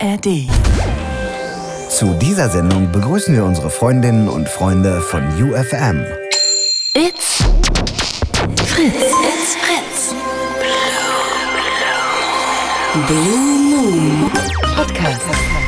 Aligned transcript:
ARD. 0.00 0.48
Zu 1.88 2.14
dieser 2.20 2.48
Sendung 2.48 2.92
begrüßen 2.92 3.34
wir 3.34 3.44
unsere 3.44 3.70
Freundinnen 3.70 4.28
und 4.28 4.48
Freunde 4.48 5.00
von 5.00 5.22
UFM. 5.42 6.04
It's 6.94 7.42
Fritz. 8.66 8.94
It's 8.94 9.56
Fritz. 9.56 10.14
Blue 13.06 13.38
Moon 13.38 14.30
Podcast 14.76 15.20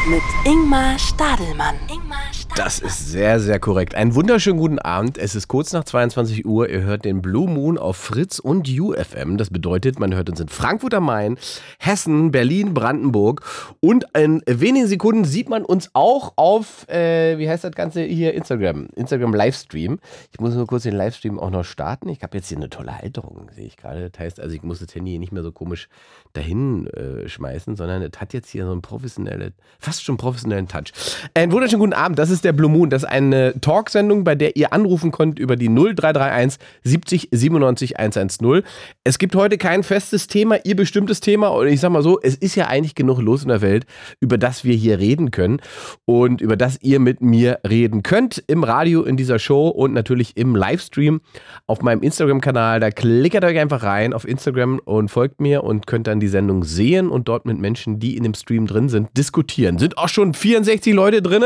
mit 0.08 0.22
Ingmar 0.44 0.98
Stadelmann. 0.98 1.76
Ingmar 1.88 2.18
Das 2.62 2.78
ist 2.78 3.08
sehr, 3.08 3.40
sehr 3.40 3.58
korrekt. 3.58 3.94
Einen 3.94 4.14
wunderschönen 4.14 4.58
guten 4.58 4.78
Abend. 4.78 5.16
Es 5.16 5.34
ist 5.34 5.48
kurz 5.48 5.72
nach 5.72 5.82
22 5.82 6.44
Uhr. 6.44 6.68
Ihr 6.68 6.82
hört 6.82 7.06
den 7.06 7.22
Blue 7.22 7.48
Moon 7.48 7.78
auf 7.78 7.96
Fritz 7.96 8.38
und 8.38 8.68
UFM. 8.68 9.38
Das 9.38 9.48
bedeutet, 9.48 9.98
man 9.98 10.14
hört 10.14 10.28
uns 10.28 10.40
in 10.40 10.48
Frankfurt 10.48 10.92
am 10.92 11.06
Main, 11.06 11.38
Hessen, 11.78 12.32
Berlin, 12.32 12.74
Brandenburg. 12.74 13.46
Und 13.80 14.04
in 14.14 14.42
wenigen 14.46 14.86
Sekunden 14.86 15.24
sieht 15.24 15.48
man 15.48 15.64
uns 15.64 15.88
auch 15.94 16.34
auf, 16.36 16.86
äh, 16.90 17.38
wie 17.38 17.48
heißt 17.48 17.64
das 17.64 17.72
Ganze 17.72 18.02
hier, 18.02 18.34
Instagram. 18.34 18.88
Instagram 18.94 19.32
Livestream. 19.32 19.98
Ich 20.30 20.38
muss 20.38 20.54
nur 20.54 20.66
kurz 20.66 20.82
den 20.82 20.96
Livestream 20.96 21.40
auch 21.40 21.48
noch 21.48 21.64
starten. 21.64 22.10
Ich 22.10 22.22
habe 22.22 22.36
jetzt 22.36 22.48
hier 22.48 22.58
eine 22.58 22.68
tolle 22.68 22.98
Halterung, 22.98 23.50
sehe 23.54 23.64
ich 23.64 23.78
gerade. 23.78 24.10
Das 24.10 24.20
heißt, 24.20 24.38
also 24.38 24.54
ich 24.54 24.62
muss 24.62 24.80
das 24.80 24.94
Handy 24.94 25.18
nicht 25.18 25.32
mehr 25.32 25.42
so 25.42 25.50
komisch 25.50 25.88
dahin 26.32 26.86
äh, 26.88 27.28
schmeißen, 27.28 27.76
sondern 27.76 28.02
es 28.02 28.20
hat 28.20 28.32
jetzt 28.32 28.50
hier 28.50 28.64
so 28.64 28.72
einen 28.72 28.82
professionellen, 28.82 29.52
fast 29.78 30.04
schon 30.04 30.16
professionellen 30.16 30.68
Touch. 30.68 30.92
Einen 31.34 31.52
wunderschönen 31.52 31.80
guten 31.80 31.92
Abend. 31.92 32.18
Das 32.18 32.30
ist 32.30 32.44
der 32.44 32.52
Blue 32.52 32.70
Moon. 32.70 32.90
Das 32.90 33.02
ist 33.02 33.08
eine 33.08 33.60
Talksendung, 33.60 34.24
bei 34.24 34.34
der 34.34 34.56
ihr 34.56 34.72
anrufen 34.72 35.10
könnt 35.10 35.38
über 35.38 35.56
die 35.56 35.68
0331 35.68 36.60
70 36.84 37.28
97 37.32 37.98
110. 37.98 38.62
Es 39.04 39.18
gibt 39.18 39.34
heute 39.34 39.58
kein 39.58 39.82
festes 39.82 40.28
Thema, 40.28 40.64
ihr 40.64 40.76
bestimmtes 40.76 41.20
Thema. 41.20 41.48
Und 41.48 41.66
ich 41.66 41.80
sag 41.80 41.90
mal 41.90 42.02
so, 42.02 42.20
es 42.20 42.36
ist 42.36 42.54
ja 42.54 42.68
eigentlich 42.68 42.94
genug 42.94 43.20
los 43.20 43.42
in 43.42 43.48
der 43.48 43.60
Welt, 43.60 43.86
über 44.20 44.38
das 44.38 44.64
wir 44.64 44.74
hier 44.74 44.98
reden 44.98 45.30
können 45.30 45.60
und 46.04 46.40
über 46.40 46.56
das 46.56 46.78
ihr 46.80 47.00
mit 47.00 47.20
mir 47.20 47.58
reden 47.68 48.02
könnt. 48.02 48.42
Im 48.46 48.62
Radio, 48.62 49.02
in 49.02 49.16
dieser 49.16 49.38
Show 49.38 49.68
und 49.68 49.92
natürlich 49.92 50.36
im 50.36 50.54
Livestream 50.54 51.20
auf 51.66 51.82
meinem 51.82 52.02
Instagram-Kanal. 52.02 52.80
Da 52.80 52.90
klickert 52.90 53.44
euch 53.44 53.58
einfach 53.58 53.82
rein 53.82 54.12
auf 54.12 54.26
Instagram 54.26 54.78
und 54.84 55.10
folgt 55.10 55.40
mir 55.40 55.64
und 55.64 55.86
könnt 55.86 56.06
dann 56.06 56.19
die 56.20 56.28
Sendung 56.28 56.64
sehen 56.64 57.08
und 57.08 57.28
dort 57.28 57.46
mit 57.46 57.58
Menschen, 57.58 57.98
die 57.98 58.16
in 58.16 58.22
dem 58.22 58.34
Stream 58.34 58.66
drin 58.66 58.88
sind, 58.88 59.08
diskutieren. 59.16 59.78
Sind 59.78 59.98
auch 59.98 60.08
schon 60.08 60.34
64 60.34 60.94
Leute 60.94 61.22
drin 61.22 61.44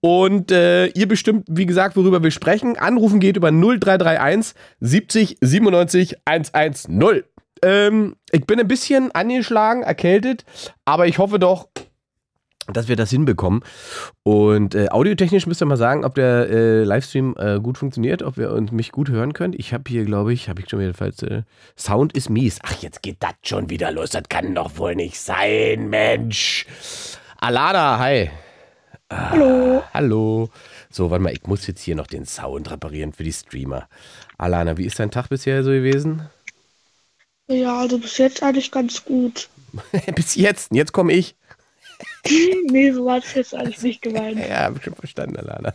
und 0.00 0.50
äh, 0.50 0.86
ihr 0.88 1.08
bestimmt, 1.08 1.46
wie 1.48 1.66
gesagt, 1.66 1.96
worüber 1.96 2.22
wir 2.22 2.30
sprechen. 2.30 2.76
Anrufen 2.76 3.20
geht 3.20 3.36
über 3.36 3.50
0331 3.50 4.54
70 4.80 5.36
97 5.40 6.16
110. 6.24 7.22
Ähm, 7.62 8.16
ich 8.30 8.44
bin 8.46 8.58
ein 8.58 8.68
bisschen 8.68 9.12
angeschlagen, 9.12 9.82
erkältet, 9.82 10.44
aber 10.84 11.06
ich 11.06 11.18
hoffe 11.18 11.38
doch, 11.38 11.68
dass 12.72 12.88
wir 12.88 12.96
das 12.96 13.10
hinbekommen. 13.10 13.62
Und 14.22 14.74
äh, 14.74 14.88
audiotechnisch 14.88 15.46
müsst 15.46 15.62
ihr 15.62 15.66
mal 15.66 15.76
sagen, 15.76 16.04
ob 16.04 16.14
der 16.14 16.48
äh, 16.48 16.84
Livestream 16.84 17.34
äh, 17.38 17.58
gut 17.60 17.78
funktioniert, 17.78 18.22
ob 18.22 18.38
ihr 18.38 18.52
uns 18.52 18.70
mich 18.72 18.92
gut 18.92 19.10
hören 19.10 19.32
könnt. 19.32 19.54
Ich 19.56 19.72
habe 19.72 19.84
hier, 19.88 20.04
glaube 20.04 20.32
ich, 20.32 20.48
habe 20.48 20.60
ich 20.60 20.68
schon 20.68 20.80
wieder 20.80 20.94
falls 20.94 21.22
äh, 21.22 21.42
Sound 21.76 22.12
ist 22.14 22.30
mies. 22.30 22.58
Ach, 22.62 22.80
jetzt 22.80 23.02
geht 23.02 23.16
das 23.20 23.32
schon 23.42 23.70
wieder 23.70 23.90
los. 23.90 24.10
Das 24.10 24.24
kann 24.28 24.54
doch 24.54 24.76
wohl 24.76 24.94
nicht 24.94 25.18
sein, 25.18 25.88
Mensch. 25.88 26.66
Alana, 27.38 27.98
hi. 27.98 28.30
Hallo. 29.10 29.82
Hallo. 29.92 30.50
So, 30.90 31.10
warte 31.10 31.22
mal, 31.22 31.32
ich 31.32 31.46
muss 31.46 31.66
jetzt 31.66 31.82
hier 31.82 31.96
noch 31.96 32.06
den 32.06 32.24
Sound 32.24 32.70
reparieren 32.70 33.12
für 33.12 33.24
die 33.24 33.32
Streamer. 33.32 33.88
Alana, 34.38 34.78
wie 34.78 34.86
ist 34.86 34.98
dein 34.98 35.10
Tag 35.10 35.28
bisher 35.28 35.62
so 35.62 35.70
gewesen? 35.70 36.22
Ja, 37.48 37.80
also 37.80 37.98
bis 37.98 38.18
jetzt 38.18 38.42
eigentlich 38.42 38.70
ganz 38.70 39.04
gut. 39.04 39.48
Bis 40.14 40.34
jetzt. 40.34 40.72
Jetzt 40.72 40.92
komme 40.92 41.12
ich. 41.14 41.34
nee, 42.70 42.92
so 42.92 43.04
war 43.04 43.18
es 43.18 43.34
jetzt 43.34 43.54
eigentlich 43.54 43.82
nicht 43.82 44.02
gemeint. 44.02 44.38
Ja, 44.38 44.64
hab 44.64 44.76
ich 44.76 44.84
schon 44.84 44.94
verstanden, 44.94 45.36
Alana. 45.36 45.74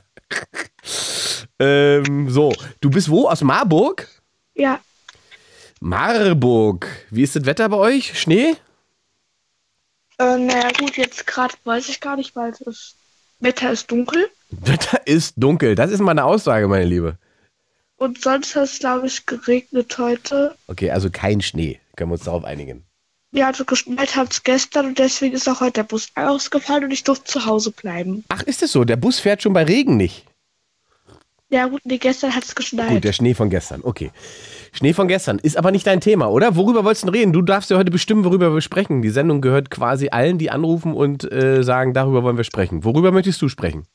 ähm, 1.59 2.29
so, 2.29 2.53
du 2.81 2.89
bist 2.89 3.09
wo? 3.09 3.27
Aus 3.27 3.41
Marburg? 3.41 4.07
Ja, 4.55 4.79
Marburg. 5.79 6.87
Wie 7.11 7.23
ist 7.23 7.35
das 7.35 7.45
Wetter 7.45 7.69
bei 7.69 7.77
euch? 7.77 8.19
Schnee? 8.19 8.55
äh, 10.19 10.37
naja, 10.37 10.69
gut, 10.77 10.97
jetzt 10.97 11.27
gerade 11.27 11.53
weiß 11.63 11.89
ich 11.89 12.01
gar 12.01 12.15
nicht, 12.15 12.35
weil 12.35 12.53
das 12.63 12.95
Wetter 13.39 13.71
ist 13.71 13.91
dunkel. 13.91 14.29
Wetter 14.49 15.05
ist 15.05 15.35
dunkel. 15.37 15.75
Das 15.75 15.91
ist 15.91 15.99
mal 15.99 16.11
eine 16.11 16.23
Aussage, 16.23 16.67
meine 16.67 16.85
Liebe. 16.85 17.17
Und 17.97 18.21
sonst 18.21 18.55
hat 18.55 18.63
es, 18.63 18.79
glaube 18.79 19.07
ich, 19.07 19.25
geregnet 19.25 19.95
heute. 19.97 20.55
Okay, 20.67 20.89
also 20.91 21.09
kein 21.11 21.41
Schnee. 21.41 21.79
Können 21.95 22.11
wir 22.11 22.13
uns 22.13 22.23
darauf 22.23 22.43
einigen. 22.43 22.86
Ja, 23.37 23.45
also 23.45 23.65
geschneit 23.65 24.15
hat 24.15 24.31
es 24.31 24.41
gestern 24.41 24.87
und 24.87 24.97
deswegen 24.97 25.35
ist 25.35 25.47
auch 25.47 25.61
heute 25.61 25.73
der 25.73 25.83
Bus 25.83 26.07
ausgefallen 26.15 26.85
und 26.85 26.91
ich 26.91 27.03
durfte 27.03 27.25
zu 27.25 27.45
Hause 27.45 27.69
bleiben. 27.69 28.23
Ach, 28.29 28.41
ist 28.41 28.63
es 28.63 28.71
so? 28.71 28.83
Der 28.83 28.95
Bus 28.95 29.19
fährt 29.19 29.43
schon 29.43 29.53
bei 29.53 29.63
Regen 29.63 29.95
nicht. 29.95 30.25
Ja, 31.51 31.67
gut, 31.67 31.81
nee, 31.83 31.99
gestern 31.99 32.33
hat 32.33 32.45
es 32.45 32.55
geschneit. 32.55 32.89
Gut, 32.89 33.03
der 33.03 33.13
Schnee 33.13 33.35
von 33.35 33.51
gestern. 33.51 33.81
Okay. 33.83 34.09
Schnee 34.71 34.91
von 34.91 35.07
gestern 35.07 35.37
ist 35.37 35.55
aber 35.55 35.69
nicht 35.69 35.85
dein 35.85 36.01
Thema, 36.01 36.31
oder? 36.31 36.55
Worüber 36.55 36.83
wolltest 36.83 37.03
du 37.03 37.11
denn 37.11 37.19
reden? 37.19 37.31
Du 37.31 37.43
darfst 37.43 37.69
ja 37.69 37.77
heute 37.77 37.91
bestimmen, 37.91 38.25
worüber 38.25 38.51
wir 38.51 38.61
sprechen. 38.61 39.03
Die 39.03 39.11
Sendung 39.11 39.39
gehört 39.39 39.69
quasi 39.69 40.09
allen, 40.09 40.39
die 40.39 40.49
anrufen 40.49 40.95
und 40.95 41.31
äh, 41.31 41.61
sagen, 41.61 41.93
darüber 41.93 42.23
wollen 42.23 42.37
wir 42.37 42.43
sprechen. 42.43 42.83
Worüber 42.83 43.11
möchtest 43.11 43.39
du 43.43 43.49
sprechen? 43.49 43.85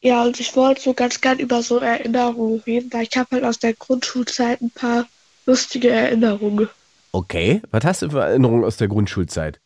Ja, 0.00 0.24
und 0.24 0.40
ich 0.40 0.56
wollte 0.56 0.80
so 0.80 0.94
ganz 0.94 1.20
gern 1.20 1.38
über 1.38 1.62
so 1.62 1.78
Erinnerungen 1.78 2.60
reden, 2.60 2.90
weil 2.90 3.02
ich 3.02 3.18
habe 3.18 3.28
halt 3.32 3.44
aus 3.44 3.58
der 3.58 3.74
Grundschulzeit 3.74 4.62
ein 4.62 4.70
paar 4.70 5.06
lustige 5.44 5.90
Erinnerungen. 5.90 6.70
Okay. 7.12 7.62
Was 7.70 7.84
hast 7.84 8.02
du 8.02 8.10
für 8.10 8.20
Erinnerungen 8.20 8.64
aus 8.64 8.76
der 8.76 8.88
Grundschulzeit? 8.88 9.60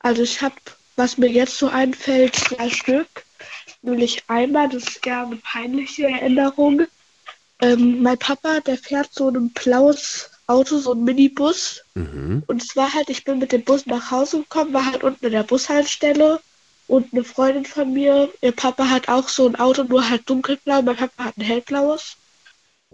Also 0.00 0.22
ich 0.22 0.40
habe, 0.42 0.54
was 0.96 1.18
mir 1.18 1.30
jetzt 1.30 1.58
so 1.58 1.68
einfällt, 1.68 2.34
zwei 2.34 2.70
Stück. 2.70 3.08
Nämlich 3.82 4.22
einmal, 4.28 4.68
das 4.68 4.84
ist 4.84 5.06
eher 5.06 5.26
eine 5.26 5.36
peinliche 5.36 6.06
Erinnerung. 6.06 6.82
Ähm, 7.60 8.02
mein 8.02 8.18
Papa, 8.18 8.60
der 8.60 8.78
fährt 8.78 9.12
so 9.12 9.28
ein 9.28 9.50
blaues 9.50 10.30
Auto, 10.46 10.78
so 10.78 10.92
ein 10.92 11.04
Minibus. 11.04 11.82
Und 12.46 12.62
es 12.62 12.76
war 12.76 12.92
halt, 12.92 13.10
ich 13.10 13.24
bin 13.24 13.38
mit 13.38 13.52
dem 13.52 13.64
Bus 13.64 13.86
nach 13.86 14.10
Hause 14.10 14.38
gekommen, 14.38 14.72
war 14.72 14.86
halt 14.86 15.02
unten 15.02 15.24
in 15.26 15.32
der 15.32 15.42
Bushaltestelle. 15.42 16.40
Und 16.86 17.12
eine 17.12 17.24
Freundin 17.24 17.64
von 17.64 17.92
mir, 17.92 18.30
ihr 18.42 18.52
Papa 18.52 18.88
hat 18.90 19.08
auch 19.08 19.28
so 19.28 19.46
ein 19.46 19.56
Auto, 19.56 19.84
nur 19.84 20.08
halt 20.08 20.28
dunkelblau. 20.28 20.82
Mein 20.82 20.96
Papa 20.96 21.24
hat 21.24 21.38
ein 21.38 21.42
hellblaues. 21.42 22.16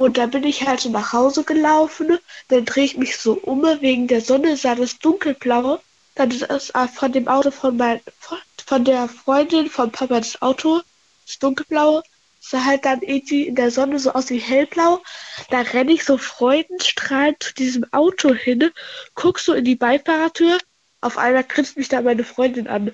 Und 0.00 0.16
da 0.16 0.25
bin 0.25 0.44
ich 0.44 0.66
halt 0.66 0.81
so 0.81 0.88
nach 0.88 1.12
Hause 1.12 1.44
gelaufen. 1.44 2.19
Dann 2.49 2.65
drehe 2.65 2.87
ich 2.87 2.97
mich 2.97 3.19
so 3.19 3.34
um, 3.34 3.62
wegen 3.83 4.06
der 4.06 4.22
Sonne 4.22 4.56
sah 4.56 4.75
das 4.75 4.99
dunkelblaue. 4.99 5.78
Dann 6.15 6.31
ist 6.31 6.75
äh, 6.75 6.88
von 6.88 7.12
dem 7.12 7.28
Auto 7.28 7.50
von 7.50 7.77
mein, 7.77 8.00
von- 8.19 8.84
der 8.87 9.09
Freundin 9.09 9.69
von 9.69 9.93
Papa 9.93 10.21
das 10.21 10.41
Auto, 10.41 10.81
das 11.27 11.38
dunkelblaue, 11.38 12.03
sah 12.41 12.65
halt 12.65 12.87
dann 12.87 13.03
irgendwie 13.03 13.47
in 13.47 13.56
der 13.56 13.71
Sonne 13.71 13.99
so 13.99 14.12
aus 14.12 14.31
wie 14.31 14.38
hellblau. 14.38 15.03
Da 15.50 15.61
renne 15.61 15.93
ich 15.93 16.03
so 16.03 16.17
freudenstrahlend 16.17 17.43
zu 17.43 17.53
diesem 17.53 17.84
Auto 17.93 18.32
hin, 18.32 18.71
guck 19.15 19.38
so 19.38 19.53
in 19.53 19.67
die 19.67 19.77
Beifahrertür. 19.77 20.56
Auf 21.03 21.19
einmal 21.19 21.44
grinst 21.44 21.77
mich 21.77 21.91
da 21.91 22.00
meine 22.00 22.25
Freundin 22.25 22.69
an. 22.69 22.91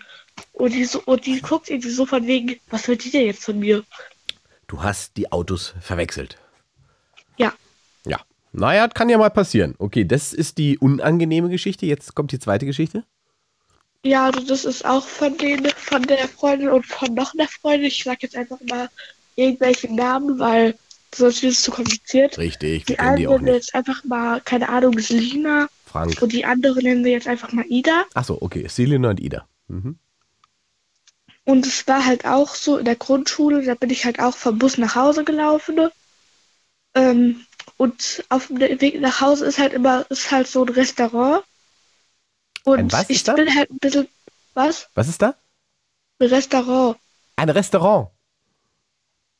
Und 0.55 0.73
die, 0.75 0.85
so, 0.85 1.01
und 1.05 1.25
die 1.25 1.41
guckt 1.41 1.71
irgendwie 1.71 1.91
so 1.91 2.05
von 2.05 2.27
wegen, 2.27 2.59
was 2.69 2.89
will 2.89 2.97
die 2.97 3.13
denn 3.13 3.27
jetzt 3.27 3.45
von 3.45 3.61
mir? 3.61 3.85
Du 4.67 4.83
hast 4.83 5.17
die 5.17 5.31
Autos 5.31 5.73
verwechselt. 5.81 6.39
Ja. 8.57 8.63
Ja. 8.63 8.69
Naja, 8.69 8.89
kann 8.89 9.09
ja 9.09 9.19
mal 9.19 9.31
passieren. 9.31 9.75
Okay, 9.79 10.05
das 10.05 10.33
ist 10.33 10.59
die 10.59 10.79
unangenehme 10.79 11.49
Geschichte. 11.49 11.87
Jetzt 11.87 12.15
kommt 12.15 12.33
die 12.33 12.39
zweite 12.39 12.67
Geschichte. 12.67 13.05
Ja, 14.05 14.27
also 14.27 14.41
das 14.41 14.65
ist 14.65 14.85
auch 14.85 15.07
von 15.07 15.37
denen, 15.37 15.71
von 15.77 16.03
der 16.03 16.29
Freundin 16.29 16.69
und 16.69 16.87
von 16.87 17.15
noch 17.15 17.35
einer 17.35 17.49
Freundin. 17.49 17.89
Ich 17.89 18.05
sag 18.05 18.23
jetzt 18.23 18.37
einfach 18.37 18.61
mal 18.69 18.89
irgendwelche 19.35 19.93
Namen, 19.95 20.39
weil 20.39 20.77
sonst 21.15 21.43
wird 21.43 21.53
es 21.53 21.63
zu 21.63 21.71
kompliziert. 21.71 22.39
Richtig, 22.39 22.87
Die 22.87 22.99
eine 22.99 23.17
die 23.17 23.27
auch 23.27 23.41
nennen 23.41 23.47
wir 23.47 23.55
jetzt 23.55 23.75
einfach 23.75 24.05
mal, 24.05 24.41
keine 24.43 24.69
Ahnung, 24.69 24.99
Selina. 24.99 25.69
Frank. 25.85 26.23
Und 26.23 26.33
die 26.33 26.45
andere 26.45 26.83
nennen 26.83 27.05
wir 27.05 27.13
jetzt 27.13 27.29
einfach 27.29 27.53
mal 27.53 27.65
Ida. 27.69 28.05
Achso, 28.15 28.39
okay. 28.41 28.67
Selina 28.69 29.11
und 29.11 29.21
Ida. 29.21 29.49
Mhm. 29.69 29.99
Und 31.45 31.67
es 31.67 31.87
war 31.87 32.05
halt 32.05 32.27
auch 32.27 32.55
so 32.55 32.79
in 32.79 32.85
der 32.85 32.97
Grundschule, 32.97 33.65
da 33.65 33.75
bin 33.75 33.91
ich 33.91 34.05
halt 34.05 34.21
auch 34.21 34.37
vom 34.37 34.59
Bus 34.59 34.79
nach 34.79 34.95
Hause 34.97 35.25
gelaufen. 35.25 35.79
Ähm, 36.95 37.47
und 37.77 38.25
auf 38.29 38.47
dem 38.49 38.61
Weg 38.61 39.01
nach 39.01 39.21
Hause 39.21 39.47
ist 39.47 39.59
halt 39.59 39.73
immer, 39.73 40.07
ist 40.11 40.31
halt 40.31 40.47
so 40.47 40.63
ein 40.65 40.69
Restaurant. 40.71 41.45
Und 42.65 42.79
Ein 42.79 42.93
was 42.93 43.11
ich 43.11 43.17
ist 43.19 43.29
da? 43.29 43.35
bin 43.35 43.55
halt 43.55 43.71
ein 43.71 43.79
bisschen, 43.79 44.09
was? 44.55 44.89
Was 44.95 45.09
ist 45.09 45.23
da? 45.23 45.35
Ein 46.19 46.29
Restaurant. 46.29 46.97
Ein 47.37 47.51
Restaurant. 47.51 48.09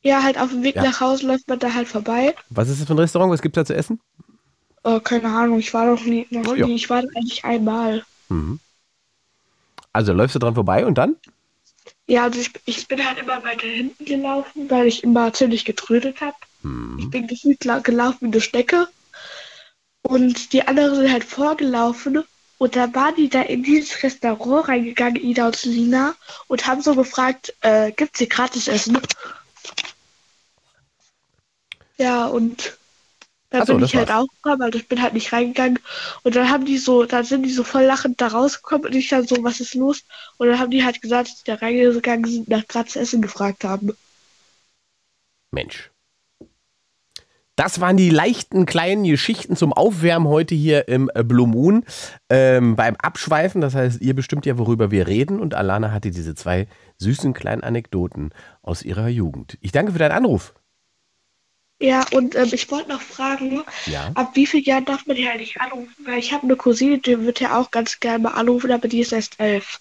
Ja, 0.03 0.23
halt 0.23 0.37
auf 0.37 0.49
dem 0.51 0.63
Weg 0.63 0.75
Ja. 0.75 0.83
nach 0.83 1.01
Hause 1.01 1.27
läuft 1.27 1.47
man 1.47 1.59
da 1.59 1.73
halt 1.73 1.87
vorbei. 1.87 2.35
Was 2.49 2.69
ist 2.69 2.79
das 2.79 2.87
für 2.87 2.93
ein 2.93 2.99
Restaurant? 2.99 3.31
Was 3.31 3.41
gibt 3.41 3.57
es 3.57 3.61
da 3.61 3.65
zu 3.65 3.75
essen? 3.75 3.99
Oh, 4.83 4.99
keine 4.99 5.27
Ahnung, 5.27 5.59
ich 5.59 5.73
war 5.73 5.85
noch 5.87 6.03
nie, 6.03 6.27
noch 6.29 6.47
Oh, 6.51 6.53
nie. 6.53 6.75
Ich 6.75 6.89
war 6.89 6.99
eigentlich 6.99 7.43
einmal. 7.43 8.05
Mhm. 8.29 8.59
Also 9.91 10.13
läufst 10.13 10.35
du 10.35 10.39
dran 10.39 10.53
vorbei 10.55 10.85
und 10.85 10.97
dann? 10.97 11.15
Ja, 12.05 12.23
also 12.23 12.39
ich, 12.39 12.51
ich 12.65 12.87
bin 12.87 13.05
halt 13.05 13.17
immer 13.17 13.43
weiter 13.43 13.67
hinten 13.67 14.05
gelaufen, 14.05 14.69
weil 14.69 14.87
ich 14.87 15.03
immer 15.03 15.33
ziemlich 15.33 15.65
getrödelt 15.65 16.21
habe. 16.21 16.35
Ich 16.99 17.09
bin 17.09 17.27
gefühlt 17.27 17.63
la- 17.65 17.79
gelaufen 17.79 18.19
wie 18.21 18.33
eine 18.33 18.41
Schnecke. 18.41 18.87
Und 20.01 20.53
die 20.53 20.67
anderen 20.67 20.95
sind 20.95 21.11
halt 21.11 21.23
vorgelaufen. 21.23 22.23
Und 22.59 22.75
dann 22.75 22.95
waren 22.95 23.15
die 23.15 23.29
da 23.29 23.41
in 23.43 23.61
dieses 23.61 24.01
Restaurant 24.01 24.67
reingegangen, 24.67 25.21
Ida 25.21 25.45
und 25.47 25.55
Selina, 25.55 26.15
und 26.47 26.65
haben 26.65 26.81
so 26.81 26.95
gefragt, 26.95 27.53
äh, 27.61 27.91
gibt's 27.91 28.17
hier 28.19 28.27
gratis 28.27 28.67
Essen? 28.67 28.99
Ja, 31.97 32.25
und 32.27 32.77
Ach 33.51 33.65
so, 33.65 33.73
bin 33.73 33.81
das 33.81 33.91
ich 33.91 33.95
halt 33.95 34.11
auch 34.11 34.27
gekommen, 34.27 34.61
also 34.61 34.77
ich 34.79 34.87
bin 34.87 35.01
halt 35.01 35.13
nicht 35.13 35.31
reingegangen. 35.31 35.79
Und 36.23 36.35
dann 36.35 36.49
haben 36.49 36.65
die 36.65 36.77
so, 36.77 37.05
dann 37.05 37.23
sind 37.23 37.43
die 37.43 37.51
so 37.51 37.63
voll 37.63 37.83
lachend 37.83 38.19
da 38.19 38.27
rausgekommen 38.27 38.87
und 38.87 38.95
ich 38.95 39.09
dann 39.09 39.27
so, 39.27 39.43
was 39.43 39.59
ist 39.59 39.73
los? 39.75 40.03
Und 40.37 40.47
dann 40.47 40.59
haben 40.59 40.71
die 40.71 40.83
halt 40.83 41.01
gesagt, 41.01 41.29
dass 41.29 41.43
die 41.43 41.51
da 41.51 41.55
reingegangen 41.55 42.29
sind, 42.29 42.47
nach 42.49 42.67
gratis 42.67 42.95
Essen 42.95 43.21
gefragt 43.21 43.63
haben. 43.63 43.95
Mensch. 45.51 45.91
Das 47.57 47.81
waren 47.81 47.97
die 47.97 48.11
leichten 48.11 48.67
kleinen 48.67 49.03
Geschichten 49.03 49.55
zum 49.55 49.73
Aufwärmen 49.73 50.27
heute 50.27 50.53
hier 50.53 50.87
im 50.87 51.09
äh, 51.15 51.23
Blue 51.23 51.47
Moon. 51.47 51.83
Ähm, 52.29 52.75
beim 52.75 52.95
Abschweifen, 52.97 53.61
das 53.61 53.73
heißt, 53.73 53.99
ihr 53.99 54.13
bestimmt 54.13 54.45
ja, 54.45 54.59
worüber 54.59 54.91
wir 54.91 55.07
reden. 55.07 55.39
Und 55.39 55.55
Alana 55.55 55.91
hatte 55.91 56.11
diese 56.11 56.35
zwei 56.35 56.67
süßen 56.99 57.33
kleinen 57.33 57.63
Anekdoten 57.63 58.29
aus 58.61 58.83
ihrer 58.83 59.07
Jugend. 59.07 59.57
Ich 59.61 59.71
danke 59.71 59.91
für 59.91 59.97
deinen 59.97 60.11
Anruf. 60.11 60.53
Ja, 61.81 62.05
und 62.13 62.35
ähm, 62.35 62.49
ich 62.51 62.69
wollte 62.69 62.89
noch 62.89 63.01
fragen, 63.01 63.63
Ja. 63.87 64.11
ab 64.13 64.35
wie 64.35 64.45
vielen 64.45 64.63
Jahren 64.63 64.85
darf 64.85 65.07
man 65.07 65.15
die 65.15 65.27
eigentlich 65.27 65.59
anrufen? 65.59 65.95
Weil 66.05 66.19
ich 66.19 66.33
habe 66.33 66.43
eine 66.43 66.57
Cousine, 66.57 66.99
die 66.99 67.19
wird 67.25 67.39
ja 67.39 67.59
auch 67.59 67.71
ganz 67.71 67.99
gerne 67.99 68.19
mal 68.23 68.31
anrufen, 68.33 68.71
aber 68.71 68.87
die 68.87 68.99
ist 68.99 69.13
erst 69.13 69.39
elf. 69.39 69.79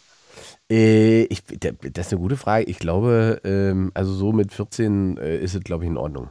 Äh, 0.70 1.24
ich, 1.24 1.42
das 1.44 2.06
ist 2.06 2.12
eine 2.14 2.22
gute 2.22 2.38
Frage. 2.38 2.64
Ich 2.64 2.78
glaube, 2.78 3.42
ähm, 3.44 3.92
also 3.92 4.14
so 4.14 4.32
mit 4.32 4.54
14 4.54 5.18
äh, 5.18 5.36
ist 5.36 5.54
es, 5.54 5.62
glaube 5.62 5.84
ich, 5.84 5.90
in 5.90 5.98
Ordnung. 5.98 6.30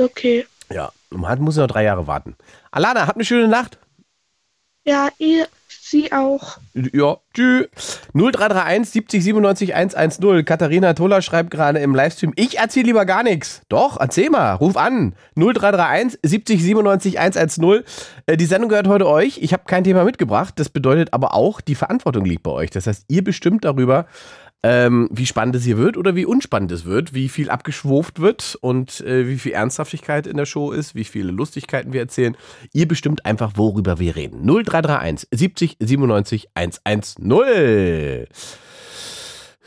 Okay. 0.00 0.46
Ja, 0.72 0.90
man 1.10 1.40
muss 1.40 1.56
noch 1.56 1.66
drei 1.66 1.84
Jahre 1.84 2.06
warten. 2.06 2.36
Alana, 2.70 3.06
habt 3.06 3.16
eine 3.16 3.24
schöne 3.24 3.48
Nacht. 3.48 3.78
Ja, 4.84 5.08
ihr, 5.18 5.48
sie 5.68 6.12
auch. 6.12 6.58
Ja, 6.74 7.16
tschüss. 7.34 7.66
0331 8.14 8.88
70 8.92 9.24
97 9.24 9.74
110. 9.74 10.44
Katharina 10.44 10.94
Toller 10.94 11.22
schreibt 11.22 11.50
gerade 11.50 11.80
im 11.80 11.92
Livestream, 11.94 12.32
ich 12.36 12.58
erzähle 12.58 12.86
lieber 12.86 13.04
gar 13.04 13.24
nichts. 13.24 13.62
Doch, 13.68 13.98
erzähl 13.98 14.30
mal, 14.30 14.52
ruf 14.54 14.76
an. 14.76 15.14
0331 15.34 16.20
70 16.22 16.62
97 16.62 17.18
110. 17.18 17.82
Äh, 18.26 18.36
Die 18.36 18.46
Sendung 18.46 18.68
gehört 18.68 18.86
heute 18.86 19.08
euch. 19.08 19.38
Ich 19.42 19.52
habe 19.52 19.64
kein 19.66 19.82
Thema 19.82 20.04
mitgebracht. 20.04 20.54
Das 20.56 20.68
bedeutet 20.68 21.12
aber 21.12 21.34
auch, 21.34 21.60
die 21.60 21.74
Verantwortung 21.74 22.24
liegt 22.24 22.44
bei 22.44 22.52
euch. 22.52 22.70
Das 22.70 22.86
heißt, 22.86 23.06
ihr 23.08 23.24
bestimmt 23.24 23.64
darüber, 23.64 24.06
ähm, 24.68 25.08
wie 25.12 25.26
spannend 25.26 25.54
es 25.54 25.64
hier 25.64 25.78
wird 25.78 25.96
oder 25.96 26.16
wie 26.16 26.24
unspannend 26.26 26.72
es 26.72 26.84
wird, 26.86 27.14
wie 27.14 27.28
viel 27.28 27.50
abgeschwurft 27.50 28.20
wird 28.20 28.58
und 28.60 29.00
äh, 29.02 29.28
wie 29.28 29.36
viel 29.36 29.52
Ernsthaftigkeit 29.52 30.26
in 30.26 30.36
der 30.36 30.44
Show 30.46 30.72
ist, 30.72 30.96
wie 30.96 31.04
viele 31.04 31.30
Lustigkeiten 31.30 31.92
wir 31.92 32.00
erzählen. 32.00 32.36
Ihr 32.72 32.88
bestimmt 32.88 33.24
einfach, 33.26 33.52
worüber 33.54 34.00
wir 34.00 34.16
reden. 34.16 34.44
0331 34.44 35.28
70 35.30 35.76
97 35.78 36.48
110. 36.54 38.26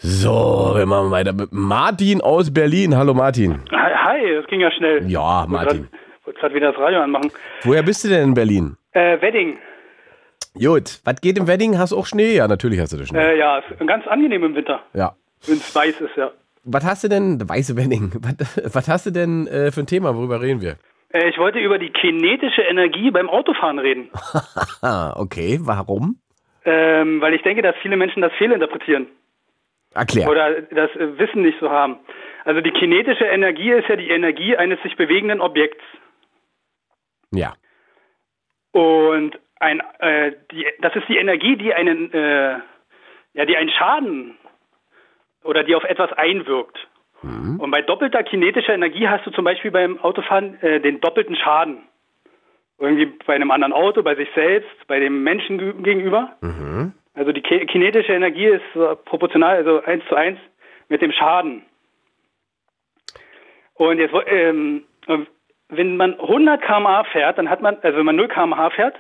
So, 0.02 0.74
wir 0.76 0.86
machen 0.86 1.12
weiter 1.12 1.34
mit 1.34 1.52
Martin 1.52 2.22
aus 2.22 2.54
Berlin. 2.54 2.96
Hallo 2.98 3.14
Martin. 3.14 3.60
Hi, 3.72 3.92
hi, 3.96 4.36
das 4.36 4.48
ging 4.48 4.60
ja 4.62 4.72
schnell. 4.72 5.10
Ja, 5.10 5.44
Ich 5.44 5.50
Martin. 5.50 5.88
wollte 6.26 6.40
gerade 6.40 6.56
wieder 6.56 6.72
das 6.72 6.82
Radio 6.82 7.02
anmachen. 7.02 7.32
Woher 7.64 7.84
bist 7.84 8.04
du 8.04 8.10
denn 8.10 8.30
in 8.30 8.34
Berlin? 8.34 8.76
Äh, 8.92 9.22
Wedding. 9.22 9.58
Gut, 10.64 11.00
was 11.06 11.22
geht 11.22 11.38
im 11.38 11.48
Wedding? 11.48 11.78
Hast 11.78 11.92
du 11.92 11.98
auch 11.98 12.06
Schnee? 12.06 12.36
Ja, 12.36 12.48
natürlich 12.48 12.80
hast 12.80 12.94
du 12.94 12.98
das 12.98 13.08
Schnee. 13.08 13.20
Äh, 13.20 13.38
ja, 13.38 13.60
ist 13.60 13.88
ganz 13.88 14.06
angenehm 14.08 14.44
im 14.44 14.56
Winter, 14.56 14.82
Ja. 14.94 15.16
wenn 15.48 15.56
es 15.58 15.74
weiß 15.76 16.02
ist, 16.02 16.16
ja. 16.18 16.32
Was 16.66 16.84
hast 16.86 17.04
du 17.04 17.08
denn, 17.08 17.40
weiße 17.48 17.78
Wedding, 17.78 18.12
was, 18.22 18.76
was 18.76 18.88
hast 18.90 19.06
du 19.06 19.12
denn 19.12 19.48
äh, 19.48 19.72
für 19.72 19.82
ein 19.82 19.88
Thema? 19.88 20.16
Worüber 20.16 20.42
reden 20.42 20.62
wir? 20.62 20.76
Äh, 21.14 21.30
ich 21.30 21.38
wollte 21.38 21.60
über 21.60 21.80
die 21.80 21.90
kinetische 21.92 22.62
Energie 22.62 23.10
beim 23.12 23.30
Autofahren 23.30 23.80
reden. 23.80 24.10
Okay, 24.82 25.60
warum? 25.62 26.18
ähm, 26.66 27.22
weil 27.22 27.34
ich 27.34 27.42
denke, 27.42 27.62
dass 27.62 27.76
viele 27.82 27.96
Menschen 27.98 28.22
das 28.22 28.32
fehlinterpretieren 28.34 29.08
Erklär. 29.94 30.30
oder 30.30 30.62
das 30.62 30.92
äh, 30.96 31.18
Wissen 31.18 31.42
nicht 31.42 31.58
so 31.60 31.70
haben. 31.70 31.98
Also 32.46 32.62
die 32.62 32.72
kinetische 32.72 33.26
Energie 33.26 33.72
ist 33.72 33.88
ja 33.88 33.96
die 33.96 34.10
Energie 34.10 34.56
eines 34.58 34.82
sich 34.84 34.96
bewegenden 34.98 35.40
Objekts. 35.42 35.84
Ja. 37.32 37.54
Und 38.72 39.40
ein, 39.60 39.82
äh, 40.00 40.32
die, 40.52 40.66
das 40.80 40.96
ist 40.96 41.08
die 41.10 41.18
Energie, 41.18 41.56
die 41.58 41.74
einen, 41.74 42.12
äh, 42.14 42.60
ja, 43.34 43.46
die 43.46 43.58
einen 43.58 43.70
Schaden 43.70 44.38
oder 45.44 45.64
die 45.64 45.76
auf 45.76 45.84
etwas 45.84 46.12
einwirkt. 46.14 46.78
Und 47.60 47.70
bei 47.72 47.82
doppelter 47.82 48.24
kinetischer 48.24 48.74
Energie 48.74 49.08
hast 49.10 49.26
du 49.26 49.32
zum 49.32 49.44
Beispiel 49.44 49.72
beim 49.72 50.00
Autofahren 50.00 50.62
äh, 50.62 50.80
den 50.80 51.02
doppelten 51.02 51.36
Schaden. 51.36 51.84
Irgendwie 52.78 53.08
bei 53.26 53.36
einem 53.36 53.52
anderen 53.52 53.74
Auto, 53.74 54.02
bei 54.04 54.16
sich 54.16 54.30
selbst, 54.34 54.70
bei 54.88 55.00
dem 55.02 55.22
Menschen 55.24 55.58
ge- 55.58 55.74
gegenüber. 55.82 56.38
Also 57.14 57.34
die 57.34 57.42
ki- 57.42 57.66
kinetische 57.66 58.14
Energie 58.14 58.46
ist 58.46 58.64
proportional, 59.04 59.58
also 59.58 59.84
eins 59.84 60.06
zu 60.08 60.16
eins 60.16 60.40
mit 60.88 61.02
dem 61.02 61.12
Schaden. 61.12 61.66
Und 63.74 63.98
jetzt, 64.00 64.14
ähm, 64.28 64.86
wenn 65.70 65.98
man 65.98 66.20
100 66.20 66.62
km/h 66.62 67.04
fährt, 67.12 67.38
dann 67.38 67.50
hat 67.50 67.62
man, 67.62 67.78
also 67.82 67.98
wenn 67.98 68.06
man 68.06 68.16
0 68.16 68.28
km/h 68.28 68.70
fährt, 68.72 68.96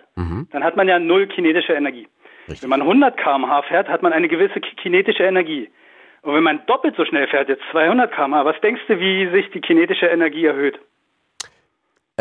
dann 0.51 0.63
hat 0.63 0.75
man 0.75 0.87
ja 0.87 0.99
null 0.99 1.27
kinetische 1.27 1.73
Energie. 1.73 2.07
Richtig. 2.47 2.63
Wenn 2.63 2.69
man 2.69 2.81
100 2.81 3.17
km/h 3.17 3.61
fährt, 3.63 3.87
hat 3.89 4.01
man 4.03 4.13
eine 4.13 4.27
gewisse 4.27 4.59
ki- 4.59 4.75
kinetische 4.75 5.23
Energie. 5.23 5.69
Und 6.21 6.35
wenn 6.35 6.43
man 6.43 6.61
doppelt 6.67 6.95
so 6.97 7.05
schnell 7.05 7.27
fährt, 7.27 7.47
jetzt 7.49 7.63
200 7.71 8.11
km/h, 8.11 8.45
was 8.45 8.59
denkst 8.61 8.81
du, 8.87 8.99
wie 8.99 9.29
sich 9.31 9.49
die 9.51 9.61
kinetische 9.61 10.07
Energie 10.07 10.45
erhöht? 10.45 10.79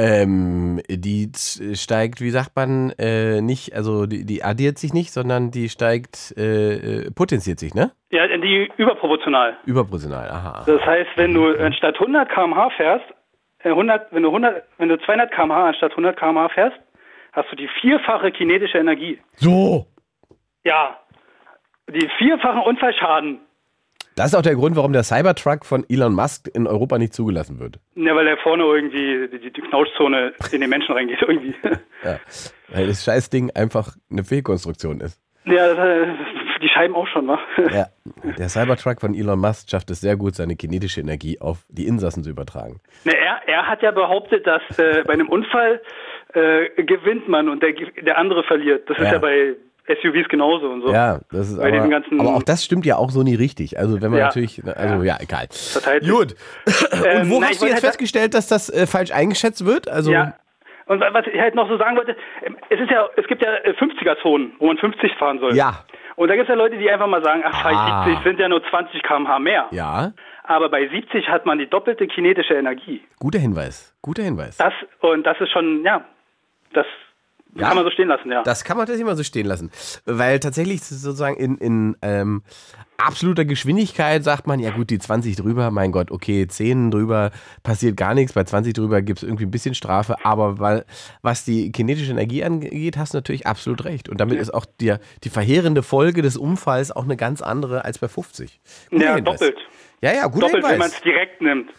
Ähm, 0.01 0.81
die 0.89 1.29
steigt, 1.75 2.21
wie 2.21 2.31
sagt 2.31 2.55
man, 2.55 2.93
äh, 3.01 3.41
nicht, 3.41 3.75
also 3.75 4.07
die, 4.07 4.25
die 4.25 4.45
addiert 4.45 4.79
sich 4.79 4.95
nicht, 4.95 5.11
sondern 5.13 5.51
die 5.51 5.69
steigt, 5.69 6.33
äh, 6.39 7.07
äh, 7.07 7.11
potenziert 7.11 7.59
sich, 7.59 7.75
ne? 7.75 7.91
Ja, 8.13 8.29
die 8.29 8.71
überproportional. 8.77 9.57
Überproportional, 9.67 10.31
aha. 10.31 10.63
Das 10.67 10.81
heißt, 10.87 11.11
wenn 11.17 11.35
du 11.35 11.49
anstatt 11.59 11.97
100 11.99 12.29
km/h 12.31 12.71
fährst, 12.77 13.05
äh, 13.11 13.15
100, 13.65 14.13
wenn 14.13 14.23
du 14.23 14.29
100, 14.29 14.63
wenn 14.79 14.89
du 14.89 14.99
200 14.99 15.33
km/h 15.33 15.69
anstatt 15.69 15.91
100 15.93 16.19
km/h 16.19 16.49
fährst, 16.51 16.77
hast 17.33 17.51
du 17.51 17.57
die 17.57 17.69
vierfache 17.81 18.31
kinetische 18.31 18.79
Energie. 18.79 19.19
So. 19.37 19.87
Ja, 20.65 20.99
die 21.89 22.09
vierfachen 22.19 22.63
Unfallschaden. 22.63 23.41
Das 24.17 24.27
ist 24.27 24.35
auch 24.35 24.43
der 24.43 24.57
Grund, 24.57 24.75
warum 24.75 24.93
der 24.93 25.05
Cybertruck 25.05 25.65
von 25.65 25.85
Elon 25.89 26.13
Musk 26.13 26.49
in 26.53 26.67
Europa 26.67 26.99
nicht 26.99 27.15
zugelassen 27.15 27.61
wird. 27.61 27.79
Ja, 27.95 28.17
weil 28.17 28.27
er 28.27 28.37
vorne 28.39 28.65
irgendwie 28.65 29.29
die, 29.29 29.53
die 29.53 29.61
Knautschzone 29.61 30.33
in 30.53 30.61
den 30.61 30.71
Menschen 30.71 30.93
reingeht 30.93 31.23
irgendwie. 31.23 31.55
Ja. 32.05 32.19
Weil 32.69 32.89
das 32.89 33.05
Scheißding 33.05 33.53
einfach 33.55 33.97
eine 34.11 34.25
Fehlkonstruktion 34.25 35.01
ist. 35.01 35.21
Ja, 35.45 35.73
das, 35.73 35.79
äh, 35.79 36.07
die 36.61 36.69
Scheiben 36.69 36.95
auch 36.95 37.07
schon, 37.09 37.27
wa? 37.29 37.39
Ja. 37.73 37.87
Der 38.39 38.49
Cybertruck 38.49 39.01
von 39.01 39.15
Elon 39.15 39.39
Musk 39.39 39.71
schafft 39.71 39.91
es 39.91 40.01
sehr 40.01 40.17
gut, 40.17 40.35
seine 40.35 40.57
kinetische 40.57 41.01
Energie 41.01 41.41
auf 41.41 41.59
die 41.69 41.87
Insassen 41.87 42.23
zu 42.25 42.31
übertragen. 42.31 42.81
Ne, 43.05 43.13
er, 43.17 43.41
er 43.47 43.67
hat 43.69 43.83
ja 43.83 43.91
behauptet, 43.91 44.47
dass 44.47 44.63
äh, 44.79 45.03
bei 45.07 45.13
einem 45.15 45.29
Unfall 45.29 45.81
äh, 46.35 46.69
gewinnt 46.83 47.29
man 47.29 47.49
und 47.49 47.63
der, 47.63 47.73
der 48.03 48.19
andere 48.19 48.45
verliert. 48.45 48.89
Das 48.91 48.99
ist 48.99 49.05
Ja. 49.05 49.13
ja 49.15 49.19
bei 49.19 49.55
SUVs 50.03 50.29
genauso 50.29 50.69
und 50.69 50.83
so. 50.83 50.93
Ja, 50.93 51.21
das 51.31 51.49
ist 51.49 51.59
aber, 51.59 51.75
aber 52.21 52.37
auch 52.37 52.43
das 52.43 52.63
stimmt 52.65 52.85
ja 52.85 52.97
auch 52.97 53.11
so 53.11 53.23
nie 53.23 53.35
richtig. 53.35 53.79
Also 53.79 54.03
wenn 54.03 54.11
man 54.11 54.21
Ja. 54.21 54.27
natürlich, 54.27 54.63
also 54.65 55.03
ja, 55.03 55.17
egal. 55.21 55.47
Verteilt 55.51 56.05
sich. 56.05 56.13
Gut. 56.13 56.35
Ähm, 56.93 57.23
Und 57.23 57.31
wo 57.31 57.41
na, 57.41 57.47
hast 57.49 57.63
du 57.63 57.67
jetzt 57.67 57.75
halt- 57.77 57.85
festgestellt, 57.85 58.35
dass 58.35 58.49
das 58.49 58.69
äh, 58.69 58.87
falsch 58.87 59.13
eingeschätzt 59.13 59.65
wird? 59.65 59.89
Also 59.89 60.13
Ja. 60.13 60.35
Und 60.87 61.01
wa- 61.01 61.09
was 61.13 61.27
ich 61.27 61.39
halt 61.41 61.55
noch 61.55 61.69
so 61.69 61.77
sagen 61.79 61.97
wollte, 61.97 62.17
ähm, 62.45 62.57
es 62.71 62.81
ist 62.81 62.91
ja, 62.91 63.09
es 63.17 63.27
gibt 63.29 63.43
ja 63.43 63.49
äh, 63.65 63.73
50er-Zonen, 63.75 64.53
wo 64.59 64.67
man 64.67 64.77
50 64.79 65.15
fahren 65.19 65.39
soll. 65.39 65.55
Ja. 65.55 65.85
Und 66.19 66.27
da 66.29 66.35
gibt 66.35 66.49
es 66.49 66.49
ja 66.49 66.57
Leute, 66.57 66.77
die 66.79 66.91
einfach 66.91 67.07
mal 67.07 67.23
sagen, 67.23 67.43
ach, 67.45 67.65
Ah. 67.65 68.03
ich 68.09 68.15
70, 68.17 68.25
sind 68.25 68.41
ja 68.41 68.49
nur 68.49 68.63
20 68.69 69.03
km/h 69.05 69.39
mehr. 69.39 69.67
ja, 69.71 70.13
Aber 70.43 70.69
bei 70.69 70.89
70 70.89 71.29
hat 71.29 71.47
man 71.47 71.59
die 71.59 71.67
doppelte 71.69 72.07
kinetische 72.09 72.55
Energie. 72.55 73.01
guter 73.21 73.39
Hinweis. 73.39 73.95
Guter 74.03 74.25
Hinweis. 74.25 74.57
Das, 74.57 74.73
und 75.01 75.23
das 75.25 75.41
ist 75.41 75.51
schon, 75.53 75.85
ja, 75.85 76.03
das 76.73 76.87
Ja. 77.55 77.69
kann 77.69 77.77
man 77.77 77.85
so 77.85 77.91
stehen 77.91 78.09
lassen, 78.09 78.31
ja. 78.31 78.43
Das 78.43 78.65
kann 78.65 78.77
man 78.77 78.87
tatsächlich 78.87 79.07
mal 79.07 79.17
so 79.17 79.23
stehen 79.23 79.47
lassen. 79.47 79.71
Weil 80.05 80.39
tatsächlich 80.39 80.83
sozusagen 80.83 81.37
in, 81.37 81.57
in 81.59 81.97
ähm, 82.03 82.43
absoluter 82.99 83.45
Geschwindigkeit 83.45 84.23
sagt 84.25 84.47
man, 84.47 84.61
ja 84.61 84.71
gut, 84.71 84.91
die 84.91 84.99
20 84.99 85.37
drüber, 85.37 85.71
mein 85.71 85.93
Gott, 85.93 86.11
okay, 86.11 86.47
10 86.47 86.91
drüber 86.91 87.31
passiert 87.63 87.97
gar 87.97 88.15
nichts, 88.15 88.33
bei 88.33 88.45
20 88.45 88.75
drüber 88.75 89.03
gibt 89.03 89.21
es 89.21 89.23
irgendwie 89.23 89.45
ein 89.45 89.51
bisschen 89.51 89.75
Strafe, 89.75 90.17
aber 90.25 90.59
weil, 90.59 90.85
was 91.23 91.45
die 91.45 91.73
kinetische 91.73 92.11
Energie 92.11 92.45
angeht, 92.45 92.97
hast 92.97 93.15
du 93.15 93.19
natürlich 93.19 93.47
absolut 93.47 93.85
recht. 93.85 94.09
Und 94.09 94.21
damit 94.21 94.39
ist 94.39 94.53
auch 94.53 94.67
die, 94.81 94.95
die 95.25 95.31
verheerende 95.31 95.83
Folge 95.83 96.23
des 96.23 96.37
Unfalls 96.37 96.91
auch 96.91 97.05
eine 97.05 97.17
ganz 97.17 97.41
andere 97.41 97.85
als 97.85 97.99
bei 97.99 98.09
50. 98.09 98.61
Guter 98.91 99.05
ja, 99.05 99.15
Hinweis. 99.15 99.39
doppelt. 99.39 99.59
Ja, 100.01 100.13
ja, 100.15 100.27
guter 100.27 100.47
Doppelt, 100.47 100.65
wenn 100.65 100.79
man 100.79 100.89
es 100.89 100.97
Hinweis. 100.97 101.03
direkt 101.03 101.41
nimmt. 101.41 101.71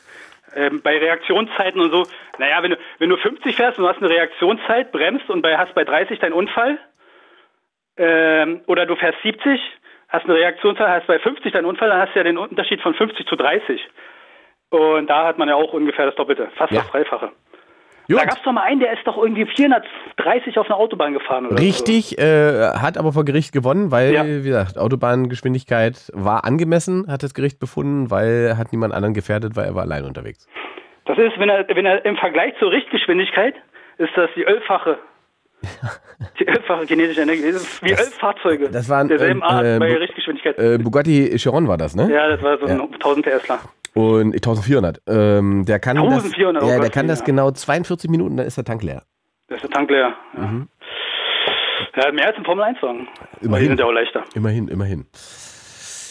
Ähm, 0.56 0.82
bei 0.82 0.98
Reaktionszeiten 0.98 1.79
und 1.79 1.91
so, 1.91 2.08
naja, 2.38 2.62
wenn 2.63 2.72
du, 2.72 2.77
wenn 2.98 3.10
du 3.10 3.18
50 3.18 3.56
fährst 3.56 3.77
und 3.77 3.84
du 3.84 3.89
hast 3.89 3.98
eine 4.01 4.10
Reaktionszeit, 4.10 4.91
bremst 4.91 5.29
und 5.29 5.41
bei, 5.41 5.58
hast 5.58 5.74
bei 5.75 5.84
30 5.84 6.20
deinen 6.20 6.34
Unfall, 6.34 6.77
ähm, 7.98 8.62
oder 8.68 8.86
du 8.86 8.96
fährst 8.96 9.22
70, 9.24 9.60
hast 10.08 10.25
eine 10.25 10.36
Reaktionszeit, 10.36 10.88
hast 10.88 11.08
bei 11.08 11.20
50 11.20 11.51
deinen 11.53 11.65
Unfall, 11.65 11.89
dann 11.89 12.01
hast 12.01 12.15
du 12.15 12.20
ja 12.20 12.24
den 12.24 12.38
Unterschied 12.38 12.82
von 12.82 12.94
50 12.94 13.27
zu 13.27 13.36
30. 13.36 13.82
Und 14.70 15.08
da 15.08 15.25
hat 15.25 15.38
man 15.38 15.50
ja 15.50 15.56
auch 15.56 15.74
ungefähr 15.74 16.06
das 16.06 16.15
Doppelte, 16.15 16.50
fast 16.56 16.72
Ja. 16.72 16.82
das 16.82 16.91
Dreifache. 16.91 17.32
Gut. 18.10 18.20
Da 18.20 18.25
gab 18.25 18.38
es 18.38 18.44
doch 18.44 18.51
mal 18.51 18.63
einen, 18.63 18.80
der 18.80 18.92
ist 18.94 19.06
doch 19.06 19.18
irgendwie 19.18 19.46
430 19.46 20.58
auf 20.58 20.66
einer 20.66 20.78
Autobahn 20.78 21.13
gefahren. 21.13 21.46
Oder 21.46 21.60
Richtig, 21.60 22.18
äh, 22.18 22.72
hat 22.74 22.98
aber 22.98 23.13
vor 23.13 23.24
Gericht 23.24 23.54
gewonnen, 23.54 23.92
weil, 23.92 24.13
Ja. 24.13 24.25
wie 24.25 24.42
gesagt, 24.44 24.78
Autobahngeschwindigkeit 24.78 26.12
war 26.13 26.44
angemessen, 26.46 27.06
hat 27.08 27.22
das 27.24 27.34
Gericht 27.34 27.60
befunden, 27.60 28.10
weil 28.10 28.56
hat 28.58 28.72
niemand 28.72 28.94
anderen 28.94 29.13
gefährdet, 29.13 29.56
weil 29.56 29.66
er 29.66 29.75
war 29.75 29.84
allein 29.84 30.06
unterwegs. 30.06 30.48
So. 31.08 31.13
Das 31.13 31.18
ist, 31.18 31.39
wenn 31.39 31.50
er, 31.50 31.66
wenn 31.75 31.86
er 31.86 32.04
im 32.06 32.18
Vergleich 32.18 32.54
zur 32.60 32.72
Richtgeschwindigkeit, 32.72 33.56
ist 33.98 34.12
das 34.16 34.30
die 34.36 34.44
elffache. 34.46 34.98
Die 36.39 36.48
elffache 36.48 36.86
kinetische 36.86 37.22
Energie. 37.22 37.44
Wie 37.82 37.92
elf 37.92 38.13
Fahrzeuge 38.18 38.70
das 38.70 38.88
waren, 38.89 39.08
derselben 39.10 39.42
äh, 39.42 39.46
Art 39.46 39.66
äh, 39.66 39.78
bei 39.80 39.94
Richtgeschwindigkeit. 39.98 40.58
Äh, 40.58 40.78
Bugatti 40.78 41.36
Chiron 41.38 41.68
war 41.68 41.78
das, 41.78 41.96
ne? 41.96 42.10
ja, 42.12 42.30
das 42.30 42.42
war 42.42 42.58
so 42.60 42.66
ein 42.66 42.78
Ja. 42.78 42.84
1000 42.86 43.25
PSler. 43.25 43.60
Und 43.93 44.34
1400. 44.34 45.01
Ähm, 45.08 45.65
der 45.65 45.79
kann 45.79 45.98
1400, 45.98 46.62
das, 46.62 46.69
ja, 46.69 46.79
der 46.79 46.89
kann 46.89 47.08
das 47.08 47.24
genau 47.24 47.51
42 47.51 48.10
Minuten, 48.10 48.38
dann 48.38 48.46
ist 48.46 48.58
der 48.58 48.63
Tank 48.65 48.84
leer. 48.84 49.03
Das 49.48 49.58
ist 49.58 49.63
der 49.63 49.72
Tank 49.72 49.89
leer. 49.89 50.13
Ja. 50.36 50.41
Mhm. 50.41 50.67
Ja, 51.96 52.12
mehr 52.12 52.27
als 52.27 52.38
ein 52.38 52.46
Formel 52.46 52.63
1 52.63 52.81
Wagen. 52.81 53.08
Immerhin. 53.41 53.63
Die 53.63 53.67
sind 53.69 53.79
ja 53.79 53.86
auch 53.86 53.91
leichter. 53.91 54.24
Immerhin, 54.36 54.67
immerhin. 54.67 55.08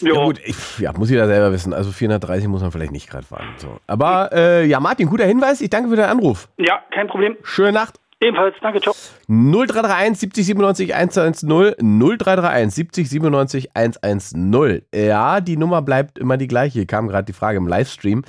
Jo. 0.01 0.15
Ja 0.15 0.23
gut, 0.25 0.39
ich, 0.43 0.79
ja, 0.79 0.93
muss 0.93 1.09
jeder 1.09 1.27
selber 1.27 1.51
wissen. 1.51 1.73
Also 1.73 1.91
430 1.91 2.47
muss 2.47 2.61
man 2.61 2.71
vielleicht 2.71 2.91
nicht 2.91 3.09
gerade 3.09 3.25
fahren. 3.25 3.53
So. 3.57 3.79
Aber 3.87 4.29
äh, 4.33 4.65
ja, 4.65 4.79
Martin, 4.79 5.07
guter 5.07 5.25
Hinweis. 5.25 5.61
Ich 5.61 5.69
danke 5.69 5.89
für 5.89 5.95
deinen 5.95 6.09
Anruf. 6.11 6.47
Ja, 6.57 6.81
kein 6.91 7.07
Problem. 7.07 7.37
Schöne 7.43 7.73
Nacht. 7.73 7.99
Ebenfalls, 8.21 8.55
danke, 8.61 8.81
ciao. 8.81 8.93
0331 9.27 10.19
70 10.19 10.45
97 10.45 10.93
110 10.93 11.47
0331 11.79 12.75
70 12.75 13.09
97 13.09 13.75
110. 13.75 14.81
Ja, 14.93 15.39
die 15.39 15.55
Nummer 15.55 15.81
bleibt 15.81 16.19
immer 16.19 16.35
die 16.35 16.49
gleiche. 16.49 16.85
Kam 16.85 17.07
gerade 17.07 17.25
die 17.25 17.33
Frage 17.33 17.57
im 17.57 17.67
Livestream. 17.67 18.23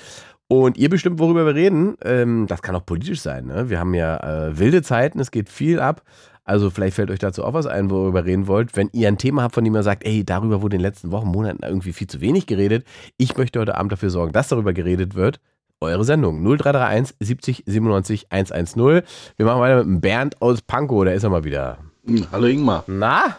Und 0.47 0.77
ihr 0.77 0.89
bestimmt, 0.89 1.19
worüber 1.19 1.45
wir 1.45 1.55
reden. 1.55 1.97
Ähm, 2.05 2.47
das 2.47 2.63
kann 2.63 2.77
auch 2.77 2.87
politisch 2.87 3.21
sein. 3.21 3.47
Ne? 3.47 3.69
Wir 3.69 3.79
haben 3.81 3.95
ja 3.95 4.17
äh, 4.49 4.59
wilde 4.59 4.83
Zeiten, 4.83 5.19
es 5.21 5.31
geht 5.31 5.49
viel 5.49 5.81
ab. 5.81 6.03
Also 6.45 6.71
vielleicht 6.71 6.97
fällt 6.97 7.11
euch 7.11 7.19
dazu 7.21 7.45
auch 7.45 7.55
was 7.55 7.67
ein, 7.67 7.91
worüber 7.91 8.21
ihr 8.21 8.25
reden 8.27 8.47
wollt. 8.49 8.77
Wenn 8.77 8.91
ihr 8.93 9.09
ein 9.09 9.19
Thema 9.19 9.43
habt, 9.43 9.55
von 9.55 9.65
dem 9.65 9.75
ihr 9.75 9.83
sagt, 9.85 10.05
ey, 10.05 10.25
darüber 10.25 10.63
wurde 10.63 10.77
in 10.77 10.83
den 10.83 10.89
letzten 10.89 11.13
Wochen, 11.13 11.29
Monaten 11.29 11.63
irgendwie 11.63 11.93
viel 11.93 12.09
zu 12.09 12.21
wenig 12.21 12.47
geredet. 12.47 12.85
Ich 13.17 13.37
möchte 13.37 13.61
heute 13.61 13.77
Abend 13.77 13.93
dafür 13.93 14.11
sorgen, 14.11 14.33
dass 14.33 14.49
darüber 14.49 14.73
geredet 14.73 15.15
wird. 15.15 15.41
Eure 15.83 16.05
Sendung 16.05 16.43
0331 16.43 17.17
70 17.21 17.65
97 17.67 18.27
110. 18.29 19.03
Wir 19.39 19.47
machen 19.47 19.61
weiter 19.63 19.77
mit 19.79 19.87
dem 19.87 20.01
Bernd 20.03 20.43
aus 20.43 20.61
Pankow, 20.61 21.07
da 21.07 21.13
ist 21.13 21.23
er 21.23 21.31
mal 21.31 21.45
wieder. 21.45 21.79
Hm, 22.07 22.27
Hallo 22.31 22.49
Ingmar. 22.49 22.85
Na? 22.87 23.39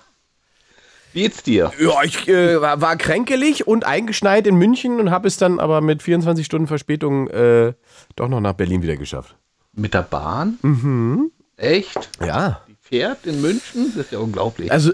Wie 1.14 1.22
geht's 1.22 1.44
dir? 1.44 1.72
Ja, 1.80 2.02
ich 2.04 2.28
äh, 2.28 2.60
war, 2.60 2.82
war 2.82 2.96
kränkelig 2.96 3.68
und 3.68 3.86
eingeschneit 3.86 4.48
in 4.48 4.56
München 4.56 5.00
und 5.00 5.12
habe 5.12 5.28
es 5.28 5.38
dann 5.38 5.60
aber 5.60 5.82
mit 5.82 6.02
24 6.02 6.44
Stunden 6.44 6.66
Verspätung 6.66 7.28
äh, 7.28 7.74
doch 8.16 8.28
noch 8.28 8.40
nach 8.40 8.54
Berlin 8.54 8.82
wieder 8.82 8.98
geschafft. 8.98 9.36
Mit 9.74 9.94
der 9.94 10.02
Bahn? 10.02 10.58
Mhm. 10.64 11.32
Echt? 11.58 12.10
Ja. 12.26 12.62
Die 12.68 12.76
fährt 12.82 13.28
in 13.28 13.40
München? 13.40 13.94
Das 13.96 14.06
ist 14.06 14.14
ja 14.14 14.18
unglaublich. 14.18 14.72
Also, 14.72 14.94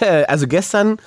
also 0.28 0.46
gestern 0.46 0.98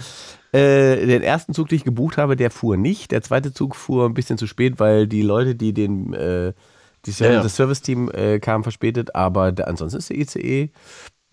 äh, 0.53 1.05
den 1.05 1.24
ersten 1.24 1.53
Zug, 1.53 1.67
den 1.69 1.77
ich 1.77 1.83
gebucht 1.83 2.17
habe, 2.17 2.36
der 2.36 2.51
fuhr 2.51 2.77
nicht. 2.77 3.12
Der 3.12 3.22
zweite 3.22 3.53
Zug 3.53 3.75
fuhr 3.75 4.05
ein 4.07 4.13
bisschen 4.13 4.38
zu 4.38 4.48
spät, 4.48 4.79
weil 4.79 5.07
die 5.07 5.22
Leute, 5.24 5.55
die 5.55 5.74
den 5.74 6.13
äh, 6.13 6.53
die 7.05 7.12
Ser 7.12 7.27
Ja, 7.27 7.33
ja. 7.33 7.43
das 7.43 7.55
Serviceteam 7.57 8.10
äh, 8.12 8.39
kam 8.39 8.63
verspätet, 8.63 9.13
aber 9.15 9.51
der, 9.51 9.67
ansonsten 9.67 9.98
ist 9.98 10.10
der 10.10 10.17
ICE 10.45 10.69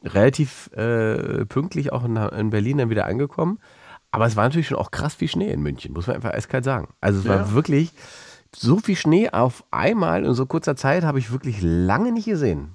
relativ 0.05 0.71
äh, 0.73 1.45
pünktlich 1.45 1.93
auch 1.93 2.05
in, 2.05 2.17
in 2.17 2.50
Berlin 2.50 2.79
dann 2.79 2.91
wieder 2.91 3.07
angekommen. 3.07 3.59
Aber 4.11 4.27
es 4.27 4.35
war 4.35 4.45
natürlich 4.45 4.67
schon 4.67 4.79
auch 4.79 4.91
krass 4.91 5.15
viel 5.15 5.29
Schnee 5.29 5.50
in 5.53 5.61
München, 5.62 5.93
muss 5.93 6.07
man 6.09 6.17
einfach 6.17 6.33
eiskalt 6.33 6.65
sagen. 6.65 6.89
Also 7.00 7.21
es 7.21 7.29
war 7.29 7.37
Ja. 7.37 7.53
wirklich 7.53 7.93
so 8.57 8.79
viel 8.79 8.97
Schnee 8.97 9.31
auf 9.31 9.62
einmal 9.71 10.25
in 10.25 10.35
so 10.35 10.47
kurzer 10.47 10.75
Zeit 10.75 11.05
habe 11.05 11.21
ich 11.21 11.31
wirklich 11.31 11.59
lange 11.62 12.11
nicht 12.11 12.25
gesehen. 12.27 12.73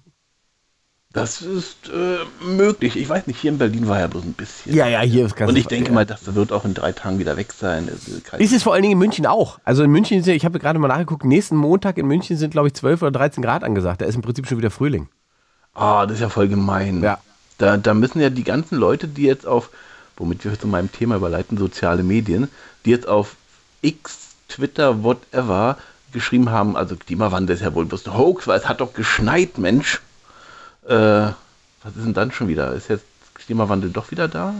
Das 1.15 1.41
ist 1.41 1.87
äh, 1.87 2.17
möglich. 2.45 2.97
Ich 2.97 3.07
weiß 3.07 3.25
nicht, 3.27 3.39
hier 3.39 3.51
in 3.51 3.57
Berlin 3.57 3.87
war 3.87 4.01
ja 4.01 4.07
bloß 4.07 4.25
ein 4.25 4.33
bisschen. 4.33 4.75
Ja, 4.75 4.85
ja, 4.85 4.99
hier 4.99 5.25
ist 5.25 5.37
ganz 5.37 5.49
Und 5.49 5.55
ich 5.55 5.65
denke 5.65 5.93
mal, 5.93 6.05
das 6.05 6.35
wird 6.35 6.51
auch 6.51 6.65
in 6.65 6.73
drei 6.73 6.91
Tagen 6.91 7.19
wieder 7.19 7.37
weg 7.37 7.53
sein. 7.53 7.87
Ist 8.37 8.51
es 8.53 8.63
vor 8.63 8.73
allen 8.73 8.81
Dingen 8.81 8.91
in 8.91 8.99
München 8.99 9.25
auch. 9.25 9.57
Also 9.63 9.83
in 9.83 9.91
München, 9.91 10.21
sind, 10.23 10.35
ich 10.35 10.43
habe 10.43 10.59
gerade 10.59 10.77
mal 10.77 10.89
nachgeguckt, 10.89 11.23
nächsten 11.23 11.55
Montag 11.55 11.97
in 11.97 12.05
München 12.05 12.35
sind, 12.35 12.51
glaube 12.51 12.67
ich, 12.67 12.73
12 12.73 13.01
oder 13.01 13.11
13 13.11 13.41
Grad 13.41 13.63
angesagt. 13.63 14.01
Da 14.01 14.05
ist 14.05 14.15
im 14.15 14.23
Prinzip 14.23 14.45
schon 14.45 14.57
wieder 14.57 14.71
Frühling. 14.71 15.07
Ah, 15.73 16.05
das 16.05 16.15
ist 16.15 16.21
ja 16.21 16.27
voll 16.27 16.49
gemein. 16.49 17.01
Ja. 17.01 17.19
Da, 17.59 17.77
da 17.77 17.93
müssen 17.93 18.19
ja 18.19 18.29
die 18.29 18.43
ganzen 18.43 18.77
Leute, 18.77 19.07
die 19.07 19.23
jetzt 19.23 19.47
auf, 19.47 19.69
womit 20.17 20.43
wir 20.43 20.59
zu 20.59 20.67
meinem 20.67 20.91
Thema 20.91 21.15
überleiten, 21.15 21.57
soziale 21.57 22.03
Medien, 22.03 22.49
die 22.83 22.89
jetzt 22.89 23.07
auf 23.07 23.37
X, 23.81 24.35
Twitter, 24.49 25.01
whatever 25.01 25.77
geschrieben 26.11 26.49
haben, 26.49 26.75
also 26.75 26.97
Klimawandel 26.97 27.55
ist 27.55 27.61
ja 27.61 27.73
wohl 27.73 27.85
bloß 27.85 28.05
ein 28.05 28.17
Hoax, 28.17 28.47
weil 28.47 28.59
es 28.59 28.67
hat 28.67 28.81
doch 28.81 28.93
geschneit, 28.93 29.57
Mensch. 29.57 30.01
Äh, 30.87 31.33
was 31.83 31.95
ist 31.95 32.05
denn 32.05 32.13
dann 32.13 32.31
schon 32.31 32.47
wieder? 32.47 32.73
Ist 32.73 32.89
jetzt 32.89 33.05
Klimawandel 33.33 33.89
doch 33.89 34.11
wieder 34.11 34.27
da? 34.27 34.53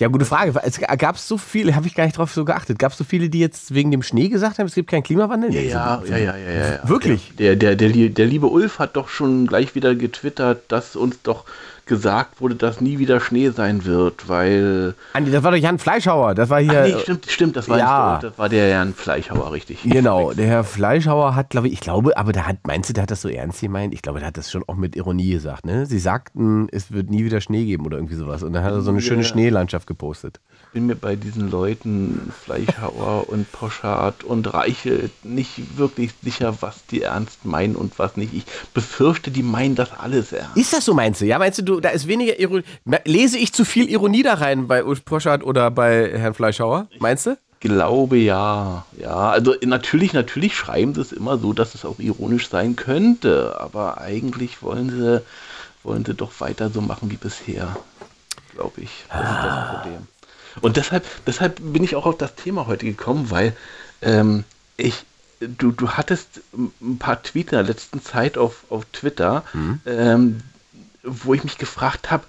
Ja, 0.00 0.08
gute 0.08 0.24
Frage. 0.24 0.54
Es 0.62 0.80
gab 0.80 1.18
so 1.18 1.36
viele, 1.36 1.76
habe 1.76 1.86
ich 1.86 1.94
gar 1.94 2.04
nicht 2.04 2.16
drauf 2.16 2.32
so 2.32 2.46
geachtet. 2.46 2.78
Gab 2.78 2.92
es 2.92 2.98
so 2.98 3.04
viele, 3.04 3.28
die 3.28 3.38
jetzt 3.38 3.74
wegen 3.74 3.90
dem 3.90 4.02
Schnee 4.02 4.28
gesagt 4.28 4.58
haben, 4.58 4.66
es 4.66 4.74
gibt 4.74 4.90
keinen 4.90 5.02
Klimawandel? 5.02 5.52
Ja, 5.52 5.60
ja, 5.60 6.02
ja, 6.06 6.16
ja, 6.16 6.36
ja. 6.36 6.88
Wirklich? 6.88 7.32
Der, 7.38 7.54
der, 7.54 7.76
der, 7.76 7.90
der, 7.90 8.08
der 8.08 8.26
liebe 8.26 8.46
Ulf 8.46 8.78
hat 8.78 8.96
doch 8.96 9.08
schon 9.08 9.46
gleich 9.46 9.74
wieder 9.74 9.94
getwittert, 9.94 10.62
dass 10.68 10.96
uns 10.96 11.20
doch 11.22 11.44
gesagt 11.90 12.40
wurde, 12.40 12.54
dass 12.54 12.80
nie 12.80 12.98
wieder 12.98 13.20
Schnee 13.20 13.50
sein 13.50 13.84
wird, 13.84 14.28
weil. 14.28 14.94
Andi, 15.12 15.30
das 15.30 15.42
war 15.42 15.50
doch 15.50 15.58
Jan 15.58 15.78
Fleischhauer. 15.78 16.34
Das 16.34 16.48
war 16.48 16.60
hier. 16.60 16.84
Ach 16.84 16.86
nee, 16.86 17.02
stimmt, 17.02 17.26
stimmt, 17.28 17.56
das 17.56 17.68
war, 17.68 17.78
ja. 17.78 18.12
nicht 18.12 18.24
das 18.24 18.38
war 18.38 18.48
der 18.48 18.68
Jan 18.68 18.94
Fleischhauer, 18.94 19.52
richtig. 19.52 19.82
Genau, 19.82 20.32
der 20.32 20.46
Herr 20.46 20.64
Fleischhauer 20.64 21.34
hat, 21.34 21.50
glaube 21.50 21.66
ich, 21.66 21.74
ich 21.74 21.80
glaube, 21.80 22.16
aber 22.16 22.32
der 22.32 22.46
hat, 22.46 22.56
meinst 22.66 22.88
du, 22.88 22.94
der 22.94 23.02
hat 23.02 23.10
das 23.10 23.20
so 23.20 23.28
ernst 23.28 23.60
gemeint? 23.60 23.92
Ich 23.92 24.00
glaube, 24.00 24.20
der 24.20 24.28
hat 24.28 24.38
das 24.38 24.50
schon 24.50 24.64
auch 24.68 24.76
mit 24.76 24.96
Ironie 24.96 25.32
gesagt, 25.32 25.66
ne? 25.66 25.84
Sie 25.84 25.98
sagten, 25.98 26.68
es 26.70 26.92
wird 26.92 27.10
nie 27.10 27.24
wieder 27.24 27.40
Schnee 27.40 27.64
geben 27.66 27.84
oder 27.84 27.98
irgendwie 27.98 28.14
sowas. 28.14 28.42
Und 28.42 28.52
dann 28.54 28.62
hat 28.62 28.72
er 28.72 28.80
so 28.80 28.90
eine 28.90 29.02
schöne 29.02 29.22
Ja. 29.22 29.28
Schneelandschaft 29.28 29.86
gepostet. 29.86 30.40
Ich 30.70 30.74
bin 30.74 30.86
mir 30.86 30.94
bei 30.94 31.16
diesen 31.16 31.50
Leuten, 31.50 32.32
Fleischhauer 32.44 33.28
und 33.28 33.50
Poschardt 33.50 34.22
und 34.22 34.54
Reichelt, 34.54 35.10
nicht 35.24 35.76
wirklich 35.76 36.12
sicher, 36.22 36.58
was 36.60 36.86
die 36.86 37.02
ernst 37.02 37.44
meinen 37.44 37.74
und 37.74 37.98
was 37.98 38.16
nicht. 38.16 38.32
Ich 38.32 38.44
befürchte, 38.72 39.32
die 39.32 39.42
meinen 39.42 39.74
das 39.74 39.90
alles 39.98 40.30
ernst. 40.30 40.56
Ist 40.56 40.72
das 40.72 40.84
so, 40.84 40.94
meinst 40.94 41.22
du? 41.22 41.26
Ja, 41.26 41.40
meinst 41.40 41.58
du, 41.58 41.62
du 41.64 41.80
da 41.80 41.88
ist 41.88 42.06
weniger 42.06 42.38
Ironie. 42.38 42.62
Lese 43.04 43.36
ich 43.36 43.52
zu 43.52 43.64
viel 43.64 43.90
Ironie 43.90 44.22
da 44.22 44.34
rein 44.34 44.68
bei 44.68 44.84
Ulf 44.84 45.04
Poschardt 45.04 45.42
oder 45.42 45.72
bei 45.72 46.16
Herrn 46.16 46.34
Fleischhauer? 46.34 46.86
Meinst 47.00 47.26
du? 47.26 47.36
glaube 47.58 48.16
ja. 48.16 48.84
Ja, 48.96 49.30
also 49.30 49.56
natürlich, 49.64 50.12
natürlich 50.12 50.54
schreiben 50.54 50.94
sie 50.94 51.00
es 51.00 51.10
immer 51.10 51.36
so, 51.36 51.52
dass 51.52 51.74
es 51.74 51.84
auch 51.84 51.98
ironisch 51.98 52.48
sein 52.48 52.76
könnte, 52.76 53.60
aber 53.60 54.00
eigentlich 54.00 54.62
wollen 54.62 54.88
sie, 54.88 55.22
wollen 55.82 56.04
sie 56.04 56.14
doch 56.14 56.30
weiter 56.38 56.70
so 56.70 56.80
machen 56.80 57.10
wie 57.10 57.16
bisher. 57.16 57.76
Glaube 58.54 58.82
ich. 58.82 59.04
Das 59.08 59.20
ist 59.20 59.44
das 59.44 59.68
Problem. 59.74 60.06
Und 60.60 60.76
deshalb, 60.76 61.04
deshalb 61.26 61.60
bin 61.60 61.84
ich 61.84 61.94
auch 61.94 62.06
auf 62.06 62.18
das 62.18 62.34
Thema 62.34 62.66
heute 62.66 62.86
gekommen, 62.86 63.30
weil 63.30 63.56
ähm, 64.02 64.44
ich, 64.76 65.04
du, 65.40 65.70
du 65.72 65.90
hattest 65.90 66.40
ein 66.52 66.98
paar 66.98 67.22
Tweets 67.22 67.52
in 67.52 67.58
der 67.58 67.66
letzten 67.66 68.02
Zeit 68.02 68.36
auf, 68.36 68.64
auf 68.70 68.84
Twitter, 68.92 69.44
ähm, 69.86 70.40
wo 71.02 71.34
ich 71.34 71.44
mich 71.44 71.58
gefragt 71.58 72.10
habe, 72.10 72.24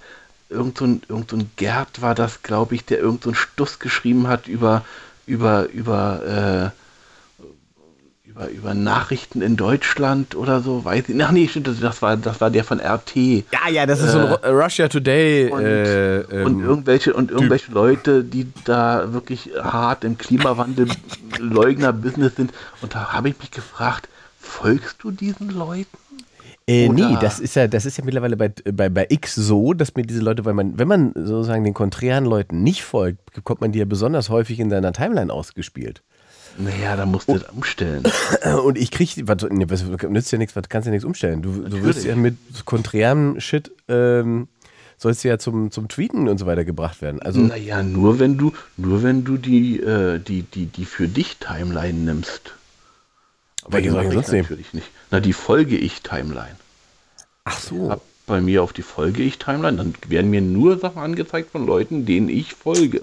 irgend 0.48 0.78
so 0.78 0.84
ein, 0.84 1.02
irgend 1.08 1.30
so 1.30 1.36
ein 1.36 1.50
Gerd 1.56 2.00
war 2.02 2.14
das, 2.14 2.42
glaube 2.42 2.74
ich, 2.74 2.84
der 2.84 2.98
irgend 2.98 3.24
so 3.24 3.30
einen 3.30 3.36
Stuss 3.36 3.78
geschrieben 3.78 4.28
hat 4.28 4.46
über, 4.46 4.84
über, 5.26 5.68
über, 5.70 6.72
äh, 6.74 6.81
über, 8.34 8.48
über 8.50 8.74
Nachrichten 8.74 9.42
in 9.42 9.56
Deutschland 9.56 10.34
oder 10.34 10.60
so, 10.60 10.84
weiß 10.84 11.08
ich. 11.08 11.24
Ach 11.24 11.30
nee, 11.32 11.48
stimmt, 11.48 11.66
das- 11.68 12.02
war, 12.02 12.16
das 12.16 12.40
war 12.40 12.50
der 12.50 12.64
von 12.64 12.80
RT. 12.80 13.14
Ja, 13.16 13.68
ja, 13.70 13.86
das 13.86 14.00
ist 14.00 14.12
so 14.12 14.18
ein 14.18 14.26
Ru- 14.32 14.62
Russia 14.64 14.88
Today. 14.88 15.50
Und, 15.50 15.60
äh, 15.62 16.20
ähm, 16.20 16.46
und 16.46 16.60
irgendwelche 16.62 17.12
und 17.14 17.30
irgendwelche 17.30 17.70
Leute, 17.72 18.24
die 18.24 18.46
da 18.64 19.12
wirklich 19.12 19.50
hart 19.62 20.04
im 20.04 20.16
Klimawandel 20.18 20.88
Leugner-Business 21.38 22.36
sind. 22.36 22.52
Und 22.80 22.94
da 22.94 23.12
habe 23.12 23.28
ich 23.30 23.38
mich 23.38 23.50
gefragt, 23.50 24.08
folgst 24.38 24.96
du 25.02 25.10
diesen 25.10 25.50
Leuten? 25.50 25.86
Äh, 26.68 26.88
nee, 26.88 27.16
das 27.20 27.40
ist 27.40 27.56
ja, 27.56 27.66
das 27.66 27.86
ist 27.86 27.98
ja 27.98 28.04
mittlerweile 28.04 28.36
bei, 28.36 28.52
bei, 28.72 28.88
bei 28.88 29.06
X 29.10 29.34
so, 29.34 29.72
dass 29.74 29.96
mir 29.96 30.04
diese 30.04 30.20
Leute, 30.20 30.44
weil 30.44 30.54
man, 30.54 30.78
wenn 30.78 30.86
man 30.86 31.12
sozusagen 31.14 31.64
den 31.64 31.74
konträren 31.74 32.24
Leuten 32.24 32.62
nicht 32.62 32.84
folgt, 32.84 33.34
bekommt 33.34 33.60
man 33.60 33.72
die 33.72 33.80
ja 33.80 33.84
besonders 33.84 34.28
häufig 34.30 34.60
in 34.60 34.68
deiner 34.70 34.92
Timeline 34.92 35.32
ausgespielt. 35.32 36.02
Naja, 36.58 36.96
da 36.96 37.06
musst 37.06 37.28
du 37.28 37.34
das 37.34 37.50
umstellen. 37.50 38.02
Und 38.64 38.78
ich 38.78 38.90
krieg, 38.90 39.10
was, 39.24 39.42
nee, 39.50 39.66
was 39.68 39.84
nützt 39.84 40.32
ja 40.32 40.38
nichts, 40.38 40.54
was 40.56 40.68
kannst 40.68 40.86
ja 40.86 40.90
nichts 40.90 41.04
umstellen. 41.04 41.42
Du, 41.42 41.68
du 41.68 41.82
wirst 41.82 42.04
ja 42.04 42.14
mit 42.16 42.36
konträrem 42.64 43.40
Shit, 43.40 43.70
ähm, 43.88 44.48
sollst 44.98 45.24
ja 45.24 45.38
zum, 45.38 45.70
zum 45.70 45.88
Tweeten 45.88 46.28
und 46.28 46.38
so 46.38 46.46
weiter 46.46 46.64
gebracht 46.64 47.02
werden. 47.02 47.20
Also, 47.20 47.40
Naja, 47.40 47.82
nur 47.82 48.18
wenn 48.18 48.38
du, 48.38 48.52
nur 48.76 49.02
wenn 49.02 49.24
du 49.24 49.36
die, 49.36 49.80
äh, 49.80 50.18
die, 50.18 50.42
die, 50.42 50.66
die 50.66 50.84
für 50.84 51.08
dich 51.08 51.38
Timeline 51.38 51.98
nimmst. 51.98 52.54
Aber 53.64 53.80
die 53.80 53.90
soll 53.90 54.04
ich 54.04 54.12
sonst 54.12 54.32
nehmen? 54.32 54.42
natürlich 54.42 54.74
nicht. 54.74 54.88
Na, 55.10 55.20
die 55.20 55.32
folge 55.32 55.76
ich 55.76 56.02
Timeline. 56.02 56.56
ach 57.44 57.58
so. 57.58 57.90
Hab 57.90 58.02
bei 58.26 58.40
mir 58.40 58.62
auf 58.62 58.72
die 58.72 58.82
folge 58.82 59.22
ich 59.22 59.38
Timeline, 59.38 59.76
dann 59.76 59.94
werden 60.08 60.30
mir 60.30 60.40
nur 60.40 60.78
Sachen 60.78 61.02
angezeigt 61.02 61.50
von 61.50 61.66
Leuten, 61.66 62.06
denen 62.06 62.28
ich 62.28 62.54
folge. 62.54 63.02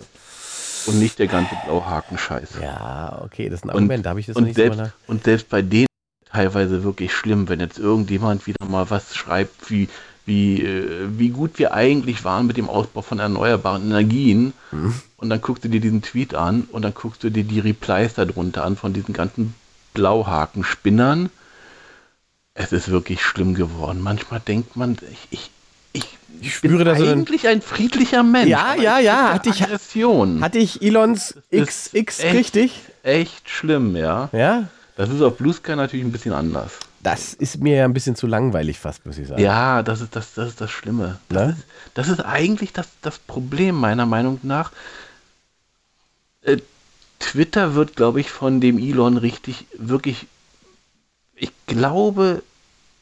Und 0.90 1.00
nicht 1.00 1.20
der 1.20 1.28
ganze 1.28 1.56
Blauhaken-Scheiß. 1.66 2.56
Ja, 2.62 3.22
okay, 3.24 3.50
das 3.50 3.60
ist 3.60 3.64
ein 3.64 3.70
Und, 3.70 3.76
Argument, 3.76 4.06
da 4.06 4.10
habe 4.12 4.20
ich 4.20 4.26
das 4.26 4.36
und, 4.36 4.46
nicht 4.46 4.56
so 4.56 4.62
selbst, 4.62 4.78
nach. 4.78 4.92
und 5.08 5.24
selbst 5.24 5.50
bei 5.50 5.62
denen 5.62 5.88
teilweise 6.32 6.84
wirklich 6.84 7.14
schlimm, 7.14 7.50
wenn 7.50 7.60
jetzt 7.60 7.80
irgendjemand 7.80 8.46
wieder 8.48 8.66
mal 8.66 8.90
was 8.90 9.16
schreibt, 9.16 9.70
wie, 9.70 9.90
wie, 10.26 10.62
äh, 10.64 11.08
wie 11.18 11.30
gut 11.30 11.58
wir 11.58 11.74
eigentlich 11.74 12.24
waren 12.24 12.48
mit 12.48 12.58
dem 12.58 12.70
Ausbau 12.70 13.02
von 13.02 13.20
erneuerbaren 13.20 13.84
Energien. 13.84 14.54
Mhm. 14.72 14.94
Und 15.18 15.30
dann 15.30 15.42
guckst 15.42 15.64
du 15.66 15.70
dir 15.70 15.82
diesen 15.82 16.02
Tweet 16.02 16.36
an 16.36 16.68
und 16.72 16.84
dann 16.84 16.94
guckst 16.94 17.24
du 17.24 17.30
dir 17.30 17.44
die 17.44 17.60
Replies 17.60 18.14
darunter 18.14 18.64
an 18.64 18.78
von 18.78 18.94
diesen 18.94 19.14
ganzen 19.14 19.56
Blauhaken-Spinnern. 19.94 21.30
Es 22.54 22.72
ist 22.72 22.90
wirklich 22.90 23.22
schlimm 23.22 23.54
geworden. 23.54 24.02
Manchmal 24.02 24.40
denkt 24.40 24.76
man, 24.76 24.98
ich, 25.12 25.28
ich, 25.32 25.52
ich, 25.94 26.54
spüre 26.54 26.84
da 26.84 26.96
so 26.96 27.06
eigentlich 27.06 27.48
ein 27.48 27.62
friedlicher 27.62 28.24
Mensch. 28.24 28.50
Ja, 28.50 28.76
ja, 28.76 29.00
ja. 29.00 29.34
Hatte 29.34 29.50
ich, 29.50 29.64
Aggression. 29.64 30.42
hatte 30.42 30.58
ich 30.58 30.82
Elons 30.82 31.36
XX 31.54 31.94
echt, 31.94 32.34
richtig? 32.34 32.82
Echt 33.04 33.50
schlimm, 33.50 33.96
ja. 33.96 34.30
Ja. 34.32 34.70
Das 34.96 35.10
ist 35.10 35.22
auf 35.22 35.38
Blue 35.38 35.54
Sky 35.54 35.76
natürlich 35.76 36.06
ein 36.06 36.12
bisschen 36.12 36.34
anders. 36.34 36.74
Das 37.02 37.34
ist 37.34 37.62
mir 37.62 37.78
ja 37.78 37.86
ein 37.86 37.94
bisschen 37.94 38.16
zu 38.16 38.28
langweilig 38.28 38.80
fast, 38.80 39.06
muss 39.06 39.18
ich 39.18 39.28
sagen. 39.28 39.42
Ja, 39.42 39.84
das 39.84 40.02
ist 40.02 40.16
das, 40.16 40.34
das, 40.34 40.50
ist 40.50 40.62
das 40.62 40.70
Schlimme. 40.70 41.20
Das, 41.30 41.48
ne? 41.48 41.54
ist, 41.54 41.66
das 41.94 42.08
ist 42.10 42.20
eigentlich 42.26 42.74
das, 42.74 42.88
das 43.02 43.20
Problem 43.20 43.76
meiner 43.76 44.06
Meinung 44.06 44.40
nach. 44.44 44.72
Äh, 46.42 46.58
Twitter 47.20 47.76
wird, 47.76 47.96
glaube 47.96 48.20
ich, 48.20 48.30
von 48.30 48.60
dem 48.60 48.78
Elon 48.78 49.18
richtig, 49.18 49.66
wirklich, 49.78 50.28
ich 51.36 51.52
glaube, 51.68 52.44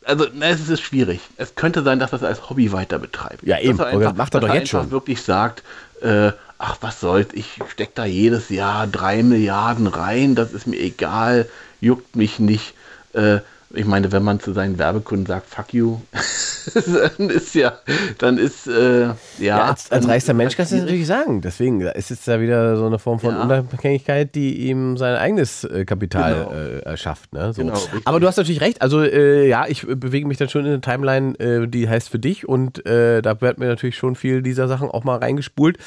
also 0.07 0.27
na, 0.33 0.47
es 0.47 0.69
ist 0.69 0.81
schwierig. 0.81 1.19
Es 1.37 1.55
könnte 1.55 1.83
sein, 1.83 1.99
dass 1.99 2.11
er 2.13 2.17
es 2.17 2.23
als 2.23 2.49
Hobby 2.49 2.71
weiter 2.71 2.99
betreibt. 2.99 3.43
Ja, 3.43 3.59
eben, 3.59 3.79
er 3.79 3.87
einfach, 3.87 4.15
macht 4.15 4.33
er 4.33 4.39
doch 4.41 4.53
jetzt 4.53 4.69
schon. 4.69 4.89
wirklich 4.91 5.21
sagt, 5.21 5.63
äh, 6.01 6.31
ach, 6.57 6.77
was 6.81 6.99
soll's, 6.99 7.29
ich 7.33 7.59
stecke 7.69 7.91
da 7.95 8.05
jedes 8.05 8.49
Jahr 8.49 8.87
drei 8.87 9.21
Milliarden 9.23 9.87
rein, 9.87 10.35
das 10.35 10.53
ist 10.53 10.67
mir 10.67 10.79
egal, 10.79 11.47
juckt 11.81 12.15
mich 12.15 12.39
nicht. 12.39 12.73
Äh, 13.13 13.39
ich 13.73 13.85
meine, 13.85 14.11
wenn 14.11 14.23
man 14.23 14.39
zu 14.39 14.53
seinen 14.53 14.77
Werbekunden 14.77 15.25
sagt, 15.25 15.49
fuck 15.49 15.73
you, 15.73 15.97
dann 17.17 17.29
ist 17.29 17.53
ja, 17.53 17.73
dann 18.17 18.37
ist, 18.37 18.67
äh, 18.67 19.07
ja. 19.07 19.15
ja 19.39 19.65
als, 19.65 19.91
als 19.91 20.07
reichster 20.07 20.33
Mensch 20.33 20.55
kannst 20.55 20.71
du 20.71 20.77
das 20.77 20.85
natürlich 20.85 21.07
sagen. 21.07 21.41
Deswegen 21.41 21.81
ist 21.81 22.09
es 22.09 22.25
ja 22.25 22.39
wieder 22.39 22.77
so 22.77 22.85
eine 22.85 22.97
Form 22.97 23.19
von 23.19 23.35
ja. 23.35 23.41
Unabhängigkeit, 23.41 24.33
die 24.35 24.69
ihm 24.69 24.95
sein 24.95 25.15
eigenes 25.15 25.65
äh, 25.65 25.83
Kapital 25.83 26.33
genau. 26.33 26.51
äh, 26.51 26.79
erschafft. 26.79 27.33
Ne? 27.33 27.51
So. 27.53 27.61
Genau, 27.61 27.77
Aber 28.05 28.19
du 28.19 28.27
hast 28.27 28.37
natürlich 28.37 28.61
recht. 28.61 28.81
Also, 28.81 29.01
äh, 29.01 29.47
ja, 29.47 29.65
ich 29.67 29.85
bewege 29.85 30.27
mich 30.27 30.37
dann 30.37 30.47
schon 30.47 30.61
in 30.61 30.67
eine 30.67 30.81
Timeline, 30.81 31.37
äh, 31.39 31.67
die 31.67 31.89
heißt 31.89 32.09
für 32.09 32.19
dich 32.19 32.47
und 32.47 32.81
da 32.87 33.41
wird 33.41 33.57
mir 33.57 33.67
natürlich 33.67 33.97
schon 33.97 34.15
viel 34.15 34.41
dieser 34.41 34.67
Sachen 34.67 34.89
auch 34.89 35.03
mal 35.03 35.17
reingespult. 35.17 35.77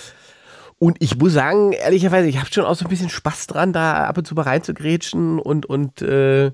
Und 0.82 0.96
ich 1.00 1.16
muss 1.18 1.34
sagen, 1.34 1.72
ehrlicherweise, 1.72 2.26
ich 2.26 2.38
habe 2.38 2.48
schon 2.50 2.64
auch 2.64 2.74
so 2.74 2.86
ein 2.86 2.88
bisschen 2.88 3.10
Spaß 3.10 3.48
dran, 3.48 3.74
da 3.74 4.04
ab 4.04 4.16
und 4.16 4.26
zu 4.26 4.34
mal 4.34 4.42
reinzugrätschen 4.42 5.38
und, 5.38 5.66
und 5.66 6.00
äh, 6.00 6.52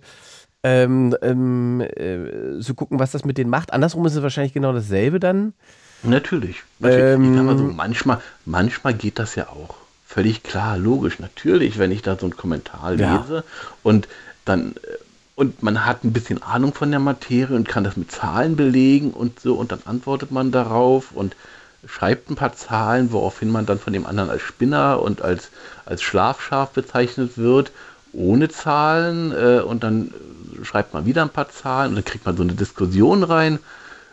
ähm, 0.67 1.17
ähm, 1.23 1.81
äh, 1.81 2.61
zu 2.61 2.75
gucken, 2.75 2.99
was 2.99 3.13
das 3.13 3.25
mit 3.25 3.39
denen 3.39 3.51
macht. 3.51 3.73
Andersrum 3.73 4.05
ist 4.07 4.17
es 4.17 4.23
wahrscheinlich 4.23 4.53
genau 4.53 4.73
dasselbe 4.73 5.21
dann. 5.21 5.53
Natürlich. 6.03 6.63
natürlich. 6.79 7.15
Ähm, 7.15 7.59
so, 7.59 7.65
manchmal, 7.65 8.21
manchmal 8.45 8.95
geht 8.95 9.19
das 9.19 9.35
ja 9.35 9.49
auch. 9.49 9.77
Völlig 10.07 10.43
klar, 10.43 10.77
logisch. 10.77 11.19
Natürlich, 11.19 11.79
wenn 11.79 11.93
ich 11.93 12.03
da 12.03 12.17
so 12.19 12.27
einen 12.27 12.37
Kommentar 12.37 12.93
lese 12.93 13.35
ja. 13.37 13.43
und 13.83 14.09
dann 14.45 14.73
äh, 14.73 14.97
und 15.37 15.63
man 15.63 15.85
hat 15.85 16.03
ein 16.03 16.15
bisschen 16.15 16.43
Ahnung 16.43 16.73
von 16.73 16.91
der 16.91 16.99
Materie 16.99 17.55
und 17.55 17.69
kann 17.69 17.85
das 17.85 17.99
mit 17.99 18.11
Zahlen 18.11 18.57
belegen 18.57 19.11
und 19.11 19.39
so 19.39 19.55
und 19.55 19.71
dann 19.71 19.81
antwortet 19.85 20.31
man 20.31 20.51
darauf 20.51 21.13
und 21.13 21.37
schreibt 21.87 22.31
ein 22.31 22.37
paar 22.37 22.55
Zahlen, 22.55 23.13
woraufhin 23.13 23.51
man 23.51 23.67
dann 23.67 23.79
von 23.79 23.93
dem 23.93 24.07
anderen 24.07 24.31
als 24.31 24.41
Spinner 24.41 25.03
und 25.03 25.21
als, 25.21 25.51
als 25.85 26.03
Schlafschaf 26.03 26.71
bezeichnet 26.71 27.37
wird, 27.37 27.71
ohne 28.15 28.49
Zahlen 28.49 29.33
äh, 29.33 29.61
und 29.61 29.85
dann 29.85 30.11
schreibt 30.63 30.95
man 30.95 31.07
wieder 31.07 31.23
ein 31.23 31.31
paar 31.31 31.51
Zahlen 31.51 31.91
und 31.91 31.95
dann 31.97 32.05
kriegt 32.05 32.27
man 32.27 32.37
so 32.37 32.43
eine 32.43 32.55
Diskussion 32.55 33.23
rein, 33.23 33.59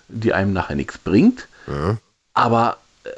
die 0.08 0.34
einem 0.34 0.54
nachher 0.54 0.76
nichts 0.76 0.98
bringt. 0.98 1.48
Ja. 1.68 1.98
Aber 2.34 2.78
äh, 3.04 3.10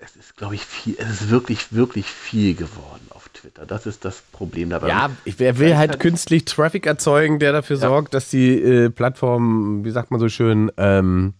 es 0.00 0.16
ist, 0.16 0.36
glaube 0.36 0.54
ich, 0.54 0.64
viel, 0.64 0.96
es 0.98 1.08
ist 1.08 1.30
wirklich, 1.30 1.72
wirklich 1.72 2.06
viel 2.06 2.54
geworden 2.54 3.06
auf 3.10 3.28
Twitter. 3.30 3.66
Das 3.66 3.86
ist 3.86 4.04
das 4.04 4.22
Problem 4.32 4.70
dabei. 4.70 4.88
Ja, 4.88 5.10
wer 5.24 5.58
will 5.58 5.76
halt, 5.76 5.90
halt 5.90 6.00
künstlich 6.00 6.44
Traffic 6.44 6.86
erzeugen, 6.86 7.38
der 7.38 7.52
dafür 7.52 7.76
ja. 7.76 7.88
sorgt, 7.88 8.14
dass 8.14 8.30
die 8.30 8.54
äh, 8.54 8.90
Plattform, 8.90 9.84
wie 9.84 9.90
sagt 9.90 10.10
man 10.10 10.20
so 10.20 10.28
schön, 10.28 10.70
ähm, 10.76 11.34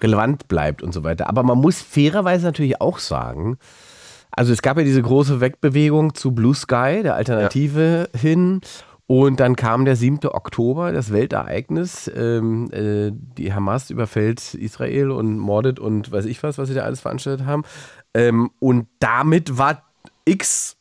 relevant 0.00 0.48
bleibt 0.48 0.82
und 0.82 0.92
so 0.92 1.02
weiter. 1.02 1.28
Aber 1.28 1.42
man 1.42 1.58
muss 1.58 1.80
fairerweise 1.80 2.44
natürlich 2.44 2.80
auch 2.80 2.98
sagen, 2.98 3.58
also 4.36 4.52
es 4.52 4.62
gab 4.62 4.76
ja 4.76 4.84
diese 4.84 5.02
große 5.02 5.40
Wegbewegung 5.40 6.14
zu 6.14 6.32
Blue 6.32 6.54
Sky, 6.54 7.00
der 7.02 7.14
Alternative 7.14 8.08
ja. 8.12 8.18
hin. 8.18 8.60
Und 9.06 9.38
dann 9.40 9.54
kam 9.54 9.84
der 9.84 9.96
7. 9.96 10.20
Oktober, 10.28 10.92
das 10.92 11.12
Weltereignis. 11.12 12.10
Ähm, 12.14 12.70
äh, 12.72 13.10
die 13.12 13.52
Hamas 13.52 13.90
überfällt 13.90 14.54
Israel 14.54 15.10
und 15.10 15.38
mordet 15.38 15.78
und 15.78 16.10
weiß 16.10 16.24
ich 16.24 16.42
was, 16.42 16.56
was 16.56 16.68
sie 16.68 16.74
da 16.74 16.82
alles 16.82 17.00
veranstaltet 17.00 17.46
haben. 17.46 17.64
Ähm, 18.14 18.50
und 18.60 18.88
damit 19.00 19.58
war 19.58 19.82
X, 20.24 20.76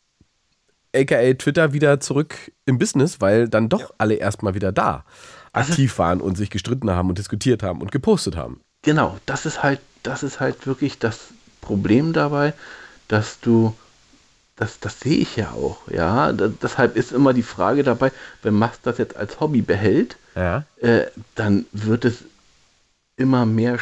aka 0.96 1.34
Twitter, 1.34 1.74
wieder 1.74 2.00
zurück 2.00 2.54
im 2.66 2.78
Business, 2.78 3.20
weil 3.20 3.50
dann 3.50 3.68
doch 3.68 3.82
ja. 3.82 3.90
alle 3.98 4.16
erstmal 4.16 4.56
wieder 4.56 4.72
da 4.72 5.04
aktiv 5.52 6.00
waren 6.00 6.22
und 6.22 6.38
sich 6.38 6.50
gestritten 6.50 6.90
haben 6.90 7.10
und 7.10 7.18
diskutiert 7.18 7.62
haben 7.62 7.82
und 7.82 7.92
gepostet 7.92 8.38
haben. 8.38 8.62
Genau, 8.84 9.18
das 9.26 9.46
ist 9.46 9.64
halt, 9.64 9.80
das 10.02 10.24
ist 10.24 10.40
halt 10.40 10.66
wirklich 10.66 10.98
das 10.98 11.28
Problem 11.62 12.14
dabei, 12.14 12.54
dass 13.08 13.40
du 13.40 13.76
das, 14.64 14.80
das 14.80 15.02
sehe 15.02 15.18
ich 15.18 15.36
ja 15.36 15.52
auch, 15.52 15.78
ja. 15.92 16.32
Da, 16.32 16.48
deshalb 16.48 16.96
ist 16.96 17.12
immer 17.12 17.34
die 17.34 17.44
Frage 17.44 17.84
dabei, 17.84 18.12
wenn 18.44 18.54
Musk 18.54 18.80
das 18.84 18.98
jetzt 18.98 19.18
als 19.18 19.42
Hobby 19.42 19.62
behält, 19.62 20.16
ja. 20.36 20.64
äh, 20.80 21.08
dann 21.36 21.66
wird 21.74 22.06
es 22.06 22.24
immer 23.18 23.46
mehr 23.46 23.78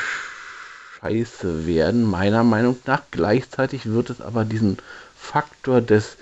Scheiße 1.00 1.67
werden, 1.67 2.04
meiner 2.04 2.44
Meinung 2.44 2.78
nach. 2.86 3.04
Gleichzeitig 3.12 3.86
wird 3.86 4.10
es 4.10 4.22
aber 4.22 4.44
diesen 4.44 4.78
Faktor 5.15 5.82
des, 5.82 6.17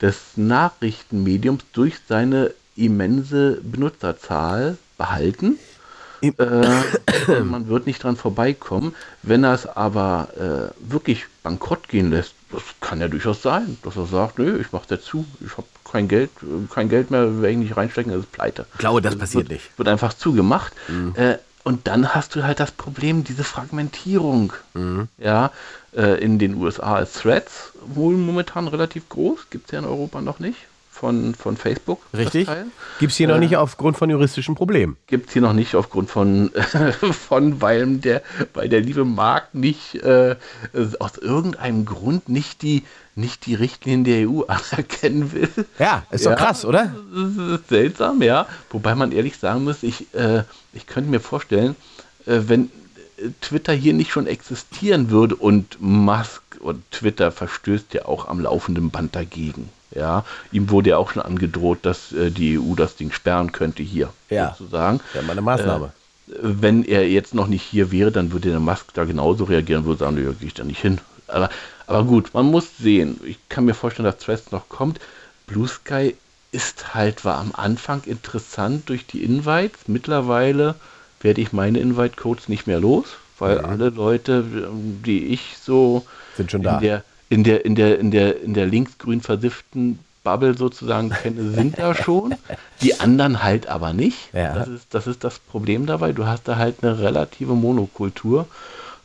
des 0.00 0.16
Nachrichtenmediums 0.36 1.64
durch 1.74 1.96
seine 2.08 2.54
immense 2.76 3.60
Benutzerzahl 3.62 4.78
behalten. 4.96 5.58
Äh, 6.22 7.40
man 7.44 7.68
wird 7.68 7.86
nicht 7.86 8.02
dran 8.02 8.16
vorbeikommen. 8.16 8.94
Wenn 9.22 9.44
er 9.44 9.52
es 9.52 9.66
aber 9.66 10.28
äh, 10.80 10.90
wirklich 10.90 11.26
bankrott 11.42 11.88
gehen 11.88 12.10
lässt, 12.10 12.34
das 12.50 12.62
kann 12.80 13.00
ja 13.00 13.08
durchaus 13.08 13.42
sein, 13.42 13.78
dass 13.82 13.96
er 13.96 14.06
sagt, 14.06 14.38
nö, 14.38 14.58
ich 14.60 14.72
mach's 14.72 14.88
jetzt 14.90 15.04
zu, 15.04 15.24
ich 15.44 15.56
habe 15.56 15.66
kein 15.84 16.08
Geld, 16.08 16.30
kein 16.70 16.88
Geld 16.88 17.10
mehr, 17.10 17.40
werde 17.40 17.50
ich 17.50 17.58
nicht 17.58 17.76
reinstecken, 17.76 18.12
das 18.12 18.22
ist 18.22 18.32
pleite. 18.32 18.66
Ich 18.72 18.78
glaube, 18.78 19.02
das, 19.02 19.12
das 19.12 19.20
passiert 19.20 19.48
wird, 19.48 19.60
nicht. 19.60 19.78
Wird 19.78 19.88
einfach 19.88 20.14
zugemacht. 20.14 20.72
Mhm. 20.88 21.14
Äh, 21.16 21.38
und 21.64 21.86
dann 21.86 22.14
hast 22.14 22.34
du 22.34 22.44
halt 22.44 22.60
das 22.60 22.70
Problem, 22.70 23.24
diese 23.24 23.44
Fragmentierung. 23.44 24.54
Mhm. 24.74 25.08
Ja, 25.18 25.50
äh, 25.94 26.22
in 26.22 26.38
den 26.38 26.54
USA 26.54 26.94
als 26.94 27.14
Threads 27.14 27.72
wohl 27.84 28.16
momentan 28.16 28.68
relativ 28.68 29.08
groß, 29.08 29.50
gibt 29.50 29.66
es 29.66 29.72
ja 29.72 29.80
in 29.80 29.84
Europa 29.84 30.20
noch 30.20 30.38
nicht 30.38 30.56
von, 30.98 31.34
von 31.34 31.56
Facebook. 31.56 32.00
Richtig. 32.14 32.48
Gibt 32.98 33.12
es 33.12 33.16
hier 33.16 33.28
äh, 33.28 33.32
noch 33.32 33.38
nicht 33.38 33.56
aufgrund 33.56 33.96
von 33.96 34.10
juristischen 34.10 34.54
Problemen. 34.54 34.96
Gibt 35.06 35.28
es 35.28 35.32
hier 35.32 35.42
noch 35.42 35.52
nicht 35.52 35.76
aufgrund 35.76 36.10
von, 36.10 36.50
von 37.28 37.62
weil, 37.62 37.98
der, 37.98 38.22
weil 38.54 38.68
der 38.68 38.80
liebe 38.80 39.04
Markt 39.04 39.54
nicht 39.54 39.94
äh, 39.96 40.36
aus 40.98 41.16
irgendeinem 41.18 41.84
Grund 41.84 42.28
nicht 42.28 42.62
die, 42.62 42.82
nicht 43.14 43.46
die 43.46 43.54
Richtlinien 43.54 44.04
der 44.04 44.28
EU 44.28 44.42
anerkennen 44.48 45.32
will. 45.32 45.48
Ja, 45.78 46.02
ist 46.10 46.26
doch 46.26 46.32
ja, 46.32 46.36
krass, 46.36 46.64
oder? 46.64 46.94
Seltsam, 47.68 48.20
ja. 48.22 48.46
Wobei 48.70 48.94
man 48.94 49.12
ehrlich 49.12 49.38
sagen 49.38 49.64
muss, 49.64 49.82
ich, 49.82 50.12
äh, 50.14 50.42
ich 50.72 50.86
könnte 50.86 51.10
mir 51.10 51.20
vorstellen, 51.20 51.76
äh, 52.26 52.40
wenn 52.46 52.70
Twitter 53.40 53.72
hier 53.72 53.94
nicht 53.94 54.10
schon 54.10 54.26
existieren 54.26 55.10
würde 55.10 55.36
und 55.36 55.80
Musk 55.80 56.42
und 56.60 56.88
Twitter 56.90 57.30
verstößt 57.30 57.94
ja 57.94 58.04
auch 58.06 58.28
am 58.28 58.40
laufenden 58.40 58.90
Band 58.90 59.14
dagegen. 59.14 59.68
Ja, 59.98 60.24
ihm 60.52 60.70
wurde 60.70 60.90
ja 60.90 60.96
auch 60.98 61.10
schon 61.10 61.22
angedroht, 61.22 61.78
dass 61.82 62.12
äh, 62.12 62.30
die 62.30 62.58
EU 62.58 62.74
das 62.74 62.96
Ding 62.96 63.10
sperren 63.10 63.52
könnte 63.52 63.82
hier, 63.82 64.10
ja. 64.30 64.54
sozusagen. 64.56 65.00
Ja, 65.14 65.22
meine 65.22 65.40
Maßnahme. 65.40 65.86
Äh, 66.26 66.36
wenn 66.40 66.84
er 66.84 67.08
jetzt 67.08 67.34
noch 67.34 67.46
nicht 67.46 67.62
hier 67.62 67.90
wäre, 67.90 68.12
dann 68.12 68.32
würde 68.32 68.50
der 68.50 68.60
Musk 68.60 68.92
da 68.94 69.04
genauso 69.04 69.44
reagieren, 69.44 69.84
würde 69.84 70.00
sagen, 70.00 70.22
ja, 70.22 70.32
gehe 70.32 70.48
ich 70.48 70.54
da 70.54 70.64
nicht 70.64 70.80
hin. 70.80 70.98
Aber, 71.26 71.50
aber 71.86 72.04
gut, 72.04 72.34
man 72.34 72.46
muss 72.46 72.76
sehen. 72.78 73.20
Ich 73.24 73.38
kann 73.48 73.64
mir 73.64 73.74
vorstellen, 73.74 74.04
dass 74.04 74.18
Threads 74.18 74.52
noch 74.52 74.68
kommt. 74.68 75.00
Blue 75.46 75.66
Sky 75.66 76.14
ist 76.52 76.94
halt, 76.94 77.24
war 77.24 77.38
am 77.38 77.52
Anfang 77.54 78.02
interessant 78.04 78.88
durch 78.88 79.06
die 79.06 79.22
Invites. 79.24 79.80
Mittlerweile 79.86 80.74
werde 81.20 81.40
ich 81.40 81.52
meine 81.52 81.80
Invite-Codes 81.80 82.48
nicht 82.48 82.66
mehr 82.66 82.80
los, 82.80 83.06
weil 83.38 83.58
mhm. 83.58 83.64
alle 83.64 83.88
Leute, 83.90 84.44
die 85.04 85.26
ich 85.26 85.56
so 85.60 86.06
sind 86.36 86.50
schon 86.50 86.62
da. 86.62 86.78
Der, 86.78 87.04
in 87.28 87.44
der, 87.44 87.64
in 87.64 87.74
der, 87.74 87.98
in 87.98 88.10
der, 88.10 88.40
in 88.42 88.54
der 88.54 88.66
linksgrün 88.66 89.20
versifften 89.20 89.98
Bubble 90.24 90.56
sozusagen 90.56 91.10
kenne, 91.10 91.50
sind 91.50 91.78
da 91.78 91.94
schon. 91.94 92.34
Die 92.82 93.00
anderen 93.00 93.42
halt 93.42 93.66
aber 93.66 93.92
nicht. 93.92 94.32
Ja. 94.32 94.54
Das, 94.54 94.68
ist, 94.68 94.86
das 94.94 95.06
ist 95.06 95.24
das 95.24 95.38
Problem 95.38 95.86
dabei. 95.86 96.12
Du 96.12 96.26
hast 96.26 96.48
da 96.48 96.56
halt 96.56 96.82
eine 96.82 96.98
relative 96.98 97.54
Monokultur. 97.54 98.46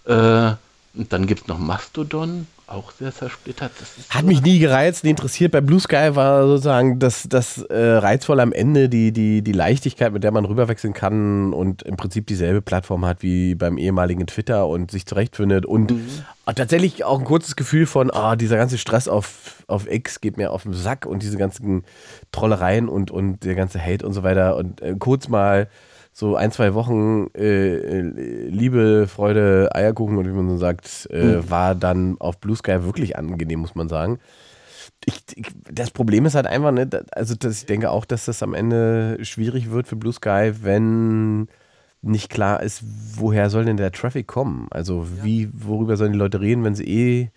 Äh, 0.05 0.51
und 0.95 1.11
dann 1.11 1.25
gibt 1.27 1.43
es 1.43 1.47
noch 1.47 1.59
Mastodon, 1.59 2.47
auch 2.67 2.91
sehr 2.91 3.13
zersplittert. 3.13 3.71
Hat 4.09 4.25
mich 4.25 4.41
nie 4.41 4.59
gereizt, 4.59 5.03
nie 5.03 5.09
interessiert. 5.09 5.51
Bei 5.51 5.61
Blue 5.61 5.79
Sky 5.79 6.15
war 6.15 6.47
sozusagen 6.47 6.99
das, 6.99 7.27
das 7.27 7.61
äh, 7.63 7.77
reizvoll 7.77 8.39
am 8.39 8.51
Ende, 8.51 8.89
die, 8.89 9.11
die, 9.11 9.41
die 9.41 9.51
Leichtigkeit, 9.51 10.13
mit 10.13 10.23
der 10.23 10.31
man 10.31 10.45
rüberwechseln 10.45 10.93
kann 10.93 11.53
und 11.53 11.83
im 11.83 11.97
Prinzip 11.97 12.27
dieselbe 12.27 12.61
Plattform 12.61 13.05
hat 13.05 13.21
wie 13.21 13.55
beim 13.55 13.77
ehemaligen 13.77 14.25
Twitter 14.27 14.67
und 14.67 14.91
sich 14.91 15.05
zurechtfindet. 15.05 15.65
Und 15.65 15.93
auch 16.45 16.53
tatsächlich 16.53 17.03
auch 17.03 17.19
ein 17.19 17.25
kurzes 17.25 17.55
Gefühl 17.55 17.85
von, 17.85 18.11
ah, 18.11 18.35
dieser 18.35 18.57
ganze 18.57 18.77
Stress 18.77 19.07
auf, 19.07 19.63
auf 19.67 19.89
X 19.89 20.21
geht 20.21 20.37
mir 20.37 20.51
auf 20.51 20.63
den 20.63 20.73
Sack 20.73 21.05
und 21.05 21.21
diese 21.21 21.37
ganzen 21.37 21.83
Trollereien 22.31 22.87
und, 22.87 23.11
und 23.11 23.43
der 23.43 23.55
ganze 23.55 23.83
Hate 23.83 24.05
und 24.05 24.13
so 24.13 24.23
weiter. 24.23 24.55
Und 24.55 24.81
äh, 24.81 24.95
kurz 24.97 25.27
mal 25.27 25.67
so 26.13 26.35
ein, 26.35 26.51
zwei 26.51 26.75
Wochen 26.75 27.27
äh, 27.35 27.75
äh, 27.75 28.47
Liebe, 28.47 29.07
Freude, 29.07 29.69
Eierkuchen 29.73 30.17
und 30.17 30.27
wie 30.27 30.31
man 30.31 30.47
so 30.47 30.57
sagt, 30.57 31.09
äh, 31.09 31.49
war 31.49 31.73
dann 31.73 32.17
auf 32.19 32.39
Blue 32.39 32.55
Sky 32.55 32.83
wirklich 32.83 33.17
angenehm, 33.17 33.59
muss 33.59 33.75
man 33.75 33.89
sagen. 33.89 34.19
Ich, 35.05 35.15
ich, 35.35 35.47
das 35.71 35.89
Problem 35.91 36.25
ist 36.25 36.35
halt 36.35 36.45
einfach, 36.45 36.71
ne, 36.71 36.87
also 37.11 37.35
dass 37.35 37.57
ich 37.57 37.65
denke 37.65 37.89
auch, 37.89 38.05
dass 38.05 38.25
das 38.25 38.43
am 38.43 38.53
Ende 38.53 39.17
schwierig 39.23 39.71
wird 39.71 39.87
für 39.87 39.95
Blue 39.95 40.13
Sky, 40.13 40.51
wenn 40.61 41.47
nicht 42.03 42.29
klar 42.29 42.61
ist, 42.61 42.83
woher 43.15 43.49
soll 43.49 43.65
denn 43.65 43.77
der 43.77 43.91
Traffic 43.91 44.27
kommen? 44.27 44.67
Also 44.69 45.07
wie, 45.23 45.49
worüber 45.53 45.97
sollen 45.97 46.11
die 46.11 46.19
Leute 46.19 46.41
reden, 46.41 46.63
wenn 46.63 46.75
sie 46.75 46.85
eh 46.85 47.31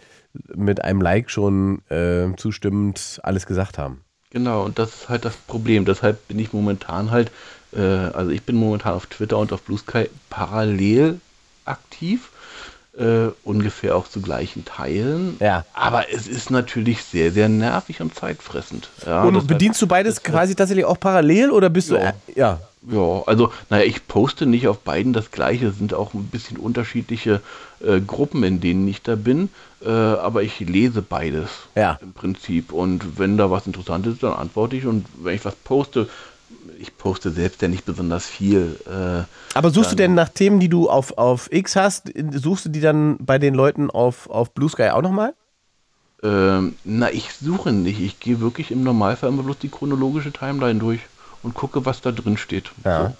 mit 0.55 0.85
einem 0.85 1.01
Like 1.01 1.31
schon 1.31 1.83
äh, 1.89 2.29
zustimmend 2.37 3.21
alles 3.23 3.47
gesagt 3.47 3.79
haben? 3.79 4.03
Genau, 4.31 4.65
und 4.65 4.79
das 4.79 4.91
ist 4.91 5.09
halt 5.09 5.25
das 5.25 5.37
Problem. 5.37 5.85
Deshalb 5.85 6.29
bin 6.29 6.39
ich 6.39 6.53
momentan 6.53 7.11
halt, 7.11 7.31
äh, 7.77 7.81
also 7.81 8.31
ich 8.31 8.43
bin 8.43 8.57
momentan 8.57 8.95
auf 8.95 9.07
Twitter 9.07 9.39
und 9.39 9.53
auf 9.53 9.63
Blue 9.63 9.79
Sky 9.79 10.09
parallel 10.31 11.21
aktiv, 11.65 12.31
äh, 12.99 13.29
ungefähr 13.45 13.97
auch 13.97 14.09
zu 14.09 14.21
gleichen 14.21 14.65
Teilen. 14.65 15.37
Ja. 15.41 15.65
Aber 15.75 16.11
es 16.13 16.27
ist 16.27 16.51
natürlich 16.51 17.03
sehr, 17.05 17.31
sehr 17.33 17.49
nervig 17.49 18.01
und 18.01 18.15
zeitfressend. 18.15 18.89
Ja, 19.05 19.23
Und 19.25 19.47
bedienst 19.47 19.83
du 19.83 19.87
beides 19.87 20.23
quasi 20.23 20.55
tatsächlich 20.55 20.87
auch 20.87 20.99
parallel 20.99 21.51
oder 21.51 21.69
bist 21.69 21.91
du. 21.91 21.97
Ja. 21.97 22.11
Äh, 22.11 22.13
ja. 22.35 22.61
Ja, 22.89 23.23
also, 23.27 23.53
naja, 23.69 23.85
ich 23.85 24.07
poste 24.07 24.47
nicht 24.47 24.69
auf 24.69 24.79
beiden 24.79 25.13
das 25.13 25.33
gleiche, 25.33 25.67
es 25.67 25.79
sind 25.79 25.93
auch 25.93 26.15
ein 26.15 26.29
bisschen 26.29 26.57
unterschiedliche 26.57 27.41
äh, 27.85 28.01
Gruppen, 28.01 28.45
in 28.45 28.61
denen 28.61 28.87
ich 28.87 29.03
da 29.03 29.17
bin, 29.17 29.49
äh, 29.85 29.91
aber 29.91 30.45
ich 30.45 30.61
lese 30.61 31.03
beides 31.03 31.51
Ja. 31.75 31.99
im 32.01 32.13
Prinzip. 32.13 32.73
Und 32.73 33.19
wenn 33.19 33.39
da 33.39 33.51
was 33.51 33.67
Interessantes 33.67 34.15
ist, 34.15 34.23
dann 34.23 34.35
antworte 34.35 34.77
ich 34.77 34.87
und 34.87 35.05
wenn 35.21 35.35
ich 35.35 35.45
was 35.45 35.57
poste, 35.57 36.09
ich 36.79 36.97
poste 36.97 37.31
selbst 37.31 37.63
ja 37.63 37.69
nicht 37.69 37.85
besonders 37.85 38.27
viel. 38.27 38.79
Äh, 38.87 39.25
Aber 39.55 39.71
suchst 39.71 39.93
du 39.93 39.97
denn 39.97 40.15
nach 40.15 40.29
Themen, 40.29 40.61
die 40.61 40.69
du 40.69 40.89
auf, 40.89 41.17
auf 41.19 41.53
X 41.53 41.77
hast, 41.77 42.13
suchst 42.33 42.67
du 42.67 42.69
die 42.69 42.81
dann 42.81 43.19
bei 43.19 43.39
den 43.39 43.55
Leuten 43.55 43.91
auf, 43.91 44.29
auf 44.31 44.53
Blue 44.53 44.69
Sky 44.69 44.91
auch 44.91 45.03
nochmal? 45.03 45.35
ähm, 46.23 46.77
na, 46.85 47.11
ich 47.11 47.33
suche 47.35 47.73
nicht, 47.73 48.01
ich 48.01 48.21
gehe 48.21 48.41
wirklich 48.41 48.71
im 48.71 48.83
Normalfall 48.83 49.29
immer 49.29 49.43
bloß 49.43 49.59
die 49.59 49.69
chronologische 49.69 50.33
Timeline 50.33 50.79
durch 50.79 51.01
und 51.43 51.55
gucke, 51.55 51.85
was 51.85 52.01
da 52.01 52.13
drin 52.13 52.37
steht. 52.37 52.71
Ja. 52.85 53.09
So. 53.09 53.17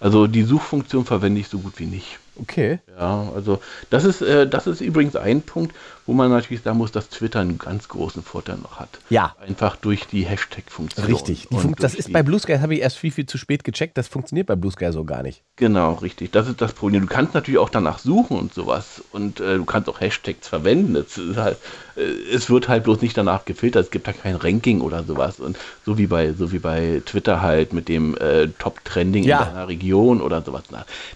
Also 0.00 0.26
die 0.26 0.42
Suchfunktion 0.42 1.04
verwende 1.04 1.40
ich 1.40 1.48
so 1.48 1.58
gut 1.58 1.74
wie 1.76 1.86
nicht. 1.86 2.18
Okay. 2.40 2.80
Ja, 2.98 3.30
also 3.34 3.60
das 3.90 4.04
ist, 4.04 4.22
äh, 4.22 4.48
das 4.48 4.66
ist 4.66 4.80
übrigens 4.80 5.16
ein 5.16 5.42
Punkt, 5.42 5.74
wo 6.08 6.14
man 6.14 6.30
natürlich 6.30 6.62
sagen 6.62 6.78
muss, 6.78 6.90
dass 6.90 7.10
Twitter 7.10 7.40
einen 7.40 7.58
ganz 7.58 7.86
großen 7.88 8.22
Vorteil 8.22 8.56
noch 8.56 8.80
hat. 8.80 8.88
Ja. 9.10 9.36
Einfach 9.46 9.76
durch 9.76 10.06
die 10.06 10.24
Hashtag-Funktion. 10.24 11.04
Richtig. 11.04 11.48
Fun 11.50 11.74
das 11.78 11.94
ist 11.94 12.10
bei 12.14 12.22
Blue 12.22 12.40
Sky, 12.40 12.56
habe 12.60 12.74
ich 12.74 12.80
erst 12.80 12.96
viel, 12.96 13.10
viel 13.10 13.26
zu 13.26 13.36
spät 13.36 13.62
gecheckt. 13.62 13.98
Das 13.98 14.08
funktioniert 14.08 14.46
bei 14.46 14.56
Blue 14.56 14.72
Sky 14.72 14.90
so 14.90 15.04
gar 15.04 15.22
nicht. 15.22 15.42
Genau, 15.56 15.92
richtig. 15.92 16.30
Das 16.32 16.48
ist 16.48 16.62
das 16.62 16.72
Problem. 16.72 17.02
Du 17.02 17.08
kannst 17.08 17.34
natürlich 17.34 17.58
auch 17.58 17.68
danach 17.68 17.98
suchen 17.98 18.38
und 18.38 18.54
sowas. 18.54 19.02
Und 19.12 19.40
äh, 19.40 19.56
du 19.56 19.66
kannst 19.66 19.86
auch 19.90 20.00
Hashtags 20.00 20.48
verwenden. 20.48 21.04
Halt, 21.36 21.58
äh, 21.94 22.00
es 22.34 22.48
wird 22.48 22.68
halt 22.68 22.84
bloß 22.84 23.02
nicht 23.02 23.14
danach 23.18 23.44
gefiltert. 23.44 23.84
Es 23.84 23.90
gibt 23.90 24.08
da 24.08 24.14
kein 24.14 24.36
Ranking 24.36 24.80
oder 24.80 25.04
sowas. 25.04 25.40
Und 25.40 25.58
so 25.84 25.98
wie 25.98 26.06
bei, 26.06 26.32
so 26.32 26.52
wie 26.52 26.58
bei 26.58 27.02
Twitter 27.04 27.42
halt 27.42 27.74
mit 27.74 27.86
dem 27.90 28.16
äh, 28.16 28.48
Top-Trending 28.58 29.24
Ja. 29.24 29.40
in 29.40 29.48
deiner 29.48 29.68
Region 29.68 30.22
oder 30.22 30.40
sowas. 30.40 30.62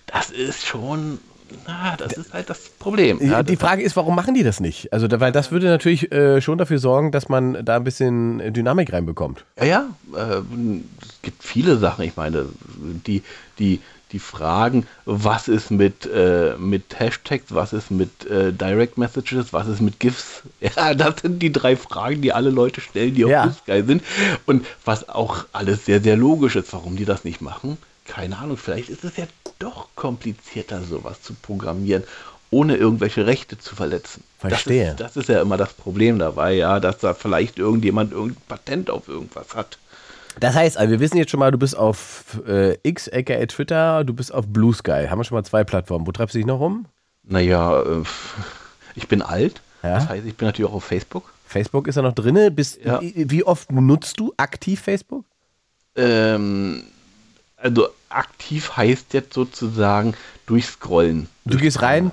Das 0.05 0.31
ist 0.31 0.67
schon. 0.67 1.19
Na, 1.67 1.97
das 1.97 2.13
ist 2.15 2.33
halt 2.33 2.49
das 2.51 2.69
Problem. 2.79 3.19
Ja, 3.21 3.43
die 3.43 3.57
das- 3.57 3.61
Frage 3.61 3.83
ist, 3.83 3.97
warum 3.97 4.15
machen 4.15 4.35
die 4.35 4.43
das 4.43 4.61
nicht? 4.61 4.93
Also, 4.93 5.09
weil 5.21 5.33
das 5.33 5.51
würde 5.51 5.67
natürlich 5.67 6.11
äh, 6.13 6.41
schon 6.41 6.59
dafür 6.59 6.79
sorgen, 6.79 7.13
dass 7.13 7.29
man 7.29 7.65
da 7.65 7.77
ein 7.77 7.85
bisschen 7.85 8.53
Dynamik 8.53 8.93
reinbekommt. 8.93 9.45
Ja, 9.59 9.65
ja, 9.65 9.87
äh, 10.15 10.41
es 11.03 11.23
gibt 11.23 11.43
viele 11.43 11.77
Sachen. 11.79 12.05
Ich 12.05 12.17
meine, 12.17 12.47
die, 13.07 13.23
die, 13.59 13.81
die 14.13 14.19
Fragen, 14.19 14.87
was 15.07 15.49
ist 15.49 15.71
mit, 15.71 16.05
äh, 16.07 16.55
mit 16.59 16.99
Hashtags, 17.01 17.47
was 17.55 17.73
ist 17.73 17.91
mit 17.91 18.27
äh, 18.27 18.53
Direct 18.53 18.99
Messages, 18.99 19.53
was 19.53 19.67
ist 19.69 19.81
mit 19.81 19.99
GIFs? 20.01 20.43
Ja, 20.77 20.95
das 20.95 21.23
sind 21.23 21.41
die 21.43 21.51
drei 21.53 21.77
Fragen, 21.77 22.21
die 22.23 22.33
alle 22.33 22.51
Leute 22.51 22.81
stellen, 22.81 23.15
die 23.15 23.25
auf 23.25 23.31
Ja. 23.31 23.51
Sky 23.53 23.83
sind. 23.87 24.03
Und 24.47 24.67
was 24.85 25.09
auch 25.09 25.45
alles 25.53 25.87
sehr, 25.87 26.01
sehr 26.01 26.17
logisch 26.17 26.57
ist, 26.57 26.73
warum 26.73 26.97
die 26.97 27.05
das 27.05 27.25
nicht 27.25 27.41
machen. 27.41 27.79
Keine 28.13 28.37
Ahnung, 28.37 28.59
vielleicht 28.59 28.91
ist 28.91 29.05
es 29.05 29.17
ja 29.17 29.25
doch 29.59 29.89
komplizierter, 29.95 30.83
sowas 30.83 31.23
zu 31.23 31.33
programmieren, 31.33 32.03
ohne 32.51 32.77
irgendwelche 32.77 33.25
Rechte 33.25 33.57
zu 33.57 33.75
verletzen. 33.75 34.23
Verstehe. 34.39 34.85
Das 34.85 34.93
ist, 34.93 35.01
das 35.01 35.17
ist 35.17 35.29
ja 35.31 35.41
immer 35.41 35.57
das 35.57 35.73
Problem 35.73 36.19
dabei, 36.19 36.53
ja, 36.53 36.79
dass 36.79 36.99
da 36.99 37.15
vielleicht 37.15 37.59
irgendjemand 37.59 38.13
irgendein 38.13 38.43
Patent 38.49 38.91
auf 38.91 39.09
irgendwas 39.09 39.55
hat. 39.55 39.79
Das 40.41 40.55
heißt, 40.55 40.77
also 40.77 40.91
wir 40.91 41.01
wissen 41.01 41.17
jetzt 41.17 41.31
schon 41.31 41.41
mal, 41.41 41.53
du 41.53 41.57
bist 41.57 41.75
auf 41.75 42.39
äh, 42.47 42.77
X, 42.83 43.09
aka 43.09 43.47
Twitter, 43.47 44.05
du 44.05 44.13
bist 44.13 44.33
auf 44.35 44.47
Blue 44.47 44.75
Sky. 44.75 45.07
Haben 45.09 45.21
wir 45.21 45.25
schon 45.25 45.37
mal 45.37 45.45
zwei 45.45 45.65
Plattformen. 45.65 46.07
Wo 46.07 46.13
treibst 46.13 46.35
du 46.35 46.39
dich 46.39 46.47
noch 46.47 46.61
rum? 46.61 46.85
Naja, 47.23 47.81
äh, 47.81 48.03
ich 48.95 49.09
bin 49.09 49.23
alt. 49.23 49.63
Ja. 49.83 49.95
Das 49.95 50.11
heißt, 50.11 50.27
ich 50.27 50.37
bin 50.37 50.49
natürlich 50.49 50.71
auch 50.71 50.75
auf 50.75 50.85
Facebook. 50.85 51.33
Facebook 51.47 51.89
ist 51.89 51.97
ja 51.97 52.03
noch 52.03 52.13
drinne. 52.15 52.51
Bist, 52.51 52.79
Ja. 52.85 53.01
wie, 53.01 53.31
wie 53.31 53.45
oft 53.45 53.73
nutzt 53.73 54.21
du 54.21 54.35
aktiv 54.37 54.81
Facebook? 54.83 55.25
Ähm, 55.97 56.83
also 57.57 57.89
aktiv 58.15 58.77
heißt 58.77 59.15
jetzt 59.15 59.35
sozusagen 59.35 60.15
durchscrollen. 60.47 61.29
Du 61.45 61.59
gehst 61.59 61.83
rein, 61.83 62.11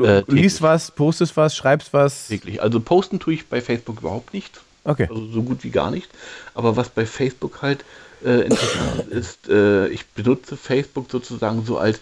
Äh, 0.00 0.22
liest 0.28 0.62
was, 0.62 0.90
postest 0.90 1.36
was, 1.36 1.54
schreibst 1.56 1.92
was. 1.92 2.28
Täglich. 2.28 2.62
Also 2.62 2.80
posten 2.80 3.18
tue 3.20 3.34
ich 3.34 3.46
bei 3.48 3.60
Facebook 3.60 3.98
überhaupt 4.00 4.32
nicht. 4.32 4.60
Okay. 4.84 5.06
Also 5.10 5.26
so 5.30 5.42
gut 5.42 5.62
wie 5.64 5.70
gar 5.70 5.90
nicht. 5.90 6.08
Aber 6.54 6.76
was 6.76 6.88
bei 6.88 7.04
Facebook 7.04 7.60
halt 7.60 7.84
äh, 8.24 8.40
interessant 8.46 9.06
ist, 9.10 9.48
äh, 9.48 9.88
ich 9.88 10.06
benutze 10.06 10.56
Facebook 10.56 11.10
sozusagen 11.10 11.64
so 11.66 11.76
als, 11.78 12.00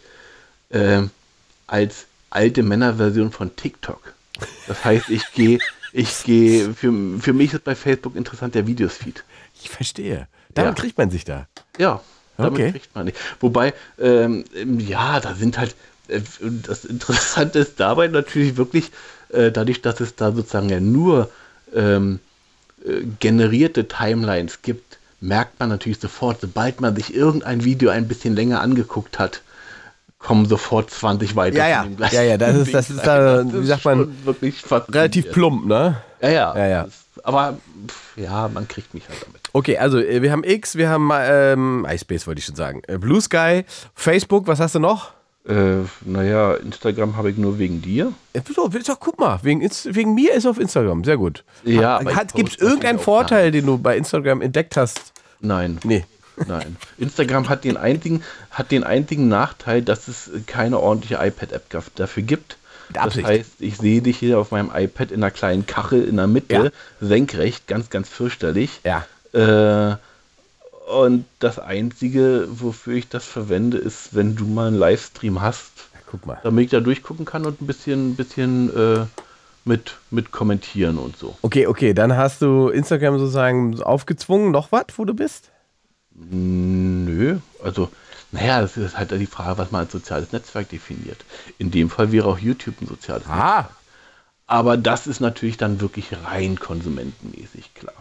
ähm, 0.71 1.11
als 1.67 2.07
alte 2.31 2.63
Männerversion 2.63 3.33
von 3.33 3.55
TikTok. 3.57 4.15
Das 4.69 4.85
heißt, 4.85 5.09
ich 5.09 5.33
gehe, 5.33 5.59
ich 5.93 6.23
gehe, 6.25 6.73
für, 6.75 6.93
für 7.21 7.33
mich 7.33 7.53
ist 7.53 7.65
bei 7.65 7.75
Facebook 7.75 8.15
interessant 8.15 8.55
der 8.55 8.67
Videosfeed. 8.69 9.25
Ich 9.61 9.71
verstehe. 9.71 10.29
Damit 10.55 10.77
Ja. 10.79 10.83
kriegt 10.83 10.99
man 10.99 11.11
sich 11.11 11.25
da. 11.25 11.49
Ja, 11.79 12.01
damit 12.37 12.61
Okay. 12.61 12.71
kriegt 12.73 12.95
man 12.95 13.07
nicht. 13.07 13.17
Wobei, 13.41 13.73
ähm, 13.99 14.45
ja, 14.79 15.21
da 15.21 15.35
sind 15.35 15.59
halt, 15.59 15.75
äh, 16.09 16.21
das 16.63 16.85
Interessante 16.85 17.59
ist 17.59 17.79
dabei 17.81 18.09
natürlich 18.09 18.57
wirklich, 18.57 18.91
äh, 19.31 19.51
dadurch, 19.53 19.83
dass 19.83 20.01
es 20.01 20.15
da 20.17 20.33
sozusagen 20.33 20.69
ja 20.69 20.81
nur 20.81 21.31
ähm, 21.75 22.21
äh, 22.87 23.03
generierte 23.21 23.89
Timelines 23.89 24.63
gibt, 24.63 24.99
merkt 25.21 25.59
man 25.59 25.69
natürlich 25.71 25.99
sofort, 25.99 26.41
sobald 26.41 26.81
man 26.81 26.95
sich 26.95 27.15
irgendein 27.15 27.65
Video 27.65 27.91
ein 27.91 28.07
bisschen 28.07 28.37
länger 28.37 28.61
angeguckt 28.61 29.19
hat, 29.19 29.41
kommen 30.19 30.47
sofort 30.47 30.91
20 30.91 31.37
weiter. 31.37 31.57
Ja, 31.59 31.69
ja. 31.69 31.87
Ja, 32.11 32.23
ja, 32.23 32.37
das 32.37 32.57
ist- 32.57 32.75
das 32.75 32.91
ist 32.91 33.07
da, 33.07 33.45
wie 33.53 33.67
sagt 33.67 33.85
man, 33.85 34.25
wirklich 34.25 34.63
Relativ 34.93 35.31
plump, 35.33 35.67
ne? 35.67 35.97
Ja, 36.21 36.29
ja. 36.31 36.57
Ja, 36.57 36.67
ja. 36.67 36.83
Das, 36.85 36.95
aber 37.25 37.59
pff, 37.89 38.17
ja, 38.17 38.49
man 38.49 38.67
kriegt 38.69 38.95
mich 38.95 39.09
halt 39.09 39.19
damit. 39.23 39.36
Okay, 39.57 39.79
also 39.79 39.99
äh, 39.99 40.21
wir 40.21 40.33
haben 40.33 40.45
X, 40.45 40.77
wir 40.77 40.91
haben 40.91 41.11
ähm, 41.15 41.81
MySpace, 41.81 42.27
wollte 42.27 42.41
ich 42.41 42.45
schon 42.45 42.57
sagen. 42.57 42.83
Äh, 42.89 42.99
Blue 42.99 43.23
Sky, 43.23 43.65
Facebook, 43.95 44.47
was 44.47 44.61
hast 44.61 44.75
du 44.75 44.81
noch? 44.81 45.13
Äh, 45.49 45.77
naja, 46.05 46.57
Instagram 46.57 47.17
habe 47.17 47.31
ich 47.31 47.39
nur 47.39 47.59
wegen 47.59 47.81
dir. 47.81 48.13
Äh, 48.35 48.43
So, 48.55 48.69
doch, 48.69 49.01
guck 49.01 49.19
mal, 49.19 49.41
wegen, 49.45 49.63
wegen 49.63 50.15
mir 50.15 50.35
ist 50.35 50.45
auf 50.45 50.61
Instagram, 50.61 51.05
sehr 51.05 51.17
gut. 51.17 51.43
Ja, 51.65 52.01
Gibt 52.35 52.51
es 52.51 52.59
irgendeinen 52.59 52.99
Vorteil, 52.99 53.51
den 53.51 53.65
du 53.65 53.79
bei 53.79 53.97
Instagram 53.97 54.43
entdeckt 54.43 54.77
hast? 54.77 55.15
Nein. 55.41 55.79
Nee. 55.85 56.05
Nein. 56.47 56.77
Instagram 56.99 57.49
hat 57.49 57.65
den 57.65 57.79
einzigen, 57.79 58.23
hat 58.51 58.71
den 58.71 58.85
einzigen 58.85 59.29
Nachteil, 59.29 59.81
dass 59.81 60.07
es 60.07 60.29
keine 60.47 60.81
ordentliche 60.81 61.15
iPad-App 61.15 61.95
dafür 61.95 62.23
gibt. 62.23 62.59
Das 62.93 63.17
heißt, 63.17 63.53
ich 63.61 63.79
sehe 63.79 64.03
dich 64.03 64.19
hier 64.19 64.39
auf 64.39 64.51
meinem 64.51 64.71
iPad 64.75 65.13
in 65.13 65.23
einer 65.23 65.31
kleinen 65.31 65.65
Kachel 65.65 66.05
in 66.05 66.17
der 66.17 66.27
Mitte, 66.27 66.55
Ja. 66.55 66.71
senkrecht, 67.01 67.67
ganz, 67.67 67.89
ganz 67.89 68.11
fürchterlich. 68.11 68.81
Ja. 68.85 69.07
Äh, 69.33 69.97
und 70.91 71.25
das 71.41 71.59
Einzige, 71.59 72.47
wofür 72.49 72.95
ich 72.95 73.09
das 73.09 73.25
verwende, 73.25 73.77
ist, 73.79 74.15
wenn 74.15 74.37
du 74.37 74.45
mal 74.47 74.69
einen 74.69 74.79
Livestream 74.79 75.41
hast, 75.41 75.73
Guck 76.11 76.27
mal. 76.27 76.39
damit 76.45 76.67
ich 76.67 76.71
da 76.71 76.81
durchgucken 76.81 77.25
kann 77.25 77.45
und 77.45 77.61
ein 77.61 77.67
bisschen, 77.67 78.15
bisschen 78.15 78.71
äh, 78.77 79.05
mit, 79.65 79.97
mit 80.11 80.31
kommentieren 80.31 80.99
und 80.99 81.17
so. 81.17 81.37
Okay, 81.43 81.67
okay, 81.67 81.93
dann 81.93 82.17
hast 82.17 82.41
du 82.41 82.69
Instagram 82.69 83.19
sozusagen 83.19 83.83
aufgezwungen. 83.83 84.53
Noch 84.53 84.71
was, 84.71 84.85
wo 84.97 85.05
du 85.05 85.15
bist? 85.15 85.51
Nö, 86.15 87.39
also, 87.63 87.91
naja, 88.33 88.61
das 88.61 88.77
ist 88.77 88.97
halt 88.97 89.11
die 89.11 89.27
Frage, 89.27 89.59
was 89.59 89.71
man 89.73 89.83
als 89.83 89.93
soziales 89.93 90.33
Netzwerk 90.33 90.69
definiert. 90.69 91.25
In 91.59 91.71
dem 91.71 91.91
Fall 91.91 92.13
wäre 92.13 92.29
auch 92.29 92.39
YouTube 92.39 92.81
ein 92.81 92.87
soziales 92.87 93.27
Ah, 93.29 93.69
Aber 94.47 94.77
das 94.77 95.07
ist 95.09 95.21
natürlich 95.21 95.57
dann 95.57 95.81
wirklich 95.81 96.11
rein 96.25 96.59
konsumentenmäßig, 96.59 97.75
klar. 97.75 97.95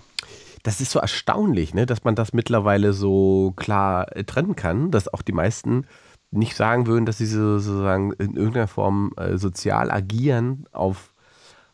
Das 0.66 0.82
ist 0.82 0.90
so 0.90 0.98
erstaunlich, 0.98 1.76
ne, 1.76 1.86
dass 1.86 2.06
man 2.06 2.16
das 2.16 2.34
mittlerweile 2.34 2.92
so 2.92 3.54
klar 3.56 4.18
äh, 4.18 4.24
trennen 4.24 4.56
kann, 4.56 4.90
dass 4.90 5.08
auch 5.08 5.22
die 5.22 5.32
meisten 5.32 5.86
nicht 6.32 6.56
sagen 6.56 6.88
würden, 6.88 7.06
dass 7.06 7.20
sie 7.20 7.28
so, 7.28 7.60
sozusagen 7.60 8.14
in 8.14 8.36
irgendeiner 8.36 8.68
Form 8.68 9.14
äh, 9.16 9.38
sozial 9.38 9.92
agieren 9.92 10.66
auf, 10.72 11.14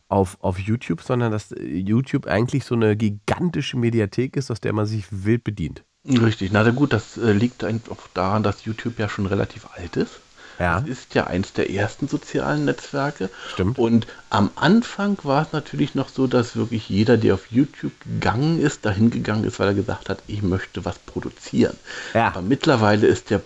auf, 0.09 0.37
auf 0.41 0.59
YouTube, 0.59 1.03
sondern 1.03 1.31
dass 1.31 1.53
äh, 1.53 1.63
YouTube 1.63 2.27
eigentlich 2.27 2.65
so 2.65 2.75
eine 2.75 2.97
gigantische 2.97 3.77
Mediathek 3.77 4.35
ist, 4.35 4.51
aus 4.51 4.59
der 4.59 4.73
man 4.73 4.85
sich 4.85 5.05
wild 5.09 5.45
bedient. 5.45 5.85
Richtig, 6.05 6.51
na 6.51 6.69
gut, 6.71 6.91
das 6.91 7.15
liegt 7.15 7.63
einfach 7.63 8.09
daran, 8.13 8.43
dass 8.43 8.65
YouTube 8.65 8.99
ja 8.99 9.07
schon 9.07 9.25
relativ 9.25 9.69
alt 9.73 9.95
ist. 9.95 10.19
Ja. 10.61 10.79
Das 10.79 10.89
ist 10.89 11.15
ja 11.15 11.25
eins 11.25 11.53
der 11.53 11.71
ersten 11.71 12.07
sozialen 12.07 12.65
Netzwerke. 12.65 13.31
Stimmt. 13.51 13.79
Und 13.79 14.05
am 14.29 14.51
Anfang 14.55 15.17
war 15.23 15.41
es 15.41 15.53
natürlich 15.53 15.95
noch 15.95 16.09
so, 16.09 16.27
dass 16.27 16.55
wirklich 16.55 16.87
jeder, 16.87 17.17
der 17.17 17.33
auf 17.33 17.51
YouTube 17.51 17.93
gegangen 18.03 18.61
ist, 18.61 18.85
dahin 18.85 19.09
gegangen 19.09 19.43
ist, 19.43 19.59
weil 19.59 19.69
er 19.69 19.73
gesagt 19.73 20.07
hat, 20.09 20.19
ich 20.27 20.43
möchte 20.43 20.85
was 20.85 20.99
produzieren. 20.99 21.75
Ja. 22.13 22.27
Aber 22.27 22.43
mittlerweile 22.43 23.07
ist 23.07 23.31
der 23.31 23.41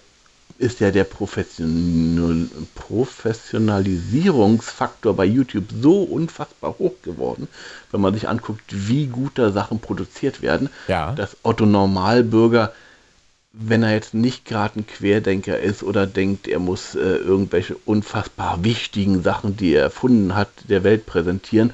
ist 0.58 0.80
ja 0.80 0.90
der 0.90 1.04
Professional 1.04 2.48
Professionalisierungsfaktor 2.76 5.14
bei 5.14 5.26
YouTube 5.26 5.66
so 5.82 6.04
unfassbar 6.04 6.76
hoch 6.80 6.94
geworden, 7.04 7.50
wenn 7.92 8.00
man 8.00 8.14
sich 8.14 8.30
anguckt, 8.30 8.64
wie 8.70 9.08
gut 9.08 9.38
da 9.38 9.52
Sachen 9.52 9.80
produziert 9.80 10.42
werden, 10.42 10.70
Ja. 10.88 11.12
dass 11.12 11.36
Otto 11.44 11.66
Normalbürger, 11.66 12.72
wenn 13.58 13.84
er 13.84 13.94
jetzt 13.94 14.14
nicht 14.14 14.46
gerade 14.46 14.80
ein 14.80 14.88
Querdenker 14.88 15.60
ist 15.60 15.84
oder 15.84 16.06
denkt, 16.06 16.48
er 16.48 16.60
muss 16.60 16.96
äh, 16.96 17.00
irgendwelche 17.00 17.76
unfassbar 17.86 18.64
wichtigen 18.64 19.24
Sachen, 19.24 19.56
die 19.56 19.74
er 19.74 19.84
erfunden 19.84 20.36
hat, 20.36 20.50
der 20.68 20.84
Welt 20.84 21.06
präsentieren, 21.06 21.74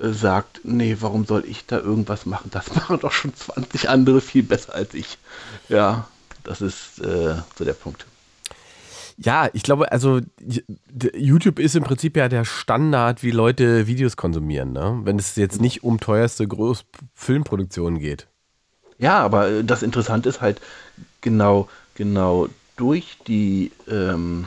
äh, 0.00 0.10
sagt, 0.10 0.60
nee, 0.64 0.96
warum 1.00 1.24
soll 1.26 1.44
ich 1.46 1.66
da 1.66 1.78
irgendwas 1.78 2.26
machen? 2.26 2.50
Das 2.52 2.74
machen 2.74 3.00
doch 3.00 3.12
schon 3.12 3.34
20 3.34 3.88
andere 3.88 4.20
viel 4.20 4.42
besser 4.42 4.74
als 4.74 4.94
ich. 4.94 5.18
Ja, 5.68 6.08
das 6.44 6.60
ist 6.60 7.00
äh, 7.00 7.34
so 7.56 7.64
der 7.64 7.72
Punkt. 7.72 8.06
Ja, 9.20 9.48
ich 9.52 9.64
glaube, 9.64 9.90
also 9.90 10.20
YouTube 11.16 11.58
ist 11.58 11.74
im 11.74 11.82
Prinzip 11.82 12.16
ja 12.16 12.28
der 12.28 12.44
Standard, 12.44 13.24
wie 13.24 13.32
Leute 13.32 13.88
Videos 13.88 14.16
konsumieren, 14.16 14.72
ne? 14.72 15.00
wenn 15.02 15.18
es 15.18 15.34
jetzt 15.34 15.60
nicht 15.60 15.82
um 15.82 15.98
teuerste 15.98 16.46
Großfilmproduktionen 16.46 17.98
geht. 17.98 18.28
Ja, 18.98 19.18
aber 19.20 19.48
äh, 19.48 19.64
das 19.64 19.82
Interessante 19.82 20.28
ist 20.28 20.40
halt 20.40 20.60
genau, 21.20 21.68
genau 21.94 22.48
durch 22.76 23.18
die, 23.26 23.72
ähm, 23.88 24.46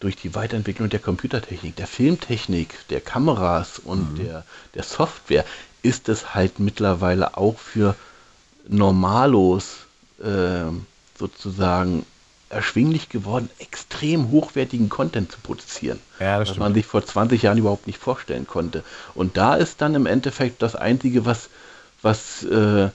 durch 0.00 0.16
die 0.16 0.34
Weiterentwicklung 0.34 0.88
der 0.88 1.00
Computertechnik, 1.00 1.76
der 1.76 1.86
Filmtechnik, 1.86 2.74
der 2.88 3.00
Kameras 3.00 3.78
und 3.78 4.18
der, 4.18 4.44
der 4.74 4.82
Software 4.82 5.44
ist 5.82 6.08
es 6.08 6.34
halt 6.34 6.58
mittlerweile 6.58 7.36
auch 7.36 7.58
für 7.58 7.94
Normalos 8.68 9.86
ähm, 10.22 10.86
sozusagen 11.18 12.04
erschwinglich 12.50 13.08
geworden, 13.08 13.48
extrem 13.58 14.30
hochwertigen 14.30 14.88
Content 14.88 15.30
zu 15.30 15.38
produzieren. 15.38 16.00
Ja, 16.18 16.38
das 16.38 16.50
was 16.50 16.56
man 16.58 16.74
sich 16.74 16.84
vor 16.84 17.04
20 17.04 17.42
Jahren 17.42 17.58
überhaupt 17.58 17.86
nicht 17.86 17.98
vorstellen 17.98 18.46
konnte. 18.46 18.82
Und 19.14 19.36
da 19.36 19.54
ist 19.54 19.80
dann 19.80 19.94
im 19.94 20.06
Endeffekt 20.06 20.60
das 20.60 20.74
Einzige, 20.74 21.24
was, 21.24 21.48
was 22.02 22.42
äh, 22.42 22.88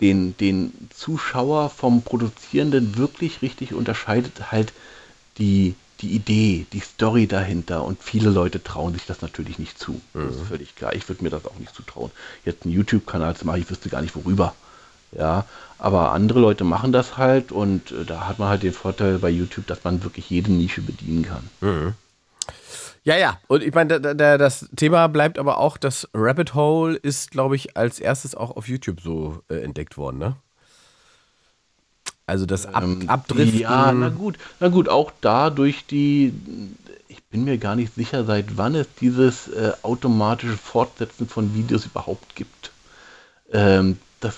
den, 0.00 0.36
den 0.36 0.72
Zuschauer 0.94 1.70
vom 1.70 2.02
Produzierenden 2.02 2.96
wirklich 2.96 3.42
richtig 3.42 3.74
unterscheidet, 3.74 4.50
halt 4.50 4.72
die, 5.38 5.74
die 6.00 6.12
Idee, 6.12 6.66
die 6.72 6.80
Story 6.80 7.26
dahinter. 7.26 7.84
Und 7.84 8.02
viele 8.02 8.30
Leute 8.30 8.62
trauen 8.62 8.94
sich 8.94 9.06
das 9.06 9.22
natürlich 9.22 9.58
nicht 9.58 9.78
zu. 9.78 10.00
Das 10.26 10.36
ist 10.36 10.48
völlig 10.48 10.74
klar. 10.74 10.94
Ich 10.94 11.08
würde 11.08 11.22
mir 11.22 11.30
das 11.30 11.46
auch 11.46 11.58
nicht 11.58 11.74
zutrauen. 11.74 12.10
Jetzt 12.44 12.64
einen 12.64 12.74
YouTube-Kanal 12.74 13.36
zu 13.36 13.46
machen, 13.46 13.60
ich 13.62 13.70
wüsste 13.70 13.88
gar 13.88 14.02
nicht 14.02 14.16
worüber. 14.16 14.54
Ja, 15.16 15.44
aber 15.78 16.10
andere 16.10 16.40
Leute 16.40 16.64
machen 16.64 16.90
das 16.90 17.16
halt 17.16 17.52
und 17.52 17.92
äh, 17.92 18.04
da 18.04 18.26
hat 18.26 18.40
man 18.40 18.48
halt 18.48 18.64
den 18.64 18.72
Vorteil 18.72 19.18
bei 19.20 19.30
YouTube, 19.30 19.64
dass 19.68 19.84
man 19.84 20.02
wirklich 20.02 20.28
jede 20.28 20.50
Nische 20.50 20.80
bedienen 20.82 21.24
kann. 21.24 21.48
Ja, 23.04 23.16
ja. 23.16 23.38
Und 23.48 23.62
ich 23.62 23.74
meine, 23.74 24.00
da, 24.00 24.14
da, 24.14 24.38
das 24.38 24.68
Thema 24.76 25.08
bleibt 25.08 25.38
aber 25.38 25.58
auch, 25.58 25.76
das 25.76 26.08
Rabbit 26.14 26.54
Hole 26.54 26.96
ist, 26.96 27.30
glaube 27.30 27.54
ich, 27.56 27.76
als 27.76 28.00
erstes 28.00 28.34
auch 28.34 28.56
auf 28.56 28.66
YouTube 28.66 29.00
so 29.00 29.42
äh, 29.50 29.56
entdeckt 29.62 29.96
worden, 29.98 30.18
ne? 30.18 30.36
Also 32.26 32.46
das 32.46 32.64
Ab 32.66 32.82
Ähm, 32.84 33.08
Abdriften. 33.08 33.60
Ja, 33.60 33.92
na 33.92 34.08
gut, 34.08 34.38
na 34.58 34.68
gut, 34.68 34.88
auch 34.88 35.12
da 35.20 35.50
durch 35.50 35.84
die, 35.86 36.32
ich 37.08 37.22
bin 37.24 37.44
mir 37.44 37.58
gar 37.58 37.76
nicht 37.76 37.94
sicher, 37.94 38.24
seit 38.24 38.56
wann 38.56 38.74
es 38.74 38.86
dieses 38.98 39.48
äh, 39.48 39.72
automatische 39.82 40.56
Fortsetzen 40.56 41.28
von 41.28 41.54
Videos 41.54 41.84
überhaupt 41.84 42.34
gibt. 42.34 42.72
Ähm, 43.52 43.98
das 44.20 44.34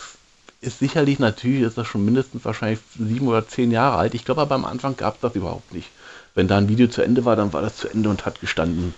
ist 0.61 0.81
sicherlich, 0.81 1.21
natürlich 1.21 1.63
ist 1.63 1.79
das 1.79 1.87
schon 1.87 2.05
mindestens 2.05 2.45
wahrscheinlich 2.45 2.81
sieben 2.99 3.29
oder 3.29 3.47
zehn 3.47 3.71
Jahre 3.71 3.99
alt. 3.99 4.15
Ich 4.15 4.25
glaube 4.25 4.41
aber 4.41 4.57
am 4.57 4.65
Anfang 4.65 4.97
gab 4.97 5.15
es 5.15 5.21
das 5.21 5.37
überhaupt 5.37 5.73
nicht. 5.73 5.89
Wenn 6.37 6.47
da 6.49 6.59
ein 6.59 6.69
Video 6.69 6.87
zu 6.87 7.03
Ende 7.03 7.25
war, 7.25 7.35
dann 7.35 7.53
war 7.53 7.63
das 7.63 7.77
zu 7.79 7.89
Ende 7.89 8.09
und 8.11 8.25
hat 8.27 8.41
gestanden. 8.41 8.95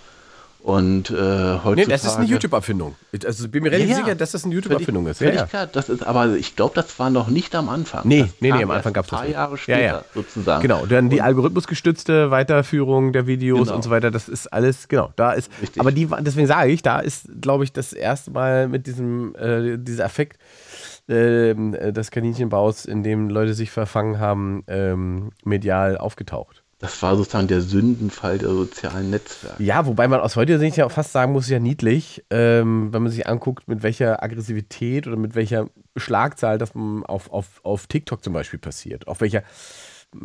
Und 0.61 1.09
äh, 1.09 1.13
heutzutage... 1.13 1.75
Nee, 1.77 1.85
das 1.85 2.03
ist 2.03 2.17
eine 2.17 2.25
YouTube-Erfindung. 2.25 2.95
Also 3.25 3.47
bin 3.47 3.63
mir 3.63 3.71
relativ 3.71 3.91
Ja, 3.91 3.95
sicher, 3.95 4.15
dass 4.15 4.31
das 4.31 4.43
eine 4.43 4.53
YouTube-Erfindung 4.55 5.07
ist. 5.07 5.21
Ja, 5.21 5.29
ja. 5.29 5.45
klar, 5.45 5.67
das 5.67 5.87
ist, 5.87 6.05
aber 6.05 6.35
ich 6.35 6.57
glaube, 6.57 6.75
das 6.75 6.99
war 6.99 7.09
noch 7.09 7.29
nicht 7.29 7.55
am 7.55 7.69
Anfang. 7.69 8.01
Nee, 8.05 8.23
das 8.23 8.29
nee, 8.41 8.51
nee, 8.51 8.63
am 8.63 8.71
Anfang 8.71 8.91
gab 8.91 9.05
es 9.05 9.11
das. 9.11 9.29
Jahre 9.29 9.53
nicht. 9.53 9.63
später 9.63 9.79
ja, 9.79 9.85
ja. 9.85 10.05
sozusagen. 10.13 10.61
Genau, 10.61 10.85
dann 10.85 11.09
die 11.09 11.21
algorithmusgestützte 11.21 12.29
Weiterführung 12.29 13.13
der 13.13 13.25
Videos 13.25 13.67
Genau. 13.67 13.75
und 13.75 13.83
so 13.85 13.89
weiter, 13.89 14.11
das 14.11 14.27
ist 14.27 14.47
alles, 14.47 14.89
genau, 14.89 15.13
da 15.15 15.31
ist, 15.31 15.49
Richtig. 15.61 15.79
aber 15.79 15.93
die, 15.93 16.09
deswegen 16.19 16.47
sage 16.47 16.71
ich, 16.71 16.81
da 16.81 16.99
ist, 16.99 17.29
glaube 17.39 17.63
ich, 17.63 17.71
das 17.71 17.93
erste 17.93 18.31
Mal 18.31 18.67
mit 18.67 18.85
diesem, 18.85 19.33
äh, 19.35 19.77
dieser 19.77 20.03
Effekt 20.03 20.41
ähm, 21.07 21.73
äh, 21.73 21.93
des 21.93 22.11
Kaninchenbaus, 22.11 22.83
in 22.83 23.01
dem 23.01 23.29
Leute 23.29 23.53
sich 23.53 23.71
verfangen 23.71 24.19
haben, 24.19 24.65
ähm, 24.67 25.29
medial 25.45 25.97
aufgetaucht. 25.97 26.58
Das 26.79 27.01
war 27.03 27.17
sozusagen 27.17 27.49
der 27.49 27.61
Sündenfall 27.61 28.37
der 28.37 28.49
sozialen 28.49 29.09
Netzwerke. 29.09 29.61
Ja, 29.61 29.85
wobei 29.85 30.07
man 30.07 30.21
aus 30.21 30.37
heutiger 30.37 30.59
Sicht 30.59 30.77
ja 30.77 30.85
auch 30.85 30.91
fast 30.91 31.11
sagen 31.11 31.33
muss, 31.33 31.49
ja 31.49 31.59
niedlich, 31.59 32.23
ähm, 32.29 32.93
wenn 32.93 33.03
man 33.03 33.11
sich 33.11 33.27
anguckt, 33.27 33.67
mit 33.67 33.83
welcher 33.83 34.23
Aggressivität 34.23 35.05
oder 35.05 35.17
mit 35.17 35.35
welcher 35.35 35.67
Schlagzahl 35.97 36.57
das 36.57 36.71
auf, 37.03 37.31
auf, 37.31 37.59
auf 37.63 37.87
TikTok 37.87 38.23
zum 38.23 38.31
Beispiel 38.31 38.59
passiert, 38.59 39.09
auf 39.09 39.19
welcher 39.19 39.43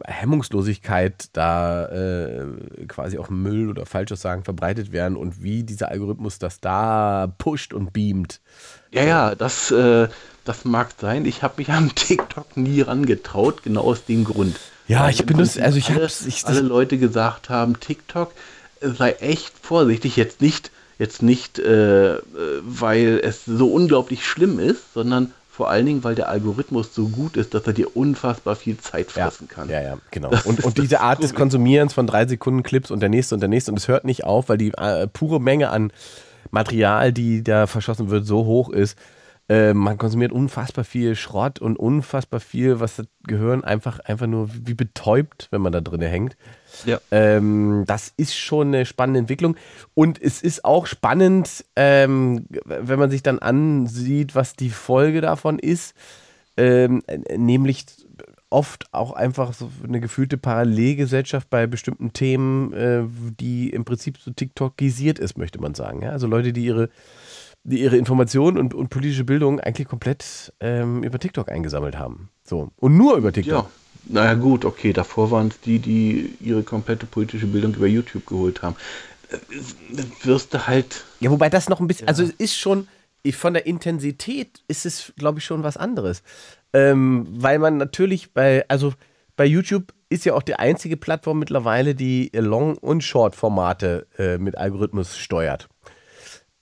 Hemmungslosigkeit 0.06 1.28
da 1.32 1.86
äh, 1.86 2.46
quasi 2.88 3.18
auch 3.18 3.28
Müll 3.28 3.68
oder 3.68 3.84
Falschaussagen 3.84 4.44
verbreitet 4.44 4.92
werden 4.92 5.16
und 5.16 5.42
wie 5.42 5.64
dieser 5.64 5.90
Algorithmus 5.90 6.38
das 6.38 6.60
da 6.60 7.34
pusht 7.36 7.74
und 7.74 7.92
beamt. 7.92 8.40
Ja, 8.92 9.04
ja, 9.04 9.34
das, 9.34 9.72
äh, 9.72 10.08
das 10.44 10.64
mag 10.64 10.92
sein. 10.98 11.26
Ich 11.26 11.42
habe 11.42 11.54
mich 11.58 11.70
an 11.70 11.90
TikTok 11.94 12.56
nie 12.56 12.80
rangetraut, 12.80 13.62
genau 13.64 13.82
aus 13.82 14.04
dem 14.04 14.24
Grund. 14.24 14.58
Ja, 14.86 15.08
ich 15.08 15.20
benutze- 15.24 15.60
Prinzip 15.60 15.62
also 15.64 15.78
ich 15.78 16.26
ich- 16.28 16.46
alle 16.46 16.60
Leute 16.60 16.98
gesagt 16.98 17.48
haben, 17.48 17.78
TikTok 17.80 18.32
äh, 18.80 18.88
sei 18.90 19.12
echt 19.12 19.52
vorsichtig, 19.60 20.16
jetzt 20.16 20.40
nicht, 20.40 20.70
jetzt 20.98 21.22
nicht, 21.22 21.58
äh, 21.58 22.16
äh, 22.16 22.20
weil 22.62 23.20
es 23.22 23.44
so 23.46 23.68
unglaublich 23.72 24.26
schlimm 24.26 24.58
ist, 24.58 24.92
sondern 24.94 25.32
vor 25.50 25.70
allen 25.70 25.86
Dingen, 25.86 26.02
weil 26.04 26.16
der 26.16 26.28
Algorithmus 26.28 26.92
so 26.94 27.06
gut 27.08 27.36
ist, 27.36 27.54
dass 27.54 27.64
er 27.66 27.72
dir 27.72 27.96
unfassbar 27.96 28.56
viel 28.56 28.76
Zeit 28.76 29.06
Ja, 29.14 29.24
fressen 29.30 29.46
kann. 29.48 29.68
ja, 29.68 29.80
ja, 29.80 29.98
genau. 30.10 30.30
Das 30.30 30.44
Und, 30.46 30.64
und 30.64 30.76
das 30.78 30.82
diese 30.82 31.00
Art 31.00 31.22
des. 31.22 31.32
Konsumierens 31.32 31.92
von 31.94 32.06
drei 32.08 32.26
Sekunden 32.26 32.62
Clips 32.64 32.90
und 32.90 32.98
der 33.00 33.08
nächste 33.08 33.36
und 33.36 33.40
der 33.40 33.48
nächste 33.48 33.70
und 33.70 33.78
es 33.78 33.86
hört 33.86 34.04
nicht 34.04 34.24
auf, 34.24 34.48
weil 34.48 34.58
die 34.58 34.72
äh, 34.76 35.06
pure 35.06 35.40
Menge 35.40 35.70
an 35.70 35.92
Material, 36.50 37.12
die 37.12 37.42
da 37.44 37.66
verschossen 37.68 38.10
wird, 38.10 38.26
so 38.26 38.44
hoch 38.44 38.68
ist. 38.70 38.98
Äh, 39.48 39.74
man 39.74 39.98
konsumiert 39.98 40.32
unfassbar 40.32 40.84
viel 40.84 41.16
Schrott 41.16 41.58
und 41.58 41.78
unfassbar 41.78 42.40
viel, 42.40 42.80
was 42.80 42.96
das 42.96 43.06
Gehirn 43.26 43.62
einfach, 43.62 43.98
einfach 44.00 44.26
nur 44.26 44.48
wie 44.52 44.74
betäubt, 44.74 45.48
wenn 45.50 45.60
man 45.60 45.72
da 45.72 45.82
drin 45.82 46.00
hängt. 46.00 46.36
Ja. 46.86 46.98
Ähm, 47.10 47.84
das 47.86 48.12
ist 48.16 48.34
schon 48.36 48.68
eine 48.68 48.86
spannende 48.86 49.20
Entwicklung. 49.20 49.56
Und 49.92 50.20
es 50.20 50.40
ist 50.40 50.64
auch 50.64 50.86
spannend, 50.86 51.64
ähm, 51.76 52.46
wenn 52.64 52.98
man 52.98 53.10
sich 53.10 53.22
dann 53.22 53.38
ansieht, 53.38 54.34
was 54.34 54.54
die 54.54 54.70
Folge 54.70 55.20
davon 55.20 55.58
ist. 55.58 55.94
Ähm, 56.56 57.02
äh, 57.06 57.36
nämlich 57.36 57.84
oft 58.54 58.86
auch 58.92 59.12
einfach 59.12 59.52
so 59.52 59.68
eine 59.82 60.00
gefühlte 60.00 60.38
Parallelgesellschaft 60.38 61.50
bei 61.50 61.66
bestimmten 61.66 62.12
Themen, 62.12 62.72
äh, 62.72 63.02
die 63.40 63.70
im 63.70 63.84
Prinzip 63.84 64.18
so 64.18 64.30
TikTokisiert 64.30 65.18
ist, 65.18 65.36
möchte 65.36 65.60
man 65.60 65.74
sagen. 65.74 66.02
Ja? 66.02 66.10
Also 66.10 66.28
Leute, 66.28 66.52
die 66.52 66.64
ihre, 66.64 66.88
die 67.64 67.80
ihre 67.80 67.96
Informationen 67.96 68.58
und, 68.58 68.74
und 68.74 68.90
politische 68.90 69.24
Bildung 69.24 69.58
eigentlich 69.58 69.88
komplett 69.88 70.52
ähm, 70.60 71.02
über 71.02 71.18
TikTok 71.18 71.50
eingesammelt 71.50 71.98
haben. 71.98 72.28
So. 72.44 72.70
Und 72.76 72.96
nur 72.96 73.16
über 73.16 73.32
TikTok. 73.32 73.64
Ja, 73.64 73.70
naja 74.06 74.34
gut, 74.34 74.64
okay, 74.64 74.92
davor 74.92 75.30
waren 75.30 75.48
es 75.48 75.60
die, 75.60 75.78
die 75.78 76.36
ihre 76.40 76.62
komplette 76.62 77.06
politische 77.06 77.46
Bildung 77.46 77.74
über 77.74 77.86
YouTube 77.86 78.26
geholt 78.26 78.62
haben. 78.62 78.76
Äh, 79.30 80.02
wirst 80.22 80.52
du 80.52 80.66
halt, 80.66 81.04
Ja, 81.20 81.30
wobei 81.30 81.48
das 81.48 81.68
noch 81.68 81.80
ein 81.80 81.86
bisschen, 81.86 82.06
also 82.06 82.22
es 82.22 82.30
ist 82.30 82.56
schon, 82.56 82.86
von 83.32 83.54
der 83.54 83.66
Intensität 83.66 84.62
ist 84.68 84.84
es, 84.84 85.12
glaube 85.16 85.38
ich, 85.38 85.44
schon 85.46 85.62
was 85.62 85.78
anderes. 85.78 86.22
Ähm, 86.74 87.26
weil 87.30 87.58
man 87.58 87.78
natürlich 87.78 88.34
bei, 88.34 88.68
also 88.68 88.92
bei 89.36 89.46
YouTube 89.46 89.94
ist 90.10 90.26
ja 90.26 90.34
auch 90.34 90.42
die 90.42 90.56
einzige 90.56 90.98
Plattform 90.98 91.38
mittlerweile, 91.38 91.94
die 91.94 92.30
Long- 92.34 92.76
und 92.76 93.02
Short-Formate 93.02 94.06
äh, 94.18 94.38
mit 94.38 94.58
Algorithmus 94.58 95.16
steuert. 95.16 95.68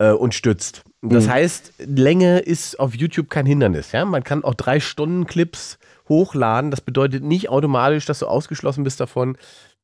Äh, 0.02 0.12
und 0.12 0.34
stützt. 0.34 0.82
Das 1.00 1.28
heißt, 1.28 1.74
Länge 1.78 2.38
ist 2.38 2.78
auf 2.78 2.94
YouTube 2.94 3.28
kein 3.28 3.46
Hindernis. 3.46 3.92
Ja? 3.92 4.04
Man 4.04 4.22
kann 4.22 4.44
auch 4.44 4.54
drei 4.54 4.78
Stunden 4.78 5.26
Clips 5.26 5.78
hochladen. 6.08 6.70
Das 6.70 6.80
bedeutet 6.80 7.24
nicht 7.24 7.48
automatisch, 7.48 8.06
dass 8.06 8.20
du 8.20 8.26
ausgeschlossen 8.26 8.84
bist 8.84 9.00
davon, 9.00 9.36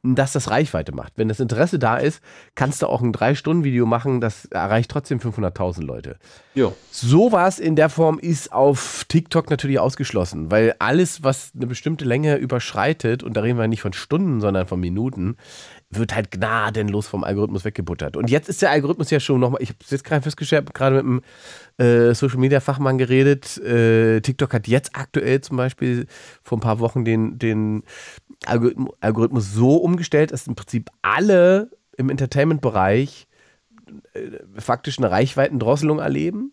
dass 0.02 0.32
das 0.32 0.50
Reichweite 0.50 0.92
macht. 0.92 1.14
Wenn 1.16 1.28
das 1.28 1.40
Interesse 1.40 1.78
da 1.78 1.96
ist, 1.96 2.22
kannst 2.54 2.82
du 2.82 2.86
auch 2.86 3.02
ein 3.02 3.12
Drei-Stunden-Video 3.12 3.84
machen, 3.84 4.20
das 4.20 4.44
erreicht 4.44 4.90
trotzdem 4.90 5.18
500.000 5.18 5.82
Leute. 5.82 6.18
Ja. 6.54 6.70
Sowas 6.92 7.58
in 7.58 7.74
der 7.74 7.88
Form 7.88 8.20
ist 8.20 8.52
auf 8.52 9.04
TikTok 9.08 9.50
natürlich 9.50 9.80
ausgeschlossen, 9.80 10.52
weil 10.52 10.76
alles, 10.78 11.24
was 11.24 11.50
eine 11.56 11.66
bestimmte 11.66 12.04
Länge 12.04 12.36
überschreitet, 12.36 13.24
und 13.24 13.36
da 13.36 13.40
reden 13.40 13.58
wir 13.58 13.66
nicht 13.66 13.82
von 13.82 13.92
Stunden, 13.92 14.40
sondern 14.40 14.68
von 14.68 14.78
Minuten, 14.78 15.36
wird 15.90 16.14
halt 16.14 16.30
gnadenlos 16.30 17.06
vom 17.06 17.24
Algorithmus 17.24 17.64
weggebuttert. 17.64 18.16
Und 18.16 18.28
jetzt 18.28 18.48
ist 18.48 18.60
der 18.60 18.70
Algorithmus 18.70 19.10
ja 19.10 19.20
schon 19.20 19.40
nochmal, 19.40 19.62
ich 19.62 19.70
habe 19.70 19.78
es 19.82 19.90
jetzt 19.90 20.04
gerade 20.04 20.22
festgestellt, 20.22 20.74
gerade 20.74 21.02
mit 21.02 21.04
einem 21.04 22.10
äh, 22.10 22.14
Social 22.14 22.38
Media 22.38 22.60
Fachmann 22.60 22.98
geredet. 22.98 23.56
Äh, 23.58 24.20
TikTok 24.20 24.52
hat 24.52 24.68
jetzt 24.68 24.90
aktuell 24.94 25.40
zum 25.40 25.56
Beispiel 25.56 26.06
vor 26.42 26.58
ein 26.58 26.60
paar 26.60 26.78
Wochen 26.80 27.04
den, 27.04 27.38
den 27.38 27.84
Algorithmus, 28.44 29.52
so 29.52 29.76
umgestellt, 29.76 30.32
dass 30.32 30.46
im 30.46 30.54
Prinzip 30.54 30.90
alle 31.00 31.70
im 31.96 32.10
Entertainment-Bereich 32.10 33.26
äh, 34.12 34.20
faktisch 34.60 34.98
eine 34.98 35.10
Reichweitendrosselung 35.10 36.00
erleben, 36.00 36.52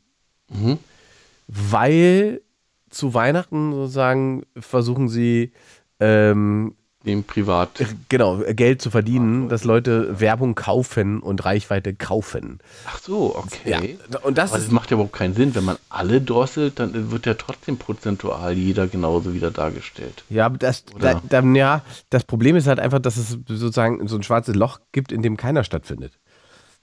weil 1.48 2.42
zu 2.90 3.14
Weihnachten 3.14 3.74
sozusagen 3.74 4.44
versuchen 4.58 5.10
sie 5.10 5.52
ähm, 6.00 6.76
Dem 7.06 7.24
Privat. 7.24 7.70
genau 8.10 8.40
Geld 8.54 8.82
zu 8.82 8.90
verdienen, 8.90 9.50
dass 9.50 9.64
Leute 9.64 10.20
Werbung 10.20 10.56
kaufen 10.56 11.20
und 11.20 11.46
Reichweite 11.46 11.94
kaufen. 11.94 12.60
Ach 12.86 13.00
so, 13.00 13.36
okay. 13.36 13.98
Ja, 14.10 14.20
und 14.20 14.38
das 14.38 14.52
Aber 14.52 14.60
das 14.60 14.72
macht 14.72 14.92
ja 14.92 14.96
überhaupt 14.96 15.14
keinen 15.14 15.36
Sinn. 15.36 15.54
Wenn 15.56 15.66
man 15.66 15.78
alle 15.90 16.22
drosselt, 16.22 16.80
dann 16.80 17.12
wird 17.12 17.26
ja 17.26 17.36
trotzdem 17.36 17.78
prozentual 17.78 18.54
jeder 18.54 18.88
genauso 18.88 19.34
wieder 19.34 19.52
dargestellt. 19.52 20.24
Ja, 20.30 20.48
aber 20.48 20.58
das, 20.58 20.84
da, 21.00 21.22
da, 21.30 21.42
ja, 21.42 21.82
das 22.10 22.24
Problem 22.24 22.56
ist 22.56 22.68
halt 22.68 22.80
einfach, 22.80 23.00
dass 23.00 23.18
es 23.18 23.38
sozusagen 23.48 24.08
so 24.08 24.16
ein 24.16 24.24
schwarzes 24.24 24.56
Loch 24.56 24.80
gibt, 24.92 25.12
in 25.12 25.22
dem 25.22 25.38
keiner 25.38 25.64
stattfindet. 25.64 26.14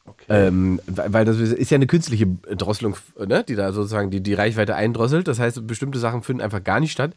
Okay. 0.04 0.24
Ähm, 0.28 0.80
weil 0.87 1.12
weil 1.12 1.24
das 1.24 1.38
ist 1.38 1.70
ja 1.70 1.76
eine 1.76 1.87
künstliche 1.87 2.26
Drosselung, 2.26 2.96
ne, 3.24 3.44
die 3.44 3.54
da 3.54 3.72
sozusagen 3.72 4.11
die, 4.11 4.20
die 4.20 4.35
Reichweite 4.35 4.74
eindrosselt. 4.74 5.28
Das 5.28 5.38
heißt, 5.38 5.64
bestimmte 5.66 6.00
Sachen 6.00 6.22
finden 6.22 6.42
einfach 6.42 6.64
gar 6.64 6.80
nicht 6.80 6.90
statt, 6.90 7.12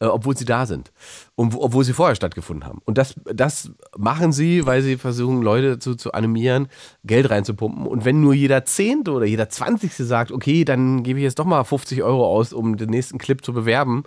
äh, 0.00 0.06
obwohl 0.06 0.36
sie 0.36 0.44
da 0.44 0.66
sind. 0.66 0.92
Und 1.34 1.52
wo- 1.54 1.62
obwohl 1.62 1.84
sie 1.84 1.92
vorher 1.92 2.14
stattgefunden 2.16 2.66
haben. 2.68 2.80
Und 2.84 2.98
das, 2.98 3.14
das 3.24 3.70
machen 3.96 4.32
sie, 4.32 4.66
weil 4.66 4.82
sie 4.82 4.96
versuchen, 4.96 5.42
Leute 5.42 5.78
zu, 5.78 5.94
zu 5.94 6.12
animieren, 6.12 6.68
Geld 7.04 7.30
reinzupumpen. 7.30 7.86
Und 7.86 8.04
wenn 8.04 8.20
nur 8.20 8.34
jeder 8.34 8.64
Zehnte 8.64 9.12
oder 9.12 9.26
jeder 9.26 9.48
Zwanzigste 9.48 10.04
sagt, 10.04 10.32
okay, 10.32 10.64
dann 10.64 11.02
gebe 11.02 11.18
ich 11.18 11.24
jetzt 11.24 11.38
doch 11.38 11.44
mal 11.46 11.64
50 11.64 12.02
Euro 12.02 12.26
aus, 12.26 12.52
um 12.52 12.76
den 12.76 12.90
nächsten 12.90 13.18
Clip 13.18 13.44
zu 13.44 13.52
bewerben, 13.52 14.04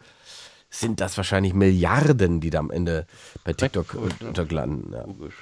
sind 0.72 1.02
das 1.02 1.18
wahrscheinlich 1.18 1.56
Milliarden, 1.56 2.42
die 2.42 2.52
da 2.52 2.60
am 2.60 2.70
Ende 2.70 3.08
bei 3.44 3.54
TikTok 3.54 3.88
Dreckfurt, 3.88 4.22
ne? 4.22 4.28
unterlanden. 4.28 4.94
Ja. 4.94 5.06
Logisch. 5.06 5.34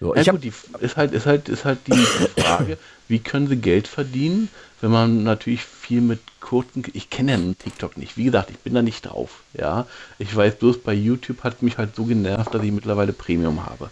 So, 0.00 0.14
Ja, 0.14 0.20
ich 0.22 0.28
hab, 0.28 0.36
gut, 0.36 0.44
die 0.44 0.52
ist 0.80 0.96
halt, 0.96 1.12
ist 1.12 1.26
halt, 1.26 1.48
ist 1.50 1.64
halt 1.66 1.78
die 1.86 1.92
Frage, 2.40 2.78
wie 3.08 3.18
können 3.18 3.48
sie 3.48 3.56
Geld 3.56 3.86
verdienen, 3.88 4.48
wenn 4.82 4.90
man 4.90 5.22
natürlich 5.22 5.64
viel 5.64 6.00
mit 6.00 6.20
kurzen, 6.40 6.82
ich 6.92 7.08
kenne 7.08 7.32
ja 7.32 7.38
TikTok 7.56 7.96
nicht, 7.96 8.16
wie 8.16 8.24
gesagt, 8.24 8.50
ich 8.50 8.58
bin 8.58 8.74
da 8.74 8.82
nicht 8.82 9.02
drauf, 9.02 9.42
ja. 9.54 9.86
Ich 10.18 10.34
weiß 10.34 10.56
bloß, 10.56 10.78
bei 10.82 10.92
YouTube 10.92 11.44
hat 11.44 11.62
mich 11.62 11.78
halt 11.78 11.94
so 11.94 12.04
genervt, 12.04 12.52
dass 12.52 12.62
ich 12.62 12.72
mittlerweile 12.72 13.12
Premium 13.12 13.64
habe, 13.64 13.90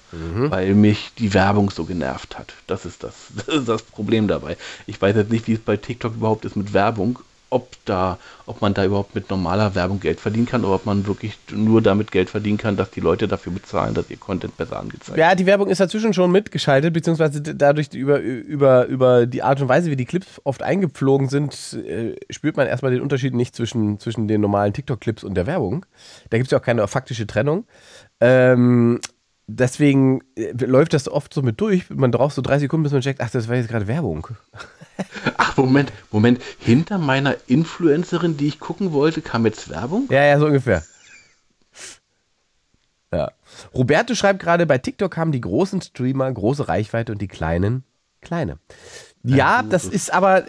weil 0.51 0.75
mich 0.75 1.13
die 1.17 1.33
Werbung 1.33 1.71
so 1.71 1.85
genervt 1.85 2.37
hat. 2.37 2.53
Das 2.67 2.85
ist 2.85 3.05
das, 3.05 3.15
das 3.47 3.49
ist 3.49 3.69
das 3.69 3.83
Problem 3.83 4.27
dabei. 4.27 4.57
Ich 4.87 5.01
weiß 5.01 5.15
jetzt 5.17 5.31
nicht, 5.31 5.47
wie 5.47 5.55
es 5.55 5.61
bei 5.61 5.77
TikTok 5.77 6.15
überhaupt 6.17 6.45
ist 6.45 6.57
mit 6.57 6.73
Werbung, 6.73 7.21
ob 7.51 7.77
da, 7.85 8.19
ob 8.47 8.61
man 8.63 8.75
da 8.75 8.85
überhaupt 8.85 9.15
mit 9.15 9.29
normaler 9.29 9.75
Werbung 9.75 10.01
Geld 10.01 10.21
verdienen 10.21 10.47
kann 10.47 10.65
oder 10.65 10.77
ob 10.77 10.87
man 10.87 11.07
wirklich 11.07 11.39
nur 11.53 11.83
damit 11.83 12.13
Geld 12.13 12.31
verdienen 12.31 12.59
kann, 12.59 12.77
dass 12.77 12.91
die 12.91 13.01
Leute 13.01 13.29
dafür 13.29 13.53
bezahlen, 13.53 13.95
dass 13.95 14.09
ihr 14.09 14.17
Content 14.17 14.57
besser 14.57 14.79
angezeigt 14.79 15.09
wird. 15.09 15.19
Ja, 15.19 15.35
die 15.35 15.47
Werbung 15.47 15.69
ist 15.69 15.81
dazwischen 15.81 16.15
schon 16.15 16.31
mitgeschaltet, 16.31 16.95
beziehungsweise 16.95 17.43
dadurch 17.43 17.93
über, 17.93 18.21
über, 18.21 18.87
über 18.87 19.27
die 19.27 19.43
Art 19.43 19.61
und 19.61 19.69
Weise, 19.69 19.91
wie 19.91 19.97
die 19.97 20.05
Clips 20.05 20.41
oft 20.45 20.63
eingeflogen 20.63 21.29
sind, 21.29 21.55
äh, 21.87 22.15
spürt 22.31 22.57
man 22.57 22.67
erstmal 22.67 22.93
den 22.93 23.03
Unterschied 23.03 23.35
nicht 23.35 23.55
zwischen, 23.55 23.99
zwischen 23.99 24.29
den 24.29 24.41
normalen 24.41 24.73
TikTok-Clips 24.73 25.25
und 25.25 25.35
der 25.35 25.47
Werbung. 25.47 25.85
Da 26.31 26.39
gibt 26.39 26.47
es 26.47 26.53
ja 26.53 26.59
auch 26.59 26.65
keine 26.65 26.87
faktische 26.87 27.27
Trennung. 27.27 27.67
Ähm, 28.21 29.01
deswegen 29.57 30.23
äh, 30.37 30.53
läuft 30.65 30.93
das 30.93 31.09
oft 31.09 31.35
so 31.35 31.43
mit 31.43 31.61
durch. 31.61 31.91
Man 31.91 32.11
braucht 32.11 32.35
so 32.35 32.43
drei 32.43 32.59
Sekunden, 32.59 32.85
bis 32.85 32.93
man 32.93 33.01
checkt, 33.03 33.21
ach, 33.21 33.31
das 33.31 33.49
war 33.49 33.57
jetzt 33.57 33.69
gerade 33.69 33.87
Werbung. 33.87 34.29
Ach, 35.39 35.57
Moment, 35.57 35.93
Moment. 36.11 36.43
Hinter 36.59 36.99
meiner 36.99 37.37
Influencerin, 37.47 38.37
die 38.37 38.49
ich 38.49 38.61
gucken 38.61 38.93
wollte, 38.93 39.23
kam 39.23 39.47
jetzt 39.47 39.71
Werbung? 39.71 40.07
Ja, 40.11 40.25
ja, 40.25 40.39
so 40.39 40.47
ungefähr. 40.47 40.85
Ja. 43.13 43.33
Roberto 43.75 44.15
schreibt 44.15 44.41
gerade, 44.41 44.67
bei 44.67 44.79
TikTok 44.79 45.17
haben 45.17 45.33
die 45.33 45.41
großen 45.41 45.81
Streamer 45.81 46.31
große 46.31 46.69
Reichweite 46.69 47.13
und 47.13 47.21
die 47.21 47.29
kleinen 47.29 47.85
kleine. 48.21 48.59
Ja, 49.23 49.63
das 49.63 49.85
ist 49.85 50.15
aber, 50.15 50.45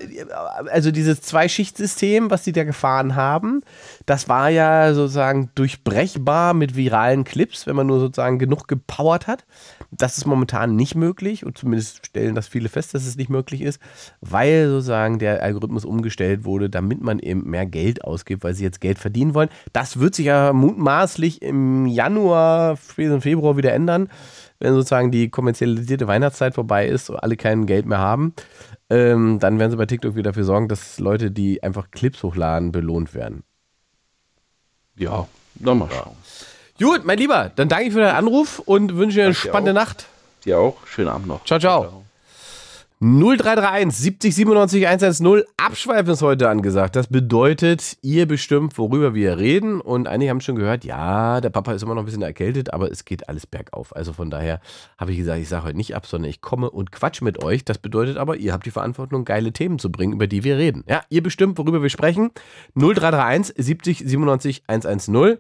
also 0.71 0.91
dieses 0.91 1.21
Zwei-Schicht-System, 1.21 2.31
was 2.31 2.45
sie 2.45 2.53
da 2.53 2.63
gefahren 2.63 3.15
haben, 3.17 3.63
das 4.05 4.29
war 4.29 4.49
ja 4.49 4.93
sozusagen 4.93 5.49
durchbrechbar 5.55 6.53
mit 6.53 6.77
viralen 6.77 7.25
Clips, 7.25 7.67
wenn 7.67 7.75
man 7.75 7.88
nur 7.88 7.99
sozusagen 7.99 8.39
genug 8.39 8.69
gepowert 8.69 9.27
hat. 9.27 9.43
Das 9.91 10.17
ist 10.17 10.25
momentan 10.25 10.77
nicht 10.77 10.95
möglich 10.95 11.45
und 11.45 11.57
zumindest 11.57 12.05
stellen 12.05 12.34
das 12.34 12.47
viele 12.47 12.69
fest, 12.69 12.93
dass 12.93 13.05
es 13.05 13.17
nicht 13.17 13.29
möglich 13.29 13.62
ist, 13.62 13.81
weil 14.21 14.69
sozusagen 14.69 15.19
der 15.19 15.43
Algorithmus 15.43 15.84
umgestellt 15.84 16.45
wurde, 16.45 16.69
damit 16.69 17.01
man 17.01 17.19
eben 17.19 17.49
mehr 17.49 17.65
Geld 17.65 18.05
ausgibt, 18.05 18.45
weil 18.45 18.53
sie 18.53 18.63
jetzt 18.63 18.79
Geld 18.79 18.99
verdienen 18.99 19.34
wollen. 19.34 19.49
Das 19.73 19.99
wird 19.99 20.15
sich 20.15 20.27
ja 20.27 20.53
mutmaßlich 20.53 21.41
im 21.41 21.88
Januar, 21.88 22.77
spätestens 22.77 23.23
Februar 23.23 23.57
wieder 23.57 23.73
ändern, 23.73 24.07
wenn 24.62 24.74
sozusagen 24.74 25.12
die 25.12 25.30
kommerzialisierte 25.30 26.08
Weihnachtszeit 26.08 26.54
vorbei 26.56 26.88
ist 26.88 27.10
und 27.10 27.17
alle 27.17 27.36
kein 27.36 27.65
Geld 27.65 27.86
mehr 27.86 27.97
haben. 27.97 28.34
Ähm, 28.89 29.39
dann 29.39 29.60
werden 29.60 29.71
sie 29.71 29.78
bei 29.78 29.86
TikTok 29.86 30.15
wieder 30.15 30.32
dafür 30.32 30.43
sorgen, 30.43 30.67
dass 30.67 31.00
Leute, 31.00 31.32
die 31.32 31.63
einfach 31.63 31.91
Clips 31.91 32.24
hochladen, 32.24 32.71
belohnt 32.71 33.13
werden. 33.13 33.43
Ja, 34.95 35.28
dann 35.56 35.80
mal 35.80 35.89
schauen. 35.89 36.15
Gut, 36.80 37.06
mein 37.06 37.17
Lieber, 37.17 37.52
dann 37.56 37.69
danke 37.69 37.86
ich 37.88 37.93
für 37.93 38.00
deinen 38.02 38.15
Anruf 38.15 38.60
und 38.60 38.95
wünsche 38.95 39.15
dir 39.15 39.26
eine 39.26 39.34
Danke 39.34 39.47
spannende 39.50 39.71
auch. 39.71 39.86
Nacht. 39.86 40.06
Dir 40.45 40.60
auch. 40.60 40.78
Schönen 40.86 41.10
Abend 41.10 41.28
noch. 41.28 41.43
Ciao, 41.45 41.60
ciao. 41.60 42.01
0331 43.04 43.98
70 43.98 44.36
97 44.36 44.88
110. 44.88 45.44
Abschweifen 45.58 46.14
ist 46.14 46.22
heute 46.22 46.50
angesagt. 46.50 46.96
Das 46.96 47.08
bedeutet, 47.08 47.98
ihr 48.04 48.28
bestimmt, 48.28 48.78
worüber 48.78 49.16
wir 49.16 49.40
reden. 49.40 49.82
Und 49.82 50.08
einige 50.08 50.30
haben 50.30 50.40
schon 50.40 50.56
gehört, 50.56 50.84
ja, 50.86 51.42
der 51.42 51.50
Papa 51.50 51.74
ist 51.74 51.82
immer 51.82 51.96
noch 51.96 52.04
ein 52.04 52.06
bisschen 52.06 52.22
erkältet, 52.22 52.72
aber 52.72 52.92
es 52.92 53.04
geht 53.04 53.28
alles 53.28 53.48
bergauf. 53.48 53.96
Also 53.96 54.14
von 54.14 54.30
daher 54.30 54.62
habe 55.00 55.14
ich 55.14 55.18
gesagt, 55.18 55.42
ich 55.42 55.50
sage 55.50 55.66
heute 55.66 55.78
nicht 55.78 55.96
ab, 55.96 56.06
sondern 56.06 56.30
ich 56.30 56.42
komme 56.42 56.70
und 56.70 56.92
quatsch 56.92 57.24
mit 57.24 57.44
euch. 57.44 57.66
Das 57.66 57.80
bedeutet 57.80 58.18
aber, 58.18 58.38
ihr 58.38 58.54
habt 58.54 58.68
die 58.68 58.72
Verantwortung, 58.72 59.26
geile 59.26 59.52
Themen 59.52 59.80
zu 59.80 59.92
bringen, 59.92 60.14
über 60.14 60.28
die 60.28 60.44
wir 60.44 60.58
reden. 60.58 60.84
Ja, 60.88 61.02
ihr 61.10 61.24
bestimmt, 61.24 61.58
worüber 61.58 61.82
wir 61.82 61.90
sprechen. 61.90 62.30
0331 62.76 63.56
70 63.58 63.98
97 63.98 64.64
110. 64.68 65.40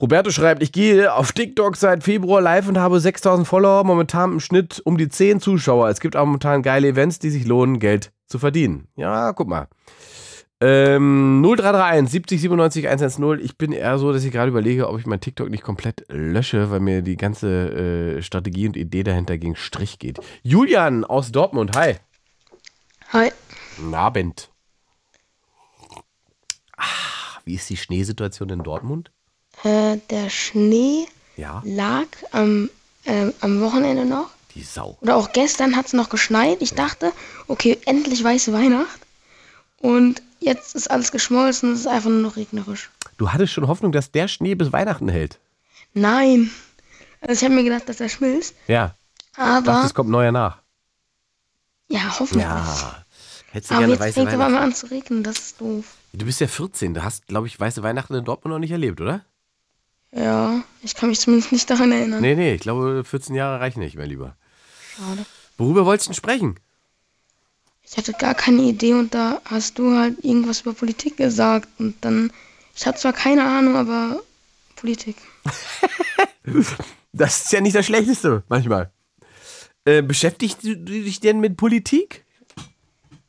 Roberto 0.00 0.30
schreibt, 0.30 0.62
ich 0.62 0.72
gehe 0.72 1.12
auf 1.12 1.32
TikTok 1.32 1.76
seit 1.76 2.02
Februar 2.02 2.40
live 2.40 2.68
und 2.68 2.78
habe 2.78 2.98
6000 2.98 3.46
Follower, 3.46 3.84
momentan 3.84 4.32
im 4.32 4.40
Schnitt 4.40 4.80
um 4.84 4.96
die 4.96 5.10
10 5.10 5.40
Zuschauer. 5.40 5.90
Es 5.90 6.00
gibt 6.00 6.16
auch 6.16 6.24
momentan 6.24 6.62
geile 6.62 6.88
Events, 6.88 7.18
die 7.18 7.28
sich 7.28 7.46
lohnen, 7.46 7.78
Geld 7.78 8.10
zu 8.26 8.38
verdienen. 8.38 8.88
Ja, 8.96 9.34
guck 9.34 9.48
mal. 9.48 9.68
Ähm, 10.62 11.42
0331 11.42 12.10
70 12.10 12.40
97 12.40 12.88
110. 12.88 13.40
Ich 13.44 13.58
bin 13.58 13.72
eher 13.72 13.98
so, 13.98 14.10
dass 14.10 14.24
ich 14.24 14.32
gerade 14.32 14.50
überlege, 14.50 14.88
ob 14.88 14.98
ich 14.98 15.04
mein 15.04 15.20
TikTok 15.20 15.50
nicht 15.50 15.62
komplett 15.62 16.04
lösche, 16.08 16.70
weil 16.70 16.80
mir 16.80 17.02
die 17.02 17.16
ganze 17.16 18.16
äh, 18.18 18.22
Strategie 18.22 18.68
und 18.68 18.78
Idee 18.78 19.02
dahinter 19.02 19.36
gegen 19.36 19.56
Strich 19.56 19.98
geht. 19.98 20.18
Julian 20.42 21.04
aus 21.04 21.30
Dortmund, 21.30 21.76
hi. 21.76 21.96
Hi. 23.12 23.32
Guten 23.76 23.94
Abend. 23.94 24.50
Ah, 26.76 27.40
wie 27.44 27.54
ist 27.54 27.68
die 27.68 27.76
Schneesituation 27.76 28.48
in 28.48 28.62
Dortmund? 28.62 29.10
Äh, 29.64 29.98
der 30.10 30.30
Schnee 30.30 31.06
Ja, 31.36 31.62
lag 31.64 32.06
am, 32.32 32.70
ähm, 33.04 33.32
am 33.40 33.60
Wochenende 33.60 34.04
noch. 34.04 34.30
die 34.54 34.62
Sau. 34.62 34.96
Oder 35.00 35.16
auch 35.16 35.32
gestern 35.32 35.76
hat 35.76 35.86
es 35.86 35.92
noch 35.92 36.08
geschneit. 36.08 36.58
Ich 36.60 36.74
dachte, 36.74 37.12
okay, 37.48 37.78
endlich 37.84 38.22
weiße 38.24 38.52
Weihnacht. 38.52 39.00
Und 39.78 40.22
jetzt 40.40 40.74
ist 40.74 40.90
alles 40.90 41.12
geschmolzen, 41.12 41.72
es 41.72 41.80
ist 41.80 41.86
einfach 41.86 42.10
nur 42.10 42.20
noch 42.20 42.36
regnerisch. 42.36 42.90
Du 43.16 43.30
hattest 43.32 43.52
schon 43.52 43.68
Hoffnung, 43.68 43.92
dass 43.92 44.10
der 44.10 44.28
Schnee 44.28 44.54
bis 44.54 44.72
Weihnachten 44.72 45.08
hält. 45.08 45.38
Nein. 45.94 46.50
Also 47.20 47.32
ich 47.34 47.44
habe 47.44 47.54
mir 47.54 47.64
gedacht, 47.64 47.88
dass 47.88 48.00
er 48.00 48.08
schmilzt. 48.08 48.54
Ja, 48.66 48.94
Aber, 49.36 49.60
dachte, 49.64 49.86
es 49.86 49.94
kommt 49.94 50.08
neuer 50.10 50.32
nach. 50.32 50.58
ja, 51.88 52.00
hoffentlich. 52.18 52.42
Ja. 52.44 53.04
Hättest 53.52 53.70
du 53.70 53.74
Aber 53.74 53.82
gerne 53.82 53.92
jetzt 53.94 54.00
weiße 54.00 54.12
fängt 54.14 54.28
aber 54.28 54.36
mal 54.38 54.44
Weihnachten. 54.46 54.64
an 54.64 54.74
zu 54.74 54.86
regnen, 54.90 55.22
das 55.24 55.38
ist 55.38 55.60
doof. 55.60 55.84
Du 56.12 56.24
bist 56.24 56.40
ja 56.40 56.46
14, 56.46 56.94
du 56.94 57.02
hast, 57.04 57.26
glaube 57.26 57.46
ich, 57.46 57.58
weiße 57.58 57.82
Weihnachten 57.82 58.14
in 58.14 58.24
Dortmund 58.24 58.52
noch 58.54 58.58
nicht 58.60 58.70
erlebt, 58.70 59.00
oder? 59.00 59.24
Ja, 60.12 60.62
ich 60.82 60.94
kann 60.94 61.08
mich 61.08 61.20
zumindest 61.20 61.52
nicht 61.52 61.70
daran 61.70 61.92
erinnern. 61.92 62.20
Nee, 62.20 62.34
nee, 62.34 62.54
ich 62.54 62.60
glaube, 62.60 63.04
14 63.04 63.34
Jahre 63.34 63.60
reichen 63.60 63.80
nicht, 63.80 63.96
mein 63.96 64.08
Lieber. 64.08 64.36
Schade. 64.96 65.24
Worüber 65.56 65.86
wolltest 65.86 66.08
du 66.08 66.10
denn 66.10 66.16
sprechen? 66.16 66.60
ich 67.90 67.96
hatte 67.96 68.12
gar 68.12 68.34
keine 68.34 68.62
Idee 68.62 68.94
und 68.94 69.14
da 69.14 69.40
hast 69.44 69.78
du 69.78 69.96
halt 69.96 70.24
irgendwas 70.24 70.60
über 70.60 70.72
Politik 70.74 71.16
gesagt 71.16 71.68
und 71.78 71.96
dann, 72.04 72.32
ich 72.76 72.86
hatte 72.86 73.00
zwar 73.00 73.12
keine 73.12 73.44
Ahnung, 73.44 73.76
aber 73.76 74.22
Politik. 74.76 75.16
Das 77.12 77.42
ist 77.42 77.52
ja 77.52 77.60
nicht 77.60 77.74
das 77.74 77.86
Schlechteste 77.86 78.44
manchmal. 78.48 78.92
Äh, 79.84 80.00
beschäftigst 80.00 80.62
du 80.62 80.76
dich 80.76 81.18
denn 81.18 81.40
mit 81.40 81.56
Politik? 81.56 82.24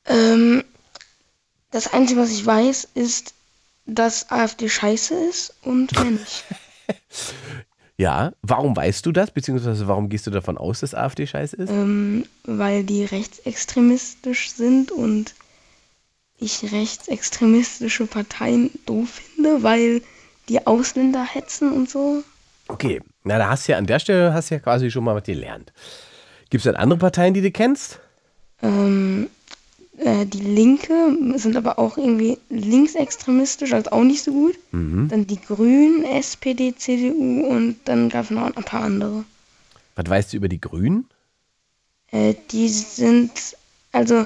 Ähm, 0.05 0.63
das 1.71 1.91
Einzige, 1.91 2.21
was 2.21 2.29
ich 2.29 2.45
weiß, 2.45 2.89
ist, 2.93 3.33
dass 3.87 4.29
AfD 4.29 4.69
scheiße 4.69 5.15
ist 5.15 5.55
und 5.63 5.93
mehr 5.95 6.11
nicht. 6.11 6.45
Ja. 7.97 8.33
Warum 8.41 8.75
weißt 8.75 9.05
du 9.05 9.11
das? 9.11 9.31
Beziehungsweise 9.31 9.87
warum 9.87 10.09
gehst 10.09 10.25
du 10.25 10.31
davon 10.31 10.57
aus, 10.57 10.79
dass 10.79 10.95
AfD 10.95 11.27
scheiße 11.27 11.55
ist? 11.55 11.69
ähm, 11.69 12.25
weil 12.43 12.83
die 12.83 13.05
rechtsextremistisch 13.05 14.51
sind 14.51 14.91
und 14.91 15.35
ich 16.39 16.71
rechtsextremistische 16.71 18.07
Parteien 18.07 18.71
doof 18.87 19.21
finde, 19.35 19.61
weil 19.61 20.01
die 20.49 20.65
Ausländer 20.65 21.23
hetzen 21.23 21.71
und 21.71 21.89
so. 21.89 22.23
Okay. 22.67 23.01
Na, 23.23 23.37
da 23.37 23.49
hast 23.49 23.67
du 23.67 23.73
ja 23.73 23.77
an 23.77 23.85
der 23.85 23.99
Stelle 23.99 24.33
hast 24.33 24.49
du 24.49 24.55
ja 24.55 24.59
quasi 24.59 24.89
schon 24.89 25.03
mal 25.03 25.15
was 25.15 25.23
gelernt. 25.23 25.71
Gibt 26.49 26.61
es 26.61 26.63
denn 26.63 26.75
andere 26.75 26.97
Parteien, 26.97 27.35
die 27.35 27.41
du 27.41 27.51
kennst? 27.51 27.99
Ähm, 28.63 29.29
äh, 30.01 30.25
die 30.25 30.39
Linke 30.39 31.15
sind 31.35 31.55
aber 31.55 31.77
auch 31.77 31.97
irgendwie 31.97 32.37
linksextremistisch, 32.49 33.71
also 33.73 33.91
auch 33.91 34.03
nicht 34.03 34.23
so 34.23 34.31
gut. 34.31 34.57
Dann 35.09 35.27
die 35.27 35.39
Grünen, 35.39 36.03
SPD, 36.03 36.75
CDU 36.75 37.45
und 37.45 37.77
dann 37.85 38.09
gab 38.09 38.25
es 38.25 38.31
noch 38.31 38.43
ein 38.43 38.63
paar 38.63 38.83
andere. 38.83 39.23
Was 39.95 40.09
weißt 40.09 40.33
du 40.33 40.37
über 40.37 40.49
die 40.49 40.59
Grünen? 40.59 41.05
Äh, 42.11 42.33
die 42.51 42.67
sind, 42.69 43.31
also 43.91 44.25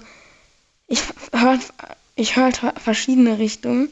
ich 0.88 1.02
höre 1.34 1.60
ich 2.16 2.38
hör 2.38 2.46
halt 2.46 2.62
verschiedene 2.78 3.38
Richtungen. 3.38 3.90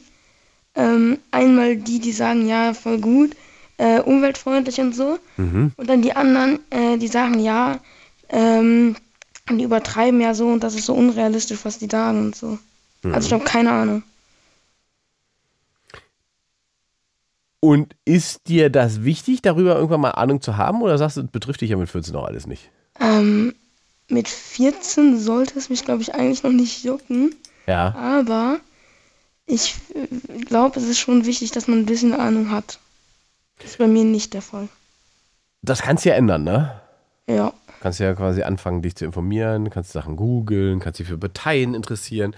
Ähm, 0.74 1.18
einmal 1.30 1.76
die, 1.76 1.98
die 1.98 2.12
sagen, 2.12 2.48
ja, 2.48 2.72
voll 2.72 2.98
gut, 2.98 3.36
äh, 3.76 4.00
umweltfreundlich 4.00 4.80
und 4.80 4.94
so. 4.94 5.18
Und 5.76 5.90
dann 5.90 6.00
die 6.00 6.16
anderen, 6.16 6.60
äh, 6.70 6.96
die 6.96 7.08
sagen, 7.08 7.38
ja, 7.38 7.78
ähm, 8.30 8.96
die 9.50 9.64
übertreiben 9.64 10.20
ja 10.20 10.34
so 10.34 10.48
und 10.48 10.64
das 10.64 10.74
ist 10.74 10.86
so 10.86 10.94
unrealistisch, 10.94 11.64
was 11.64 11.78
die 11.78 11.88
sagen 11.90 12.26
und 12.26 12.36
so. 12.36 12.58
Also 13.02 13.26
ich 13.26 13.32
habe 13.32 13.44
keine 13.44 13.70
Ahnung. 13.70 14.02
Und 17.60 17.96
ist 18.04 18.48
dir 18.48 18.68
das 18.70 19.04
wichtig, 19.04 19.40
darüber 19.42 19.76
irgendwann 19.76 20.00
mal 20.00 20.10
Ahnung 20.10 20.40
zu 20.42 20.56
haben? 20.56 20.82
Oder 20.82 20.98
sagst 20.98 21.16
du, 21.16 21.22
das 21.22 21.30
betrifft 21.30 21.60
dich 21.60 21.70
ja 21.70 21.76
mit 21.76 21.88
14 21.88 22.12
noch 22.12 22.24
alles 22.24 22.46
nicht? 22.46 22.70
Ähm, 23.00 23.54
mit 24.08 24.28
14 24.28 25.18
sollte 25.18 25.58
es 25.58 25.70
mich, 25.70 25.84
glaube 25.84 26.02
ich, 26.02 26.14
eigentlich 26.14 26.42
noch 26.42 26.52
nicht 26.52 26.84
jucken. 26.84 27.34
Ja. 27.66 27.94
Aber 27.94 28.60
ich 29.46 29.76
glaube, 30.46 30.78
es 30.78 30.86
ist 30.86 30.98
schon 30.98 31.24
wichtig, 31.24 31.52
dass 31.52 31.68
man 31.68 31.80
ein 31.80 31.86
bisschen 31.86 32.12
Ahnung 32.12 32.50
hat. 32.50 32.78
Das 33.58 33.72
ist 33.72 33.78
bei 33.78 33.86
mir 33.86 34.04
nicht 34.04 34.34
der 34.34 34.42
Fall. 34.42 34.68
Das 35.62 35.80
kannst 35.80 36.04
du 36.04 36.10
ja 36.10 36.16
ändern, 36.16 36.44
ne? 36.44 36.80
Ja. 37.26 37.54
Kannst 37.84 38.00
ja 38.00 38.14
quasi 38.14 38.40
anfangen, 38.42 38.80
dich 38.80 38.96
zu 38.96 39.04
informieren, 39.04 39.68
kannst 39.68 39.92
Sachen 39.92 40.16
googeln, 40.16 40.80
kannst 40.80 41.00
dich 41.00 41.06
für 41.06 41.18
Parteien 41.18 41.74
interessieren. 41.74 42.34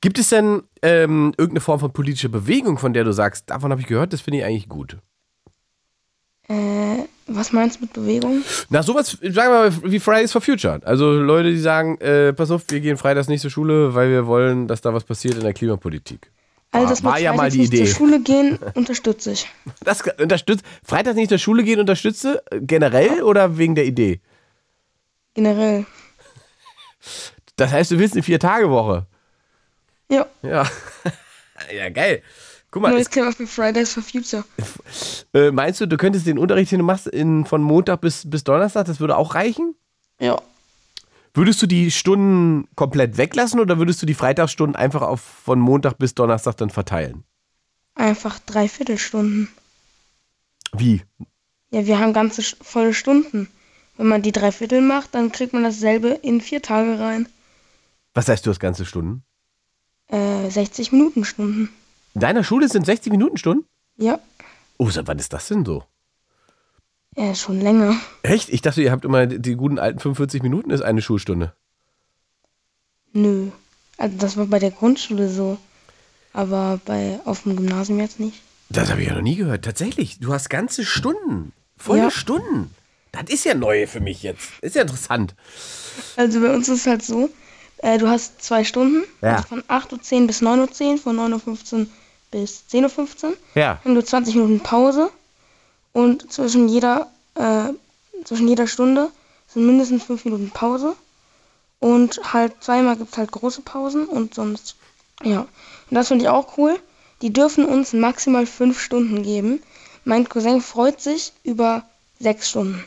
Gibt 0.00 0.18
es 0.18 0.30
denn 0.30 0.62
ähm, 0.80 1.34
irgendeine 1.36 1.60
Form 1.60 1.78
von 1.80 1.92
politischer 1.92 2.30
Bewegung, 2.30 2.78
von 2.78 2.94
der 2.94 3.04
du 3.04 3.12
sagst, 3.12 3.50
davon 3.50 3.70
habe 3.72 3.82
ich 3.82 3.86
gehört, 3.86 4.14
das 4.14 4.22
finde 4.22 4.38
ich 4.38 4.44
eigentlich 4.46 4.70
gut? 4.70 4.96
Äh, 6.48 7.04
was 7.26 7.52
meinst 7.52 7.76
du 7.76 7.82
mit 7.82 7.92
Bewegung? 7.92 8.42
Na, 8.70 8.82
sowas, 8.82 9.10
sagen 9.20 9.34
wir 9.34 9.70
mal, 9.70 9.72
wie 9.92 10.00
Fridays 10.00 10.32
for 10.32 10.40
Future. 10.40 10.80
Also 10.82 11.12
Leute, 11.12 11.50
die 11.50 11.58
sagen, 11.58 11.98
äh, 12.00 12.32
pass 12.32 12.50
auf, 12.50 12.62
wir 12.70 12.80
gehen 12.80 12.96
freitags 12.96 13.28
nicht 13.28 13.42
zur 13.42 13.50
Schule, 13.50 13.94
weil 13.94 14.08
wir 14.08 14.26
wollen, 14.26 14.66
dass 14.66 14.80
da 14.80 14.94
was 14.94 15.04
passiert 15.04 15.34
in 15.34 15.42
der 15.42 15.52
Klimapolitik. 15.52 16.32
Also, 16.72 16.84
War- 16.86 16.90
dass 16.90 17.04
war 17.04 17.18
ja 17.20 17.32
mal 17.32 17.36
Freitags 17.50 17.52
die 17.52 17.58
nicht 17.60 17.72
Idee. 17.74 17.84
zur 17.84 17.94
Schule 17.96 18.20
gehen, 18.22 18.58
unterstütze 18.72 19.32
ich. 19.32 19.46
Das 19.84 20.02
unterstützt, 20.18 20.64
freitags 20.82 21.16
nicht 21.16 21.28
zur 21.28 21.36
Schule 21.36 21.64
gehen, 21.64 21.80
unterstütze 21.80 22.42
äh, 22.50 22.60
generell 22.62 23.22
oder 23.22 23.58
wegen 23.58 23.74
der 23.74 23.84
Idee? 23.84 24.20
Generell. 25.34 25.86
Das 27.56 27.70
heißt, 27.70 27.90
du 27.90 27.98
willst 27.98 28.14
eine 28.14 28.22
Vier-Tage-Woche. 28.22 29.06
Ja. 30.10 30.26
Ja. 30.42 30.66
ja, 31.74 31.88
geil. 31.90 32.22
Guck 32.70 32.82
mal, 32.82 32.92
Neues 32.92 33.10
Thema 33.10 33.32
für 33.32 33.46
Fridays 33.46 33.92
for 33.92 34.02
Future. 34.02 34.44
Äh, 35.34 35.50
meinst 35.50 35.80
du, 35.80 35.86
du 35.86 35.96
könntest 35.96 36.26
den 36.26 36.38
Unterricht, 36.38 36.70
den 36.70 36.78
du 36.78 36.84
machst, 36.84 37.06
in, 37.06 37.44
von 37.44 37.62
Montag 37.62 38.00
bis, 38.00 38.28
bis 38.28 38.44
Donnerstag, 38.44 38.86
das 38.86 39.00
würde 39.00 39.16
auch 39.16 39.34
reichen? 39.34 39.74
Ja. 40.20 40.40
Würdest 41.34 41.62
du 41.62 41.66
die 41.66 41.90
Stunden 41.90 42.68
komplett 42.74 43.16
weglassen 43.16 43.60
oder 43.60 43.78
würdest 43.78 44.02
du 44.02 44.06
die 44.06 44.14
Freitagsstunden 44.14 44.76
einfach 44.76 45.02
auf 45.02 45.20
von 45.20 45.60
Montag 45.60 45.98
bis 45.98 46.14
Donnerstag 46.14 46.56
dann 46.56 46.70
verteilen? 46.70 47.24
Einfach 47.94 48.38
drei 48.40 48.68
Viertelstunden. 48.68 49.48
Wie? 50.72 51.02
Ja, 51.70 51.86
wir 51.86 51.98
haben 51.98 52.12
ganze 52.12 52.42
volle 52.42 52.94
Stunden. 52.94 53.48
Wenn 53.96 54.06
man 54.08 54.22
die 54.22 54.32
drei 54.32 54.50
Viertel 54.52 54.80
macht, 54.80 55.14
dann 55.14 55.30
kriegt 55.32 55.52
man 55.52 55.62
dasselbe 55.62 56.08
in 56.08 56.40
vier 56.40 56.62
Tage 56.62 56.98
rein. 56.98 57.28
Was 58.14 58.28
heißt 58.28 58.44
du 58.46 58.50
das 58.50 58.58
ganze 58.60 58.84
Stunden? 58.86 59.22
Äh, 60.08 60.48
60 60.50 60.92
Minuten 60.92 61.24
Stunden. 61.24 61.68
In 62.14 62.20
deiner 62.20 62.42
Schule 62.42 62.68
sind 62.68 62.86
60 62.86 63.12
Minuten 63.12 63.36
Stunden? 63.36 63.64
Ja. 63.96 64.18
Oh, 64.78 64.90
seit 64.90 65.06
wann 65.06 65.18
ist 65.18 65.32
das 65.32 65.48
denn 65.48 65.64
so? 65.64 65.84
Ja, 67.16 67.34
schon 67.34 67.60
länger. 67.60 67.94
Echt? 68.22 68.48
Ich 68.48 68.62
dachte, 68.62 68.82
ihr 68.82 68.90
habt 68.92 69.04
immer 69.04 69.26
die 69.26 69.40
die 69.40 69.54
guten 69.56 69.78
alten 69.78 69.98
45 69.98 70.42
Minuten 70.42 70.70
ist 70.70 70.80
eine 70.82 71.02
Schulstunde. 71.02 71.54
Nö. 73.12 73.50
Also 73.98 74.16
das 74.16 74.36
war 74.36 74.46
bei 74.46 74.58
der 74.58 74.70
Grundschule 74.70 75.28
so. 75.28 75.58
Aber 76.32 76.80
bei 76.84 77.20
auf 77.24 77.42
dem 77.42 77.56
Gymnasium 77.56 77.98
jetzt 77.98 78.20
nicht. 78.20 78.40
Das 78.70 78.90
habe 78.90 79.02
ich 79.02 79.08
ja 79.08 79.14
noch 79.14 79.22
nie 79.22 79.34
gehört. 79.36 79.64
Tatsächlich, 79.64 80.20
du 80.20 80.32
hast 80.32 80.48
ganze 80.48 80.84
Stunden. 80.84 81.52
Volle 81.76 82.02
Ja. 82.02 82.10
Stunden. 82.10 82.72
Das 83.12 83.24
ist 83.28 83.44
ja 83.44 83.54
neu 83.54 83.86
für 83.86 84.00
mich 84.00 84.22
jetzt. 84.22 84.50
Ist 84.62 84.76
ja 84.76 84.82
interessant. 84.82 85.34
Also 86.16 86.40
bei 86.40 86.54
uns 86.54 86.68
ist 86.68 86.80
es 86.80 86.86
halt 86.86 87.02
so, 87.02 87.28
äh, 87.78 87.98
du 87.98 88.08
hast 88.08 88.42
zwei 88.42 88.64
Stunden, 88.64 89.04
Ja. 89.20 89.36
also 89.36 89.48
von 89.48 89.62
8.10 89.62 90.20
Uhr 90.22 90.26
bis 90.26 90.42
9.10 90.42 90.92
Uhr, 90.92 90.98
von 90.98 91.16
9.15 91.18 91.80
Uhr 91.80 91.86
bis 92.30 92.64
10.15 92.70 93.24
Uhr. 93.24 93.36
Ja. 93.54 93.80
Dann 93.84 93.94
du 93.94 94.04
20 94.04 94.34
Minuten 94.36 94.60
Pause 94.60 95.10
und 95.92 96.30
zwischen 96.32 96.68
jeder, 96.68 97.10
äh, 97.34 97.70
zwischen 98.24 98.48
jeder 98.48 98.66
Stunde 98.66 99.10
sind 99.48 99.66
mindestens 99.66 100.04
5 100.04 100.24
Minuten 100.26 100.50
Pause. 100.50 100.94
Und 101.80 102.20
halt 102.32 102.62
zweimal 102.62 102.96
gibt 102.96 103.10
es 103.12 103.18
halt 103.18 103.32
große 103.32 103.62
Pausen 103.62 104.04
und 104.06 104.34
sonst, 104.34 104.76
ja. 105.24 105.40
Und 105.40 105.94
das 105.94 106.08
finde 106.08 106.24
ich 106.24 106.28
auch 106.28 106.58
cool. 106.58 106.78
Die 107.22 107.32
dürfen 107.32 107.64
uns 107.64 107.92
maximal 107.92 108.46
5 108.46 108.78
Stunden 108.78 109.22
geben. 109.22 109.62
Mein 110.04 110.28
Cousin 110.28 110.60
freut 110.60 111.00
sich 111.00 111.32
über 111.42 111.82
6 112.20 112.48
Stunden. 112.50 112.84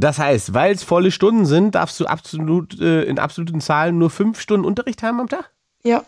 Das 0.00 0.18
heißt, 0.18 0.54
weil 0.54 0.74
es 0.74 0.82
volle 0.84 1.10
Stunden 1.10 1.44
sind, 1.46 1.74
darfst 1.74 1.98
du 2.00 2.06
absolut 2.06 2.80
äh, 2.80 3.02
in 3.04 3.18
absoluten 3.18 3.60
Zahlen 3.60 3.98
nur 3.98 4.10
fünf 4.10 4.40
Stunden 4.40 4.64
Unterricht 4.66 5.02
haben 5.02 5.20
am 5.20 5.28
Tag? 5.28 5.50
Ja, 5.82 6.04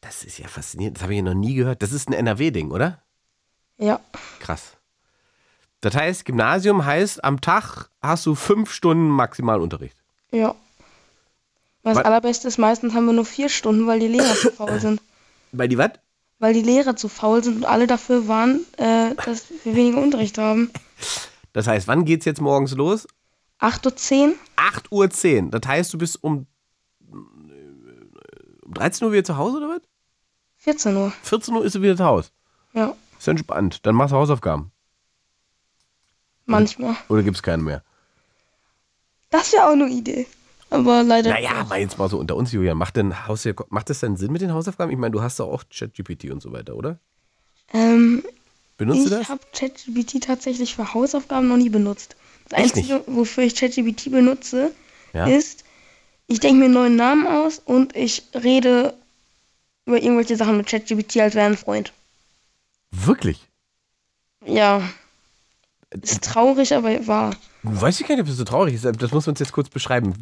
Das 0.00 0.22
ist 0.24 0.38
ja 0.38 0.46
faszinierend. 0.48 0.96
Das 0.96 1.02
habe 1.02 1.12
ich 1.14 1.18
ja 1.18 1.24
noch 1.24 1.34
nie 1.34 1.54
gehört. 1.54 1.82
Das 1.82 1.92
ist 1.92 2.08
ein 2.08 2.12
NRW-Ding, 2.12 2.70
oder? 2.70 3.02
ja, 3.78 4.00
Krass. 4.40 4.72
Das 5.82 5.94
heißt, 5.94 6.24
Gymnasium 6.24 6.84
heißt, 6.86 7.22
am 7.22 7.40
Tag 7.40 7.90
hast 8.00 8.24
du 8.26 8.34
fünf 8.34 8.72
Stunden 8.72 9.08
maximal 9.08 9.60
Unterricht. 9.60 9.96
ja. 10.32 10.54
Das 11.82 11.98
Wa- 11.98 12.00
allerbeste 12.02 12.48
ist, 12.48 12.58
meistens 12.58 12.94
haben 12.94 13.06
wir 13.06 13.12
nur 13.12 13.24
4 13.24 13.48
Stunden, 13.48 13.86
weil 13.86 14.00
die 14.00 14.08
Lehrer 14.08 14.34
zu 14.34 14.50
faul 14.50 14.80
sind. 14.80 15.00
Bei 15.52 15.68
die 15.68 15.78
was? 15.78 15.90
Weil 16.40 16.52
die 16.52 16.62
Lehrer 16.62 16.96
zu 16.96 17.08
faul 17.08 17.44
sind 17.44 17.58
und 17.58 17.64
alle 17.64 17.86
dafür 17.86 18.26
waren, 18.26 18.60
äh, 18.76 19.14
dass 19.24 19.44
wir 19.62 19.76
weniger 19.76 19.98
Unterricht 20.02 20.36
haben. 20.38 20.70
Das 21.56 21.66
heißt, 21.66 21.88
wann 21.88 22.04
geht's 22.04 22.26
jetzt 22.26 22.42
morgens 22.42 22.72
los? 22.74 23.08
8.10 23.60 24.28
Uhr? 24.90 25.06
8.10 25.08 25.44
Uhr. 25.44 25.50
Das 25.58 25.66
heißt, 25.66 25.90
du 25.94 25.96
bist 25.96 26.22
um, 26.22 26.46
um 27.10 28.74
13 28.74 29.06
Uhr 29.06 29.12
wieder 29.14 29.24
zu 29.24 29.38
Hause 29.38 29.56
oder 29.56 29.68
was? 29.70 29.80
14 30.58 30.94
Uhr. 30.94 31.12
14 31.22 31.54
Uhr 31.54 31.64
ist 31.64 31.74
du 31.74 31.80
wieder 31.80 31.96
zu 31.96 32.04
Hause. 32.04 32.28
Ja, 32.74 32.94
Ist 33.18 33.26
entspannt. 33.26 33.86
Dann 33.86 33.94
machst 33.94 34.12
du 34.12 34.16
Hausaufgaben. 34.18 34.70
manchmal. 36.44 36.94
Oder 37.08 37.22
gibt's 37.22 37.42
keine 37.42 37.62
mehr? 37.62 37.82
Das 39.30 39.50
wäre 39.54 39.64
auch 39.64 39.72
eine 39.72 39.88
Idee. 39.88 40.26
Aber 40.68 41.02
leider. 41.04 41.30
Naja, 41.30 41.64
mal 41.64 41.80
jetzt 41.80 41.96
mal 41.96 42.10
so 42.10 42.18
unter 42.18 42.36
uns, 42.36 42.52
Julian. 42.52 42.76
Macht, 42.76 42.96
denn 42.96 43.26
Haus 43.26 43.48
macht 43.70 43.88
das 43.88 44.00
denn 44.00 44.18
Sinn 44.18 44.30
mit 44.30 44.42
den 44.42 44.52
Hausaufgaben? 44.52 44.92
Ich 44.92 44.98
meine, 44.98 45.12
du 45.12 45.22
hast 45.22 45.40
doch 45.40 45.48
auch 45.48 45.64
ChatGPT 45.74 46.30
und 46.30 46.42
so 46.42 46.52
weiter, 46.52 46.76
oder? 46.76 46.98
Ähm, 47.72 48.22
Benutzt 48.76 49.00
du 49.00 49.04
ich 49.04 49.10
das? 49.10 49.28
habe 49.28 49.40
ChatGPT 49.52 50.22
tatsächlich 50.24 50.74
für 50.74 50.92
Hausaufgaben 50.94 51.48
noch 51.48 51.56
nie 51.56 51.70
benutzt. 51.70 52.16
Das 52.48 52.58
Echt 52.60 52.76
Einzige, 52.76 53.02
wofür 53.06 53.44
ich 53.44 53.54
ChatGPT 53.54 54.10
benutze, 54.10 54.72
Ja. 55.12 55.26
ist, 55.26 55.64
ich 56.26 56.40
denke 56.40 56.58
mir 56.58 56.64
einen 56.66 56.74
neuen 56.74 56.96
Namen 56.96 57.26
aus 57.26 57.60
und 57.64 57.96
ich 57.96 58.24
rede 58.34 58.94
über 59.86 60.02
irgendwelche 60.02 60.36
Sachen 60.36 60.56
mit 60.56 60.66
ChatGPT, 60.66 61.16
als 61.18 61.34
wäre 61.34 61.46
ein 61.46 61.56
Freund. 61.56 61.92
Wirklich? 62.90 63.40
Ja. 64.44 64.82
Ist 66.02 66.24
traurig, 66.24 66.74
aber 66.74 67.06
wahr. 67.06 67.34
Weiß 67.62 68.00
ich 68.00 68.06
gar 68.06 68.14
nicht, 68.16 68.22
ob 68.22 68.28
das 68.28 68.36
so 68.36 68.44
traurig 68.44 68.74
ist. 68.74 68.84
Das 68.84 69.12
muss 69.12 69.26
man 69.26 69.32
uns 69.32 69.40
jetzt 69.40 69.52
kurz 69.52 69.68
beschreiben. 69.68 70.14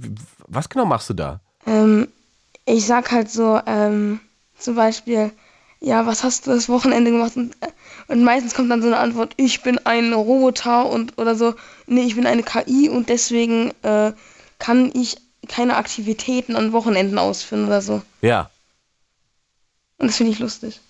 Was 0.47 0.69
genau 0.69 0.85
machst 0.87 1.11
du 1.11 1.15
da? 1.15 1.41
Ähm, 1.67 2.09
ich 2.67 2.87
sag 2.87 3.11
halt 3.11 3.31
so, 3.31 3.61
ähm, 3.67 4.21
zum 4.59 4.75
Beispiel, 4.77 5.31
ja, 5.81 6.07
was 6.07 6.23
hast 6.25 6.47
du 6.47 6.51
das 6.53 6.69
Wochenende 6.69 7.11
gemacht? 7.11 7.37
Und, 7.37 7.55
äh, 7.63 7.69
und 8.09 8.23
meistens 8.25 8.55
kommt 8.55 8.71
dann 8.71 8.83
so 8.83 8.89
eine 8.89 8.99
Antwort, 8.99 9.33
ich 9.37 9.63
bin 9.63 9.79
ein 9.85 10.13
Roboter 10.13 10.89
und 10.91 11.19
oder 11.19 11.35
so, 11.35 11.55
nee, 11.87 12.03
ich 12.03 12.15
bin 12.15 12.27
eine 12.27 12.43
KI 12.43 12.89
und 12.89 13.09
deswegen 13.09 13.73
äh, 13.83 14.13
kann 14.59 14.91
ich 14.95 15.17
keine 15.49 15.77
Aktivitäten 15.77 16.57
an 16.57 16.73
Wochenenden 16.73 17.19
ausführen 17.19 17.67
oder 17.67 17.83
so. 17.83 18.03
Ja. 18.23 18.51
Und 19.99 20.09
das 20.09 20.17
finde 20.17 20.33
ich 20.33 20.39
lustig. 20.39 20.81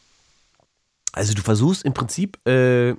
Also 1.12 1.34
du 1.34 1.42
versuchst 1.42 1.84
im 1.84 1.94
Prinzip 1.94 2.38
äh, 2.46 2.94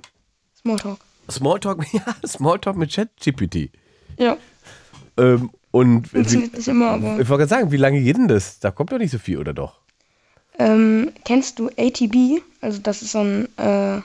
Smalltalk. 0.60 0.98
Smalltalk, 1.30 1.86
ja, 1.92 2.02
Smalltalk 2.26 2.76
mit 2.76 2.92
ChatGPT. 2.92 3.70
Ja, 4.18 4.36
Ähm, 5.18 5.50
und 5.70 6.04
wie, 6.12 6.16
funktioniert 6.16 6.54
nicht 6.54 6.68
immer, 6.68 6.92
aber. 6.92 7.20
ich 7.20 7.28
wollte 7.28 7.46
gerade 7.46 7.48
sagen, 7.48 7.70
wie 7.72 7.76
lange 7.76 8.00
geht 8.00 8.16
denn 8.16 8.28
das? 8.28 8.60
Da 8.60 8.70
kommt 8.70 8.92
doch 8.92 8.98
nicht 8.98 9.10
so 9.10 9.18
viel, 9.18 9.38
oder 9.38 9.52
doch? 9.52 9.80
Ähm, 10.58 11.12
kennst 11.24 11.58
du 11.58 11.68
ATB? 11.68 12.42
Also 12.60 12.80
das 12.80 13.02
ist 13.02 13.12
so 13.12 13.20
ein 13.20 13.48
äh, 13.58 14.00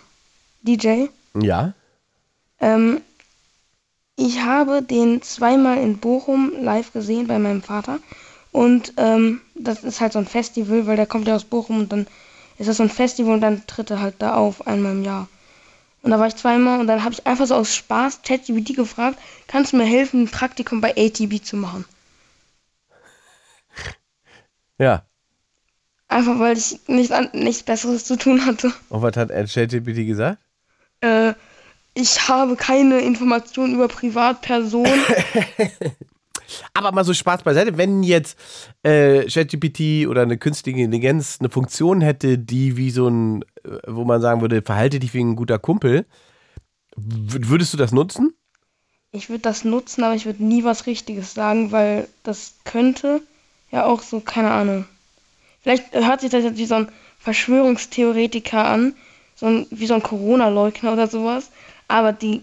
DJ. 0.63 1.05
Ja. 1.39 1.73
Ähm, 2.59 3.01
ich 4.15 4.41
habe 4.41 4.81
den 4.81 5.21
zweimal 5.21 5.77
in 5.77 5.97
Bochum 5.97 6.51
live 6.61 6.93
gesehen 6.93 7.27
bei 7.27 7.39
meinem 7.39 7.61
Vater. 7.61 7.99
Und 8.51 8.93
ähm, 8.97 9.41
das 9.55 9.83
ist 9.83 10.01
halt 10.01 10.13
so 10.13 10.19
ein 10.19 10.27
Festival, 10.27 10.85
weil 10.85 10.97
der 10.97 11.05
kommt 11.05 11.27
ja 11.27 11.35
aus 11.35 11.45
Bochum 11.45 11.79
und 11.79 11.91
dann 11.91 12.07
ist 12.57 12.67
das 12.67 12.77
so 12.77 12.83
ein 12.83 12.89
Festival 12.89 13.35
und 13.35 13.41
dann 13.41 13.65
tritt 13.65 13.89
er 13.89 14.01
halt 14.01 14.15
da 14.19 14.35
auf, 14.35 14.67
einmal 14.67 14.91
im 14.91 15.03
Jahr. 15.03 15.27
Und 16.03 16.11
da 16.11 16.19
war 16.19 16.27
ich 16.27 16.35
zweimal 16.35 16.79
und 16.79 16.87
dann 16.87 17.03
habe 17.03 17.13
ich 17.13 17.25
einfach 17.25 17.45
so 17.45 17.55
aus 17.55 17.73
Spaß 17.73 18.21
ChatGPT 18.23 18.75
gefragt, 18.75 19.17
kannst 19.47 19.71
du 19.71 19.77
mir 19.77 19.85
helfen, 19.85 20.23
ein 20.23 20.31
Praktikum 20.31 20.81
bei 20.81 20.95
ATB 20.97 21.43
zu 21.43 21.55
machen? 21.55 21.85
Ja. 24.77 25.03
Einfach 26.11 26.39
weil 26.39 26.57
ich 26.57 26.77
nicht 26.87 27.13
an, 27.13 27.29
nichts 27.31 27.63
Besseres 27.63 28.03
zu 28.03 28.17
tun 28.17 28.45
hatte. 28.45 28.73
Und 28.89 29.01
was 29.01 29.15
hat 29.15 29.29
ChatGPT 29.29 30.05
gesagt? 30.05 30.39
Äh, 30.99 31.35
ich 31.93 32.27
habe 32.27 32.57
keine 32.57 32.99
Informationen 32.99 33.75
über 33.75 33.87
Privatpersonen. 33.87 34.91
Aber 36.73 36.91
mal 36.91 37.05
so 37.05 37.13
Spaß 37.13 37.43
beiseite, 37.43 37.77
wenn 37.77 38.03
jetzt 38.03 38.37
äh, 38.83 39.23
ChatGPT 39.23 40.05
oder 40.05 40.23
eine 40.23 40.37
künstliche 40.37 40.81
Intelligenz 40.81 41.37
eine 41.39 41.49
Funktion 41.49 42.01
hätte, 42.01 42.37
die 42.37 42.75
wie 42.75 42.91
so 42.91 43.07
ein, 43.07 43.43
äh, 43.63 43.77
wo 43.87 44.03
man 44.03 44.19
sagen 44.19 44.41
würde, 44.41 44.61
verhalte 44.61 44.99
dich 44.99 45.13
wie 45.13 45.23
ein 45.23 45.37
guter 45.37 45.59
Kumpel, 45.59 46.05
würdest 46.97 47.71
du 47.73 47.77
das 47.77 47.93
nutzen? 47.93 48.33
Ich 49.13 49.29
würde 49.29 49.43
das 49.43 49.63
nutzen, 49.63 50.03
aber 50.03 50.15
ich 50.15 50.25
würde 50.25 50.43
nie 50.43 50.65
was 50.65 50.87
Richtiges 50.87 51.33
sagen, 51.33 51.71
weil 51.71 52.09
das 52.23 52.55
könnte 52.65 53.21
ja 53.71 53.85
auch 53.85 54.01
so, 54.01 54.19
keine 54.19 54.51
Ahnung. 54.51 54.85
Vielleicht 55.61 55.93
hört 55.93 56.21
sich 56.21 56.31
das 56.31 56.43
jetzt 56.43 56.57
wie 56.57 56.65
so 56.65 56.75
ein 56.75 56.87
Verschwörungstheoretiker 57.19 58.65
an, 58.65 58.93
so 59.35 59.45
ein, 59.45 59.67
wie 59.69 59.85
so 59.85 59.93
ein 59.93 60.03
Corona-Leugner 60.03 60.93
oder 60.93 61.07
sowas. 61.07 61.51
Aber 61.87 62.13
die, 62.13 62.41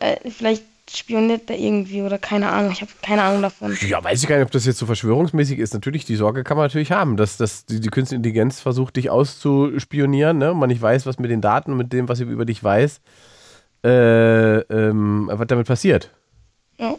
äh, 0.00 0.16
vielleicht 0.30 0.64
spioniert 0.90 1.48
der 1.48 1.58
irgendwie 1.58 2.02
oder 2.02 2.18
keine 2.18 2.50
Ahnung. 2.50 2.72
Ich 2.72 2.80
habe 2.80 2.90
keine 3.02 3.22
Ahnung 3.22 3.42
davon. 3.42 3.76
Ja, 3.86 4.02
weiß 4.02 4.22
ich 4.22 4.28
gar 4.28 4.36
nicht, 4.36 4.46
ob 4.46 4.50
das 4.50 4.64
jetzt 4.66 4.78
so 4.78 4.86
verschwörungsmäßig 4.86 5.58
ist. 5.58 5.74
Natürlich, 5.74 6.04
die 6.04 6.16
Sorge 6.16 6.44
kann 6.44 6.56
man 6.56 6.64
natürlich 6.64 6.92
haben, 6.92 7.16
dass, 7.16 7.36
dass 7.36 7.66
die, 7.66 7.80
die 7.80 7.88
künstliche 7.88 8.16
Intelligenz 8.16 8.60
versucht, 8.60 8.96
dich 8.96 9.10
auszuspionieren, 9.10 10.38
ne? 10.38 10.54
Man 10.54 10.68
nicht 10.68 10.80
weiß, 10.80 11.06
was 11.06 11.18
mit 11.18 11.30
den 11.30 11.40
Daten 11.40 11.72
und 11.72 11.78
mit 11.78 11.92
dem, 11.92 12.08
was 12.08 12.18
sie 12.18 12.24
über 12.24 12.44
dich 12.44 12.62
weiß, 12.62 13.00
äh, 13.84 14.58
ähm, 14.58 15.30
was 15.32 15.46
damit 15.46 15.66
passiert. 15.66 16.10
Ja. 16.78 16.96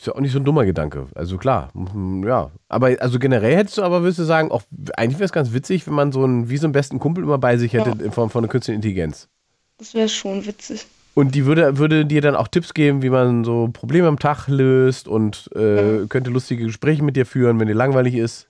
Ist 0.00 0.06
ja 0.06 0.14
auch 0.14 0.20
nicht 0.20 0.32
so 0.32 0.38
ein 0.38 0.44
dummer 0.44 0.64
Gedanke. 0.64 1.08
Also 1.14 1.36
klar, 1.36 1.68
mhm, 1.74 2.26
ja. 2.26 2.50
Aber 2.70 2.96
also 3.00 3.18
generell 3.18 3.54
hättest 3.54 3.76
du 3.76 3.82
aber, 3.82 4.00
würdest 4.00 4.18
du 4.18 4.24
sagen, 4.24 4.50
auch 4.50 4.62
eigentlich 4.96 5.18
wäre 5.18 5.26
es 5.26 5.32
ganz 5.32 5.52
witzig, 5.52 5.86
wenn 5.86 5.92
man 5.92 6.10
so 6.10 6.24
einen, 6.24 6.48
wie 6.48 6.56
so 6.56 6.64
einen 6.64 6.72
besten 6.72 6.98
Kumpel 6.98 7.22
immer 7.22 7.36
bei 7.36 7.58
sich 7.58 7.74
hätte 7.74 7.90
Ja. 7.90 8.02
in 8.06 8.10
Form 8.10 8.30
von 8.30 8.42
einer 8.42 8.50
künstlichen 8.50 8.76
Intelligenz. 8.76 9.28
Das 9.76 9.92
wäre 9.92 10.08
schon 10.08 10.46
witzig. 10.46 10.86
Und 11.12 11.34
die 11.34 11.44
würde, 11.44 11.76
würde 11.76 12.06
dir 12.06 12.22
dann 12.22 12.34
auch 12.34 12.48
Tipps 12.48 12.72
geben, 12.72 13.02
wie 13.02 13.10
man 13.10 13.44
so 13.44 13.68
Probleme 13.70 14.08
am 14.08 14.18
Tag 14.18 14.48
löst 14.48 15.06
und 15.06 15.50
äh, 15.54 16.06
könnte 16.08 16.30
lustige 16.30 16.64
Gespräche 16.64 17.02
mit 17.04 17.14
dir 17.16 17.26
führen, 17.26 17.60
wenn 17.60 17.68
dir 17.68 17.74
langweilig 17.74 18.14
ist. 18.14 18.48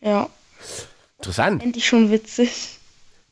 Ja. 0.00 0.30
Interessant. 1.18 1.62
Fände 1.62 1.78
ich 1.78 1.86
schon 1.86 2.10
witzig. 2.10 2.78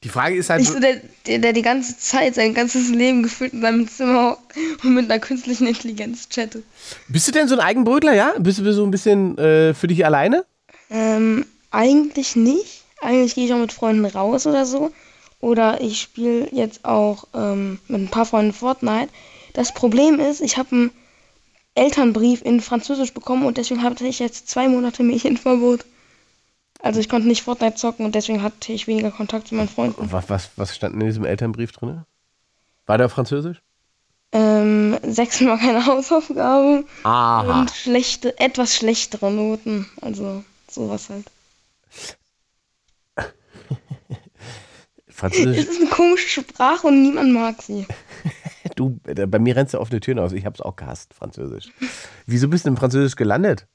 Die 0.03 0.09
Frage 0.09 0.37
ist 0.37 0.49
halt, 0.49 0.61
Nicht 0.61 0.73
so 0.73 0.81
der, 0.81 1.01
der, 1.27 1.39
der 1.41 1.53
die 1.53 1.63
ganze 1.63 1.99
Zeit 1.99 2.35
sein 2.35 2.55
ganzes 2.55 2.89
Leben 2.89 3.23
gefüllt 3.23 3.53
in 3.53 3.61
seinem 3.61 3.87
Zimmer 3.87 4.39
und 4.83 4.95
mit 4.95 5.11
einer 5.11 5.21
künstlichen 5.21 5.67
Intelligenz 5.67 6.29
chattet. 6.31 6.65
bist 7.09 7.29
du 7.29 7.33
denn 7.33 7.49
so 7.49 7.55
ein 7.55 7.61
Eigenbrötler, 7.61 8.15
ja? 8.15 8.33
Bist 8.39 8.59
du 8.59 8.73
so 8.73 8.85
ein 8.85 8.91
bisschen 8.91 9.37
äh, 9.37 9.75
für 9.75 9.89
dich 9.89 10.05
alleine? 10.07 10.47
Ähm, 10.91 11.45
eigentlich 11.71 12.35
nicht. 12.35 12.85
Eigentlich 13.03 13.35
gehe 13.35 13.45
ich 13.45 13.53
auch 13.53 13.59
mit 13.59 13.73
Freunden 13.73 14.07
raus 14.07 14.47
oder 14.47 14.65
so. 14.65 14.91
Oder 15.41 15.81
ich 15.83 16.01
spiele 16.01 16.49
jetzt 16.51 16.85
auch 16.85 17.25
ähm, 17.35 17.79
mit 17.89 18.01
ein 18.01 18.09
paar 18.09 18.27
Freunden 18.27 18.53
Fortnite. 18.55 19.09
Das 19.53 19.75
Problem 19.75 20.19
ist, 20.19 20.41
ich 20.41 20.57
habe 20.57 20.73
einen 20.73 20.91
Elternbrief 21.75 22.43
in 22.43 22.61
Französisch 22.61 23.13
bekommen 23.13 23.45
und 23.45 23.59
deswegen 23.59 23.83
hatte 23.83 24.07
ich 24.07 24.19
jetzt 24.19 24.49
zwei 24.49 24.69
Monate 24.69 25.03
Medienverbot. 25.03 25.85
Also 26.83 27.01
ich 27.01 27.09
konnte 27.09 27.29
nicht 27.29 27.43
Fortnite 27.43 27.75
zocken 27.75 28.07
und 28.07 28.15
deswegen 28.15 28.43
hatte 28.43 28.73
ich 28.73 28.87
weniger 28.87 29.11
Kontakt 29.11 29.49
zu 29.49 29.55
meinen 29.55 29.69
Freunden. 29.69 30.11
Was, 30.13 30.31
was, 30.31 30.51
was 30.57 30.75
stand 30.75 30.95
in 30.95 31.01
diesem 31.01 31.25
Elternbrief 31.25 31.73
drin? 31.73 32.05
War 32.87 32.97
der 32.97 33.07
auf 33.07 33.13
Französisch? 33.13 33.63
Ähm, 34.33 34.99
sechsmal 35.03 35.59
keine 35.59 35.85
Hausaufgaben 35.87 36.87
Aha. 37.03 37.61
und 37.61 37.71
schlechte, 37.71 38.39
etwas 38.39 38.75
schlechtere 38.75 39.31
Noten. 39.31 39.87
Also 40.01 40.45
sowas 40.71 41.11
halt. 41.11 41.27
Französisch. 45.09 45.59
Es 45.59 45.69
ist 45.69 45.81
eine 45.81 45.91
komische 45.91 46.41
Sprache 46.43 46.87
und 46.87 47.03
niemand 47.03 47.33
mag 47.33 47.63
sie. 47.63 47.87
Du, 48.77 49.01
äh, 49.07 49.27
bei 49.27 49.39
mir 49.39 49.57
rennst 49.57 49.75
du 49.75 49.81
offene 49.81 50.01
Türen 50.01 50.19
aus. 50.19 50.33
Ich 50.33 50.47
hab's 50.47 50.61
auch 50.61 50.77
gehasst, 50.77 51.13
Französisch. 51.13 51.71
Wieso 52.27 52.49
bist 52.49 52.65
du 52.65 52.71
in 52.71 52.77
Französisch 52.77 53.17
gelandet? 53.17 53.67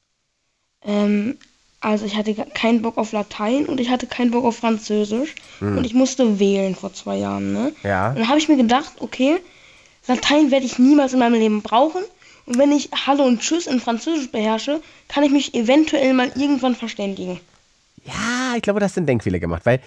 Ähm, 0.82 1.38
also 1.86 2.04
ich 2.06 2.16
hatte 2.16 2.34
keinen 2.34 2.82
Bock 2.82 2.98
auf 2.98 3.12
Latein 3.12 3.68
und 3.68 3.80
ich 3.80 3.90
hatte 3.90 4.08
keinen 4.08 4.32
Bock 4.32 4.44
auf 4.44 4.58
Französisch. 4.58 5.36
Und 5.62 5.86
ich 5.86 5.94
musste 5.94 6.40
wählen 6.40 6.76
vor 6.76 6.94
zwei 6.94 7.18
Jahren, 7.18 7.54
ne? 7.54 7.74
Ja. 7.84 8.10
Und 8.10 8.20
dann 8.20 8.28
habe 8.28 8.40
ich 8.40 8.50
mir 8.50 8.58
gedacht, 8.58 8.94
okay, 9.00 9.38
Latein 10.08 10.50
werde 10.50 10.66
ich 10.66 10.80
niemals 10.80 11.14
in 11.14 11.20
meinem 11.20 11.36
Leben 11.36 11.62
brauchen. 11.62 12.02
Und 12.48 12.58
wenn 12.58 12.72
ich 12.72 12.90
Hallo 13.06 13.24
und 13.24 13.40
Tschüss 13.40 13.68
in 13.68 13.80
Französisch 13.80 14.32
beherrsche, 14.32 14.82
kann 15.08 15.24
ich 15.24 15.32
mich 15.32 15.54
eventuell 15.54 16.14
mal 16.14 16.32
irgendwann 16.36 16.76
verständigen. 16.76 17.40
Ja, 18.04 18.56
ich 18.56 18.64
glaube, 18.64 18.80
das 18.80 18.98
ein 18.98 19.06
Denkfehler 19.06 19.40
gemacht, 19.40 19.64
weil 19.66 19.80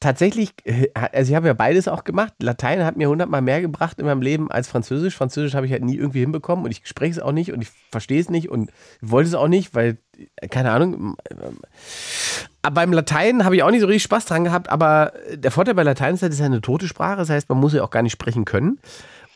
tatsächlich, 0.00 0.52
äh, 0.64 0.88
also 0.94 1.30
ich 1.30 1.36
habe 1.36 1.46
ja 1.46 1.54
beides 1.54 1.88
auch 1.88 2.04
gemacht. 2.04 2.34
Latein 2.40 2.84
hat 2.84 2.96
mir 2.96 3.08
hundertmal 3.08 3.42
mehr 3.42 3.60
gebracht 3.60 3.98
in 3.98 4.06
meinem 4.06 4.22
Leben 4.22 4.50
als 4.50 4.68
Französisch. 4.68 5.16
Französisch 5.16 5.54
habe 5.54 5.66
ich 5.66 5.72
halt 5.72 5.84
nie 5.84 5.96
irgendwie 5.96 6.20
hinbekommen 6.20 6.64
und 6.64 6.70
ich 6.70 6.82
spreche 6.84 7.12
es 7.12 7.18
auch 7.18 7.32
nicht 7.32 7.52
und 7.52 7.62
ich 7.62 7.68
verstehe 7.90 8.20
es 8.20 8.30
nicht 8.30 8.48
und 8.48 8.70
wollte 9.00 9.28
es 9.28 9.34
auch 9.34 9.48
nicht, 9.48 9.74
weil, 9.74 9.98
äh, 10.36 10.48
keine 10.48 10.72
Ahnung. 10.72 11.16
ähm, 11.30 11.58
Aber 12.62 12.74
beim 12.74 12.92
Latein 12.92 13.44
habe 13.44 13.56
ich 13.56 13.62
auch 13.62 13.70
nicht 13.70 13.80
so 13.80 13.86
richtig 13.86 14.04
Spaß 14.04 14.26
dran 14.26 14.44
gehabt, 14.44 14.68
aber 14.70 15.12
der 15.32 15.50
Vorteil 15.50 15.74
bei 15.74 15.82
Latein 15.82 16.14
ist, 16.14 16.22
halt, 16.22 16.32
es 16.32 16.38
ist 16.38 16.44
eine 16.44 16.60
tote 16.60 16.88
Sprache, 16.88 17.18
das 17.18 17.30
heißt, 17.30 17.48
man 17.48 17.58
muss 17.58 17.72
ja 17.72 17.82
auch 17.82 17.90
gar 17.90 18.02
nicht 18.02 18.12
sprechen 18.12 18.44
können. 18.44 18.78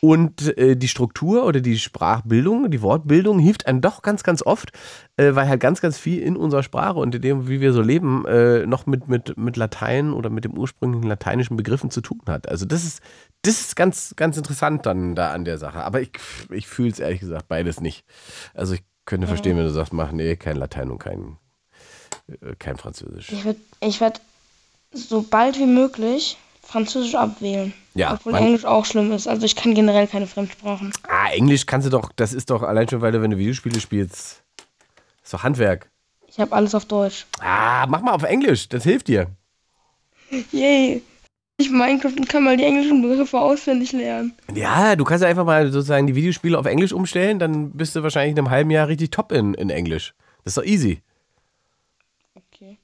Und 0.03 0.57
äh, 0.57 0.75
die 0.75 0.87
Struktur 0.87 1.45
oder 1.45 1.61
die 1.61 1.77
Sprachbildung, 1.77 2.71
die 2.71 2.81
Wortbildung 2.81 3.37
hilft 3.37 3.67
einem 3.67 3.81
doch 3.81 4.01
ganz, 4.01 4.23
ganz 4.23 4.41
oft, 4.41 4.71
äh, 5.15 5.35
weil 5.35 5.47
halt 5.47 5.59
ganz, 5.59 5.79
ganz 5.79 5.99
viel 5.99 6.23
in 6.23 6.35
unserer 6.35 6.63
Sprache 6.63 6.97
und 6.97 7.13
in 7.13 7.21
dem, 7.21 7.47
wie 7.47 7.61
wir 7.61 7.71
so 7.71 7.83
leben, 7.83 8.25
äh, 8.25 8.65
noch 8.65 8.87
mit, 8.87 9.07
mit, 9.07 9.37
mit 9.37 9.57
Latein 9.57 10.11
oder 10.11 10.31
mit 10.31 10.43
dem 10.43 10.57
ursprünglichen 10.57 11.07
lateinischen 11.07 11.55
Begriffen 11.55 11.91
zu 11.91 12.01
tun 12.01 12.21
hat. 12.25 12.49
Also 12.49 12.65
das 12.65 12.83
ist, 12.83 13.01
das 13.43 13.61
ist 13.61 13.75
ganz, 13.75 14.15
ganz 14.15 14.37
interessant 14.37 14.87
dann 14.87 15.13
da 15.13 15.33
an 15.33 15.45
der 15.45 15.59
Sache. 15.59 15.83
Aber 15.83 16.01
ich, 16.01 16.09
ich 16.49 16.67
fühle 16.67 16.89
es 16.89 16.99
ehrlich 16.99 17.19
gesagt 17.19 17.47
beides 17.47 17.79
nicht. 17.79 18.03
Also 18.55 18.73
ich 18.73 18.83
könnte 19.05 19.27
verstehen, 19.27 19.55
wenn 19.55 19.65
du 19.65 19.71
sagst, 19.71 19.93
mach, 19.93 20.11
nee, 20.11 20.35
kein 20.35 20.55
Latein 20.55 20.89
und 20.89 20.97
kein, 20.97 21.37
äh, 22.27 22.55
kein 22.57 22.77
Französisch. 22.77 23.31
Ich 23.31 23.45
werde 23.45 23.59
ich 23.81 24.01
werd 24.01 24.19
so 24.93 25.21
bald 25.21 25.59
wie 25.59 25.67
möglich 25.67 26.39
Französisch 26.71 27.15
abwählen. 27.15 27.73
Ja, 27.95 28.13
Obwohl 28.13 28.35
Englisch 28.35 28.63
auch 28.63 28.85
schlimm 28.85 29.11
ist. 29.11 29.27
Also 29.27 29.45
ich 29.45 29.55
kann 29.55 29.75
generell 29.75 30.07
keine 30.07 30.25
Fremdsprachen. 30.25 30.93
Ah, 31.07 31.29
Englisch 31.31 31.65
kannst 31.65 31.85
du 31.85 31.91
doch, 31.91 32.11
das 32.15 32.33
ist 32.33 32.49
doch 32.49 32.63
allein 32.63 32.87
schon, 32.87 33.01
weil 33.01 33.11
du, 33.11 33.21
wenn 33.21 33.31
du 33.31 33.37
Videospiele 33.37 33.81
spielst, 33.81 34.41
ist 35.21 35.33
doch 35.33 35.43
Handwerk. 35.43 35.89
Ich 36.27 36.39
habe 36.39 36.55
alles 36.55 36.73
auf 36.73 36.85
Deutsch. 36.85 37.25
Ah, 37.41 37.85
mach 37.87 38.01
mal 38.01 38.13
auf 38.13 38.23
Englisch, 38.23 38.69
das 38.69 38.83
hilft 38.83 39.09
dir. 39.09 39.27
Yay. 40.51 41.01
Ich 41.57 41.69
Minecraft 41.69 42.13
und 42.17 42.29
kann 42.29 42.43
mal 42.43 42.57
die 42.57 42.63
englischen 42.63 43.01
Begriffe 43.01 43.39
auswendig 43.39 43.91
lernen. 43.91 44.33
Ja, 44.55 44.95
du 44.95 45.03
kannst 45.03 45.21
ja 45.21 45.29
einfach 45.29 45.45
mal 45.45 45.71
sozusagen 45.71 46.07
die 46.07 46.15
Videospiele 46.15 46.57
auf 46.57 46.65
Englisch 46.65 46.93
umstellen, 46.93 47.37
dann 47.37 47.71
bist 47.71 47.95
du 47.95 48.01
wahrscheinlich 48.01 48.31
in 48.31 48.39
einem 48.39 48.49
halben 48.49 48.71
Jahr 48.71 48.87
richtig 48.87 49.11
top 49.11 49.31
in, 49.31 49.53
in 49.55 49.69
Englisch. 49.69 50.15
Das 50.43 50.51
ist 50.51 50.57
doch 50.57 50.63
easy. 50.63 51.01
Okay. 52.33 52.79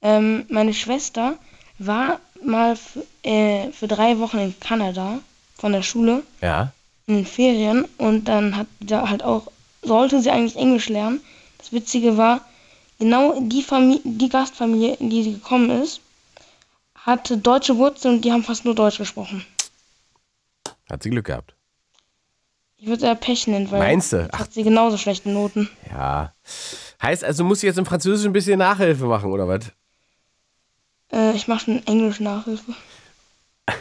Ähm, 0.00 0.46
meine 0.48 0.72
Schwester 0.72 1.36
war 1.78 2.20
mal 2.44 2.76
für, 2.76 3.04
äh, 3.22 3.70
für 3.72 3.88
drei 3.88 4.18
Wochen 4.18 4.38
in 4.38 4.58
Kanada 4.60 5.18
von 5.56 5.72
der 5.72 5.82
Schule. 5.82 6.22
Ja. 6.40 6.72
in 7.06 7.16
den 7.16 7.26
Ferien 7.26 7.86
und 7.98 8.26
dann 8.26 8.56
hat 8.56 8.66
da 8.80 9.08
halt 9.08 9.22
auch, 9.24 9.50
sollte 9.82 10.20
sie 10.22 10.30
eigentlich 10.30 10.56
Englisch 10.56 10.88
lernen. 10.88 11.20
Das 11.58 11.72
Witzige 11.72 12.16
war, 12.16 12.40
genau 12.98 13.38
die 13.40 13.62
Familie, 13.62 14.00
die 14.04 14.28
Gastfamilie, 14.28 14.94
in 14.94 15.10
die 15.10 15.22
sie 15.24 15.32
gekommen 15.34 15.82
ist, 15.82 16.00
hatte 16.94 17.36
deutsche 17.36 17.76
Wurzeln 17.78 18.16
und 18.16 18.24
die 18.24 18.30
haben 18.32 18.44
fast 18.44 18.64
nur 18.64 18.74
Deutsch 18.74 18.98
gesprochen. 18.98 19.44
Hat 20.88 21.02
sie 21.02 21.10
Glück 21.10 21.26
gehabt. 21.26 21.54
Ich 22.76 22.86
würde 22.86 23.06
eher 23.06 23.14
Pech 23.14 23.46
nennen, 23.46 23.70
weil 23.70 23.78
Meinst 23.80 24.12
du? 24.12 24.28
Ach. 24.32 24.38
hat 24.40 24.52
sie 24.52 24.62
genauso 24.62 24.96
schlechte 24.96 25.28
Noten. 25.30 25.68
Ja. 25.90 26.32
Heißt 27.02 27.24
also, 27.24 27.44
musst 27.44 27.62
du 27.62 27.66
jetzt 27.66 27.78
im 27.78 27.86
Französischen 27.86 28.30
ein 28.30 28.32
bisschen 28.32 28.58
Nachhilfe 28.58 29.04
machen, 29.06 29.30
oder 29.32 29.46
was? 29.48 29.72
Äh, 31.12 31.32
ich 31.34 31.48
mache 31.48 31.64
schon 31.64 31.86
Englisch 31.86 32.20
Nachhilfe. 32.20 32.74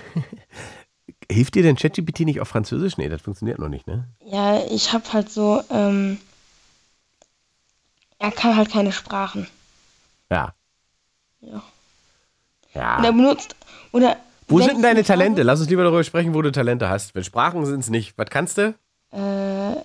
Hilft 1.31 1.55
dir 1.55 1.63
denn 1.63 1.75
ChatGPT 1.75 2.21
nicht 2.21 2.41
auf 2.41 2.47
Französisch? 2.47 2.97
Nee, 2.97 3.09
das 3.09 3.21
funktioniert 3.21 3.59
noch 3.59 3.69
nicht, 3.69 3.85
ne? 3.85 4.07
Ja, 4.25 4.63
ich 4.65 4.93
habe 4.93 5.13
halt 5.13 5.29
so, 5.29 5.61
ähm, 5.69 6.19
er 8.17 8.31
kann 8.31 8.55
halt 8.55 8.71
keine 8.71 8.91
Sprachen. 8.91 9.47
Ja. 10.31 10.53
Ja. 11.41 11.63
Ja. 12.73 12.97
Und 12.97 13.03
er 13.03 13.11
benutzt, 13.11 13.55
oder... 13.91 14.17
Wo 14.47 14.59
sind 14.59 14.75
denn 14.75 14.81
deine 14.81 15.03
Talente? 15.03 15.43
Lass 15.43 15.59
uns 15.59 15.69
lieber 15.69 15.83
darüber 15.83 16.03
sprechen, 16.03 16.33
wo 16.33 16.41
du 16.41 16.51
Talente 16.51 16.89
hast. 16.89 17.13
Wenn 17.13 17.23
Sprachen 17.23 17.65
sind 17.67 17.81
es 17.81 17.89
nicht. 17.91 18.17
Was 18.17 18.29
kannst 18.31 18.57
du? 18.57 18.73
Äh, 19.11 19.75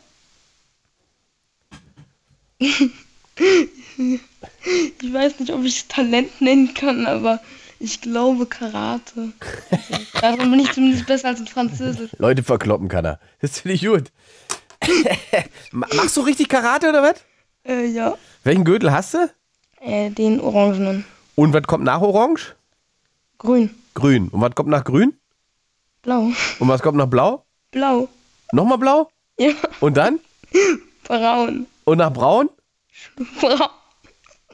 ich 3.96 5.12
weiß 5.12 5.40
nicht, 5.40 5.52
ob 5.52 5.64
ich 5.64 5.76
es 5.78 5.88
Talent 5.88 6.40
nennen 6.40 6.74
kann, 6.74 7.06
aber 7.06 7.40
ich 7.78 8.00
glaube 8.00 8.46
Karate. 8.46 9.32
Darin 10.20 10.50
bin 10.50 10.60
ich 10.60 10.72
zumindest 10.72 11.06
besser 11.06 11.28
als 11.28 11.40
in 11.40 11.46
Französisch. 11.46 12.10
Leute 12.18 12.42
verkloppen 12.42 12.88
kann 12.88 13.04
er. 13.04 13.20
Das 13.40 13.60
finde 13.60 13.74
ich 13.74 13.84
gut. 13.86 14.10
Ma- 15.72 15.86
Machst 15.94 16.16
du 16.16 16.20
richtig 16.22 16.48
Karate 16.48 16.88
oder 16.88 17.02
was? 17.02 17.14
Äh, 17.66 17.86
ja. 17.86 18.16
Welchen 18.44 18.64
Gürtel 18.64 18.92
hast 18.92 19.14
du? 19.14 19.30
Äh, 19.80 20.10
den 20.10 20.40
Orangenen. 20.40 21.04
Und 21.34 21.52
was 21.52 21.62
kommt 21.64 21.84
nach 21.84 22.00
Orange? 22.00 22.54
Grün. 23.38 23.74
Grün. 23.94 24.28
Und 24.28 24.40
was 24.40 24.54
kommt 24.54 24.68
nach 24.70 24.84
Grün? 24.84 25.14
Blau. 26.02 26.30
Und 26.58 26.68
was 26.68 26.82
kommt 26.82 26.98
nach 26.98 27.06
Blau? 27.06 27.44
Blau. 27.70 28.08
Nochmal 28.52 28.78
Blau? 28.78 29.10
Ja. 29.38 29.50
Und 29.80 29.96
dann? 29.96 30.20
Braun. 31.04 31.66
Und 31.84 31.98
nach 31.98 32.12
Braun? 32.12 32.48
Braun. 33.40 33.68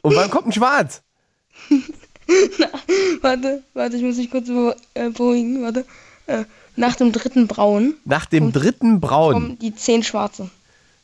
Und 0.01 0.15
wann 0.15 0.29
kommt 0.29 0.47
ein 0.47 0.51
Schwarz? 0.51 1.01
Warte, 3.21 3.63
warte, 3.73 3.97
ich 3.97 4.03
muss 4.03 4.17
mich 4.17 4.31
kurz 4.31 4.47
be 4.47 4.75
äh, 4.93 5.09
beruhigen. 5.09 5.61
Warte. 5.63 5.85
Äh, 6.27 6.45
nach 6.75 6.95
dem 6.95 7.11
dritten 7.11 7.47
Braun 7.47 7.95
Nach 8.05 8.25
dem 8.25 8.53
dritten 8.53 9.01
Braun. 9.01 9.33
kommen 9.33 9.59
die 9.59 9.75
zehn 9.75 10.03
Schwarze. 10.03 10.49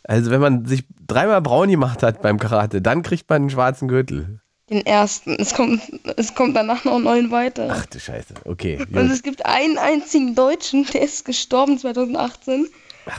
Also 0.03 0.31
wenn 0.31 0.39
man 0.39 0.65
sich 0.65 0.85
dreimal 1.05 1.41
braun 1.41 1.69
gemacht 1.69 2.01
hat 2.01 2.21
beim 2.21 2.39
Karate, 2.39 2.81
dann 2.81 3.03
kriegt 3.03 3.29
man 3.29 3.41
einen 3.43 3.49
schwarzen 3.49 3.89
Gürtel. 3.89 4.39
Den 4.69 4.85
ersten. 4.85 5.35
Es 5.39 5.53
kommt, 5.53 5.81
es 6.15 6.33
kommt 6.35 6.55
danach 6.55 6.85
noch 6.85 6.99
neun 6.99 7.31
weitere. 7.31 7.69
Ach 7.69 7.85
du 7.85 7.99
Scheiße. 7.99 8.33
Okay. 8.45 8.77
Und 8.79 8.93
Gut. 8.93 9.11
es 9.11 9.23
gibt 9.23 9.45
einen 9.45 9.77
einzigen 9.77 10.35
Deutschen, 10.35 10.85
der 10.93 11.01
ist 11.01 11.25
gestorben 11.25 11.77
2018. 11.77 12.67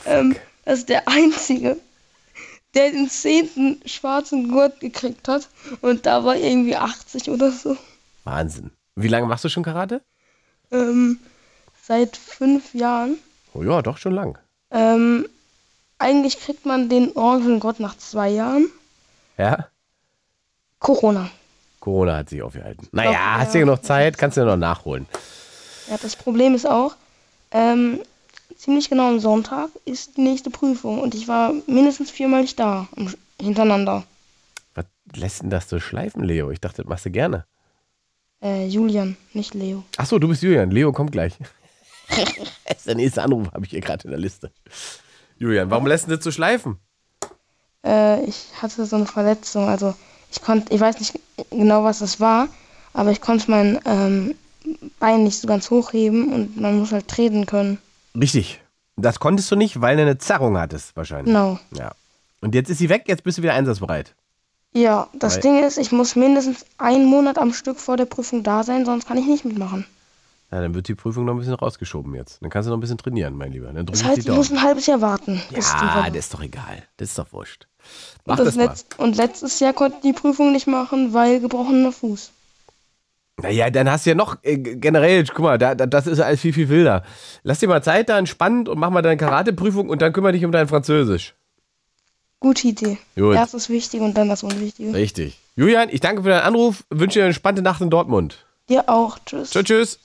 ähm, 0.07 0.37
das 0.65 0.81
ist 0.81 0.89
der 0.89 1.09
einzige, 1.09 1.77
der 2.75 2.91
den 2.91 3.09
zehnten 3.09 3.81
schwarzen 3.87 4.51
Gurt 4.51 4.81
gekriegt 4.81 5.29
hat. 5.29 5.49
Und 5.81 6.07
da 6.07 6.25
war 6.25 6.37
irgendwie 6.37 6.77
80 6.77 7.31
oder 7.31 7.51
so. 7.51 7.77
Wahnsinn. 8.25 8.71
Wie 8.95 9.09
lange 9.09 9.27
machst 9.27 9.45
du 9.45 9.49
schon 9.49 9.63
Karate? 9.63 10.03
Ähm, 10.71 11.19
seit 11.83 12.17
fünf 12.17 12.75
Jahren. 12.75 13.19
Oh 13.55 13.63
ja, 13.63 13.81
doch 13.83 13.97
schon 13.97 14.13
lang. 14.13 14.39
Ähm, 14.71 15.27
eigentlich 15.99 16.39
kriegt 16.39 16.67
man 16.67 16.89
den 16.89 17.17
orangenen 17.17 17.61
Gott 17.61 17.81
nach 17.81 17.97
zwei 17.97 18.29
Jahren. 18.29 18.67
Ja? 19.39 19.69
Corona. 20.79 21.31
Corona 21.81 22.17
hat 22.19 22.29
sich 22.29 22.43
aufgehalten. 22.43 22.89
glaub, 22.93 23.05
Naja, 23.05 23.39
hast 23.39 23.55
du 23.55 23.61
ja 23.61 23.65
noch 23.65 23.81
Zeit, 23.81 24.19
kannst 24.19 24.37
du 24.37 24.43
ja 24.43 24.47
noch 24.47 24.57
nachholen. 24.57 25.07
Ja, 25.89 25.97
das 26.01 26.17
Problem 26.17 26.55
ist 26.55 26.67
auch, 26.67 26.95
ähm, 27.51 28.01
ziemlich 28.59 28.91
genau 28.91 29.09
am 29.09 29.21
Sonntag 29.21 29.71
ist 29.85 30.17
die 30.17 30.23
nächste 30.23 30.51
Prüfung 30.51 31.01
und 31.01 31.15
ich 31.15 31.29
war 31.29 31.55
mindestens 31.67 32.11
viermal 32.11 32.43
nicht 32.43 32.59
da 32.59 32.89
hintereinander. 33.41 34.05
Was 34.75 34.85
lässt 35.15 35.43
denn 35.43 35.51
das 35.51 35.69
so 35.69 35.81
schleifen, 35.81 36.23
Leo? 36.23 36.51
Ich 36.51 36.61
dachte, 36.61 36.83
das 36.83 36.89
machst 36.89 37.07
du 37.07 37.11
gerne. 37.11 37.47
Äh, 38.43 38.67
Julian, 38.67 39.17
nicht 39.33 39.55
Leo. 39.55 39.85
Achso, 39.97 40.19
du 40.19 40.29
bist 40.29 40.43
Julian. 40.43 40.71
Leo 40.71 40.93
kommt 40.93 41.13
gleich. 41.13 41.35
das 42.09 42.79
ist 42.79 42.87
der 42.87 42.95
nächste 42.97 43.23
Anruf, 43.23 43.51
habe 43.53 43.65
ich 43.65 43.71
hier 43.71 43.81
gerade 43.81 44.05
in 44.05 44.11
der 44.11 44.21
Liste. 44.21 44.53
Julian, 45.39 45.71
warum 45.71 45.87
lässt 45.87 46.07
du 46.07 46.15
das 46.15 46.25
so 46.25 46.31
schleifen? 46.31 46.79
Äh, 47.85 48.25
ich 48.25 48.47
hatte 48.61 48.85
so 48.87 48.97
eine 48.97 49.07
Verletzung, 49.07 49.69
also 49.69 49.95
ich 50.31 50.43
konnte, 50.43 50.75
ich 50.75 50.81
weiß 50.81 50.99
nicht 50.99 51.19
genau, 51.51 51.85
was 51.85 52.01
das 52.01 52.21
war, 52.21 52.49
aber 52.93 53.13
ich 53.13 53.21
konnte 53.21 53.51
mein 53.51 53.81
ähm, 53.85 54.35
Bein 54.99 55.25
nicht 55.25 55.39
so 55.39 55.47
ganz 55.47 55.71
hochheben 55.71 56.33
und 56.33 56.61
man 56.61 56.79
muss 56.79 56.93
halt 56.93 57.09
treten 57.09 57.47
können. 57.47 57.79
Richtig. 58.17 58.61
Das 58.97 59.21
konntest 59.21 59.51
du 59.51 59.57
nicht, 59.57 59.81
weil 59.81 59.97
du 59.97 60.03
eine 60.03 60.19
Zerrung 60.19 60.59
hattest, 60.59 60.97
wahrscheinlich. 60.97 61.27
Genau. 61.27 61.59
Ja. 61.73 61.93
Und 62.41 62.55
jetzt 62.55 62.69
ist 62.71 62.79
sie 62.79 62.89
weg, 62.89 63.05
jetzt 63.07 63.23
bist 63.23 63.39
du 63.39 63.43
wieder 63.43 63.55
einsatzbereit. 63.55 64.15
Ja, 64.75 65.09
das 65.15 65.35
Weil- 65.37 65.43
Ding 65.43 65.65
ist, 65.65 65.79
ich 65.79 65.93
muss 65.93 66.17
mindestens 66.17 66.65
einen 66.79 67.07
Monat 67.07 67.39
am 67.39 67.53
Stück 67.53 67.79
vor 67.79 67.97
der 67.97 68.05
Prüfung 68.07 68.43
da 68.43 68.63
sein, 68.65 68.85
sonst 68.85 69.07
kann 69.07 69.17
ich 69.19 69.27
nicht 69.27 69.45
mitmachen. 69.45 69.87
Ja, 70.51 70.61
dann 70.63 70.75
wird 70.75 70.89
die 70.89 70.95
Prüfung 70.95 71.27
noch 71.27 71.35
ein 71.35 71.39
bisschen 71.39 71.55
rausgeschoben 71.55 72.15
jetzt. 72.15 72.41
Dann 72.43 72.49
kannst 72.49 72.67
du 72.67 72.71
noch 72.71 72.79
ein 72.79 72.81
bisschen 72.81 72.97
trainieren, 72.97 73.35
mein 73.37 73.53
Lieber. 73.53 73.71
Dann 73.71 73.85
Das 73.85 74.03
heißt, 74.03 74.19
ich 74.19 74.29
muss 74.29 74.51
ein 74.51 74.63
halbes 74.63 74.87
Jahr 74.87 75.01
warten. 75.03 75.43
Ja, 75.51 76.09
das 76.11 76.17
ist 76.25 76.33
doch 76.35 76.43
egal. 76.43 76.83
Das 76.97 77.11
ist 77.11 77.19
doch 77.19 77.31
wurscht. 77.33 77.67
Mach 78.25 78.39
und, 78.39 78.47
das 78.47 78.55
das 78.55 78.57
mal. 78.57 78.65
letz 78.73 78.87
und 78.97 79.17
letztes 79.17 79.61
Jahr 79.61 79.75
konnte 79.75 79.97
ich 79.99 80.03
die 80.03 80.13
Prüfung 80.19 80.53
nicht 80.53 80.67
machen, 80.67 81.13
weil 81.13 81.41
gebrochener 81.41 81.93
Fuß. 81.93 82.31
Naja, 83.41 83.71
dann 83.71 83.91
hast 83.91 84.05
du 84.05 84.11
ja 84.11 84.17
noch 84.17 84.37
äh, 84.43 84.59
generell, 84.59 85.25
guck 85.25 85.45
mal, 85.45 85.59
da, 85.59 85.75
da, 85.75 85.87
das 85.87 86.07
ist 86.07 86.21
alles 86.21 86.41
viel, 86.41 86.53
viel 86.53 86.69
wilder. 86.69 87.05
Lass 87.45 87.61
dir 87.61 87.69
mal 87.69 87.83
Zeit 87.83 88.09
da 88.09 88.19
entspannt 88.19 88.69
und 88.69 88.79
mach 88.79 88.91
mal 88.91 89.03
deine 89.03 89.17
Karateprüfung 89.17 89.89
und 89.89 90.03
dann 90.03 90.13
kümmere 90.13 90.33
dich 90.33 90.45
um 90.45 90.53
dein 90.53 90.67
Französisch. 90.67 91.35
Gute 92.41 92.69
Idee. 92.69 92.99
Gut. 93.17 93.35
Erst 93.35 93.55
das 93.55 93.69
Wichtige 93.69 94.05
und 94.05 94.17
dann 94.17 94.29
das 94.29 94.43
Unwichtige. 94.43 94.93
Richtig. 94.95 95.39
Julian, 95.57 95.89
ich 95.91 96.01
danke 96.01 96.23
für 96.23 96.31
deinen 96.31 96.43
Anruf, 96.43 96.85
wünsche 96.91 97.19
dir 97.19 97.23
eine 97.23 97.29
entspannte 97.29 97.63
Nacht 97.63 97.81
in 97.81 97.91
Dortmund. 97.91 98.45
Dir 98.69 98.89
auch. 98.89 99.19
Tschüss. 99.25 99.51
Tschüss, 99.51 99.65
tschüss. 99.65 99.99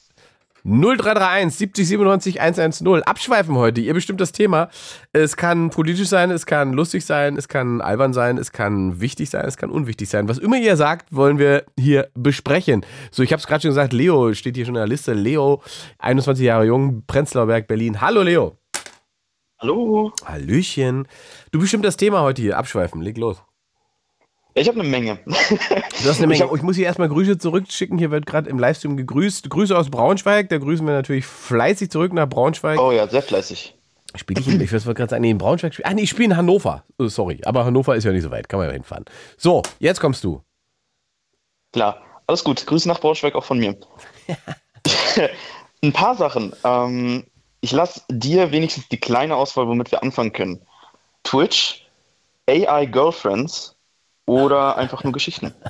0331 0.66 1.53
70 1.57 1.88
97 1.88 2.41
110. 2.41 3.03
Abschweifen 3.03 3.55
heute. 3.55 3.82
Ihr 3.82 3.93
bestimmt 3.93 4.22
das 4.22 4.32
Thema. 4.32 4.70
Es 5.11 5.36
kann 5.36 5.70
politisch 5.70 6.07
sein, 6.07 6.32
es 6.32 6.45
kann 6.45 6.74
lustig 6.74 7.05
sein, 7.05 7.36
es 7.36 7.47
kann 7.47 7.82
albern 7.82 8.14
sein, 8.14 8.38
es 8.38 8.51
kann 8.51 9.01
wichtig 9.01 9.30
sein, 9.30 9.45
es 9.45 9.57
kann 9.57 9.70
unwichtig 9.70 10.09
sein. 10.09 10.30
Was 10.30 10.38
immer 10.38 10.57
ihr 10.57 10.78
sagt, 10.78 11.14
wollen 11.14 11.38
wir 11.38 11.66
hier 11.78 12.09
besprechen. 12.14 12.86
So, 13.11 13.24
ich 13.24 13.34
habe 13.34 13.39
es 13.39 13.47
gerade 13.47 13.61
schon 13.61 13.72
gesagt, 13.72 13.93
Leo 13.93 14.34
steht 14.34 14.55
hier 14.55 14.66
schon 14.66 14.76
in 14.76 14.80
der 14.80 14.88
Liste. 14.88 15.14
Leo, 15.14 15.61
21 15.99 16.45
Jahre 16.45 16.66
jung, 16.66 17.03
Prenzlauer 17.07 17.47
Berg, 17.47 17.68
Berlin. 17.68 17.99
Hallo 17.99 18.22
Leo. 18.22 18.57
Hallo. 19.59 20.11
Hallöchen. 20.26 21.07
Du 21.51 21.59
bestimmt 21.59 21.86
das 21.86 21.97
Thema 21.97 22.22
heute 22.22 22.41
hier. 22.41 22.57
Abschweifen. 22.57 23.01
Leg 23.01 23.18
los. 23.18 23.41
Ich 24.56 24.68
habe 24.68 24.80
eine 24.80 24.88
Menge. 24.89 25.20
Du 25.26 25.34
hast 25.34 25.47
eine 26.06 26.10
Ich 26.10 26.20
Menge. 26.28 26.43
hab- 26.43 26.51
Oh, 26.51 26.56
Ich 26.56 26.62
muss 26.62 26.76
hier 26.76 26.86
erstmal 26.86 27.10
Grüße 27.10 27.38
zurückschicken. 27.39 27.97
Hier 27.97 28.12
wird 28.12 28.26
gerade 28.26 28.49
im 28.49 28.60
Livestream 28.60 28.97
gegrüßt. 28.97 29.49
Grüße 29.49 29.76
aus 29.78 29.89
Braunschweig. 29.89 30.49
Da 30.49 30.58
grüßen 30.60 30.86
wir 30.86 30.93
natürlich 30.93 31.26
fleißig 31.26 31.89
zurück 31.89 32.14
nach 32.14 32.28
Braunschweig. 32.30 32.80
Oh 32.80 32.91
ja, 32.91 33.08
sehr 33.08 33.24
fleißig. 33.24 33.76
Spiele 34.16 34.41
ich 34.41 34.47
in, 34.47 34.62
ich 34.62 34.72
wollte 34.72 34.93
gerade 34.93 35.10
sagen, 35.10 35.22
nee, 35.22 35.32
in 35.32 35.39
Braunschweig 35.39 35.74
spiele. 35.74 35.89
Ah, 35.89 35.93
nee, 35.95 36.04
ich 36.04 36.10
spiele 36.12 36.26
in 36.26 36.38
Hannover. 36.38 36.84
Oh, 36.99 37.08
sorry, 37.08 37.41
aber 37.45 37.66
Hannover 37.66 37.95
ist 37.95 38.04
ja 38.04 38.12
nicht 38.12 38.22
so 38.22 38.30
weit. 38.30 38.47
Kann 38.47 38.60
man 38.60 38.68
ja 38.68 38.74
hinfahren. 38.74 39.06
So, 39.38 39.64
jetzt 39.80 39.99
kommst 39.99 40.24
du. 40.24 40.43
Klar, 41.72 42.04
alles 42.28 42.43
gut. 42.43 42.64
Grüße 42.68 42.88
nach 42.88 42.99
Braunschweig 42.99 43.34
auch 43.34 43.43
von 43.43 43.58
mir. 43.58 43.76
Ein 45.84 45.93
paar 45.93 46.16
Sachen. 46.16 46.54
Ähm, 46.64 47.26
ich 47.62 47.72
lasse 47.72 48.01
dir 48.10 48.51
wenigstens 48.51 48.88
die 48.89 48.99
kleine 48.99 49.36
Auswahl, 49.36 49.68
womit 49.68 49.91
wir 49.91 50.04
anfangen 50.04 50.32
können. 50.34 50.62
Twitch, 51.24 51.88
AI 52.47 52.86
Girlfriends 52.86 53.72
oder 54.26 54.78
einfach 54.78 55.03
nur 55.03 55.13
Geschichten. 55.13 55.53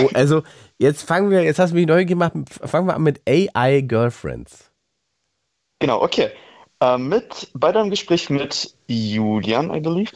Oh, 0.00 0.10
also, 0.14 0.42
jetzt 0.78 1.02
fangen 1.02 1.30
wir, 1.30 1.42
jetzt 1.42 1.58
hast 1.58 1.70
du 1.70 1.74
mich 1.74 1.86
neu 1.86 2.04
gemacht. 2.04 2.32
Fangen 2.48 2.86
wir 2.86 2.94
an 2.94 3.02
mit 3.02 3.20
AI 3.26 3.80
Girlfriends. 3.80 4.70
Genau, 5.80 6.02
okay. 6.02 6.30
Ähm, 6.80 7.08
mit, 7.08 7.50
bei 7.54 7.72
deinem 7.72 7.90
Gespräch 7.90 8.30
mit 8.30 8.74
Julian, 8.86 9.74
I 9.74 9.80
believe, 9.80 10.12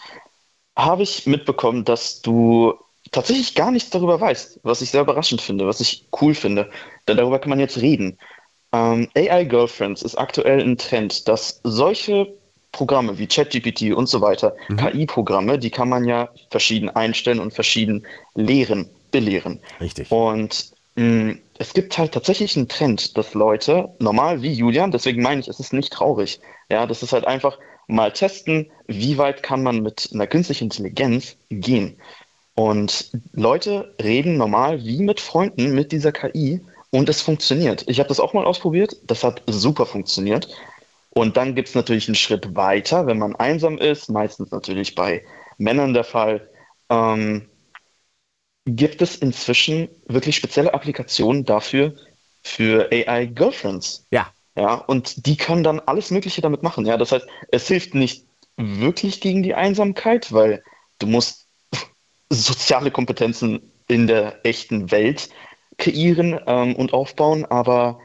habe 0.77 1.03
ich 1.03 1.27
mitbekommen, 1.27 1.85
dass 1.85 2.23
du 2.23 2.75
tatsächlich 3.11 3.55
gar 3.55 3.71
nichts 3.71 3.91
darüber 3.91 4.21
weißt, 4.21 4.61
was 4.63 4.83
ich 4.83 4.91
sehr 4.91 5.03
überraschend 5.03 5.41
finde, 5.41 5.67
was 5.67 5.81
ich 5.81 6.07
cool 6.21 6.35
finde. 6.35 6.71
Denn 7.09 7.17
darüber 7.17 7.39
kann 7.39 7.51
man 7.51 7.61
jetzt 7.61 7.79
reden. 7.81 8.19
Ähm, 8.73 9.09
AI 9.17 9.45
Girlfriends 9.45 10.03
ist 10.03 10.17
aktuell 10.17 10.61
ein 10.61 10.79
Trend, 10.79 11.29
dass 11.29 11.61
solche 11.65 12.35
Programme 12.73 13.19
wie 13.19 13.27
ChatGPT 13.27 13.93
und 13.93 14.09
so 14.09 14.21
weiter, 14.21 14.57
KI-Programme, 14.77 15.59
die 15.59 15.71
kann 15.71 15.89
man 15.89 16.05
ja 16.05 16.31
verschieden 16.51 16.89
einstellen 16.91 17.39
und 17.39 17.53
verschieden 17.55 18.07
lehren, 18.35 18.89
belehren. 19.11 19.61
Richtig. 19.81 20.11
Und 20.11 20.73
Mm, 20.95 21.33
Es 21.59 21.75
gibt 21.75 21.97
halt 21.97 22.13
tatsächlich 22.13 22.57
einen 22.57 22.69
Trend, 22.69 23.17
dass 23.17 23.35
Leute, 23.35 23.95
normal 23.99 24.43
wie 24.43 24.53
Julian, 24.53 24.91
deswegen 24.91 25.23
meine 25.23 25.41
ich, 25.41 25.49
es 25.49 25.61
ist 25.61 25.73
nicht 25.73 25.93
traurig. 25.93 26.41
Ja, 26.71 26.87
das 26.87 27.03
ist 27.03 27.13
halt 27.13 27.27
einfach 27.27 27.59
mal 27.87 28.13
testen, 28.13 28.71
wie 28.87 29.17
weit 29.19 29.43
kann 29.43 29.63
man 29.63 29.83
mit 29.83 30.11
einer 30.13 30.27
künstlichen 30.27 30.65
Intelligenz 30.65 31.37
gehen. 31.51 31.99
Und 32.55 33.11
Leute 33.33 33.95
reden 34.03 34.37
normal 34.37 34.85
wie 34.85 35.03
mit 35.03 35.21
Freunden 35.21 35.75
mit 35.75 35.93
dieser 35.93 36.13
KI 36.13 36.61
und 36.91 37.09
es 37.09 37.23
funktioniert. 37.23 37.85
Ich 37.87 37.99
habe 37.99 38.09
das 38.09 38.21
auch 38.21 38.35
mal 38.35 38.45
ausprobiert, 38.45 38.97
das 39.07 39.25
hat 39.25 39.43
super 39.47 39.87
funktioniert. 39.87 40.49
Und 41.15 41.37
dann 41.37 41.55
gibt 41.55 41.69
es 41.69 41.75
natürlich 41.75 42.09
einen 42.09 42.15
Schritt 42.15 42.57
weiter, 42.57 43.07
wenn 43.07 43.19
man 43.19 43.37
einsam 43.37 43.77
ist, 43.77 44.09
meistens 44.09 44.51
natürlich 44.51 44.95
bei 44.95 45.25
Männern 45.59 45.93
der 45.93 46.05
Fall. 46.05 46.49
Ähm, 46.89 47.49
gibt 48.65 49.03
es 49.03 49.17
inzwischen 49.17 49.89
wirklich 50.07 50.37
spezielle 50.37 50.73
Applikationen 50.73 51.45
dafür 51.45 51.95
für 52.43 52.89
AI-Girlfriends. 52.91 54.07
Ja. 54.11 54.33
Ja, 54.57 54.75
und 54.75 55.27
die 55.27 55.37
können 55.37 55.63
dann 55.65 55.81
alles 55.81 56.11
Mögliche 56.11 56.43
damit 56.43 56.63
machen. 56.63 56.85
Ja, 56.85 56.97
das 56.97 57.13
heißt, 57.13 57.27
es 57.51 57.69
hilft 57.69 57.95
nicht 57.95 58.27
wirklich 58.57 59.21
gegen 59.21 59.43
die 59.43 59.55
Einsamkeit, 59.55 60.33
weil 60.33 60.63
du 60.99 61.07
musst 61.07 61.49
soziale 62.31 62.91
Kompetenzen 62.91 63.73
in 63.89 64.07
der 64.07 64.45
echten 64.45 64.91
Welt 64.91 65.31
kreieren 65.79 66.39
ähm, 66.47 66.77
und 66.77 66.93
aufbauen, 66.93 67.45
aber 67.47 67.99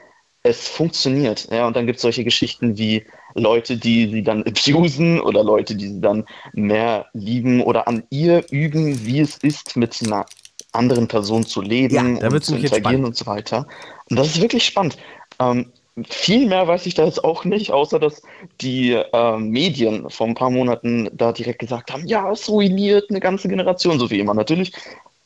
es 0.47 0.67
funktioniert. 0.67 1.47
Ja, 1.51 1.67
und 1.67 1.75
dann 1.75 1.85
gibt 1.85 1.97
es 1.97 2.01
solche 2.01 2.23
Geschichten 2.23 2.77
wie 2.77 3.05
Leute, 3.35 3.77
die 3.77 4.09
sie 4.09 4.23
dann 4.23 4.43
abusen 4.43 5.19
oder 5.19 5.43
Leute, 5.43 5.75
die 5.75 5.87
sie 5.87 6.01
dann 6.01 6.25
mehr 6.53 7.05
lieben 7.13 7.61
oder 7.61 7.87
an 7.87 8.03
ihr 8.09 8.43
üben, 8.51 9.05
wie 9.05 9.19
es 9.19 9.37
ist, 9.37 9.75
mit 9.75 9.99
einer 10.03 10.25
anderen 10.71 11.07
Person 11.07 11.45
zu 11.45 11.61
leben 11.61 12.19
Ja, 12.19 12.29
und 12.29 12.43
zu 12.43 12.55
interagieren 12.55 13.05
und 13.05 13.15
so 13.15 13.25
weiter. 13.25 13.67
Und 14.09 14.17
das 14.17 14.27
ist 14.27 14.41
wirklich 14.41 14.65
spannend. 14.65 14.97
Ähm, 15.39 15.71
viel 16.07 16.47
mehr 16.47 16.67
weiß 16.67 16.85
ich 16.85 16.93
da 16.93 17.05
jetzt 17.05 17.23
auch 17.23 17.43
nicht, 17.43 17.71
außer 17.71 17.99
dass 17.99 18.21
die 18.61 18.91
ähm, 19.13 19.49
Medien 19.49 20.09
vor 20.09 20.27
ein 20.27 20.35
paar 20.35 20.51
Monaten 20.51 21.09
da 21.11 21.31
direkt 21.31 21.59
gesagt 21.59 21.91
haben, 21.91 22.05
ja, 22.05 22.31
es 22.31 22.47
ruiniert 22.47 23.09
eine 23.09 23.19
ganze 23.19 23.47
Generation, 23.47 23.99
so 23.99 24.09
wie 24.09 24.19
immer 24.19 24.33
natürlich. 24.33 24.73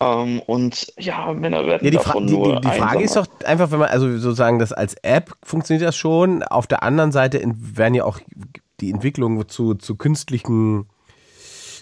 Ähm, 0.02 0.41
und 0.41 0.93
ja, 0.97 1.32
Männer 1.34 1.66
werden 1.66 1.86
Ja, 1.86 1.91
die, 1.91 1.97
davon 1.97 2.28
die, 2.28 2.34
nur 2.34 2.60
die, 2.60 2.68
die 2.68 2.78
Frage 2.78 3.04
ist 3.04 3.16
doch 3.16 3.28
einfach, 3.45 3.72
wenn 3.72 3.80
man, 3.80 3.89
also 3.89 4.10
sozusagen 4.18 4.60
das 4.60 4.74
als 4.74 4.95
App 5.04 5.32
funktioniert 5.43 5.88
das 5.88 5.95
schon. 5.95 6.43
Auf 6.43 6.68
der 6.68 6.84
anderen 6.84 7.12
Seite 7.12 7.41
werden 7.45 7.93
ja 7.93 8.06
auch 8.06 8.20
die 8.80 8.91
Entwicklungen 8.91 9.47
zu, 9.47 9.76
zu 9.76 9.95
künstlichen 9.95 10.88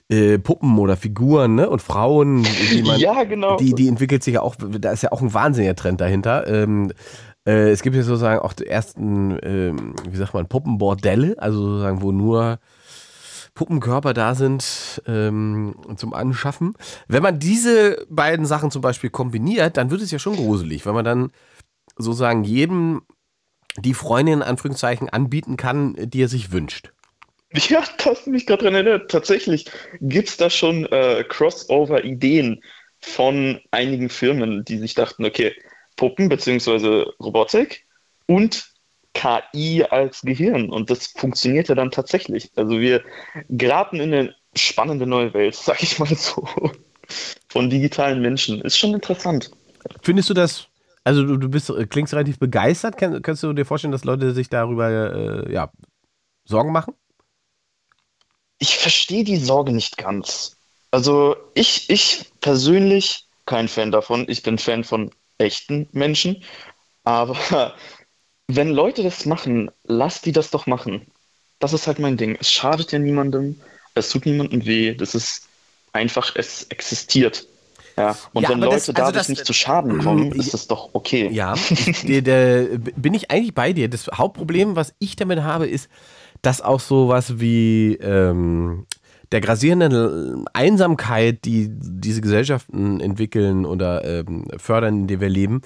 äh, 0.09 0.39
Puppen 0.39 0.77
oder 0.79 0.97
Figuren 0.97 1.55
ne? 1.55 1.69
und 1.69 1.81
Frauen, 1.81 2.45
die 2.71 2.83
man, 2.85 2.99
Ja, 2.99 3.23
genau. 3.23 3.57
die, 3.57 3.73
die 3.73 3.87
entwickelt 3.87 4.23
sich 4.23 4.35
ja 4.35 4.41
auch, 4.41 4.55
da 4.57 4.91
ist 4.91 5.03
ja 5.03 5.11
auch 5.11 5.21
ein 5.21 5.33
wahnsinniger 5.33 5.75
Trend 5.75 6.01
dahinter. 6.01 6.47
Ähm, 6.47 6.91
äh, 7.45 7.69
es 7.69 7.81
gibt 7.81 7.95
ja 7.95 8.03
sozusagen 8.03 8.39
auch 8.39 8.53
die 8.53 8.67
ersten, 8.67 9.37
ähm, 9.43 9.93
wie 10.09 10.17
sagt 10.17 10.33
man, 10.33 10.47
Puppenbordelle, 10.47 11.35
also 11.37 11.61
sozusagen, 11.61 12.01
wo 12.01 12.11
nur 12.11 12.59
Puppenkörper 13.59 14.13
da 14.13 14.35
sind 14.35 15.01
ähm, 15.05 15.75
zum 15.97 16.13
Anschaffen. 16.13 16.75
Wenn 17.09 17.21
man 17.21 17.39
diese 17.39 18.07
beiden 18.09 18.45
Sachen 18.45 18.71
zum 18.71 18.81
Beispiel 18.81 19.09
kombiniert, 19.09 19.75
dann 19.75 19.91
wird 19.91 20.01
es 20.01 20.11
ja 20.11 20.17
schon 20.17 20.37
gruselig, 20.37 20.85
wenn 20.85 20.93
man 20.93 21.03
dann 21.03 21.31
sozusagen 21.97 22.45
jedem 22.45 23.01
die 23.75 23.93
Freundin 23.93 24.35
in 24.35 24.43
Anführungszeichen 24.43 25.09
anbieten 25.09 25.57
kann, 25.57 25.93
die 25.97 26.23
er 26.23 26.29
sich 26.29 26.53
wünscht. 26.53 26.93
Ja, 27.51 27.83
das 28.01 28.27
mich 28.27 28.45
gerade 28.45 28.63
dran 28.63 28.75
erinnert. 28.75 29.11
Tatsächlich 29.11 29.65
gibt 29.99 30.29
es 30.29 30.37
da 30.37 30.49
schon 30.49 30.85
äh, 30.85 31.25
Crossover-Ideen 31.27 32.63
von 33.01 33.59
einigen 33.71 34.07
Firmen, 34.07 34.63
die 34.63 34.77
sich 34.77 34.93
dachten, 34.93 35.25
okay, 35.25 35.53
Puppen 35.97 36.29
bzw. 36.29 37.07
Robotik 37.21 37.85
und 38.25 38.71
KI 39.13 39.83
als 39.89 40.21
Gehirn. 40.21 40.69
Und 40.69 40.89
das 40.89 41.07
funktioniert 41.07 41.69
ja 41.69 41.75
dann 41.75 41.91
tatsächlich. 41.91 42.51
Also 42.55 42.79
wir 42.79 43.03
geraten 43.49 43.99
in 43.99 44.13
eine 44.13 44.35
spannende 44.55 45.05
neue 45.05 45.33
Welt, 45.33 45.55
sag 45.63 45.81
ich 45.81 45.99
mal 45.99 46.13
so, 46.15 46.47
von 47.49 47.69
digitalen 47.69 48.21
Menschen. 48.21 48.61
Ist 48.61 48.77
schon 48.77 48.93
interessant. 48.93 49.51
Findest 50.01 50.29
du 50.29 50.33
das, 50.33 50.67
also 51.03 51.23
du, 51.23 51.37
du 51.37 51.49
bist, 51.49 51.71
klingst 51.89 52.13
relativ 52.13 52.39
begeistert, 52.39 52.97
Kann, 52.97 53.21
kannst 53.21 53.43
du 53.43 53.53
dir 53.53 53.65
vorstellen, 53.65 53.91
dass 53.91 54.03
Leute 54.03 54.33
sich 54.33 54.49
darüber 54.49 55.45
äh, 55.47 55.53
ja, 55.53 55.71
Sorgen 56.45 56.71
machen? 56.71 56.93
Ich 58.59 58.77
verstehe 58.77 59.23
die 59.23 59.37
Sorge 59.37 59.71
nicht 59.71 59.97
ganz. 59.97 60.57
Also 60.91 61.37
ich, 61.53 61.89
ich 61.89 62.25
persönlich 62.41 63.27
kein 63.45 63.67
Fan 63.67 63.91
davon. 63.91 64.25
Ich 64.27 64.43
bin 64.43 64.57
Fan 64.57 64.83
von 64.83 65.11
echten 65.37 65.87
Menschen. 65.91 66.43
Aber 67.03 67.75
wenn 68.51 68.69
Leute 68.69 69.03
das 69.03 69.25
machen, 69.25 69.69
lass 69.85 70.21
die 70.21 70.31
das 70.31 70.49
doch 70.49 70.65
machen. 70.65 71.05
Das 71.59 71.71
ist 71.73 71.85
halt 71.87 71.99
mein 71.99 72.17
Ding. 72.17 72.35
Es 72.39 72.51
schadet 72.51 72.91
ja 72.91 72.97
niemandem. 72.99 73.59
Es 73.93 74.09
tut 74.09 74.25
niemandem 74.25 74.65
weh. 74.65 74.95
Das 74.95 75.13
ist 75.13 75.43
einfach, 75.93 76.35
es 76.35 76.63
existiert. 76.69 77.45
Ja. 77.95 78.17
Und 78.33 78.43
Ja, 78.43 78.49
wenn 78.49 78.59
Leute 78.59 78.75
das- 78.75 78.89
also 78.89 78.93
dadurch 78.93 79.15
das- 79.17 79.29
nicht 79.29 79.45
zu 79.45 79.53
Schaden 79.53 79.99
kommen, 79.99 80.31
ist 80.39 80.53
das 80.53 80.67
doch 80.67 80.89
okay. 80.93 81.29
Ja, 81.31 81.53
der, 82.07 82.21
der, 82.21 82.63
bin 82.95 83.13
ich 83.13 83.29
eigentlich 83.29 83.53
bei 83.53 83.71
dir. 83.73 83.87
Das 83.87 84.07
Hauptproblem, 84.07 84.75
was 84.75 84.93
ich 84.99 85.15
damit 85.15 85.43
habe, 85.43 85.67
ist, 85.67 85.87
dass 86.41 86.61
auch 86.61 86.79
sowas 86.79 87.39
wie 87.39 87.95
ähm, 88.01 88.85
der 89.31 89.41
grasierenden 89.41 90.45
Einsamkeit, 90.53 91.45
die 91.45 91.67
diese 91.69 92.21
Gesellschaften 92.21 92.99
entwickeln 92.99 93.65
oder 93.65 94.03
ähm, 94.05 94.45
fördern, 94.57 95.01
in 95.01 95.07
der 95.07 95.19
wir 95.21 95.29
leben, 95.29 95.61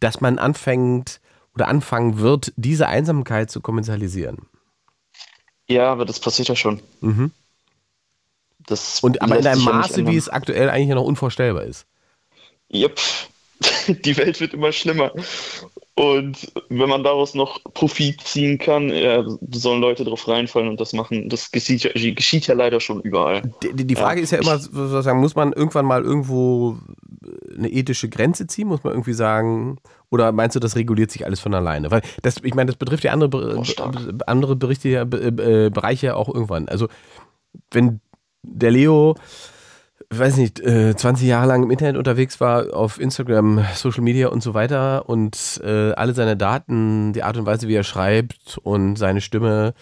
dass 0.00 0.20
man 0.20 0.38
anfängt 0.38 1.20
oder 1.56 1.68
anfangen 1.68 2.18
wird, 2.18 2.52
diese 2.56 2.86
Einsamkeit 2.86 3.50
zu 3.50 3.60
kommerzialisieren. 3.60 4.46
Ja, 5.68 5.90
aber 5.90 6.04
das 6.04 6.20
passiert 6.20 6.48
ja 6.48 6.54
schon. 6.56 6.80
Mhm. 7.00 7.32
Das 8.66 9.00
Und 9.00 9.22
aber 9.22 9.38
in 9.38 9.46
einem 9.46 9.60
ja 9.64 9.72
Maße, 9.72 10.06
wie 10.06 10.16
es 10.16 10.28
aktuell 10.28 10.70
eigentlich 10.70 10.88
ja 10.88 10.94
noch 10.94 11.04
unvorstellbar 11.04 11.64
ist. 11.64 11.86
Yep. 12.72 12.98
Die 14.04 14.16
Welt 14.16 14.40
wird 14.40 14.54
immer 14.54 14.72
schlimmer. 14.72 15.12
Und 15.94 16.52
wenn 16.68 16.90
man 16.90 17.02
daraus 17.04 17.34
noch 17.34 17.62
Profit 17.72 18.20
ziehen 18.20 18.58
kann, 18.58 18.90
ja, 18.90 19.24
sollen 19.50 19.80
Leute 19.80 20.04
drauf 20.04 20.28
reinfallen 20.28 20.68
und 20.68 20.78
das 20.78 20.92
machen. 20.92 21.30
Das 21.30 21.50
geschieht 21.52 21.84
ja, 21.84 21.90
geschieht 22.12 22.46
ja 22.48 22.54
leider 22.54 22.80
schon 22.80 23.00
überall. 23.00 23.50
Die, 23.62 23.86
die- 23.86 23.96
Frage 23.96 24.20
ist 24.20 24.32
ja 24.32 24.38
immer, 24.38 24.58
sozusagen, 24.58 25.20
muss 25.20 25.36
man 25.36 25.54
irgendwann 25.54 25.86
mal 25.86 26.02
irgendwo 26.02 26.76
eine 27.56 27.70
ethische 27.70 28.10
Grenze 28.10 28.46
ziehen? 28.46 28.68
Muss 28.68 28.84
man 28.84 28.92
irgendwie 28.92 29.14
sagen, 29.14 29.78
oder 30.10 30.32
meinst 30.32 30.56
du, 30.56 30.60
das 30.60 30.76
reguliert 30.76 31.10
sich 31.10 31.24
alles 31.26 31.40
von 31.40 31.54
alleine? 31.54 31.90
Weil 31.90 32.02
das, 32.22 32.36
ich 32.42 32.54
meine, 32.54 32.66
das 32.66 32.76
betrifft 32.76 33.04
ja 33.04 33.12
andere, 33.12 33.58
Oh, 33.58 33.64
andere 34.26 34.56
Berichte, 34.56 34.88
äh, 34.88 35.70
Bereiche 35.70 36.16
auch 36.16 36.32
irgendwann. 36.32 36.68
Also, 36.68 36.88
wenn 37.70 38.00
der 38.42 38.70
Leo, 38.70 39.16
weiß 40.10 40.36
nicht, 40.36 40.60
äh, 40.60 40.94
20 40.94 41.26
Jahre 41.26 41.48
lang 41.48 41.64
im 41.64 41.70
Internet 41.70 41.96
unterwegs 41.96 42.40
war, 42.40 42.74
auf 42.74 43.00
Instagram, 43.00 43.64
Social 43.74 44.02
Media 44.02 44.28
und 44.28 44.42
so 44.42 44.54
weiter 44.54 45.08
und 45.08 45.60
äh, 45.64 45.92
alle 45.92 46.14
seine 46.14 46.36
Daten, 46.36 47.12
die 47.12 47.22
Art 47.22 47.36
und 47.36 47.46
Weise, 47.46 47.66
wie 47.68 47.74
er 47.74 47.82
schreibt 47.82 48.58
und 48.62 48.96
seine 48.96 49.20
Stimme 49.20 49.74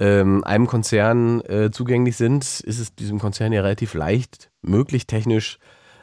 ähm, 0.00 0.42
einem 0.44 0.66
Konzern 0.66 1.40
äh, 1.42 1.70
zugänglich 1.70 2.16
sind, 2.16 2.42
ist 2.44 2.78
es 2.78 2.94
diesem 2.94 3.18
Konzern 3.18 3.52
ja 3.52 3.62
relativ 3.62 3.94
leicht 3.94 4.50
möglich, 4.62 5.06
technisch 5.06 5.58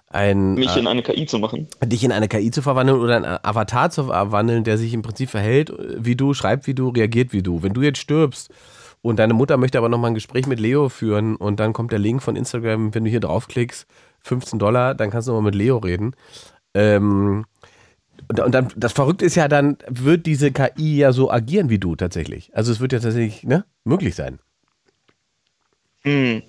ein, 0.08 0.54
Mich 0.56 0.76
äh, 0.76 0.80
in 0.80 0.88
eine 0.88 1.04
KI 1.04 1.26
zu 1.26 1.40
machen. 1.40 1.68
dich 1.84 2.04
in 2.04 2.12
eine 2.12 2.28
KI 2.28 2.52
zu 2.52 2.62
verwandeln 2.62 3.00
oder 3.00 3.16
einen 3.18 3.26
Avatar 3.26 3.90
zu 3.90 4.06
verwandeln, 4.06 4.64
der 4.64 4.78
sich 4.78 4.94
im 4.94 5.02
Prinzip 5.02 5.30
verhält 5.30 5.74
wie 5.98 6.16
du, 6.16 6.34
schreibt 6.34 6.68
wie 6.68 6.74
du, 6.74 6.90
reagiert 6.90 7.34
wie 7.34 7.44
du. 7.44 7.64
Wenn 7.64 7.74
du 7.74 7.82
jetzt 7.82 8.00
stirbst 8.00 8.52
und 9.02 9.18
deine 9.18 9.34
Mutter 9.34 9.58
möchte 9.58 9.78
aber 9.78 9.90
nochmal 9.90 10.12
ein 10.12 10.16
Gespräch 10.16 10.48
mit 10.48 10.60
Leo 10.60 10.90
führen 10.90 11.36
und 11.36 11.60
dann 11.60 11.74
kommt 11.74 11.92
der 11.92 12.00
Link 12.00 12.24
von 12.24 12.36
Instagram, 12.36 12.94
wenn 12.94 13.04
du 13.04 13.10
hier 13.10 13.20
draufklickst, 13.20 13.88
15 14.22 14.60
Dollar, 14.60 14.96
dann 14.96 15.10
kannst 15.10 15.28
du 15.28 15.32
nochmal 15.32 15.52
mit 15.52 15.56
Leo 15.56 15.78
reden. 15.78 16.16
Ähm, 16.74 17.46
und, 18.28 18.40
und 18.40 18.52
dann, 18.54 18.70
das 18.76 18.94
Verrückte 18.94 19.26
ist 19.26 19.36
ja, 19.36 19.48
dann 19.48 19.78
wird 19.88 20.26
diese 20.26 20.52
KI 20.52 20.98
ja 20.98 21.12
so 21.12 21.32
agieren 21.32 21.70
wie 21.70 21.80
du 21.80 21.96
tatsächlich. 21.96 22.50
Also 22.56 22.72
es 22.72 22.80
wird 22.80 22.94
ja 22.94 23.00
tatsächlich 23.00 23.44
ne, 23.44 23.66
möglich 23.84 24.16
sein. 24.16 24.40
Hm. 26.02 26.42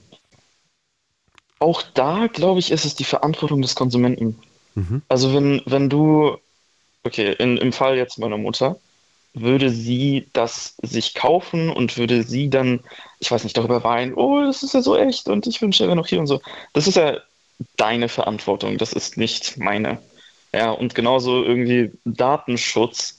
Auch 1.58 1.82
da, 1.94 2.26
glaube 2.26 2.60
ich, 2.60 2.70
ist 2.70 2.84
es 2.84 2.94
die 2.94 3.04
Verantwortung 3.04 3.62
des 3.62 3.74
Konsumenten. 3.74 4.38
Mhm. 4.74 5.02
Also 5.08 5.34
wenn, 5.34 5.62
wenn 5.66 5.88
du, 5.88 6.36
okay, 7.04 7.34
in, 7.38 7.56
im 7.56 7.72
Fall 7.72 7.96
jetzt 7.96 8.18
meiner 8.18 8.38
Mutter, 8.38 8.76
würde 9.32 9.70
sie 9.70 10.28
das 10.32 10.76
sich 10.82 11.14
kaufen 11.14 11.70
und 11.70 11.98
würde 11.98 12.22
sie 12.22 12.48
dann, 12.48 12.80
ich 13.18 13.30
weiß 13.30 13.44
nicht, 13.44 13.56
darüber 13.56 13.84
weinen, 13.84 14.14
oh, 14.14 14.40
das 14.40 14.62
ist 14.62 14.74
ja 14.74 14.80
so 14.80 14.96
echt 14.96 15.28
und 15.28 15.46
ich 15.46 15.60
wünsche, 15.60 15.84
wäre 15.84 15.96
noch 15.96 16.06
hier 16.06 16.20
und 16.20 16.26
so. 16.26 16.40
Das 16.72 16.86
ist 16.86 16.96
ja 16.96 17.18
deine 17.76 18.08
Verantwortung, 18.08 18.78
das 18.78 18.92
ist 18.94 19.16
nicht 19.16 19.58
meine. 19.58 19.98
Ja, 20.54 20.70
und 20.70 20.94
genauso 20.94 21.44
irgendwie 21.44 21.92
Datenschutz. 22.04 23.15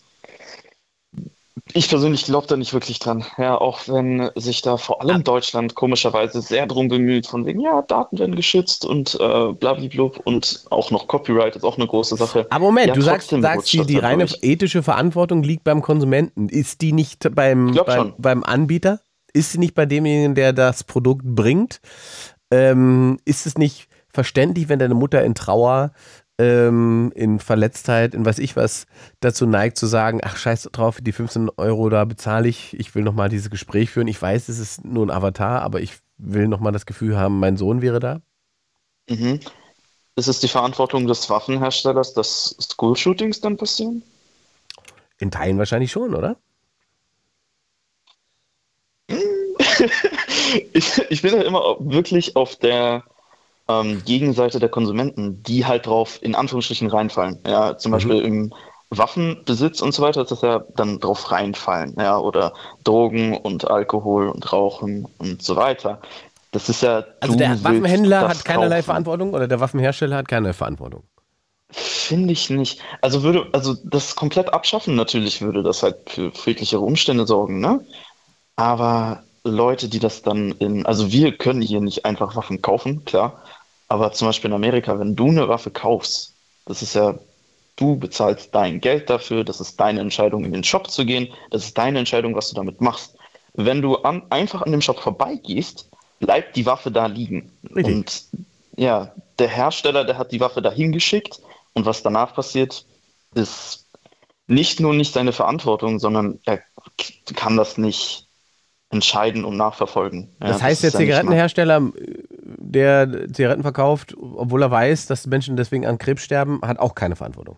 Ich 1.74 1.90
persönlich 1.90 2.26
glaube 2.26 2.48
da 2.48 2.58
nicht 2.58 2.74
wirklich 2.74 3.00
dran. 3.00 3.26
Ja, 3.38 3.58
auch 3.58 3.88
wenn 3.88 4.30
sich 4.36 4.62
da 4.62 4.78
vor 4.78 5.02
allem 5.02 5.24
Deutschland 5.24 5.76
komischerweise 5.76 6.42
sehr 6.42 6.68
drum 6.68 6.88
bemüht, 6.88 7.28
von 7.28 7.46
wegen, 7.46 7.60
ja, 7.60 7.82
Daten 7.82 8.20
werden 8.20 8.36
geschützt 8.36 8.86
und 8.86 9.16
äh, 9.16 9.54
blablabla 9.54 10.12
und 10.24 10.66
auch 10.70 10.92
noch 10.92 11.08
Copyright 11.08 11.56
ist 11.56 11.64
auch 11.64 11.78
eine 11.78 11.88
große 11.88 12.16
Sache. 12.16 12.48
Aber 12.50 12.66
Moment, 12.66 12.88
ja, 12.88 12.94
du 12.94 13.02
sagst, 13.02 13.30
sagst 13.30 13.74
die, 13.74 13.86
die 13.86 13.98
reine 13.98 14.26
dadurch. 14.26 14.44
ethische 14.44 14.84
Verantwortung 14.84 15.44
liegt 15.44 15.64
beim 15.64 15.82
Konsumenten. 15.82 16.50
Ist 16.50 16.82
die 16.82 16.94
nicht 16.94 17.34
beim, 17.36 17.74
beim, 17.86 18.14
beim 18.18 18.44
Anbieter? 18.44 19.00
Ist 19.34 19.52
sie 19.52 19.60
nicht 19.60 19.76
bei 19.76 19.86
demjenigen, 19.86 20.36
der 20.36 20.54
das 20.54 20.84
Produkt 20.84 21.24
bringt? 21.26 21.82
Ähm, 22.52 23.20
ist 23.26 23.46
es 23.46 23.58
nicht 23.58 23.88
verständlich, 24.10 24.70
wenn 24.70 24.80
deine 24.80 24.96
Mutter 24.96 25.24
in 25.24 25.36
Trauer, 25.36 25.92
ähm, 26.38 27.12
in 27.16 27.40
Verletztheit, 27.40 28.14
in 28.14 28.26
weiß 28.26 28.40
ich 28.40 28.56
was, 28.56 28.86
dazu 29.20 29.46
neigt 29.46 29.78
zu 29.78 29.88
sagen, 29.88 30.20
ach 30.24 30.38
scheiß 30.38 30.70
drauf, 30.72 31.00
die 31.02 31.12
15 31.12 31.50
Euro 31.58 31.90
da 31.90 32.06
bezahle 32.06 32.48
ich, 32.48 32.80
ich 32.80 32.94
will 32.96 33.04
nochmal 33.04 33.30
dieses 33.30 33.50
Gespräch 33.50 33.90
führen. 33.90 34.08
Ich 34.08 34.22
weiß, 34.22 34.50
es 34.50 34.60
ist 34.60 34.86
nur 34.86 35.06
ein 35.06 35.12
Avatar, 35.12 35.62
aber 35.62 35.82
ich 35.82 35.94
will 36.18 36.48
nochmal 36.48 36.72
das 36.72 36.86
Gefühl 36.86 37.18
haben, 37.18 37.40
mein 37.40 37.58
Sohn 37.58 37.82
wäre 37.82 38.00
da. 38.00 38.22
Mhm. 39.10 39.40
Ist 40.16 40.28
es 40.28 40.40
die 40.40 40.48
Verantwortung 40.48 41.08
des 41.08 41.30
Waffenherstellers, 41.30 42.14
dass 42.14 42.56
School-Shootings 42.60 43.42
dann 43.42 43.58
passieren? 43.58 44.04
In 45.20 45.32
Teilen 45.32 45.58
wahrscheinlich 45.58 45.92
schon, 45.92 46.14
oder? 46.16 46.38
ich, 50.74 51.02
ich 51.10 51.22
bin 51.22 51.36
ja 51.36 51.42
immer 51.44 51.78
wirklich 51.80 52.36
auf 52.36 52.56
der 52.56 53.04
ähm, 53.68 54.02
Gegenseite 54.06 54.60
der 54.60 54.70
Konsumenten, 54.70 55.44
die 55.44 55.66
halt 55.66 55.86
drauf 55.86 56.20
in 56.22 56.36
Anführungsstrichen 56.36 56.90
reinfallen. 56.90 57.40
Ja, 57.46 57.78
zum 57.78 57.92
Beispiel 57.92 58.20
im 58.22 58.54
Waffenbesitz 58.90 59.82
und 59.82 59.94
so 59.94 60.02
weiter, 60.02 60.22
ist 60.22 60.32
das 60.32 60.42
ja 60.42 60.64
dann 60.76 61.00
drauf 61.00 61.32
reinfallen. 61.32 61.96
Ja, 61.98 62.18
oder 62.18 62.54
Drogen 62.84 63.36
und 63.38 63.70
Alkohol 63.70 64.30
und 64.30 64.52
Rauchen 64.52 65.08
und 65.18 65.42
so 65.42 65.56
weiter. 65.56 66.02
Das 66.52 66.70
ist 66.70 66.82
ja. 66.82 67.04
Also 67.20 67.36
der 67.36 67.64
Waffenhändler 67.64 68.30
hat 68.30 68.46
keinerlei 68.46 68.78
kaufen. 68.78 68.86
Verantwortung 68.86 69.34
oder 69.34 69.48
der 69.48 69.60
Waffenhersteller 69.60 70.18
hat 70.18 70.28
keine 70.28 70.54
Verantwortung. 70.54 71.04
Finde 71.70 72.32
ich 72.32 72.50
nicht. 72.50 72.80
Also 73.02 73.24
würde, 73.24 73.48
also 73.52 73.76
das 73.84 74.16
komplett 74.16 74.54
abschaffen 74.54 74.96
natürlich 74.96 75.42
würde 75.42 75.64
das 75.64 75.84
halt 75.84 76.10
für 76.10 76.32
friedlichere 76.32 76.80
Umstände 76.80 77.28
sorgen, 77.28 77.60
ne? 77.60 77.86
Aber 78.56 79.24
Leute, 79.44 79.90
die 79.90 80.00
das 80.00 80.22
dann 80.22 80.52
in, 80.54 80.86
also 80.86 81.12
wir 81.12 81.38
können 81.38 81.62
hier 81.62 81.82
nicht 81.82 82.06
einfach 82.06 82.36
Waffen 82.38 82.62
kaufen, 82.62 83.04
klar. 83.04 83.44
Aber 83.88 84.12
zum 84.12 84.28
Beispiel 84.28 84.50
in 84.50 84.56
Amerika, 84.56 85.00
wenn 85.00 85.16
du 85.16 85.28
eine 85.28 85.48
Waffe 85.48 85.72
kaufst, 85.72 86.36
das 86.66 86.82
ist 86.82 86.96
ja, 86.96 87.18
du 87.78 87.96
bezahlst 87.98 88.54
dein 88.54 88.82
Geld 88.82 89.10
dafür, 89.10 89.44
das 89.44 89.62
ist 89.62 89.80
deine 89.80 90.02
Entscheidung, 90.02 90.44
in 90.44 90.52
den 90.52 90.64
Shop 90.64 90.90
zu 90.90 91.06
gehen, 91.06 91.30
das 91.52 91.66
ist 91.66 91.78
deine 91.78 92.00
Entscheidung, 92.00 92.36
was 92.36 92.50
du 92.50 92.56
damit 92.56 92.82
machst. 92.82 93.16
Wenn 93.54 93.82
du 93.82 93.96
an, 93.98 94.24
einfach 94.30 94.62
an 94.62 94.72
dem 94.72 94.82
Shop 94.82 95.00
vorbeigehst, 95.00 95.90
bleibt 96.20 96.56
die 96.56 96.66
Waffe 96.66 96.92
da 96.92 97.06
liegen. 97.06 97.52
Richtig. 97.76 97.96
Und 97.96 98.28
ja, 98.76 99.14
der 99.40 99.48
Hersteller, 99.48 100.04
der 100.04 100.18
hat 100.18 100.32
die 100.32 100.40
Waffe 100.40 100.62
dahin 100.62 100.92
geschickt 100.92 101.40
und 101.74 101.86
was 101.86 102.04
danach 102.04 102.34
passiert, 102.34 102.86
ist 103.34 103.88
nicht 104.48 104.80
nur 104.80 104.94
nicht 104.94 105.14
seine 105.14 105.34
Verantwortung, 105.34 106.00
sondern 106.00 106.40
er 106.46 106.62
kann 107.36 107.58
das 107.58 107.78
nicht 107.78 108.27
entscheiden 108.90 109.44
und 109.46 109.58
nachverfolgen. 109.58 110.36
Ja, 110.42 110.48
Das 110.48 110.62
heißt, 110.62 110.82
der 110.84 110.88
nicht 110.90 110.94
mal- 110.96 111.00
Zigarettenhersteller, 111.02 111.92
der 112.44 113.28
Zigaretten 113.34 113.64
verkauft, 113.64 114.16
obwohl 114.18 114.62
er 114.64 114.72
weiß, 114.72 115.08
dass 115.08 115.28
Menschen 115.28 115.58
deswegen 115.58 115.86
an 115.86 115.98
Krebs 115.98 116.24
sterben, 116.24 116.62
hat 116.64 116.80
auch 116.80 116.96
keine 116.96 117.16
Verantwortung. 117.16 117.58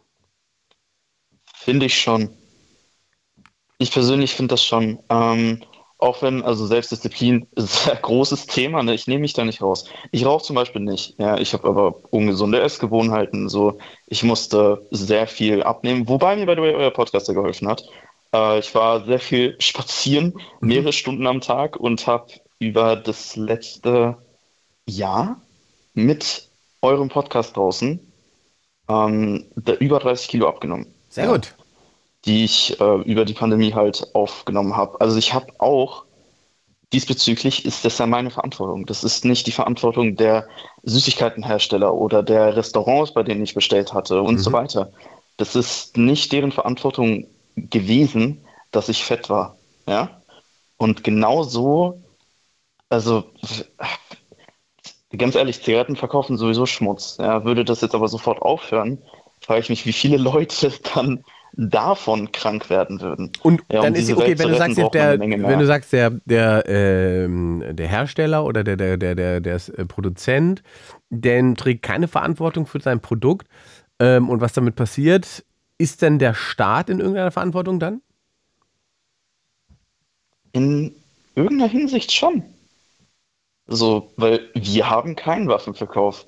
Finde 1.54 1.86
ich 1.86 2.00
schon. 2.00 2.30
Ich 3.78 3.92
persönlich 3.92 4.34
finde 4.34 4.54
das 4.54 4.64
schon. 4.64 5.00
Ähm, 5.10 5.62
auch 6.00 6.22
wenn, 6.22 6.42
also 6.44 6.66
Selbstdisziplin 6.66 7.48
ist 7.56 7.64
ein 7.64 7.86
sehr 7.92 7.96
großes 7.98 8.48
Thema, 8.48 8.82
ne? 8.84 8.94
ich 8.94 9.06
nehme 9.08 9.20
mich 9.22 9.34
da 9.34 9.44
nicht 9.44 9.62
raus. 9.62 9.86
Ich 10.12 10.26
rauche 10.26 10.44
zum 10.44 10.56
Beispiel 10.56 10.82
nicht. 10.82 11.20
Ja, 11.20 11.38
ich 11.38 11.54
habe 11.54 11.68
aber 11.68 11.96
ungesunde 12.12 12.62
Essgewohnheiten. 12.62 13.50
So, 13.50 13.78
ich 14.08 14.24
musste 14.24 14.88
sehr 14.92 15.28
viel 15.28 15.62
abnehmen, 15.62 16.08
wobei 16.08 16.36
mir 16.38 16.44
the 16.44 16.62
way 16.62 16.74
euer 16.74 16.92
Podcast 16.92 17.28
geholfen 17.28 17.68
hat. 17.68 17.84
Äh, 18.34 18.60
ich 18.60 18.74
war 18.76 19.06
sehr 19.06 19.20
viel 19.20 19.56
spazieren, 19.62 20.40
mehrere 20.60 20.94
Stunden 20.94 21.28
am 21.28 21.42
Tag 21.42 21.78
und 21.78 22.08
habe 22.08 22.32
über 22.60 22.96
das 22.96 23.36
letzte 23.36 24.18
Jahr 24.88 25.42
mit 25.94 26.50
eurem 26.82 27.10
Podcast 27.10 27.56
draußen 27.56 28.00
ähm, 28.90 29.46
über 29.80 30.00
30 30.00 30.28
Kilo 30.28 30.48
abgenommen 30.48 30.88
Sehr 31.10 31.28
gut. 31.28 31.54
die 32.26 32.44
ich 32.44 32.80
äh, 32.80 33.02
über 33.02 33.26
die 33.26 33.34
Pandemie 33.34 33.74
halt 33.74 34.08
aufgenommen 34.14 34.76
habe. 34.76 35.00
Also 35.00 35.18
ich 35.18 35.34
habe 35.34 35.48
auch 35.60 36.06
diesbezüglich 36.92 37.66
ist 37.66 37.86
das 37.86 37.98
ja 37.98 38.08
meine 38.08 38.32
Verantwortung. 38.32 38.86
Das 38.86 39.04
ist 39.04 39.26
nicht 39.26 39.46
die 39.48 39.52
Verantwortung 39.52 40.16
der 40.16 40.48
Süßigkeitenhersteller 40.84 41.94
oder 41.94 42.24
der 42.24 42.56
Restaurants, 42.56 43.14
bei 43.14 43.24
denen 43.24 43.44
ich 43.44 43.54
bestellt 43.54 43.94
hatte 43.94 44.22
und 44.22 44.40
so 44.40 44.52
weiter. 44.52 44.92
Das 45.38 45.56
ist 45.56 45.98
nicht 45.98 46.32
deren 46.32 46.52
Verantwortung 46.52 47.28
gewesen, 47.70 48.46
dass 48.72 48.90
ich 48.90 49.04
fett 49.04 49.30
war. 49.30 49.58
Ja? 49.88 50.22
Und 50.78 51.04
genau 51.04 51.44
so, 51.44 52.02
also 52.90 53.26
ganz 55.18 55.36
ehrlich, 55.36 55.64
Zigaretten 55.64 55.96
verkaufen 55.96 56.38
sowieso 56.38 56.66
Schmutz. 56.66 57.18
Ja? 57.20 57.44
Würde 57.46 57.66
das 57.66 57.82
jetzt 57.82 57.96
aber 57.96 58.08
sofort 58.08 58.42
aufhören, 58.42 59.00
frage 59.42 59.62
ich 59.62 59.70
mich, 59.70 59.86
wie 59.86 59.94
viele 59.94 60.18
Leute 60.32 60.72
dann 60.94 61.24
davon 61.54 62.32
krank 62.32 62.70
werden 62.70 63.02
würden. 63.02 63.32
Und 63.42 63.64
Ja, 63.72 63.80
um 63.80 63.86
dann 63.86 63.96
ist 63.96 64.12
okay, 64.12 64.38
wenn 64.38 64.50
du 64.50 64.58
sagst, 64.58 64.78
der, 64.78 65.20
wenn 65.20 65.60
du 65.60 65.66
sagst, 65.66 65.92
der, 65.92 66.12
der, 66.26 66.64
ähm, 66.68 67.64
der 67.72 67.88
Hersteller 67.88 68.46
oder 68.46 68.64
der, 68.64 68.78
der, 68.78 68.98
der, 68.98 69.16
der, 69.16 69.40
der 69.42 69.56
äh, 69.56 69.86
Produzent, 69.86 70.62
der 71.10 71.56
trägt 71.56 71.82
keine 71.82 72.08
Verantwortung 72.08 72.68
für 72.68 72.80
sein 72.80 73.00
Produkt 73.00 73.48
ähm, 74.00 74.30
und 74.30 74.42
was 74.42 74.54
damit 74.54 74.76
passiert, 74.76 75.44
ist 75.80 76.04
denn 76.04 76.20
der 76.20 76.36
Staat 76.36 76.90
in 76.90 77.00
irgendeiner 77.00 77.32
Verantwortung 77.32 77.80
dann? 77.80 78.02
In 80.52 80.96
irgendeiner 81.36 81.72
Hinsicht 81.72 82.12
schon. 82.12 82.44
So, 83.66 84.12
weil 84.18 84.50
wir 84.54 84.90
haben 84.90 85.16
keinen 85.16 85.48
Waffenverkauf. 85.48 86.26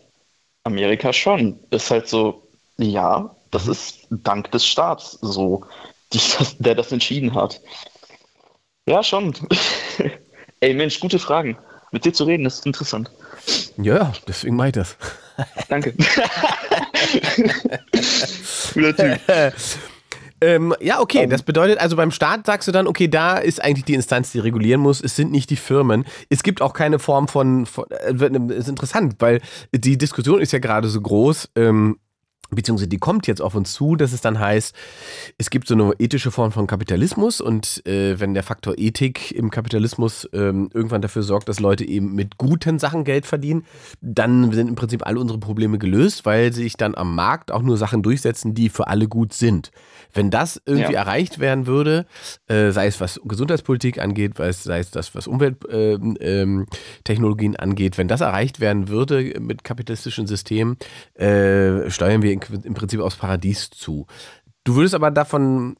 Amerika 0.63 1.11
schon. 1.11 1.59
Ist 1.69 1.91
halt 1.91 2.07
so, 2.07 2.47
ja, 2.77 3.35
das 3.49 3.67
ist 3.67 4.07
dank 4.09 4.51
des 4.51 4.65
Staats 4.65 5.17
so, 5.21 5.65
die 6.13 6.21
das, 6.37 6.57
der 6.57 6.75
das 6.75 6.91
entschieden 6.91 7.33
hat. 7.33 7.59
Ja, 8.87 9.03
schon. 9.03 9.33
Ey, 10.59 10.73
Mensch, 10.73 10.99
gute 10.99 11.19
Fragen. 11.19 11.57
Mit 11.91 12.05
dir 12.05 12.13
zu 12.13 12.23
reden, 12.23 12.45
ist 12.45 12.65
interessant. 12.65 13.11
Ja, 13.77 13.95
ja, 13.97 14.13
deswegen 14.27 14.55
mache 14.55 14.69
ich 14.69 14.73
das. 14.73 14.95
Danke. 15.69 15.93
Cooler 18.73 18.95
Typ. 18.95 19.19
Ähm, 20.43 20.73
ja, 20.81 20.99
okay, 20.99 21.27
das 21.27 21.43
bedeutet, 21.43 21.77
also 21.77 21.95
beim 21.95 22.09
Staat 22.09 22.47
sagst 22.47 22.67
du 22.67 22.71
dann, 22.71 22.87
okay, 22.87 23.07
da 23.07 23.37
ist 23.37 23.63
eigentlich 23.63 23.85
die 23.85 23.93
Instanz, 23.93 24.31
die 24.31 24.39
regulieren 24.39 24.81
muss. 24.81 24.99
Es 24.99 25.15
sind 25.15 25.31
nicht 25.31 25.51
die 25.51 25.55
Firmen. 25.55 26.03
Es 26.29 26.41
gibt 26.41 26.63
auch 26.63 26.73
keine 26.73 26.97
Form 26.97 27.27
von, 27.27 27.67
von 27.67 27.85
äh, 27.91 28.55
ist 28.55 28.67
interessant, 28.67 29.17
weil 29.19 29.39
die 29.71 29.99
Diskussion 29.99 30.41
ist 30.41 30.51
ja 30.51 30.57
gerade 30.57 30.87
so 30.87 30.99
groß, 30.99 31.49
ähm, 31.55 31.99
beziehungsweise 32.53 32.89
die 32.89 32.97
kommt 32.99 33.27
jetzt 33.27 33.41
auf 33.41 33.55
uns 33.55 33.73
zu, 33.73 33.95
dass 33.95 34.11
es 34.13 34.21
dann 34.21 34.39
heißt, 34.39 34.75
es 35.37 35.49
gibt 35.49 35.67
so 35.67 35.73
eine 35.73 35.93
ethische 35.99 36.31
Form 36.31 36.51
von 36.51 36.67
Kapitalismus 36.67 37.41
und 37.41 37.85
äh, 37.87 38.19
wenn 38.19 38.33
der 38.33 38.43
Faktor 38.43 38.75
Ethik 38.77 39.31
im 39.31 39.49
Kapitalismus 39.49 40.27
ähm, 40.33 40.69
irgendwann 40.73 41.01
dafür 41.01 41.23
sorgt, 41.23 41.47
dass 41.49 41.59
Leute 41.59 41.85
eben 41.87 42.13
mit 42.13 42.37
guten 42.37 42.77
Sachen 42.79 43.03
Geld 43.03 43.25
verdienen, 43.25 43.65
dann 44.01 44.51
sind 44.51 44.67
im 44.67 44.75
Prinzip 44.75 45.05
alle 45.07 45.19
unsere 45.19 45.39
Probleme 45.39 45.77
gelöst, 45.77 46.25
weil 46.25 46.51
sich 46.53 46.75
dann 46.75 46.95
am 46.95 47.15
Markt 47.15 47.51
auch 47.51 47.61
nur 47.61 47.77
Sachen 47.77 48.03
durchsetzen, 48.03 48.53
die 48.53 48.69
für 48.69 48.87
alle 48.87 49.07
gut 49.07 49.33
sind. 49.33 49.71
Wenn 50.13 50.29
das 50.29 50.61
irgendwie 50.65 50.93
Ja. 50.93 50.99
erreicht 50.99 51.39
werden 51.39 51.67
würde, 51.67 52.05
äh, 52.47 52.71
sei 52.71 52.87
es 52.87 52.99
was 52.99 53.21
Gesundheitspolitik 53.23 53.99
angeht, 53.99 54.33
sei 54.37 54.79
es, 54.79 54.91
das, 54.91 55.15
was 55.15 55.27
Umwelttechnologien 55.27 56.17
ähm, 56.19 56.65
Technologien 57.05 57.55
angeht, 57.55 57.97
wenn 57.97 58.07
das 58.09 58.21
erreicht 58.21 58.59
werden 58.59 58.89
würde 58.89 59.39
mit 59.39 59.63
kapitalistischen 59.63 60.27
Systemen, 60.27 60.77
äh, 61.15 61.89
steuern 61.89 62.21
wir 62.21 62.31
in, 62.33 62.40
im 62.49 62.73
Prinzip 62.73 62.99
aufs 62.99 63.15
Paradies 63.15 63.69
zu. 63.69 64.07
Du 64.63 64.75
würdest 64.75 64.95
aber 64.95 65.11
davon 65.11 65.77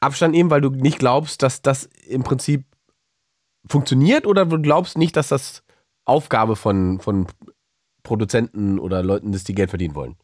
Abstand 0.00 0.34
nehmen, 0.34 0.50
weil 0.50 0.60
du 0.60 0.70
nicht 0.70 0.98
glaubst, 0.98 1.42
dass 1.42 1.62
das 1.62 1.86
im 2.06 2.22
Prinzip 2.22 2.64
funktioniert 3.66 4.26
oder 4.26 4.46
du 4.46 4.60
glaubst 4.60 4.98
nicht, 4.98 5.16
dass 5.16 5.28
das 5.28 5.62
Aufgabe 6.04 6.56
von, 6.56 7.00
von 7.00 7.26
Produzenten 8.02 8.78
oder 8.78 9.02
Leuten 9.02 9.32
ist, 9.32 9.48
die 9.48 9.54
Geld 9.54 9.70
verdienen 9.70 9.94
wollen? 9.94 10.16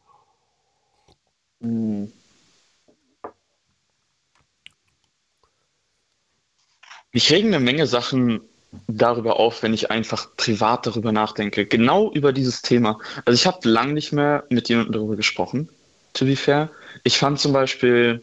Mich 7.13 7.31
regen 7.31 7.53
eine 7.53 7.59
Menge 7.59 7.87
Sachen 7.87 8.41
darüber 8.87 9.39
auf, 9.39 9.63
wenn 9.63 9.73
ich 9.73 9.91
einfach 9.91 10.29
privat 10.37 10.85
darüber 10.85 11.11
nachdenke. 11.11 11.65
Genau 11.65 12.11
über 12.11 12.31
dieses 12.33 12.61
Thema. 12.61 12.99
Also 13.25 13.35
ich 13.35 13.45
habe 13.45 13.67
lange 13.67 13.93
nicht 13.93 14.11
mehr 14.11 14.45
mit 14.49 14.69
jemandem 14.69 14.93
darüber 14.93 15.15
gesprochen, 15.15 15.69
to 16.13 16.25
be 16.25 16.35
fair. 16.35 16.69
Ich 17.03 17.17
fand 17.17 17.39
zum 17.39 17.53
Beispiel 17.53 18.21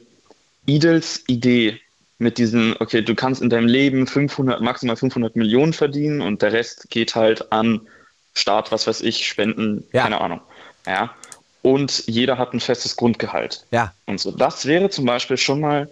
Idels 0.66 1.24
Idee 1.26 1.80
mit 2.18 2.38
diesen, 2.38 2.74
okay, 2.80 3.02
du 3.02 3.14
kannst 3.14 3.42
in 3.42 3.50
deinem 3.50 3.68
Leben 3.68 4.06
500, 4.06 4.60
maximal 4.60 4.96
500 4.96 5.36
Millionen 5.36 5.72
verdienen 5.72 6.20
und 6.20 6.42
der 6.42 6.52
Rest 6.52 6.90
geht 6.90 7.14
halt 7.14 7.52
an 7.52 7.86
Staat, 8.34 8.72
was 8.72 8.86
weiß 8.86 9.02
ich, 9.02 9.26
Spenden, 9.26 9.84
Ja. 9.92 10.02
keine 10.02 10.20
Ahnung. 10.20 10.40
Ja. 10.86 11.14
Und 11.62 12.04
jeder 12.06 12.38
hat 12.38 12.54
ein 12.54 12.60
festes 12.60 12.96
Grundgehalt. 12.96 13.66
Ja. 13.70 13.92
Und 14.06 14.20
so. 14.20 14.30
Das 14.30 14.64
wäre 14.66 14.90
zum 14.90 15.04
Beispiel 15.04 15.36
schon 15.36 15.60
mal 15.60 15.88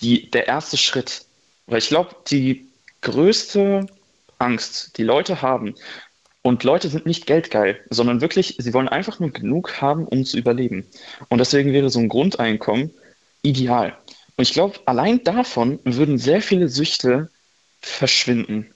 die, 0.00 0.30
der 0.30 0.46
erste 0.46 0.76
Schritt. 0.76 1.24
Weil 1.66 1.78
ich 1.78 1.88
glaube, 1.88 2.14
die 2.28 2.67
größte 3.02 3.86
Angst, 4.38 4.98
die 4.98 5.04
Leute 5.04 5.42
haben, 5.42 5.74
und 6.42 6.64
Leute 6.64 6.88
sind 6.88 7.04
nicht 7.04 7.26
geldgeil, 7.26 7.78
sondern 7.90 8.20
wirklich, 8.20 8.56
sie 8.58 8.72
wollen 8.72 8.88
einfach 8.88 9.20
nur 9.20 9.30
genug 9.30 9.82
haben, 9.82 10.06
um 10.06 10.24
zu 10.24 10.38
überleben. 10.38 10.86
Und 11.28 11.38
deswegen 11.38 11.72
wäre 11.72 11.90
so 11.90 11.98
ein 11.98 12.08
Grundeinkommen 12.08 12.90
ideal. 13.42 13.96
Und 14.36 14.42
ich 14.42 14.52
glaube, 14.52 14.78
allein 14.86 15.22
davon 15.24 15.80
würden 15.84 16.16
sehr 16.16 16.40
viele 16.40 16.68
Süchte 16.68 17.28
verschwinden. 17.82 18.72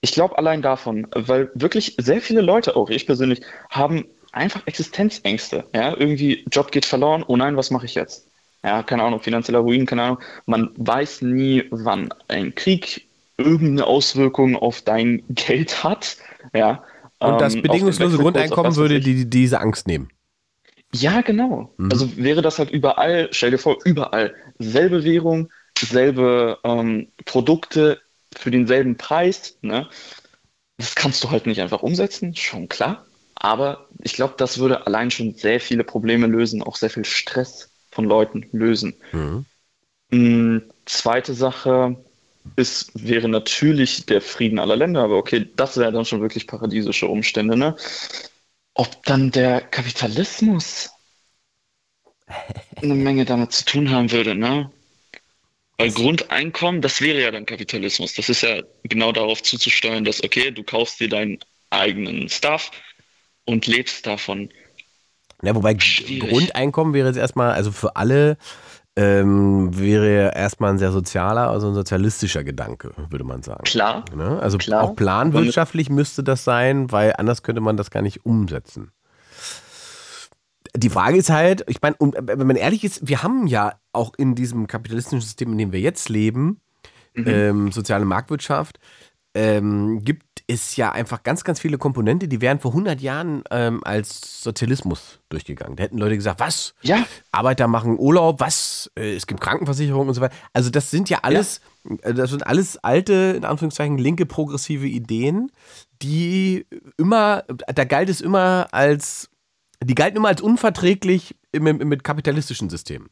Ich 0.00 0.12
glaube 0.12 0.36
allein 0.36 0.62
davon, 0.62 1.06
weil 1.14 1.50
wirklich 1.54 1.94
sehr 1.98 2.20
viele 2.20 2.40
Leute, 2.40 2.76
auch 2.76 2.90
ich 2.90 3.06
persönlich, 3.06 3.42
haben 3.70 4.06
einfach 4.32 4.66
Existenzängste. 4.66 5.64
Ja, 5.74 5.96
irgendwie 5.96 6.44
Job 6.50 6.72
geht 6.72 6.86
verloren, 6.86 7.24
oh 7.26 7.36
nein, 7.36 7.56
was 7.56 7.70
mache 7.70 7.86
ich 7.86 7.94
jetzt? 7.94 8.26
Ja, 8.62 8.82
keine 8.82 9.02
Ahnung, 9.04 9.20
finanzieller 9.20 9.60
Ruin, 9.60 9.86
keine 9.86 10.02
Ahnung. 10.02 10.18
Man 10.46 10.70
weiß 10.76 11.22
nie, 11.22 11.64
wann 11.70 12.08
ein 12.28 12.54
Krieg 12.54 13.06
irgendeine 13.36 13.86
Auswirkung 13.86 14.56
auf 14.56 14.82
dein 14.82 15.22
Geld 15.28 15.82
hat. 15.84 16.16
Ja. 16.54 16.84
Und 17.18 17.40
das 17.40 17.54
ähm, 17.54 17.62
bedingungslose 17.62 18.18
Grundeinkommen 18.18 18.76
würde 18.76 19.00
die, 19.00 19.28
diese 19.28 19.60
Angst 19.60 19.86
nehmen. 19.86 20.08
Ja, 20.94 21.22
genau. 21.22 21.72
Mhm. 21.76 21.90
Also 21.90 22.16
wäre 22.16 22.42
das 22.42 22.58
halt 22.58 22.70
überall, 22.70 23.28
stell 23.32 23.50
dir 23.50 23.58
vor, 23.58 23.78
überall 23.84 24.34
selbe 24.58 25.04
Währung, 25.04 25.50
selbe 25.78 26.58
ähm, 26.62 27.08
Produkte 27.24 28.00
für 28.36 28.50
denselben 28.50 28.96
Preis. 28.96 29.58
Ne? 29.62 29.88
Das 30.76 30.94
kannst 30.94 31.24
du 31.24 31.30
halt 31.30 31.46
nicht 31.46 31.60
einfach 31.60 31.82
umsetzen, 31.82 32.36
schon 32.36 32.68
klar. 32.68 33.06
Aber 33.34 33.88
ich 34.02 34.14
glaube, 34.14 34.34
das 34.36 34.58
würde 34.58 34.86
allein 34.86 35.10
schon 35.10 35.34
sehr 35.34 35.60
viele 35.60 35.84
Probleme 35.84 36.26
lösen, 36.26 36.62
auch 36.62 36.76
sehr 36.76 36.90
viel 36.90 37.04
Stress 37.04 37.72
von 37.90 38.04
Leuten 38.04 38.46
lösen. 38.52 38.94
Mhm. 39.12 39.44
Mm, 40.10 40.58
Zweite 40.84 41.34
Sache 41.34 42.03
ist, 42.56 42.90
wäre 42.94 43.28
natürlich 43.28 44.06
der 44.06 44.20
Frieden 44.20 44.58
aller 44.58 44.76
Länder, 44.76 45.02
aber 45.02 45.16
okay, 45.16 45.48
das 45.56 45.76
wäre 45.76 45.92
dann 45.92 46.04
schon 46.04 46.20
wirklich 46.20 46.46
paradiesische 46.46 47.08
Umstände, 47.08 47.56
ne? 47.56 47.76
Ob 48.74 49.02
dann 49.04 49.30
der 49.30 49.60
Kapitalismus 49.60 50.90
eine 52.82 52.94
Menge 52.94 53.24
damit 53.24 53.52
zu 53.52 53.64
tun 53.64 53.90
haben 53.90 54.10
würde, 54.10 54.34
ne? 54.34 54.70
Weil 55.76 55.90
Grundeinkommen, 55.90 56.82
das 56.82 57.00
wäre 57.00 57.20
ja 57.20 57.30
dann 57.32 57.46
Kapitalismus. 57.46 58.14
Das 58.14 58.28
ist 58.28 58.42
ja 58.42 58.62
genau 58.84 59.10
darauf 59.10 59.42
zuzusteuern, 59.42 60.04
dass, 60.04 60.22
okay, 60.22 60.52
du 60.52 60.62
kaufst 60.62 61.00
dir 61.00 61.08
deinen 61.08 61.38
eigenen 61.70 62.28
Stuff 62.28 62.70
und 63.44 63.66
lebst 63.66 64.06
davon. 64.06 64.50
Ja, 65.42 65.54
wobei 65.54 65.78
Schwierig. 65.78 66.30
Grundeinkommen 66.30 66.94
wäre 66.94 67.08
jetzt 67.08 67.16
erstmal, 67.16 67.52
also 67.52 67.72
für 67.72 67.96
alle 67.96 68.38
ähm, 68.96 69.76
wäre 69.76 70.34
erstmal 70.36 70.70
ein 70.70 70.78
sehr 70.78 70.92
sozialer, 70.92 71.50
also 71.50 71.68
ein 71.68 71.74
sozialistischer 71.74 72.44
Gedanke, 72.44 72.92
würde 73.10 73.24
man 73.24 73.42
sagen. 73.42 73.64
Klar, 73.64 74.04
Ne? 74.14 74.38
Also 74.40 74.58
Klar, 74.58 74.82
auch 74.84 74.94
planwirtschaftlich 74.96 75.90
müsste 75.90 76.22
das 76.22 76.44
sein, 76.44 76.92
weil 76.92 77.12
anders 77.18 77.42
könnte 77.42 77.60
man 77.60 77.76
das 77.76 77.90
gar 77.90 78.02
nicht 78.02 78.24
umsetzen. 78.24 78.92
Die 80.76 80.90
Frage 80.90 81.16
ist 81.16 81.30
halt, 81.30 81.64
ich 81.68 81.80
meine, 81.82 81.94
und 81.98 82.16
wenn 82.20 82.46
man 82.46 82.56
ehrlich 82.56 82.82
ist, 82.82 83.06
wir 83.06 83.22
haben 83.22 83.46
ja 83.46 83.74
auch 83.92 84.12
in 84.16 84.34
diesem 84.34 84.66
kapitalistischen 84.66 85.20
System, 85.20 85.52
in 85.52 85.58
dem 85.58 85.72
wir 85.72 85.80
jetzt 85.80 86.08
leben, 86.08 86.60
Mhm. 87.16 87.24
ähm, 87.28 87.72
soziale 87.72 88.04
Marktwirtschaft, 88.04 88.80
ähm, 89.34 90.00
gibt 90.02 90.33
es 90.46 90.76
ja 90.76 90.92
einfach 90.92 91.22
ganz, 91.22 91.42
ganz 91.44 91.58
viele 91.58 91.78
Komponente, 91.78 92.28
die 92.28 92.40
wären 92.40 92.60
vor 92.60 92.72
100 92.72 93.00
Jahren 93.00 93.44
ähm, 93.50 93.82
als 93.84 94.42
Sozialismus 94.42 95.20
durchgegangen. 95.30 95.76
Da 95.76 95.84
hätten 95.84 95.98
Leute 95.98 96.16
gesagt, 96.16 96.40
was? 96.40 96.74
ja, 96.82 97.06
Arbeiter 97.32 97.66
machen 97.66 97.98
Urlaub, 97.98 98.40
was? 98.40 98.90
Äh, 98.98 99.14
Es 99.14 99.26
gibt 99.26 99.40
Krankenversicherung 99.40 100.08
und 100.08 100.14
so 100.14 100.20
weiter. 100.20 100.34
Also 100.52 100.70
das 100.70 100.90
sind 100.90 101.08
ja 101.08 101.20
alles, 101.22 101.60
äh, 102.02 102.12
das 102.12 102.30
sind 102.30 102.46
alles 102.46 102.76
alte, 102.78 103.34
in 103.36 103.44
Anführungszeichen, 103.44 103.96
linke 103.96 104.26
progressive 104.26 104.86
Ideen, 104.86 105.50
die 106.02 106.66
immer, 106.98 107.44
da 107.48 107.84
galt 107.84 108.10
es 108.10 108.20
immer 108.20 108.68
als, 108.72 109.30
die 109.82 109.94
galten 109.94 110.18
immer 110.18 110.28
als 110.28 110.42
unverträglich 110.42 111.36
mit 111.52 112.04
kapitalistischen 112.04 112.68
Systemen. 112.68 113.08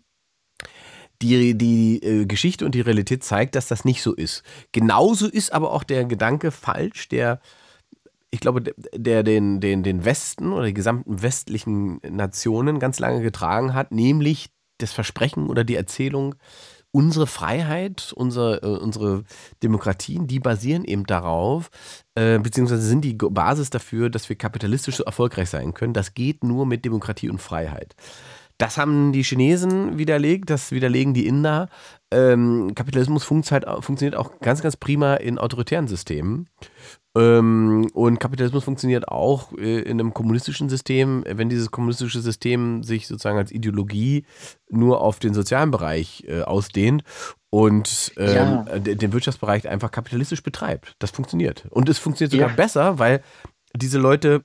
Die, 1.22 1.56
die 1.56 2.02
äh, 2.02 2.26
Geschichte 2.26 2.64
und 2.66 2.74
die 2.74 2.80
Realität 2.80 3.22
zeigt, 3.24 3.54
dass 3.54 3.68
das 3.68 3.84
nicht 3.84 4.02
so 4.02 4.12
ist. 4.12 4.42
Genauso 4.72 5.28
ist 5.28 5.52
aber 5.52 5.72
auch 5.72 5.84
der 5.84 6.04
Gedanke 6.04 6.50
falsch, 6.50 7.08
der 7.08 7.40
ich 8.34 8.40
glaube, 8.40 8.62
der- 8.62 8.74
der 8.96 9.22
den, 9.22 9.60
den, 9.60 9.82
den 9.82 10.04
Westen 10.06 10.52
oder 10.52 10.64
die 10.66 10.74
gesamten 10.74 11.20
westlichen 11.22 12.00
Nationen 12.08 12.78
ganz 12.78 12.98
lange 12.98 13.20
getragen 13.20 13.74
hat, 13.74 13.92
nämlich 13.92 14.48
das 14.78 14.92
Versprechen 14.92 15.48
oder 15.48 15.64
die 15.64 15.76
Erzählung, 15.76 16.34
unsere 16.92 17.26
Freiheit, 17.26 18.12
unsere, 18.16 18.62
äh, 18.62 18.66
unsere 18.78 19.24
Demokratien, 19.62 20.26
die 20.26 20.40
basieren 20.40 20.84
eben 20.84 21.04
darauf, 21.04 21.70
äh, 22.14 22.38
beziehungsweise 22.38 22.82
sind 22.82 23.02
die 23.04 23.14
Basis 23.14 23.70
dafür, 23.70 24.10
dass 24.10 24.28
wir 24.28 24.36
kapitalistisch 24.36 24.96
so 24.96 25.04
erfolgreich 25.04 25.50
sein 25.50 25.74
können. 25.74 25.92
Das 25.94 26.14
geht 26.14 26.42
nur 26.42 26.66
mit 26.66 26.84
Demokratie 26.84 27.28
und 27.30 27.40
Freiheit. 27.40 27.94
Das 28.62 28.78
haben 28.78 29.10
die 29.12 29.24
Chinesen 29.24 29.98
widerlegt, 29.98 30.48
das 30.48 30.70
widerlegen 30.70 31.14
die 31.14 31.26
Inder. 31.26 31.68
Ähm, 32.12 32.76
Kapitalismus 32.76 33.24
funktioniert, 33.24 33.66
funktioniert 33.84 34.14
auch 34.14 34.38
ganz, 34.38 34.62
ganz 34.62 34.76
prima 34.76 35.14
in 35.14 35.36
autoritären 35.38 35.88
Systemen. 35.88 36.48
Ähm, 37.18 37.88
und 37.92 38.20
Kapitalismus 38.20 38.62
funktioniert 38.62 39.08
auch 39.08 39.52
äh, 39.58 39.80
in 39.80 39.98
einem 39.98 40.14
kommunistischen 40.14 40.68
System, 40.68 41.24
wenn 41.26 41.48
dieses 41.48 41.72
kommunistische 41.72 42.20
System 42.20 42.84
sich 42.84 43.08
sozusagen 43.08 43.36
als 43.36 43.50
Ideologie 43.50 44.26
nur 44.70 45.00
auf 45.00 45.18
den 45.18 45.34
sozialen 45.34 45.72
Bereich 45.72 46.22
äh, 46.28 46.42
ausdehnt 46.42 47.02
und 47.50 48.12
ähm, 48.16 48.32
Ja. 48.32 48.78
den 48.78 48.96
den 48.98 49.12
Wirtschaftsbereich 49.12 49.68
einfach 49.68 49.90
kapitalistisch 49.90 50.44
betreibt. 50.44 50.94
Das 51.00 51.10
funktioniert. 51.10 51.66
Und 51.70 51.88
es 51.88 51.98
funktioniert 51.98 52.30
sogar 52.30 52.50
Ja. 52.50 52.54
besser, 52.54 53.00
weil 53.00 53.22
diese 53.74 53.98
Leute 53.98 54.44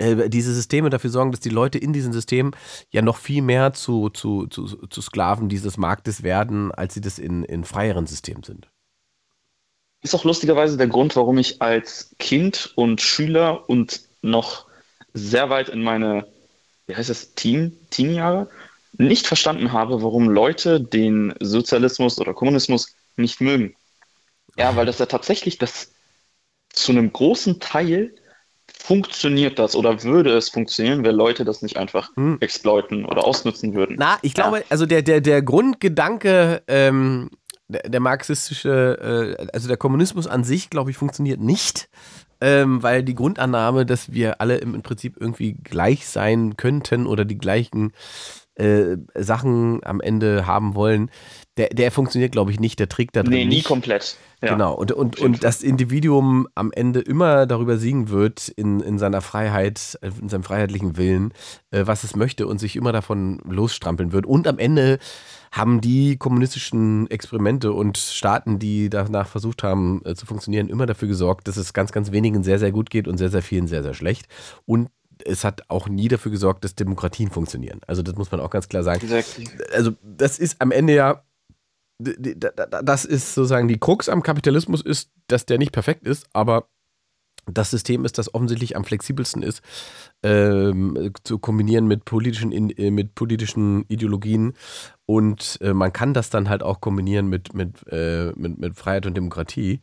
äh, 0.00 0.30
diese 0.30 0.54
Systeme 0.54 0.90
dafür 0.90 1.10
sorgen, 1.10 1.30
dass 1.30 1.40
die 1.40 1.50
Leute 1.50 1.78
in 1.78 1.92
diesen 1.92 2.12
Systemen 2.12 2.52
ja 2.90 3.02
noch 3.02 3.18
viel 3.18 3.42
mehr 3.42 3.72
zu, 3.72 4.08
zu, 4.08 4.46
zu, 4.46 4.64
zu 4.66 5.02
Sklaven 5.02 5.48
dieses 5.48 5.76
Marktes 5.76 6.22
werden, 6.22 6.72
als 6.72 6.94
sie 6.94 7.00
das 7.00 7.18
in, 7.18 7.44
in 7.44 7.64
freieren 7.64 8.06
Systemen 8.06 8.42
sind. 8.42 8.68
Ist 10.02 10.14
auch 10.14 10.24
lustigerweise 10.24 10.78
der 10.78 10.86
Grund, 10.86 11.14
warum 11.16 11.36
ich 11.36 11.60
als 11.60 12.14
Kind 12.18 12.72
und 12.76 13.02
Schüler 13.02 13.68
und 13.68 14.00
noch 14.22 14.66
sehr 15.12 15.50
weit 15.50 15.68
in 15.68 15.82
meine, 15.82 16.26
wie 16.86 16.96
heißt 16.96 17.10
das, 17.10 17.34
Teen, 17.34 17.76
Teenjahre 17.90 18.48
nicht 18.94 19.26
verstanden 19.26 19.72
habe, 19.72 20.02
warum 20.02 20.28
Leute 20.28 20.80
den 20.80 21.34
Sozialismus 21.40 22.18
oder 22.18 22.32
Kommunismus 22.32 22.94
nicht 23.16 23.40
mögen. 23.40 23.76
Ja, 24.56 24.74
weil 24.76 24.86
das 24.86 24.98
ja 24.98 25.06
tatsächlich 25.06 25.58
das 25.58 25.92
zu 26.70 26.92
einem 26.92 27.12
großen 27.12 27.60
Teil 27.60 28.14
funktioniert 28.80 29.58
das 29.58 29.76
oder 29.76 30.02
würde 30.02 30.30
es 30.36 30.48
funktionieren, 30.48 31.04
wenn 31.04 31.14
Leute 31.14 31.44
das 31.44 31.62
nicht 31.62 31.76
einfach 31.76 32.10
Hm. 32.16 32.38
exploiten 32.40 33.04
oder 33.04 33.24
ausnutzen 33.24 33.74
würden. 33.74 33.96
Na, 33.98 34.18
ich 34.22 34.34
glaube, 34.34 34.64
also 34.70 34.86
der, 34.86 35.02
der, 35.02 35.20
der 35.20 35.42
Grundgedanke, 35.42 36.62
ähm, 36.66 37.30
der, 37.68 37.82
der 37.82 38.00
marxistische, 38.00 39.36
äh, 39.38 39.46
also 39.52 39.68
der 39.68 39.76
Kommunismus 39.76 40.26
an 40.26 40.44
sich, 40.44 40.70
glaube 40.70 40.90
ich, 40.90 40.96
funktioniert 40.96 41.40
nicht. 41.40 41.88
Ähm, 42.42 42.82
weil 42.82 43.02
die 43.02 43.14
Grundannahme, 43.14 43.84
dass 43.84 44.14
wir 44.14 44.40
alle 44.40 44.56
im, 44.56 44.74
im 44.74 44.80
Prinzip 44.80 45.18
irgendwie 45.20 45.52
gleich 45.62 46.06
sein 46.06 46.56
könnten 46.56 47.06
oder 47.06 47.26
die 47.26 47.36
gleichen 47.36 47.92
äh, 48.54 48.96
Sachen 49.14 49.84
am 49.84 50.00
Ende 50.00 50.46
haben 50.46 50.74
wollen, 50.74 51.10
der, 51.60 51.68
der 51.68 51.90
funktioniert, 51.90 52.32
glaube 52.32 52.50
ich, 52.50 52.58
nicht. 52.58 52.78
Der 52.78 52.88
trägt 52.88 53.16
da 53.16 53.22
drin 53.22 53.34
nee, 53.34 53.44
nie 53.44 53.56
nicht. 53.56 53.66
komplett. 53.66 54.16
Ja. 54.42 54.52
Genau, 54.52 54.72
und, 54.72 54.92
und, 54.92 55.20
und 55.20 55.44
das 55.44 55.62
Individuum 55.62 56.48
am 56.54 56.72
Ende 56.72 57.00
immer 57.00 57.44
darüber 57.44 57.76
siegen 57.76 58.08
wird, 58.08 58.48
in, 58.48 58.80
in 58.80 58.98
seiner 58.98 59.20
Freiheit, 59.20 59.98
äh, 60.00 60.10
in 60.18 60.30
seinem 60.30 60.42
freiheitlichen 60.42 60.96
Willen, 60.96 61.34
äh, 61.70 61.82
was 61.84 62.02
es 62.02 62.16
möchte 62.16 62.46
und 62.46 62.58
sich 62.58 62.76
immer 62.76 62.92
davon 62.92 63.40
losstrampeln 63.46 64.12
wird. 64.12 64.24
Und 64.24 64.48
am 64.48 64.58
Ende 64.58 64.98
haben 65.52 65.82
die 65.82 66.16
kommunistischen 66.16 67.10
Experimente 67.10 67.72
und 67.72 67.98
Staaten, 67.98 68.58
die 68.58 68.88
danach 68.88 69.28
versucht 69.28 69.62
haben 69.62 70.00
äh, 70.06 70.14
zu 70.14 70.24
funktionieren, 70.24 70.70
immer 70.70 70.86
dafür 70.86 71.08
gesorgt, 71.08 71.46
dass 71.46 71.58
es 71.58 71.74
ganz, 71.74 71.92
ganz 71.92 72.10
wenigen 72.10 72.42
sehr, 72.42 72.58
sehr 72.58 72.72
gut 72.72 72.88
geht 72.88 73.06
und 73.06 73.18
sehr, 73.18 73.28
sehr 73.28 73.42
vielen 73.42 73.66
sehr, 73.66 73.82
sehr 73.82 73.94
schlecht. 73.94 74.26
Und 74.64 74.88
es 75.26 75.44
hat 75.44 75.64
auch 75.68 75.86
nie 75.86 76.08
dafür 76.08 76.32
gesorgt, 76.32 76.64
dass 76.64 76.74
Demokratien 76.74 77.30
funktionieren. 77.30 77.80
Also 77.86 78.00
das 78.00 78.14
muss 78.14 78.30
man 78.30 78.40
auch 78.40 78.48
ganz 78.48 78.68
klar 78.68 78.82
sagen 78.82 79.02
Exactly. 79.02 79.48
also 79.74 79.92
das 80.02 80.38
ist 80.38 80.56
am 80.60 80.70
Ende 80.70 80.94
ja, 80.94 81.22
das 82.00 83.04
ist 83.04 83.34
sozusagen 83.34 83.68
die 83.68 83.78
Krux 83.78 84.08
am 84.08 84.22
Kapitalismus 84.22 84.80
ist, 84.80 85.10
dass 85.26 85.46
der 85.46 85.58
nicht 85.58 85.72
perfekt 85.72 86.06
ist, 86.06 86.26
aber 86.32 86.68
das 87.46 87.70
System 87.70 88.04
ist, 88.04 88.18
das 88.18 88.34
offensichtlich 88.34 88.76
am 88.76 88.84
flexibelsten 88.84 89.42
ist, 89.42 89.62
ähm, 90.22 91.12
zu 91.24 91.38
kombinieren 91.38 91.86
mit 91.86 92.04
politischen, 92.04 92.52
in, 92.52 92.70
äh, 92.70 92.90
mit 92.90 93.14
politischen 93.14 93.84
Ideologien. 93.88 94.54
Und 95.06 95.58
äh, 95.60 95.72
man 95.72 95.92
kann 95.92 96.14
das 96.14 96.30
dann 96.30 96.48
halt 96.48 96.62
auch 96.62 96.80
kombinieren 96.80 97.28
mit, 97.28 97.54
mit, 97.54 97.86
äh, 97.88 98.32
mit, 98.36 98.58
mit 98.58 98.76
Freiheit 98.76 99.06
und 99.06 99.16
Demokratie. 99.16 99.80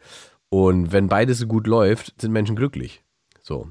Und 0.50 0.92
wenn 0.92 1.10
beides 1.10 1.40
so 1.40 1.48
gut 1.48 1.68
läuft, 1.68 2.22
sind 2.22 2.32
Menschen 2.32 2.56
glücklich. 2.56 3.04
So. 3.42 3.70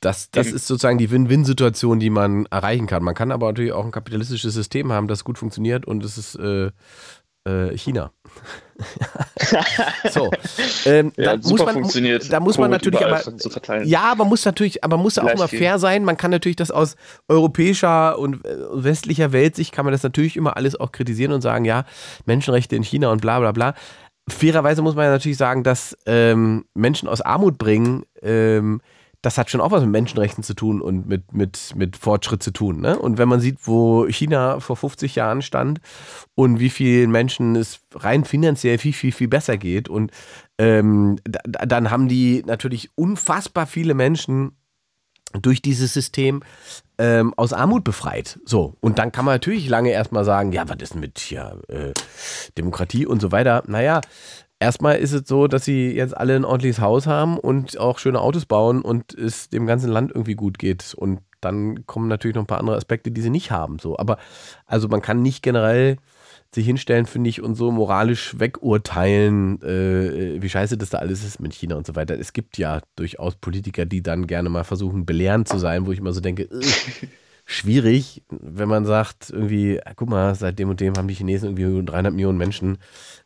Das, 0.00 0.30
das 0.30 0.48
ist 0.48 0.66
sozusagen 0.66 0.98
die 0.98 1.10
Win-Win-Situation, 1.10 1.98
die 1.98 2.10
man 2.10 2.44
erreichen 2.46 2.86
kann. 2.86 3.02
Man 3.02 3.14
kann 3.14 3.32
aber 3.32 3.46
natürlich 3.46 3.72
auch 3.72 3.84
ein 3.84 3.92
kapitalistisches 3.92 4.52
System 4.52 4.92
haben, 4.92 5.08
das 5.08 5.24
gut 5.24 5.38
funktioniert 5.38 5.86
und 5.86 6.04
es 6.04 6.18
ist 6.18 6.34
äh, 6.36 6.70
äh, 7.46 7.76
China. 7.76 8.12
so, 10.10 10.30
ähm, 10.84 11.12
Ja, 11.16 11.36
muss 11.36 11.64
man, 11.64 11.74
funktioniert, 11.74 12.30
da 12.30 12.40
muss 12.40 12.58
man 12.58 12.70
Covid 12.70 12.84
natürlich 12.84 13.06
aber, 13.06 13.38
zu 13.38 13.48
verteilen. 13.48 13.88
ja, 13.88 14.02
aber 14.12 14.24
muss 14.26 14.44
natürlich, 14.44 14.84
aber 14.84 14.98
muss 14.98 15.18
auch 15.18 15.22
Gleich 15.22 15.34
immer 15.36 15.48
viel. 15.48 15.60
fair 15.60 15.78
sein. 15.78 16.04
Man 16.04 16.16
kann 16.16 16.30
natürlich 16.30 16.56
das 16.56 16.70
aus 16.70 16.96
europäischer 17.28 18.18
und 18.18 18.44
äh, 18.44 18.56
westlicher 18.72 19.32
Weltsicht 19.32 19.72
kann 19.72 19.86
man 19.86 19.92
das 19.92 20.02
natürlich 20.02 20.36
immer 20.36 20.56
alles 20.56 20.78
auch 20.78 20.92
kritisieren 20.92 21.32
und 21.32 21.40
sagen, 21.40 21.64
ja, 21.64 21.84
Menschenrechte 22.26 22.76
in 22.76 22.82
China 22.82 23.10
und 23.10 23.22
bla 23.22 23.38
bla 23.38 23.52
bla. 23.52 23.74
Fairerweise 24.28 24.82
muss 24.82 24.96
man 24.96 25.04
ja 25.04 25.10
natürlich 25.12 25.38
sagen, 25.38 25.62
dass 25.62 25.96
ähm, 26.04 26.64
Menschen 26.74 27.08
aus 27.08 27.20
Armut 27.20 27.58
bringen, 27.58 28.04
ähm, 28.22 28.80
das 29.26 29.38
hat 29.38 29.50
schon 29.50 29.60
auch 29.60 29.72
was 29.72 29.82
mit 29.82 29.90
Menschenrechten 29.90 30.44
zu 30.44 30.54
tun 30.54 30.80
und 30.80 31.08
mit, 31.08 31.32
mit, 31.32 31.74
mit 31.74 31.96
Fortschritt 31.96 32.44
zu 32.44 32.52
tun. 32.52 32.80
Ne? 32.80 32.96
Und 32.96 33.18
wenn 33.18 33.28
man 33.28 33.40
sieht, 33.40 33.58
wo 33.64 34.06
China 34.06 34.60
vor 34.60 34.76
50 34.76 35.16
Jahren 35.16 35.42
stand 35.42 35.80
und 36.36 36.60
wie 36.60 36.70
vielen 36.70 37.10
Menschen 37.10 37.56
es 37.56 37.80
rein 37.92 38.24
finanziell 38.24 38.78
viel, 38.78 38.92
viel, 38.92 39.10
viel 39.10 39.26
besser 39.26 39.56
geht 39.56 39.88
und 39.88 40.12
ähm, 40.58 41.18
da, 41.24 41.40
dann 41.66 41.90
haben 41.90 42.06
die 42.06 42.44
natürlich 42.46 42.90
unfassbar 42.94 43.66
viele 43.66 43.94
Menschen 43.94 44.52
durch 45.42 45.60
dieses 45.60 45.92
System 45.92 46.44
ähm, 46.98 47.34
aus 47.36 47.52
Armut 47.52 47.82
befreit. 47.82 48.38
So, 48.44 48.76
und 48.78 49.00
dann 49.00 49.10
kann 49.10 49.24
man 49.24 49.34
natürlich 49.34 49.68
lange 49.68 49.90
erstmal 49.90 50.24
sagen, 50.24 50.52
ja, 50.52 50.68
was 50.68 50.76
ist 50.80 50.94
denn 50.94 51.00
mit 51.00 51.18
hier 51.18 51.60
äh, 51.66 51.92
Demokratie 52.56 53.06
und 53.06 53.20
so 53.20 53.32
weiter. 53.32 53.64
Naja, 53.66 54.02
erstmal 54.58 54.96
ist 54.96 55.12
es 55.12 55.28
so, 55.28 55.46
dass 55.46 55.64
sie 55.64 55.92
jetzt 55.92 56.16
alle 56.16 56.36
ein 56.36 56.44
ordentliches 56.44 56.80
Haus 56.80 57.06
haben 57.06 57.38
und 57.38 57.78
auch 57.78 57.98
schöne 57.98 58.20
Autos 58.20 58.46
bauen 58.46 58.82
und 58.82 59.14
es 59.14 59.48
dem 59.50 59.66
ganzen 59.66 59.90
Land 59.90 60.10
irgendwie 60.12 60.34
gut 60.34 60.58
geht. 60.58 60.94
Und 60.94 61.20
dann 61.40 61.86
kommen 61.86 62.08
natürlich 62.08 62.34
noch 62.34 62.42
ein 62.42 62.48
paar 62.48 62.60
andere 62.60 62.76
Aspekte, 62.76 63.10
die 63.10 63.20
sie 63.20 63.30
nicht 63.30 63.50
haben. 63.50 63.78
So, 63.78 63.98
aber 63.98 64.18
also 64.66 64.88
man 64.88 65.02
kann 65.02 65.22
nicht 65.22 65.42
generell 65.42 65.96
sich 66.54 66.64
hinstellen, 66.66 67.06
finde 67.06 67.28
ich, 67.28 67.42
und 67.42 67.54
so 67.54 67.70
moralisch 67.70 68.38
wegurteilen, 68.38 69.60
äh, 69.62 70.40
wie 70.40 70.48
scheiße 70.48 70.78
das 70.78 70.90
da 70.90 70.98
alles 70.98 71.24
ist 71.24 71.40
mit 71.40 71.52
China 71.52 71.76
und 71.76 71.86
so 71.86 71.94
weiter. 71.96 72.18
Es 72.18 72.32
gibt 72.32 72.56
ja 72.56 72.80
durchaus 72.94 73.36
Politiker, 73.36 73.84
die 73.84 74.02
dann 74.02 74.26
gerne 74.26 74.48
mal 74.48 74.64
versuchen, 74.64 75.04
belehrend 75.04 75.48
zu 75.48 75.58
sein, 75.58 75.86
wo 75.86 75.92
ich 75.92 75.98
immer 75.98 76.12
so 76.12 76.20
denke, 76.20 76.44
äh, 76.44 76.60
schwierig, 77.46 78.22
wenn 78.28 78.68
man 78.68 78.84
sagt, 78.84 79.30
irgendwie, 79.30 79.80
ah, 79.82 79.92
guck 79.94 80.10
mal, 80.10 80.34
seit 80.34 80.58
dem 80.58 80.68
und 80.68 80.80
dem 80.80 80.94
haben 80.96 81.06
die 81.08 81.14
Chinesen 81.14 81.56
irgendwie 81.56 81.86
300 81.86 82.12
Millionen 82.12 82.36
Menschen 82.36 82.78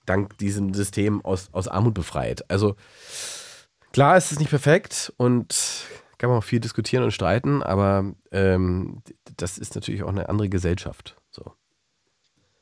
dank 0.04 0.36
diesem 0.38 0.74
System 0.74 1.24
aus, 1.24 1.48
aus 1.52 1.66
Armut 1.66 1.94
befreit. 1.94 2.48
Also 2.48 2.76
klar 3.92 4.18
ist 4.18 4.30
es 4.30 4.38
nicht 4.38 4.50
perfekt 4.50 5.12
und 5.16 5.86
kann 6.18 6.28
man 6.28 6.38
auch 6.38 6.44
viel 6.44 6.60
diskutieren 6.60 7.02
und 7.02 7.12
streiten, 7.12 7.62
aber 7.62 8.12
ähm, 8.30 9.02
das 9.38 9.56
ist 9.56 9.74
natürlich 9.74 10.02
auch 10.02 10.10
eine 10.10 10.28
andere 10.28 10.50
Gesellschaft. 10.50 11.16
So. 11.30 11.54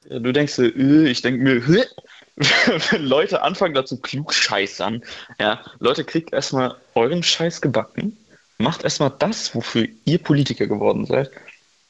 Ja, 0.08 0.20
Du 0.20 0.32
denkst 0.32 0.60
äh, 0.60 1.08
ich 1.08 1.22
denke 1.22 1.42
mir, 1.42 1.66
wenn 1.66 1.84
Leute 3.02 3.42
anfangen 3.42 3.74
dazu 3.74 4.00
klug 4.00 4.32
scheißern, 4.32 5.02
ja, 5.40 5.60
Leute, 5.80 6.04
kriegt 6.04 6.32
erstmal 6.32 6.76
euren 6.94 7.24
Scheiß 7.24 7.60
gebacken, 7.60 8.16
macht 8.58 8.84
erstmal 8.84 9.12
das, 9.18 9.54
wofür 9.54 9.86
ihr 10.04 10.18
Politiker 10.18 10.66
geworden 10.66 11.06
seid, 11.06 11.30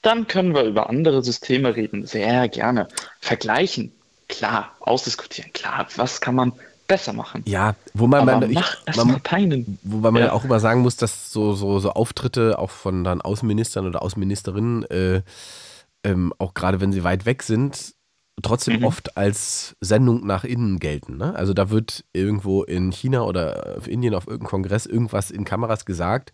dann 0.02 0.26
können 0.26 0.54
wir 0.54 0.62
über 0.62 0.88
andere 0.88 1.22
Systeme 1.24 1.74
reden, 1.74 2.06
sehr 2.06 2.48
gerne. 2.48 2.88
Vergleichen, 3.20 3.92
klar, 4.28 4.72
ausdiskutieren, 4.80 5.52
klar, 5.52 5.88
was 5.96 6.20
kann 6.20 6.34
man 6.34 6.52
besser 6.86 7.12
machen. 7.12 7.42
Ja, 7.46 7.74
wo 7.94 8.06
man, 8.06 8.24
man, 8.24 8.50
ich, 8.50 8.60
man 8.96 9.22
keinen. 9.22 9.78
Wobei 9.82 10.10
man 10.10 10.22
ja. 10.22 10.28
Ja. 10.28 10.32
auch 10.32 10.44
immer 10.44 10.60
sagen 10.60 10.80
muss, 10.80 10.96
dass 10.96 11.30
so, 11.32 11.54
so, 11.54 11.78
so 11.80 11.92
Auftritte 11.92 12.58
auch 12.58 12.70
von 12.70 13.04
dann 13.04 13.20
Außenministern 13.20 13.86
oder 13.86 14.02
Außenministerinnen, 14.02 14.84
äh, 14.84 15.22
ähm, 16.04 16.32
auch 16.38 16.54
gerade 16.54 16.80
wenn 16.80 16.92
sie 16.92 17.04
weit 17.04 17.26
weg 17.26 17.42
sind, 17.42 17.94
trotzdem 18.42 18.78
Mhm. 18.80 18.84
oft 18.84 19.16
als 19.16 19.76
Sendung 19.80 20.26
nach 20.26 20.44
innen 20.44 20.78
gelten. 20.78 21.16
Ne? 21.16 21.34
Also 21.34 21.54
da 21.54 21.70
wird 21.70 22.04
irgendwo 22.12 22.62
in 22.62 22.90
China 22.92 23.22
oder 23.22 23.76
auf 23.78 23.88
Indien 23.88 24.14
auf 24.14 24.26
irgendeinem 24.26 24.50
Kongress 24.50 24.86
irgendwas 24.86 25.30
in 25.30 25.44
Kameras 25.44 25.84
gesagt, 25.84 26.32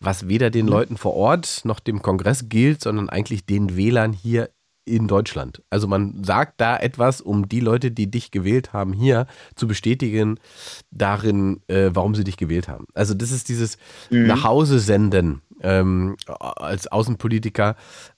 was 0.00 0.28
weder 0.28 0.50
den 0.50 0.66
Leuten 0.66 0.96
vor 0.96 1.14
Ort 1.14 1.62
noch 1.64 1.80
dem 1.80 2.02
Kongress 2.02 2.48
gilt, 2.48 2.82
sondern 2.82 3.08
eigentlich 3.08 3.46
den 3.46 3.76
Wählern 3.76 4.12
hier 4.12 4.50
in 4.84 5.06
Deutschland. 5.06 5.62
Also 5.70 5.86
man 5.86 6.24
sagt 6.24 6.60
da 6.60 6.76
etwas, 6.76 7.20
um 7.20 7.48
die 7.48 7.60
Leute, 7.60 7.92
die 7.92 8.10
dich 8.10 8.32
gewählt 8.32 8.72
haben, 8.72 8.92
hier 8.92 9.26
zu 9.54 9.68
bestätigen, 9.68 10.40
darin, 10.90 11.60
äh, 11.68 11.90
warum 11.92 12.16
sie 12.16 12.24
dich 12.24 12.36
gewählt 12.36 12.66
haben. 12.66 12.86
Also 12.92 13.14
das 13.14 13.30
ist 13.30 13.48
dieses 13.48 13.78
nach 14.10 14.42
Hause 14.42 14.80
senden 14.80 15.40
ähm, 15.60 16.16
als 16.26 16.88
Außenpolitiker, 16.90 17.76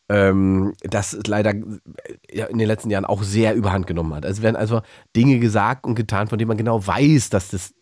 ähm, 0.09 0.75
das 0.83 1.19
leider 1.27 1.51
äh, 1.51 2.51
in 2.51 2.59
den 2.59 2.69
letzten 2.69 2.91
Jahren 2.91 3.05
auch 3.05 3.23
sehr 3.23 3.55
überhand 3.55 3.87
genommen 3.87 4.15
hat. 4.15 4.27
Also 4.27 4.39
es 4.39 4.43
werden 4.43 4.57
also 4.57 4.83
Dinge 5.17 5.39
gesagt 5.39 5.87
und 5.87 5.95
getan, 5.95 6.29
von 6.29 6.39
denen 6.39 6.49
man 6.49 6.57
genau 6.57 6.87
weiß, 6.87 7.31
dass 7.31 7.49
das 7.49 7.75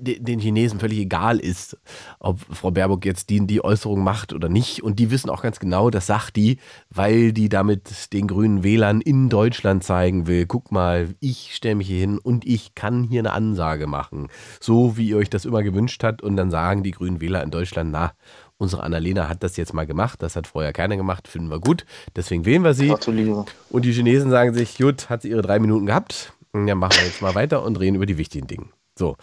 den 0.00 0.38
Chinesen 0.38 0.80
völlig 0.80 0.98
egal 0.98 1.38
ist, 1.38 1.76
ob 2.18 2.40
Frau 2.54 2.70
Baerbock 2.70 3.04
jetzt 3.04 3.30
die, 3.30 3.46
die 3.46 3.64
Äußerung 3.64 4.02
macht 4.02 4.32
oder 4.32 4.48
nicht. 4.48 4.82
Und 4.82 4.98
die 4.98 5.10
wissen 5.10 5.30
auch 5.30 5.42
ganz 5.42 5.58
genau, 5.58 5.90
das 5.90 6.06
sagt 6.06 6.36
die, 6.36 6.58
weil 6.90 7.32
die 7.32 7.48
damit 7.48 8.12
den 8.12 8.26
grünen 8.26 8.62
Wählern 8.62 9.00
in 9.00 9.28
Deutschland 9.28 9.84
zeigen 9.84 10.26
will, 10.26 10.46
guck 10.46 10.70
mal, 10.72 11.14
ich 11.20 11.54
stelle 11.54 11.76
mich 11.76 11.88
hier 11.88 12.00
hin 12.00 12.18
und 12.18 12.46
ich 12.46 12.74
kann 12.74 13.04
hier 13.04 13.20
eine 13.20 13.32
Ansage 13.32 13.86
machen. 13.86 14.28
So 14.60 14.96
wie 14.96 15.08
ihr 15.08 15.16
euch 15.16 15.30
das 15.30 15.44
immer 15.44 15.62
gewünscht 15.62 16.02
habt. 16.04 16.22
Und 16.22 16.36
dann 16.36 16.50
sagen 16.50 16.82
die 16.82 16.92
grünen 16.92 17.20
Wähler 17.20 17.42
in 17.42 17.50
Deutschland, 17.50 17.90
na, 17.90 18.12
unsere 18.58 18.82
Annalena 18.82 19.28
hat 19.28 19.42
das 19.42 19.56
jetzt 19.56 19.72
mal 19.72 19.86
gemacht, 19.86 20.20
das 20.22 20.36
hat 20.36 20.46
vorher 20.46 20.72
keiner 20.72 20.96
gemacht, 20.96 21.28
finden 21.28 21.48
wir 21.48 21.60
gut, 21.60 21.86
deswegen 22.16 22.44
wählen 22.44 22.62
wir 22.64 22.74
sie. 22.74 22.88
Gratuliere. 22.88 23.46
Und 23.70 23.84
die 23.84 23.92
Chinesen 23.92 24.30
sagen 24.30 24.52
sich, 24.52 24.76
gut, 24.76 25.08
hat 25.08 25.22
sie 25.22 25.30
ihre 25.30 25.42
drei 25.42 25.58
Minuten 25.60 25.86
gehabt, 25.86 26.32
dann 26.52 26.78
machen 26.78 26.96
wir 26.98 27.06
jetzt 27.06 27.22
mal 27.22 27.34
weiter 27.34 27.62
und 27.62 27.78
reden 27.78 27.96
über 27.96 28.06
die 28.06 28.18
wichtigen 28.18 28.46
Dinge. 28.46 28.66
So. 28.98 29.16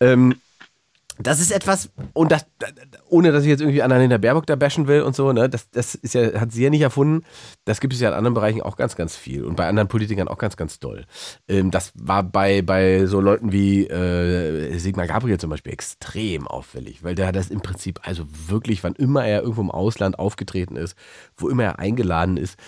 Ähm, 0.00 0.34
das 1.18 1.40
ist 1.40 1.52
etwas, 1.52 1.90
und 2.12 2.32
das, 2.32 2.44
ohne 3.08 3.30
dass 3.30 3.44
ich 3.44 3.48
jetzt 3.48 3.60
irgendwie 3.60 3.82
Annalena 3.82 4.18
Baerbock 4.18 4.46
da 4.46 4.56
bashen 4.56 4.88
will 4.88 5.02
und 5.02 5.14
so, 5.14 5.32
ne, 5.32 5.48
das, 5.48 5.70
das 5.70 5.94
ist 5.94 6.14
ja, 6.14 6.40
hat 6.40 6.50
sie 6.50 6.64
ja 6.64 6.70
nicht 6.70 6.80
erfunden. 6.80 7.24
Das 7.64 7.80
gibt 7.80 7.92
es 7.92 8.00
ja 8.00 8.08
in 8.08 8.14
anderen 8.14 8.34
Bereichen 8.34 8.62
auch 8.62 8.76
ganz, 8.76 8.96
ganz 8.96 9.16
viel 9.16 9.44
und 9.44 9.54
bei 9.54 9.68
anderen 9.68 9.86
Politikern 9.86 10.26
auch 10.26 10.38
ganz, 10.38 10.56
ganz 10.56 10.80
doll. 10.80 11.06
Ähm, 11.46 11.70
das 11.70 11.92
war 11.94 12.24
bei, 12.24 12.62
bei 12.62 13.06
so 13.06 13.20
Leuten 13.20 13.52
wie 13.52 13.86
äh, 13.86 14.76
Sigmar 14.78 15.06
Gabriel 15.06 15.38
zum 15.38 15.50
Beispiel 15.50 15.72
extrem 15.72 16.48
auffällig, 16.48 17.04
weil 17.04 17.14
der 17.14 17.30
das 17.30 17.48
im 17.48 17.60
Prinzip, 17.60 18.00
also 18.02 18.24
wirklich, 18.48 18.82
wann 18.82 18.94
immer 18.94 19.24
er 19.24 19.42
irgendwo 19.42 19.60
im 19.60 19.70
Ausland 19.70 20.18
aufgetreten 20.18 20.74
ist, 20.74 20.96
wo 21.36 21.48
immer 21.48 21.62
er 21.62 21.78
eingeladen 21.78 22.36
ist, 22.36 22.58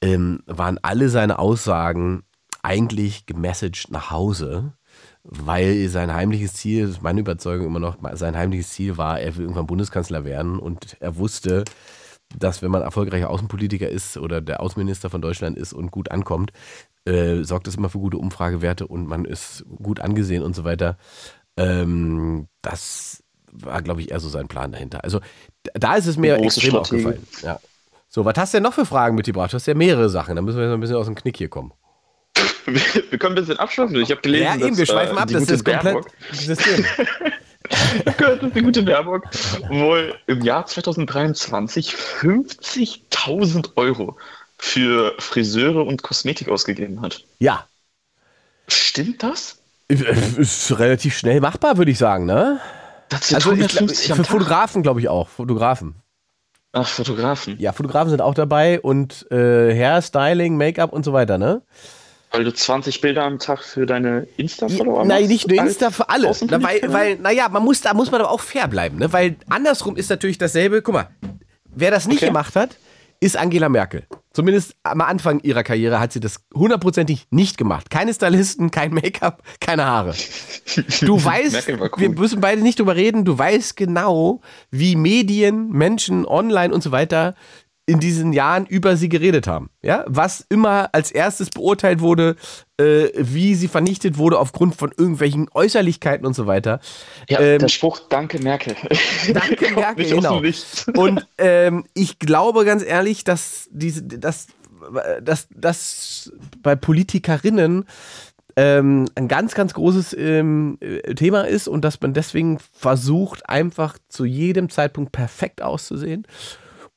ähm, 0.00 0.42
waren 0.46 0.78
alle 0.80 1.10
seine 1.10 1.38
Aussagen 1.38 2.22
eigentlich 2.62 3.26
gemessaged 3.26 3.90
nach 3.90 4.10
Hause 4.10 4.72
weil 5.22 5.88
sein 5.88 6.12
heimliches 6.12 6.54
Ziel, 6.54 6.82
das 6.82 6.90
ist 6.92 7.02
meine 7.02 7.20
Überzeugung 7.20 7.66
immer 7.66 7.78
noch, 7.78 7.96
sein 8.14 8.36
heimliches 8.36 8.70
Ziel 8.70 8.96
war, 8.96 9.20
er 9.20 9.36
will 9.36 9.42
irgendwann 9.42 9.66
Bundeskanzler 9.66 10.24
werden 10.24 10.58
und 10.58 10.96
er 11.00 11.16
wusste, 11.16 11.64
dass 12.38 12.62
wenn 12.62 12.70
man 12.70 12.82
erfolgreicher 12.82 13.30
Außenpolitiker 13.30 13.88
ist 13.88 14.16
oder 14.16 14.40
der 14.40 14.60
Außenminister 14.60 15.10
von 15.10 15.20
Deutschland 15.20 15.58
ist 15.58 15.72
und 15.72 15.90
gut 15.90 16.10
ankommt, 16.10 16.52
äh, 17.04 17.42
sorgt 17.42 17.66
das 17.66 17.74
immer 17.74 17.90
für 17.90 17.98
gute 17.98 18.18
Umfragewerte 18.18 18.86
und 18.86 19.06
man 19.06 19.24
ist 19.24 19.64
gut 19.82 20.00
angesehen 20.00 20.42
und 20.42 20.54
so 20.54 20.64
weiter. 20.64 20.96
Ähm, 21.56 22.46
das 22.62 23.22
war, 23.52 23.82
glaube 23.82 24.00
ich, 24.00 24.10
eher 24.10 24.20
so 24.20 24.28
sein 24.28 24.48
Plan 24.48 24.72
dahinter. 24.72 25.02
Also 25.02 25.20
da 25.74 25.96
ist 25.96 26.06
es 26.06 26.16
mir 26.16 26.36
extrem 26.36 26.70
Strategie. 26.70 27.06
aufgefallen. 27.06 27.26
Ja. 27.42 27.60
So, 28.08 28.24
was 28.24 28.34
hast 28.36 28.54
du 28.54 28.56
denn 28.56 28.62
noch 28.64 28.74
für 28.74 28.86
Fragen 28.86 29.16
mitgebracht? 29.16 29.52
Du 29.52 29.56
hast 29.56 29.66
ja 29.66 29.74
mehrere 29.74 30.08
Sachen. 30.08 30.36
Da 30.36 30.42
müssen 30.42 30.58
wir 30.58 30.64
jetzt 30.64 30.74
ein 30.74 30.80
bisschen 30.80 30.96
aus 30.96 31.06
dem 31.06 31.14
Knick 31.14 31.36
hier 31.36 31.48
kommen. 31.48 31.72
Wir, 32.74 33.10
wir 33.10 33.18
können 33.18 33.36
ein 33.36 33.42
bisschen 33.42 33.58
abschweifen. 33.58 33.96
Ich 33.96 34.10
habe 34.10 34.20
gelesen, 34.20 34.44
Ja, 34.60 34.66
eben, 34.66 34.76
wir 34.76 34.86
dass, 34.86 34.94
schweifen 34.94 35.16
äh, 35.16 35.20
ab, 35.20 35.28
das 35.32 35.48
ist 35.48 35.64
komplett 35.64 36.04
System. 36.32 36.84
gehört, 38.16 38.42
dass 38.42 38.52
die 38.52 38.62
gute 38.62 38.82
Baerbock 38.82 39.24
wohl 39.68 40.14
im 40.26 40.42
Jahr 40.42 40.66
2023 40.66 41.94
50.000 41.94 43.70
Euro 43.76 44.16
für 44.58 45.14
Friseure 45.18 45.86
und 45.86 46.02
Kosmetik 46.02 46.48
ausgegeben 46.48 47.00
hat. 47.02 47.24
Ja, 47.38 47.66
Stimmt 48.68 49.22
das? 49.22 49.56
ist 49.88 50.78
relativ 50.78 51.16
schnell 51.18 51.40
machbar, 51.40 51.76
würde 51.76 51.90
ich 51.90 51.98
sagen, 51.98 52.24
ne? 52.24 52.60
Das 53.08 53.34
Also 53.34 53.50
ich, 53.52 53.58
glaub, 53.58 53.72
150 53.72 54.12
am 54.12 54.18
für. 54.18 54.24
Fotografen 54.24 54.82
glaube 54.84 55.00
ich 55.00 55.08
auch. 55.08 55.28
Fotografen. 55.28 55.96
Ach, 56.72 56.86
Fotografen. 56.86 57.58
Ja, 57.58 57.72
Fotografen 57.72 58.10
sind 58.10 58.22
auch 58.22 58.34
dabei 58.34 58.80
und 58.80 59.26
äh, 59.32 59.74
Hairstyling, 59.74 60.56
Make-up 60.56 60.92
und 60.92 61.04
so 61.04 61.12
weiter, 61.12 61.36
ne? 61.38 61.62
Weil 62.32 62.44
du 62.44 62.52
20 62.54 63.00
Bilder 63.00 63.24
am 63.24 63.38
Tag 63.40 63.62
für 63.64 63.86
deine 63.86 64.28
Insta-Follower 64.36 65.04
Nein, 65.04 65.22
machst? 65.22 65.28
nicht 65.30 65.48
nur 65.48 65.58
Insta, 65.58 65.90
für 65.90 66.08
alle. 66.08 66.32
Na, 66.48 66.62
weil, 66.62 66.80
weil, 66.86 67.16
naja, 67.16 67.48
man 67.48 67.64
muss, 67.64 67.80
da 67.80 67.92
muss 67.92 68.10
man 68.10 68.20
aber 68.20 68.30
auch 68.30 68.40
fair 68.40 68.68
bleiben, 68.68 68.98
ne? 68.98 69.12
Weil 69.12 69.36
andersrum 69.48 69.96
ist 69.96 70.10
natürlich 70.10 70.38
dasselbe. 70.38 70.80
Guck 70.80 70.94
mal, 70.94 71.08
wer 71.74 71.90
das 71.90 72.06
nicht 72.06 72.18
Okay. 72.18 72.26
gemacht 72.26 72.54
hat, 72.54 72.76
ist 73.18 73.36
Angela 73.36 73.68
Merkel. 73.68 74.04
Zumindest 74.32 74.76
am 74.84 75.00
Anfang 75.00 75.40
ihrer 75.40 75.64
Karriere 75.64 75.98
hat 75.98 76.12
sie 76.12 76.20
das 76.20 76.44
hundertprozentig 76.54 77.26
nicht 77.30 77.58
gemacht. 77.58 77.90
Keine 77.90 78.14
Stylisten, 78.14 78.70
kein 78.70 78.94
Make-up, 78.94 79.42
keine 79.60 79.84
Haare. 79.84 80.14
Du 81.00 81.22
weißt, 81.24 81.68
cool. 81.68 81.90
wir 81.96 82.10
müssen 82.10 82.40
beide 82.40 82.62
nicht 82.62 82.78
drüber 82.78 82.94
reden, 82.94 83.24
du 83.24 83.36
weißt 83.36 83.76
genau, 83.76 84.40
wie 84.70 84.94
Medien, 84.94 85.70
Menschen, 85.70 86.24
online 86.26 86.72
und 86.72 86.82
so 86.82 86.92
weiter 86.92 87.34
in 87.90 87.98
diesen 87.98 88.32
Jahren 88.32 88.66
über 88.66 88.96
sie 88.96 89.08
geredet 89.08 89.48
haben. 89.48 89.68
Ja? 89.82 90.04
Was 90.06 90.46
immer 90.48 90.90
als 90.92 91.10
erstes 91.10 91.50
beurteilt 91.50 92.00
wurde, 92.00 92.36
äh, 92.78 93.08
wie 93.16 93.56
sie 93.56 93.66
vernichtet 93.66 94.16
wurde 94.16 94.38
aufgrund 94.38 94.76
von 94.76 94.92
irgendwelchen 94.96 95.48
Äußerlichkeiten 95.52 96.24
und 96.24 96.34
so 96.34 96.46
weiter. 96.46 96.78
Ja, 97.28 97.40
Ähm, 97.40 97.58
der 97.58 97.68
Spruch 97.68 97.98
Danke 98.08 98.38
Merkel. 98.38 98.76
Danke, 99.32 99.70
Merkel, 99.74 100.08
genau. 100.08 100.40
Und 100.94 101.26
ähm, 101.38 101.84
ich 101.94 102.20
glaube 102.20 102.64
ganz 102.64 102.84
ehrlich, 102.84 103.24
dass 103.24 103.68
diese, 103.72 104.04
dass, 104.04 104.46
dass, 105.20 105.48
dass 105.52 106.32
bei 106.62 106.76
Politikerinnen 106.76 107.86
ähm, 108.54 109.06
ein 109.16 109.26
ganz, 109.26 109.54
ganz 109.54 109.74
großes 109.74 110.14
ähm, 110.16 110.78
äh, 110.80 111.14
Thema 111.14 111.42
ist 111.42 111.66
und 111.66 111.84
dass 111.84 112.00
man 112.00 112.14
deswegen 112.14 112.60
versucht, 112.72 113.48
einfach 113.48 113.98
zu 114.08 114.24
jedem 114.24 114.70
Zeitpunkt 114.70 115.10
perfekt 115.10 115.60
auszusehen. 115.60 116.24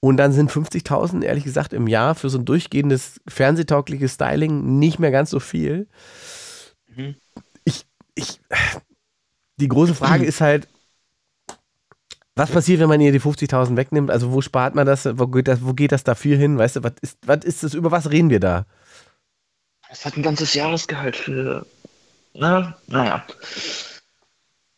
Und 0.04 0.18
dann 0.18 0.34
sind 0.34 0.52
50.000, 0.52 1.24
ehrlich 1.24 1.46
gesagt, 1.46 1.72
im 1.72 1.88
Jahr 1.88 2.14
für 2.14 2.30
so 2.30 2.38
ein 2.38 2.44
durchgehendes 2.44 3.22
fernsehtaugliches 3.26 4.16
Styling 4.16 4.78
nicht 4.78 5.00
mehr 5.00 5.12
ganz 5.12 5.30
so 5.30 5.40
viel. 5.40 5.88
Ich, 7.64 7.86
ich, 8.14 8.42
die 9.56 9.70
große 9.70 9.96
Frage 9.96 10.26
ist 10.26 10.42
halt, 10.42 10.68
was 12.36 12.52
passiert, 12.52 12.82
wenn 12.82 12.90
man 12.90 13.00
ihr 13.00 13.14
die 13.14 13.22
50.000 13.22 13.78
wegnimmt? 13.78 14.12
Also 14.12 14.34
wo 14.34 14.42
spart 14.42 14.76
man 14.76 14.86
das? 14.86 15.06
Wo 15.18 15.28
geht 15.28 15.48
das, 15.48 15.64
wo 15.64 15.74
geht 15.74 15.94
das 15.94 16.04
dafür 16.04 16.36
hin? 16.36 16.58
Weißt 16.58 16.76
du, 16.76 16.84
was 16.84 16.94
ist, 17.02 17.18
was 17.26 17.46
ist 17.46 17.64
das? 17.64 17.74
Über 17.74 17.92
was 17.92 18.12
reden 18.12 18.30
wir 18.30 18.42
da? 18.42 18.66
Das 19.88 20.04
hat 20.06 20.18
ein 20.18 20.24
ganzes 20.24 20.54
Jahresgehalt 20.54 21.16
für. 21.16 21.66
Na, 22.34 22.76
naja. 22.88 23.24
Äh, 23.26 23.32
versch- 23.32 23.32
wer- 23.32 24.02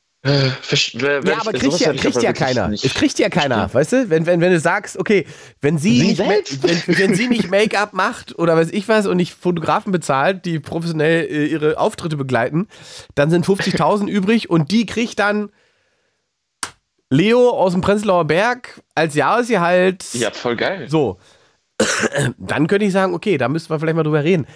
wer 0.04 0.14
Ja, 0.26 1.40
aber 1.40 1.54
kriegt 1.54 1.80
ja, 1.80 1.92
ich 1.92 2.02
kriegt 2.02 2.22
ja 2.24 2.34
keiner. 2.34 2.68
nicht 2.68 2.84
Es 2.84 2.96
kriegt 2.96 3.20
ja 3.20 3.30
keiner, 3.30 3.72
weißt 3.72 3.92
du? 3.94 4.10
Wenn, 4.10 4.26
wenn, 4.26 4.42
wenn 4.42 4.52
du 4.52 4.60
sagst, 4.60 4.98
okay, 4.98 5.28
wenn 5.62 5.78
sie, 5.78 6.00
Sie 6.00 6.24
nicht, 6.24 6.64
wenn, 6.64 6.98
wenn 6.98 7.14
sie 7.16 7.28
nicht 7.28 7.52
Make-up 7.52 7.94
macht 7.94 8.38
oder 8.40 8.56
weiß 8.56 8.70
ich 8.72 8.88
was 8.88 9.06
und 9.06 9.18
nicht 9.18 9.36
Fotografen 9.36 9.92
bezahlt, 9.92 10.46
die 10.46 10.60
professionell 10.60 11.26
äh, 11.26 11.46
ihre 11.46 11.78
Auftritte 11.78 12.18
begleiten, 12.18 12.68
dann 13.14 13.30
sind 13.30 13.46
50.000 13.46 14.08
übrig 14.10 14.50
und 14.50 14.72
die 14.72 14.88
kriegt 14.88 15.20
dann 15.20 15.52
Leo 17.12 17.52
aus 17.52 17.74
dem 17.74 17.82
Prenzlauer 17.82 18.26
Berg 18.26 18.82
als 18.96 19.14
Jahresgehalt. 19.14 20.06
Ja, 20.14 20.32
voll 20.32 20.56
geil. 20.56 20.90
So. 20.90 21.20
Dann 22.38 22.68
könnte 22.68 22.86
ich 22.86 22.94
sagen, 22.94 23.14
okay, 23.14 23.38
da 23.38 23.48
müssten 23.50 23.70
wir 23.70 23.80
vielleicht 23.80 23.96
mal 23.96 24.04
drüber 24.04 24.24
reden. 24.24 24.48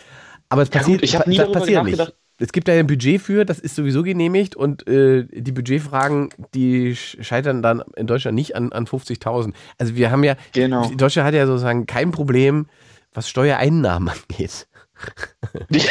Aber 0.49 0.63
es 0.63 0.69
Ja, 0.69 0.79
passiert, 0.79 1.01
gut, 1.01 1.09
ich 1.09 1.15
hab 1.15 1.27
nie 1.27 1.37
darüber 1.37 1.59
passiert 1.59 1.83
nicht. 1.83 2.13
Es 2.41 2.51
gibt 2.53 2.67
da 2.67 2.73
ja 2.73 2.79
ein 2.79 2.87
Budget 2.87 3.21
für, 3.21 3.43
das 3.45 3.59
ist 3.59 3.75
sowieso 3.75 4.01
genehmigt 4.03 4.55
und 4.55 4.87
äh, 4.87 5.25
die 5.31 5.51
Budgetfragen, 5.51 6.29
die 6.53 6.95
sch- 6.95 7.21
scheitern 7.23 7.61
dann 7.61 7.83
in 7.97 8.07
Deutschland 8.07 8.35
nicht 8.35 8.55
an, 8.55 8.71
an 8.71 8.85
50.000. 8.85 9.53
Also 9.77 9.95
wir 9.95 10.09
haben 10.09 10.23
ja, 10.23 10.35
Genau. 10.53 10.89
Deutschland 10.95 11.27
hat 11.27 11.33
ja 11.33 11.45
sozusagen 11.45 11.85
kein 11.85 12.11
Problem, 12.11 12.67
was 13.13 13.27
Steuereinnahmen 13.29 14.09
angeht. 14.09 14.67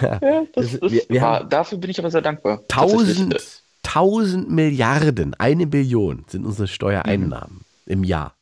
Ja, 0.00 0.20
das 0.54 0.74
ist, 0.74 0.82
wir- 0.82 1.02
wir 1.08 1.20
haben- 1.20 1.48
dafür 1.48 1.78
bin 1.78 1.90
ich 1.90 1.98
aber 1.98 2.10
sehr 2.10 2.22
dankbar. 2.22 2.62
Tatsächlich, 2.68 3.18
äh, 3.18 3.22
1000, 3.22 3.62
1000 3.84 4.50
Milliarden, 4.50 5.34
eine 5.38 5.66
Billion 5.66 6.24
sind 6.28 6.44
unsere 6.46 6.68
Steuereinnahmen 6.68 7.60
im 7.86 8.04
Jahr. 8.04 8.34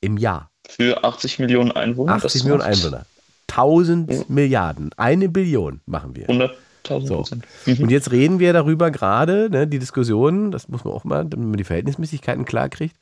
Im 0.00 0.16
Jahr. 0.16 0.50
Für 0.68 1.04
80 1.04 1.38
Millionen 1.38 1.72
Einwohner. 1.72 2.12
80 2.14 2.22
das 2.32 2.42
Millionen 2.44 2.62
Einwohner. 2.62 3.06
1000 3.50 4.30
Milliarden, 4.30 4.90
eine 4.96 5.28
Billion 5.28 5.80
machen 5.86 6.16
wir. 6.16 6.26
100.000 6.28 7.06
So. 7.06 7.16
Prozent. 7.16 7.44
Und 7.66 7.90
jetzt 7.90 8.10
reden 8.10 8.38
wir 8.38 8.52
darüber 8.52 8.90
gerade, 8.90 9.48
ne, 9.50 9.66
die 9.66 9.78
Diskussion, 9.78 10.50
das 10.50 10.68
muss 10.68 10.84
man 10.84 10.94
auch 10.94 11.04
mal, 11.04 11.24
damit 11.24 11.48
man 11.48 11.56
die 11.56 11.64
Verhältnismäßigkeiten 11.64 12.44
klar 12.44 12.68
kriegt, 12.68 12.96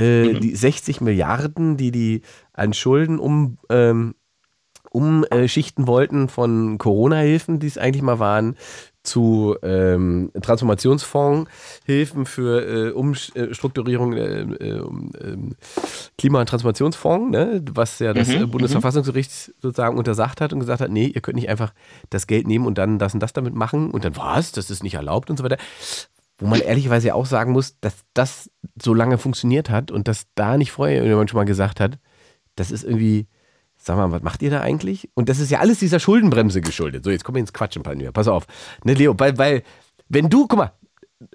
äh, 0.00 0.34
die 0.34 0.54
60 0.54 1.00
Milliarden, 1.00 1.76
die 1.76 1.90
die 1.90 2.22
an 2.52 2.72
Schulden 2.72 3.18
um, 3.18 3.58
ähm, 3.70 4.14
umschichten 4.90 5.86
wollten 5.86 6.28
von 6.28 6.78
Corona-Hilfen, 6.78 7.58
die 7.58 7.66
es 7.66 7.78
eigentlich 7.78 8.02
mal 8.02 8.18
waren, 8.18 8.56
zu 9.08 9.56
ähm, 9.62 10.30
Transformationsfondshilfen 10.40 12.26
für 12.26 12.88
äh, 12.88 12.90
Umstrukturierung 12.92 14.12
äh, 14.12 14.42
äh, 14.42 14.80
um, 14.80 15.10
ähm, 15.20 15.56
Klima- 16.16 16.40
und 16.40 16.48
Transformationsfonds, 16.48 17.30
ne, 17.30 17.62
was 17.72 17.98
ja 17.98 18.12
das 18.12 18.28
Mhm, 18.28 18.42
äh, 18.42 18.46
Bundesverfassungsgericht 18.46 19.54
sozusagen 19.60 19.98
untersagt 19.98 20.40
hat 20.40 20.52
und 20.52 20.60
gesagt 20.60 20.80
hat, 20.80 20.90
nee, 20.90 21.06
ihr 21.06 21.20
könnt 21.20 21.36
nicht 21.36 21.48
einfach 21.48 21.72
das 22.10 22.26
Geld 22.26 22.46
nehmen 22.46 22.66
und 22.66 22.78
dann 22.78 22.98
das 22.98 23.14
und 23.14 23.20
das 23.20 23.32
damit 23.32 23.54
machen. 23.54 23.90
Und 23.90 24.04
dann 24.04 24.16
was, 24.16 24.52
das 24.52 24.70
ist 24.70 24.82
nicht 24.82 24.94
erlaubt 24.94 25.30
und 25.30 25.36
so 25.36 25.44
weiter. 25.44 25.58
Wo 26.38 26.46
man 26.46 26.60
ehrlicherweise 26.60 27.08
ja 27.08 27.14
auch 27.14 27.26
sagen 27.26 27.52
muss, 27.52 27.80
dass 27.80 27.94
das 28.14 28.50
so 28.80 28.94
lange 28.94 29.18
funktioniert 29.18 29.70
hat 29.70 29.90
und 29.90 30.06
dass 30.06 30.26
da 30.34 30.56
nicht 30.56 30.70
vorher 30.70 31.04
jemand 31.04 31.30
schon 31.30 31.38
mal 31.38 31.44
gesagt 31.44 31.80
hat, 31.80 31.98
das 32.54 32.70
ist 32.70 32.84
irgendwie, 32.84 33.26
sag 33.88 33.96
mal, 33.96 34.12
was 34.12 34.22
macht 34.22 34.42
ihr 34.42 34.50
da 34.50 34.60
eigentlich? 34.60 35.08
Und 35.14 35.28
das 35.28 35.40
ist 35.40 35.50
ja 35.50 35.58
alles 35.58 35.80
dieser 35.80 35.98
Schuldenbremse 35.98 36.60
geschuldet. 36.60 37.02
So, 37.04 37.10
jetzt 37.10 37.24
kommen 37.24 37.36
wir 37.36 37.40
ins 37.40 37.52
Quatschen, 37.52 37.82
mir. 37.96 38.12
Pass 38.12 38.28
auf. 38.28 38.46
Ne, 38.84 38.94
Leo, 38.94 39.14
weil, 39.18 39.36
weil, 39.36 39.62
wenn 40.08 40.28
du, 40.30 40.46
guck 40.46 40.58
mal, 40.58 40.72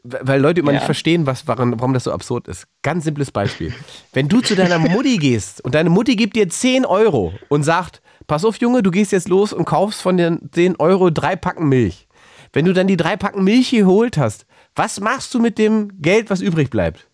weil 0.04 0.40
Leute 0.40 0.62
immer 0.62 0.72
Ja. 0.72 0.78
nicht 0.78 0.86
verstehen, 0.86 1.26
was, 1.26 1.48
warum, 1.48 1.74
warum 1.78 1.94
das 1.94 2.06
so 2.06 2.14
absurd 2.14 2.48
ist. 2.48 2.68
Ganz 2.84 3.04
simples 3.04 3.32
Beispiel. 3.32 3.74
Wenn 4.14 4.30
du 4.30 4.40
zu 4.40 4.56
deiner 4.56 4.80
Mutti 4.80 5.18
gehst 5.20 5.64
und 5.66 5.76
deine 5.76 5.90
Mutti 5.90 6.16
gibt 6.16 6.36
dir 6.36 6.48
10 6.48 6.86
Euro 6.86 7.34
und 7.50 7.64
sagt, 7.64 8.02
pass 8.28 8.46
auf, 8.46 8.58
Junge, 8.58 8.82
du 8.84 8.92
gehst 8.92 9.12
jetzt 9.12 9.28
los 9.28 9.52
und 9.52 9.66
kaufst 9.66 10.02
von 10.02 10.16
den 10.16 10.50
10 10.52 10.78
Euro 10.78 11.10
drei 11.10 11.36
Packen 11.36 11.68
Milch. 11.68 12.08
Wenn 12.54 12.66
du 12.66 12.74
dann 12.74 12.88
die 12.88 12.98
drei 12.98 13.18
Packen 13.18 13.44
Milch 13.44 13.72
geholt 13.72 14.18
hast, 14.18 14.46
was 14.76 15.00
machst 15.00 15.34
du 15.34 15.40
mit 15.40 15.58
dem 15.58 16.02
Geld, 16.02 16.30
was 16.30 16.40
übrig 16.40 16.70
bleibt? 16.70 17.08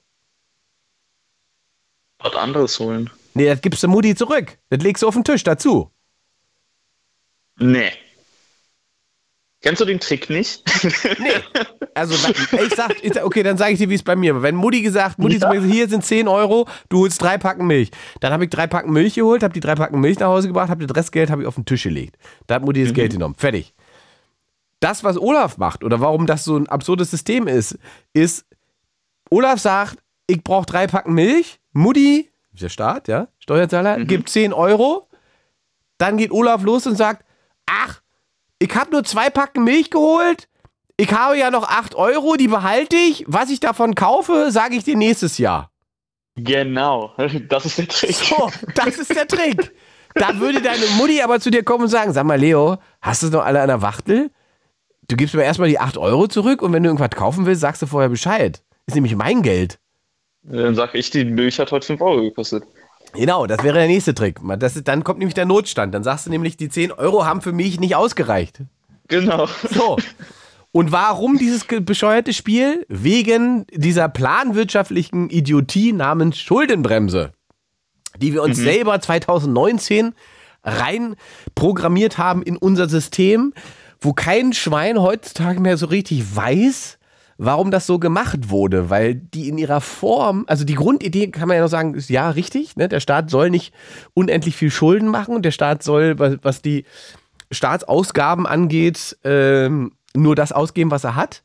Was 2.19 2.35
anderes 2.35 2.77
holen. 2.79 3.09
Nee, 3.33 3.45
das 3.47 3.61
gibst 3.61 3.83
du 3.83 3.87
Mutti 3.87 4.15
zurück. 4.15 4.57
Das 4.69 4.81
legst 4.81 5.03
du 5.03 5.07
auf 5.07 5.13
den 5.13 5.23
Tisch 5.23 5.43
dazu. 5.43 5.91
Nee. 7.57 7.91
Kennst 9.61 9.81
du 9.81 9.85
den 9.85 9.99
Trick 9.99 10.29
nicht? 10.29 10.63
Nee. 11.19 11.31
Also, 11.95 12.13
ich 12.63 12.73
sag, 12.75 12.91
okay, 13.25 13.43
dann 13.43 13.57
sage 13.57 13.73
ich 13.73 13.79
dir, 13.79 13.89
wie 13.89 13.95
es 13.95 14.03
bei 14.03 14.15
mir 14.15 14.35
war. 14.35 14.41
Wenn 14.41 14.55
Mutti 14.55 14.81
gesagt, 14.81 15.19
Mutti 15.19 15.37
Ja. 15.37 15.51
gesagt, 15.51 15.69
hier 15.69 15.89
sind 15.89 16.05
10 16.05 16.29
Euro, 16.29 16.65
du 16.87 16.99
holst 16.99 17.21
drei 17.21 17.37
Packen 17.37 17.67
Milch. 17.67 17.89
Dann 18.21 18.31
habe 18.31 18.45
ich 18.45 18.49
drei 18.49 18.67
Packen 18.67 18.91
Milch 18.93 19.15
geholt, 19.15 19.43
habe 19.43 19.53
die 19.53 19.59
drei 19.59 19.75
Packen 19.75 19.99
Milch 19.99 20.17
nach 20.19 20.27
Hause 20.27 20.47
gebracht, 20.47 20.69
habe 20.69 20.85
das 20.85 20.95
Restgeld 20.95 21.29
habe 21.29 21.41
ich 21.41 21.47
auf 21.47 21.55
den 21.55 21.65
Tisch 21.65 21.83
gelegt. 21.83 22.15
Da 22.47 22.55
hat 22.55 22.63
Mutti 22.63 22.83
das 22.85 22.93
Geld 22.93 23.11
genommen. 23.11 23.35
Fertig. 23.37 23.73
Das, 24.79 25.03
was 25.03 25.17
Olaf 25.17 25.57
macht 25.57 25.83
oder 25.83 25.99
warum 25.99 26.25
das 26.25 26.45
so 26.45 26.55
ein 26.55 26.69
absurdes 26.69 27.11
System 27.11 27.47
ist, 27.47 27.77
ist, 28.13 28.45
Olaf 29.29 29.59
sagt, 29.59 29.97
ich 30.27 30.41
brauche 30.41 30.65
drei 30.67 30.87
Packen 30.87 31.13
Milch, 31.13 31.59
Mutti, 31.73 32.29
der 32.59 32.69
Staat, 32.69 33.07
ja, 33.07 33.27
Steuerzahler, 33.39 34.03
gibt 34.05 34.29
10 34.29 34.53
Euro, 34.53 35.07
dann 35.97 36.17
geht 36.17 36.31
Olaf 36.31 36.63
los 36.63 36.87
und 36.87 36.95
sagt, 36.95 37.25
ach, 37.65 38.01
ich 38.59 38.73
habe 38.75 38.91
nur 38.91 39.03
zwei 39.03 39.29
Packen 39.29 39.63
Milch 39.63 39.89
geholt, 39.89 40.47
ich 40.97 41.11
habe 41.13 41.37
ja 41.37 41.49
noch 41.49 41.67
8 41.69 41.95
Euro, 41.95 42.35
die 42.35 42.47
behalte 42.47 42.95
ich, 42.97 43.23
was 43.27 43.49
ich 43.49 43.59
davon 43.59 43.95
kaufe, 43.95 44.51
sage 44.51 44.75
ich 44.75 44.83
dir 44.83 44.97
nächstes 44.97 45.37
Jahr. 45.37 45.71
genau. 46.35 47.13
Das 47.49 47.65
ist 47.65 47.77
der 47.77 47.87
Trick. 47.87 48.15
So, 48.15 48.49
das 48.75 48.97
ist 48.97 49.15
der 49.15 49.27
Trick. 49.27 49.71
Da 50.15 50.39
würde 50.39 50.61
deine 50.61 50.85
Mutti 50.97 51.21
aber 51.21 51.39
zu 51.39 51.51
dir 51.51 51.63
kommen 51.63 51.83
und 51.83 51.89
sagen, 51.89 52.11
sag 52.13 52.25
mal 52.25 52.39
Leo, 52.39 52.77
hast 53.01 53.23
du 53.23 53.27
noch 53.27 53.45
alle 53.45 53.61
an 53.61 53.67
der 53.67 53.81
Wachtel? 53.81 54.31
Du 55.07 55.15
gibst 55.15 55.33
mir 55.35 55.43
erstmal 55.43 55.69
die 55.69 55.79
8 55.79 55.97
Euro 55.97 56.27
zurück 56.27 56.61
und 56.61 56.73
wenn 56.73 56.83
du 56.83 56.89
irgendwas 56.89 57.11
kaufen 57.11 57.45
willst, 57.45 57.61
sagst 57.61 57.81
du 57.81 57.85
vorher 57.85 58.09
Bescheid. 58.09 58.61
Ist 58.85 58.95
nämlich 58.95 59.15
mein 59.15 59.41
Geld. 59.41 59.79
Dann 60.51 60.75
sag 60.75 60.95
ich, 60.95 61.09
die 61.11 61.25
Milch 61.25 61.59
hat 61.59 61.71
heute 61.71 61.85
5 61.85 62.01
Euro 62.01 62.21
gekostet. 62.21 62.63
Genau, 63.13 63.47
das 63.47 63.63
wäre 63.63 63.77
der 63.77 63.87
nächste 63.87 64.13
Trick. 64.13 64.39
Das, 64.59 64.75
ist- 64.75 64.87
dann 64.87 65.03
kommt 65.03 65.19
nämlich 65.19 65.33
der 65.33 65.45
Notstand. 65.45 65.93
Dann 65.93 66.03
sagst 66.03 66.25
du 66.25 66.29
nämlich, 66.29 66.57
die 66.57 66.69
10 66.69 66.91
Euro 66.91 67.25
haben 67.25 67.41
für 67.41 67.53
mich 67.53 67.79
nicht 67.79 67.95
ausgereicht. 67.95 68.61
Genau. 69.07 69.47
So. 69.71 69.97
Und 70.71 70.91
warum 70.91 71.39
dieses 71.39 71.65
bescheuerte 71.65 72.31
Spiel? 72.33 72.85
Wegen 72.89 73.65
dieser 73.73 74.07
planwirtschaftlichen 74.09 75.31
Idiotie 75.31 75.93
namens 75.93 76.37
Schuldenbremse, 76.39 77.31
die 78.21 78.33
wir 78.33 78.43
uns 78.43 78.57
selber 78.57 78.99
2019 79.01 80.13
rein 80.63 81.15
programmiert 81.55 82.19
haben 82.19 82.43
in 82.43 82.55
unser 82.57 82.87
System, 82.87 83.53
wo 83.99 84.13
kein 84.13 84.53
Schwein 84.53 85.01
heutzutage 85.01 85.59
mehr 85.59 85.77
so 85.77 85.87
richtig 85.87 86.35
weiß, 86.35 86.98
warum 87.39 87.71
das 87.71 87.87
so 87.87 87.99
gemacht 87.99 88.49
wurde, 88.49 88.89
weil 88.89 89.15
die 89.15 89.47
in 89.47 89.57
ihrer 89.57 89.79
Form, 89.79 90.43
also 90.47 90.65
die 90.65 90.75
Grundidee 90.75 91.27
kann 91.27 91.47
man 91.47 91.55
ja 91.55 91.63
noch 91.63 91.69
sagen, 91.69 91.93
ist 91.95 92.09
ja 92.09 92.29
richtig, 92.29 92.75
ne? 92.75 92.89
der 92.89 92.99
Staat 92.99 93.29
soll 93.29 93.49
nicht 93.49 93.73
unendlich 94.13 94.57
viel 94.57 94.69
Schulden 94.69 95.07
machen 95.07 95.33
und 95.33 95.43
der 95.43 95.51
Staat 95.51 95.81
soll, 95.81 96.19
was, 96.19 96.61
die 96.61 96.83
Staatsausgaben 97.49 98.45
angeht, 98.45 99.17
ähm, 99.23 99.93
nur 100.13 100.35
das 100.35 100.51
ausgeben, 100.51 100.91
was 100.91 101.05
er 101.05 101.15
hat. 101.15 101.41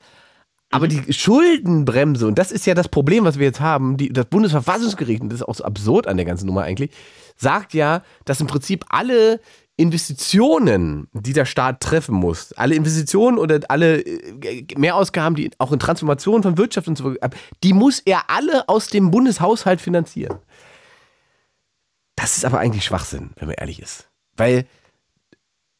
Aber 0.75 0.89
die 0.89 1.13
Schuldenbremse, 1.13 2.27
und 2.27 2.37
das 2.37 2.51
ist 2.51 2.67
ja 2.67 2.75
das 2.75 2.89
Problem, 2.89 3.25
was 3.25 3.39
wir 3.39 3.47
jetzt 3.47 3.61
haben, 3.61 3.97
die, 3.97 4.13
das 4.13 4.27
Bundesverfassungsgericht, 4.27 5.23
und 5.23 5.29
das 5.29 5.41
ist 5.41 5.47
auch 5.47 5.55
so 5.55 5.63
absurd 5.63 6.09
an 6.09 6.17
der 6.17 6.27
ganzen 6.27 6.47
Nummer 6.47 6.63
eigentlich, 6.63 6.91
sagt 7.37 7.75
ja, 7.75 8.03
dass 8.25 8.41
im 8.41 8.49
Prinzip 8.49 8.85
alle 8.89 9.41
Investitionen, 9.77 11.07
die 11.13 11.33
der 11.33 11.45
Staat 11.45 11.81
treffen 11.81 12.17
muss, 12.17 12.53
alle 12.55 12.75
Investitionen 12.75 13.39
oder 13.39 13.61
alle 13.69 14.01
äh, 14.01 14.67
Mehrausgaben, 14.77 15.37
die 15.37 15.51
auch 15.59 15.71
in 15.71 15.79
Transformation 15.79 16.43
von 16.43 16.59
Wirtschaft 16.59 16.89
und 16.89 16.99
so, 16.99 17.15
die 17.63 17.73
muss 17.73 18.01
er 18.01 18.29
alle 18.29 18.69
aus 18.69 18.89
dem 18.89 19.13
Bundeshaushalt 19.13 19.81
finanzieren. 19.81 20.39
Das 22.17 22.37
ist 22.37 22.45
aber 22.45 22.59
eigentlich 22.59 22.85
Schwachsinn, 22.85 23.31
wenn 23.37 23.47
man 23.47 23.57
ehrlich 23.59 23.81
ist. 23.81 24.09
Weil 24.37 24.67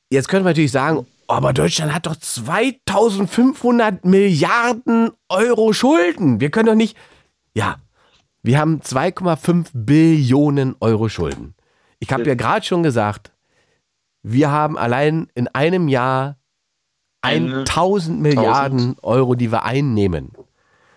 jetzt 0.09 0.29
könnte 0.29 0.45
man 0.45 0.51
natürlich 0.51 0.73
sagen, 0.73 1.05
aber 1.29 1.53
Deutschland 1.53 1.95
hat 1.95 2.07
doch 2.07 2.17
2500 2.17 4.05
Milliarden 4.05 5.11
Euro 5.29 5.73
Schulden. 5.73 6.41
Wir 6.41 6.51
können 6.51 6.67
doch 6.67 6.75
nicht. 6.75 6.97
Ja, 7.55 7.77
wir 8.43 8.59
haben 8.59 8.81
2,5 8.81 9.69
Billionen 9.73 10.77
Euro 10.81 11.09
Schulden. 11.09 11.55
Ich 11.99 12.13
habe 12.13 12.27
ja 12.27 12.35
gerade 12.35 12.65
schon 12.65 12.83
gesagt, 12.83 13.33
wir 14.23 14.51
haben 14.51 14.77
allein 14.77 15.29
in 15.35 15.49
einem 15.49 15.89
Jahr 15.89 16.37
1000 17.23 18.21
Milliarden 18.21 18.97
Euro, 19.03 19.35
die 19.35 19.51
wir 19.51 19.65
einnehmen. 19.65 20.33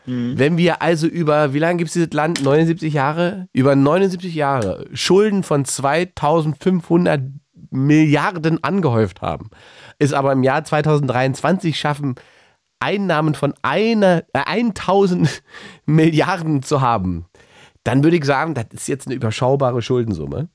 Mhm. 0.05 0.37
Wenn 0.37 0.57
wir 0.57 0.81
also 0.81 1.07
über, 1.07 1.53
wie 1.53 1.59
lange 1.59 1.77
gibt 1.77 1.89
es 1.89 1.93
dieses 1.93 2.11
Land? 2.13 2.43
79 2.43 2.93
Jahre? 2.93 3.47
Über 3.53 3.75
79 3.75 4.33
Jahre 4.33 4.87
Schulden 4.93 5.43
von 5.43 5.65
2500 5.65 7.21
Milliarden 7.69 8.63
angehäuft 8.63 9.21
haben, 9.21 9.49
ist 9.99 10.13
aber 10.13 10.31
im 10.33 10.43
Jahr 10.43 10.63
2023 10.63 11.79
schaffen, 11.79 12.15
Einnahmen 12.79 13.35
von 13.35 13.53
einer, 13.61 14.23
äh, 14.33 14.43
1000 14.45 15.43
Milliarden 15.85 16.63
zu 16.63 16.81
haben, 16.81 17.25
dann 17.83 18.03
würde 18.03 18.17
ich 18.17 18.25
sagen, 18.25 18.53
das 18.53 18.65
ist 18.71 18.87
jetzt 18.87 19.07
eine 19.07 19.15
überschaubare 19.15 19.81
Schuldensumme 19.81 20.49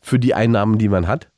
für 0.00 0.18
die 0.18 0.34
Einnahmen, 0.34 0.78
die 0.78 0.88
man 0.88 1.08
hat. 1.08 1.28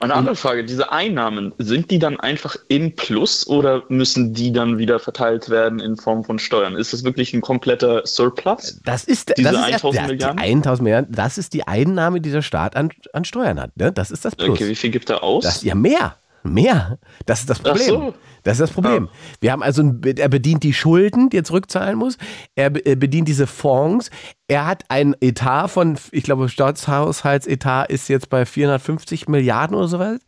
Eine 0.00 0.14
andere 0.14 0.36
Frage, 0.36 0.64
diese 0.64 0.90
Einnahmen, 0.90 1.54
sind 1.58 1.90
die 1.90 1.98
dann 1.98 2.18
einfach 2.18 2.56
im 2.68 2.96
Plus 2.96 3.46
oder 3.46 3.84
müssen 3.88 4.34
die 4.34 4.52
dann 4.52 4.76
wieder 4.76 4.98
verteilt 4.98 5.48
werden 5.50 5.78
in 5.78 5.96
Form 5.96 6.24
von 6.24 6.38
Steuern? 6.38 6.74
Ist 6.74 6.92
das 6.92 7.04
wirklich 7.04 7.32
ein 7.32 7.40
kompletter 7.40 8.04
Surplus? 8.04 8.80
Das 8.84 9.04
ist, 9.04 9.32
Diese 9.38 9.52
das 9.52 9.68
ist 9.68 9.74
1000 9.74 9.94
ja, 9.94 10.06
Milliarden? 10.08 10.36
Die 10.38 10.42
1000 10.42 10.82
Milliarden, 10.82 11.14
das 11.14 11.38
ist 11.38 11.54
die 11.54 11.66
Einnahme, 11.66 12.20
die 12.20 12.32
der 12.32 12.42
Staat 12.42 12.74
an, 12.74 12.90
an 13.12 13.24
Steuern 13.24 13.60
hat. 13.60 13.76
Ne? 13.76 13.92
Das 13.92 14.10
ist 14.10 14.24
das 14.24 14.34
Plus. 14.34 14.50
Okay, 14.50 14.68
wie 14.68 14.74
viel 14.74 14.90
gibt 14.90 15.08
er 15.10 15.22
aus? 15.22 15.44
Das, 15.44 15.62
ja, 15.62 15.76
mehr. 15.76 16.16
Mehr. 16.44 16.98
Das 17.26 17.40
ist 17.40 17.48
das 17.50 17.58
Problem. 17.58 17.86
so. 17.88 18.14
Das 18.42 18.54
ist 18.54 18.60
das 18.60 18.70
Problem. 18.72 19.08
Wir 19.40 19.52
haben 19.52 19.62
also, 19.62 19.80
ein- 19.82 20.02
er 20.18 20.28
bedient 20.28 20.62
die 20.62 20.74
Schulden, 20.74 21.30
die 21.30 21.38
er 21.38 21.44
zurückzahlen 21.44 21.96
muss. 21.96 22.18
Er 22.54 22.68
be- 22.68 22.96
bedient 22.96 23.26
diese 23.26 23.46
Fonds. 23.46 24.10
Er 24.48 24.66
hat 24.66 24.84
ein 24.90 25.16
Etat 25.22 25.68
von, 25.68 25.96
ich 26.12 26.22
glaube, 26.24 26.50
Staatshaushaltsetat 26.50 27.90
ist 27.90 28.08
jetzt 28.08 28.28
bei 28.28 28.44
450 28.44 29.28
Milliarden 29.28 29.74
oder 29.74 29.88
sowas. 29.88 30.20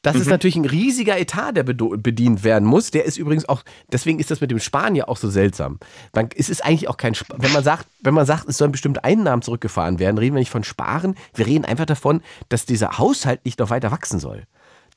Das 0.00 0.16
ist 0.16 0.28
natürlich 0.30 0.56
ein 0.56 0.64
riesiger 0.64 1.18
Etat, 1.18 1.52
der 1.52 1.64
bedient 1.64 2.44
werden 2.44 2.66
muss. 2.66 2.90
Der 2.90 3.04
ist 3.04 3.18
übrigens 3.18 3.46
auch, 3.48 3.62
deswegen 3.92 4.18
ist 4.18 4.30
das 4.30 4.40
mit 4.40 4.50
dem 4.50 4.60
Sparen 4.60 4.94
ja 4.94 5.06
auch 5.08 5.18
so 5.18 5.28
seltsam. 5.28 5.78
Man, 6.14 6.30
es 6.34 6.48
ist 6.48 6.64
eigentlich 6.64 6.88
auch 6.88 6.96
kein, 6.96 7.12
Sp 7.12 7.36
wenn 7.36 7.52
man 7.52 7.62
sagt, 7.62 7.86
wenn 8.02 8.14
man 8.14 8.24
sagt, 8.24 8.48
es 8.48 8.56
sollen 8.56 8.72
bestimmte 8.72 9.04
Einnahmen 9.04 9.42
zurückgefahren 9.42 9.98
werden, 9.98 10.16
reden 10.16 10.34
wir 10.34 10.40
nicht 10.40 10.50
von 10.50 10.64
Sparen. 10.64 11.14
Wir 11.34 11.46
reden 11.46 11.66
einfach 11.66 11.84
davon, 11.86 12.22
dass 12.48 12.64
dieser 12.64 12.96
Haushalt 12.96 13.44
nicht 13.44 13.58
noch 13.58 13.68
weiter 13.68 13.90
wachsen 13.90 14.18
soll. 14.20 14.44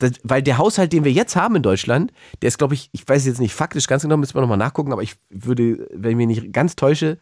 Das, 0.02 0.14
weil 0.24 0.42
der 0.42 0.58
Haushalt, 0.58 0.92
den 0.94 1.04
wir 1.04 1.12
jetzt 1.12 1.36
haben 1.36 1.56
in 1.56 1.64
Deutschland, 1.64 2.12
der 2.42 2.48
ist, 2.48 2.58
glaube 2.58 2.74
ich, 2.74 2.90
ich 2.92 3.08
weiß 3.08 3.26
jetzt 3.26 3.40
nicht 3.40 3.54
faktisch 3.54 3.88
ganz 3.88 4.04
genau, 4.04 4.18
müssen 4.18 4.34
wir 4.34 4.42
nochmal 4.42 4.58
nachgucken, 4.58 4.92
aber 4.92 5.04
ich 5.04 5.16
würde, 5.30 5.88
wenn 5.94 6.12
ich 6.12 6.18
mich 6.18 6.28
nicht 6.28 6.54
ganz 6.54 6.76
täusche, 6.76 7.20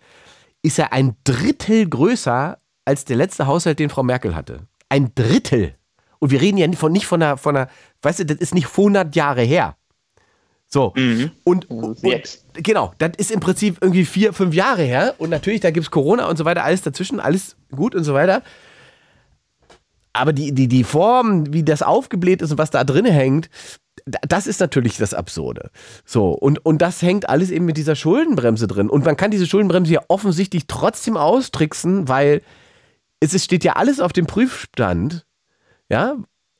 ist 0.61 0.79
er 0.79 0.93
ein 0.93 1.15
Drittel 1.23 1.87
größer 1.87 2.57
als 2.85 3.05
der 3.05 3.17
letzte 3.17 3.47
Haushalt, 3.47 3.79
den 3.79 3.89
Frau 3.89 4.03
Merkel 4.03 4.35
hatte. 4.35 4.67
Ein 4.89 5.11
Drittel. 5.13 5.75
Und 6.19 6.31
wir 6.31 6.41
reden 6.41 6.57
ja 6.57 6.67
nicht 6.67 6.79
von, 6.79 6.91
nicht 6.91 7.05
von 7.05 7.21
einer, 7.21 7.37
von 7.37 7.55
einer, 7.55 7.69
weißt 8.01 8.19
du, 8.19 8.25
das 8.25 8.37
ist 8.37 8.55
nicht 8.55 8.69
100 8.69 9.15
Jahre 9.15 9.41
her. 9.41 9.75
So. 10.67 10.93
Und, 11.43 11.69
und 11.69 12.01
jetzt. 12.03 12.45
genau, 12.53 12.93
das 12.99 13.11
ist 13.17 13.31
im 13.31 13.39
Prinzip 13.39 13.77
irgendwie 13.81 14.05
vier, 14.05 14.33
fünf 14.33 14.53
Jahre 14.53 14.83
her. 14.83 15.15
Und 15.17 15.29
natürlich, 15.29 15.61
da 15.61 15.71
gibt 15.71 15.85
es 15.85 15.91
Corona 15.91 16.27
und 16.27 16.37
so 16.37 16.45
weiter, 16.45 16.63
alles 16.63 16.81
dazwischen, 16.81 17.19
alles 17.19 17.55
gut 17.71 17.95
und 17.95 18.03
so 18.03 18.13
weiter. 18.13 18.43
Aber 20.13 20.33
die, 20.33 20.53
die, 20.53 20.67
die 20.67 20.83
Form, 20.83 21.53
wie 21.53 21.63
das 21.63 21.81
aufgebläht 21.83 22.41
ist 22.41 22.51
und 22.51 22.57
was 22.57 22.71
da 22.71 22.83
drin 22.83 23.05
hängt, 23.05 23.49
da- 24.05 24.19
das 24.27 24.47
ist 24.47 24.59
natürlich 24.59 24.97
das 24.97 25.13
Absurde. 25.13 25.69
So, 26.05 26.31
und, 26.31 26.65
und 26.65 26.81
das 26.81 27.01
hängt 27.01 27.29
alles 27.29 27.51
eben 27.51 27.65
mit 27.65 27.77
dieser 27.77 27.95
Schuldenbremse 27.95 28.67
drin. 28.67 28.89
Und 28.89 29.05
man 29.05 29.17
kann 29.17 29.31
diese 29.31 29.45
Schuldenbremse 29.45 29.93
ja 29.93 30.01
offensichtlich 30.07 30.63
trotzdem 30.67 31.15
austricksen, 31.15 32.07
weil 32.07 32.41
es 33.19 33.33
ist, 33.33 33.45
steht 33.45 33.63
ja 33.63 33.73
alles 33.73 33.99
auf 33.99 34.11
dem 34.13 34.25
Prüfstand. 34.25 35.25
Ja, 35.89 36.17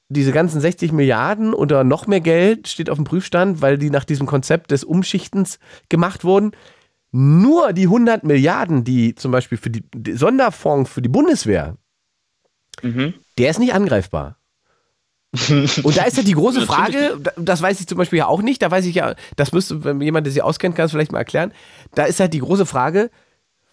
diese 0.10 0.32
ganzen 0.32 0.60
60 0.60 0.92
Milliarden 0.92 1.54
oder 1.54 1.84
noch 1.84 2.08
mehr 2.08 2.22
Geld 2.22 2.68
steht 2.68 2.90
auf 2.90 2.98
dem 2.98 3.04
Prüfstand, 3.06 3.62
weil 3.62 3.78
die 3.78 3.90
nach 3.92 4.04
diesem 4.06 4.26
Konzept 4.28 4.72
des 4.72 4.84
Umschichtens 4.84 5.60
gemacht 5.90 6.24
wurden. 6.24 6.52
Nur 7.12 7.74
die 7.74 7.84
100 7.86 8.24
Milliarden, 8.24 8.84
die 8.84 9.16
zum 9.16 9.32
Beispiel 9.32 9.58
für 9.58 9.70
die 9.72 9.84
Sonderfonds 10.14 10.90
für 10.92 11.02
die 11.02 11.10
Bundeswehr, 11.10 11.78
Mhm. 12.82 13.14
Der 13.40 13.50
ist 13.50 13.60
nicht 13.60 13.74
angreifbar. 13.74 14.36
Und 15.84 15.96
da 15.98 16.04
ist 16.06 16.18
ja 16.18 16.24
die 16.24 16.34
große 16.34 16.62
Frage, 16.66 17.18
da- 17.22 17.32
das 17.38 17.62
weiß 17.62 17.80
ich 17.80 17.88
zum 17.88 17.98
Beispiel 17.98 18.20
ja 18.20 18.28
auch 18.28 18.42
nicht, 18.42 18.62
da 18.62 18.72
weiß 18.72 18.86
ich 18.86 18.96
ja, 18.96 19.16
das 19.36 19.52
müsste, 19.52 19.84
wenn 19.84 20.02
jemand, 20.02 20.26
der 20.26 20.34
sich 20.34 20.42
auskennt, 20.44 20.76
kann 20.76 20.86
es 20.86 20.92
vielleicht 20.92 21.12
mal 21.12 21.20
erklären. 21.20 21.54
Da 21.94 22.04
ist 22.06 22.20
halt 22.20 22.34
die 22.34 22.40
große 22.40 22.66
Frage, 22.66 23.12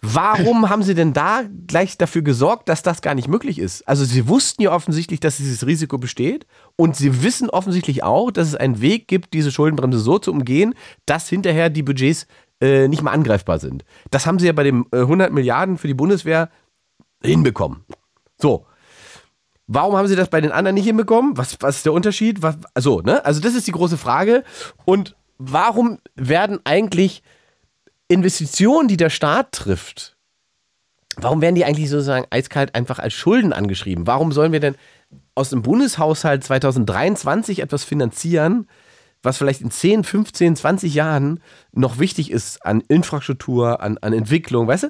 warum 0.03 0.69
haben 0.69 0.83
sie 0.83 0.93
denn 0.93 1.13
da 1.13 1.41
gleich 1.65 1.97
dafür 1.97 2.21
gesorgt, 2.21 2.69
dass 2.69 2.83
das 2.83 3.01
gar 3.01 3.15
nicht 3.15 3.27
möglich 3.27 3.57
ist? 3.57 3.87
Also 3.87 4.05
sie 4.05 4.27
wussten 4.27 4.61
ja 4.61 4.71
offensichtlich, 4.71 5.19
dass 5.19 5.37
dieses 5.37 5.65
Risiko 5.65 5.97
besteht 5.97 6.45
und 6.75 6.95
sie 6.95 7.23
wissen 7.23 7.49
offensichtlich 7.49 8.03
auch, 8.03 8.29
dass 8.29 8.49
es 8.49 8.55
einen 8.55 8.79
Weg 8.79 9.07
gibt, 9.07 9.33
diese 9.33 9.51
Schuldenbremse 9.51 9.97
so 9.99 10.19
zu 10.19 10.31
umgehen, 10.31 10.75
dass 11.07 11.27
hinterher 11.27 11.71
die 11.71 11.81
Budgets 11.83 12.27
äh, 12.61 12.87
nicht 12.87 13.01
mehr 13.01 13.13
angreifbar 13.13 13.57
sind. 13.57 13.83
Das 14.11 14.27
haben 14.27 14.37
sie 14.37 14.45
ja 14.45 14.53
bei 14.53 14.63
den 14.63 14.85
äh, 14.91 14.97
100 14.99 15.31
Milliarden 15.33 15.79
für 15.79 15.87
die 15.87 15.93
Bundeswehr 15.95 16.49
hinbekommen. 17.23 17.83
So, 18.39 18.67
Warum 19.67 19.97
haben 19.97 20.07
sie 20.07 20.15
das 20.15 20.29
bei 20.29 20.39
den 20.39 20.51
anderen 20.51 20.75
nicht 20.75 20.85
hinbekommen? 20.85 21.37
Was, 21.37 21.57
was 21.59 21.77
ist 21.77 21.85
der 21.85 21.93
Unterschied? 21.93 22.41
Was, 22.41 22.55
also, 22.73 23.01
ne? 23.01 23.23
Also, 23.25 23.41
das 23.41 23.53
ist 23.53 23.67
die 23.67 23.73
große 23.73 23.97
Frage. 23.97 24.43
Und 24.85 25.15
warum 25.37 25.99
werden 26.15 26.59
eigentlich 26.63 27.21
Investitionen, 28.07 28.87
die 28.87 28.97
der 28.97 29.09
Staat 29.09 29.51
trifft, 29.51 30.15
warum 31.17 31.41
werden 31.41 31.55
die 31.55 31.65
eigentlich 31.65 31.89
sozusagen 31.89 32.25
eiskalt 32.29 32.75
einfach 32.75 32.99
als 32.99 33.13
Schulden 33.13 33.51
angeschrieben? 33.51 34.07
Warum 34.07 34.31
sollen 34.31 34.53
wir 34.53 34.61
denn 34.61 34.75
aus 35.35 35.49
dem 35.49 35.61
Bundeshaushalt 35.61 36.43
2023 36.43 37.59
etwas 37.59 37.83
finanzieren, 37.83 38.67
was 39.21 39.37
vielleicht 39.37 39.61
in 39.61 39.71
10, 39.71 40.05
15, 40.05 40.55
20 40.55 40.93
Jahren 40.93 41.41
noch 41.73 41.99
wichtig 41.99 42.31
ist 42.31 42.65
an 42.65 42.81
Infrastruktur, 42.87 43.81
an, 43.81 43.97
an 43.97 44.13
Entwicklung, 44.13 44.67
weißt 44.67 44.83
du? 44.83 44.87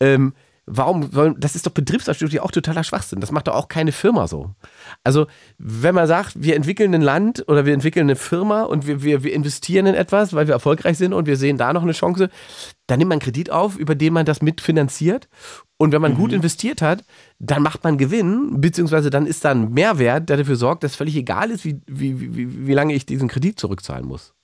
Ähm, 0.00 0.34
warum 0.70 1.10
sollen, 1.10 1.36
das 1.38 1.54
ist 1.54 1.66
doch 1.66 1.72
betriebswirtschaftlich 1.72 2.40
auch 2.40 2.50
totaler 2.50 2.84
Schwachsinn. 2.84 3.20
Das 3.20 3.32
macht 3.32 3.48
doch 3.48 3.54
auch 3.54 3.68
keine 3.68 3.92
Firma 3.92 4.28
so. 4.28 4.54
Also, 5.04 5.26
wenn 5.58 5.94
man 5.94 6.06
sagt, 6.06 6.42
wir 6.42 6.56
entwickeln 6.56 6.94
ein 6.94 7.02
Land 7.02 7.44
oder 7.48 7.66
wir 7.66 7.74
entwickeln 7.74 8.06
eine 8.06 8.16
Firma 8.16 8.62
und 8.62 8.86
wir, 8.86 9.02
wir, 9.02 9.24
wir 9.24 9.32
investieren 9.32 9.86
in 9.86 9.94
etwas, 9.94 10.34
weil 10.34 10.46
wir 10.46 10.54
erfolgreich 10.54 10.98
sind 10.98 11.12
und 11.12 11.26
wir 11.26 11.36
sehen 11.36 11.56
da 11.56 11.72
noch 11.72 11.82
eine 11.82 11.92
Chance, 11.92 12.30
dann 12.86 12.98
nimmt 12.98 13.08
man 13.10 13.18
Kredit 13.18 13.50
auf, 13.50 13.76
über 13.76 13.94
den 13.94 14.12
man 14.12 14.26
das 14.26 14.42
mitfinanziert. 14.42 15.28
Und 15.76 15.92
wenn 15.92 16.02
man 16.02 16.16
gut 16.16 16.32
investiert 16.32 16.82
hat, 16.82 17.04
dann 17.38 17.62
macht 17.62 17.84
man 17.84 17.98
Gewinn, 17.98 18.60
beziehungsweise 18.60 19.10
dann 19.10 19.26
ist 19.26 19.44
da 19.44 19.52
ein 19.52 19.72
Mehrwert, 19.72 20.28
der 20.28 20.38
dafür 20.38 20.56
sorgt, 20.56 20.82
dass 20.82 20.96
völlig 20.96 21.14
egal 21.16 21.50
ist, 21.50 21.64
wie, 21.64 21.80
wie, 21.86 22.34
wie, 22.34 22.66
wie 22.66 22.74
lange 22.74 22.94
ich 22.94 23.06
diesen 23.06 23.28
Kredit 23.28 23.60
zurückzahlen 23.60 24.06
muss. 24.06 24.34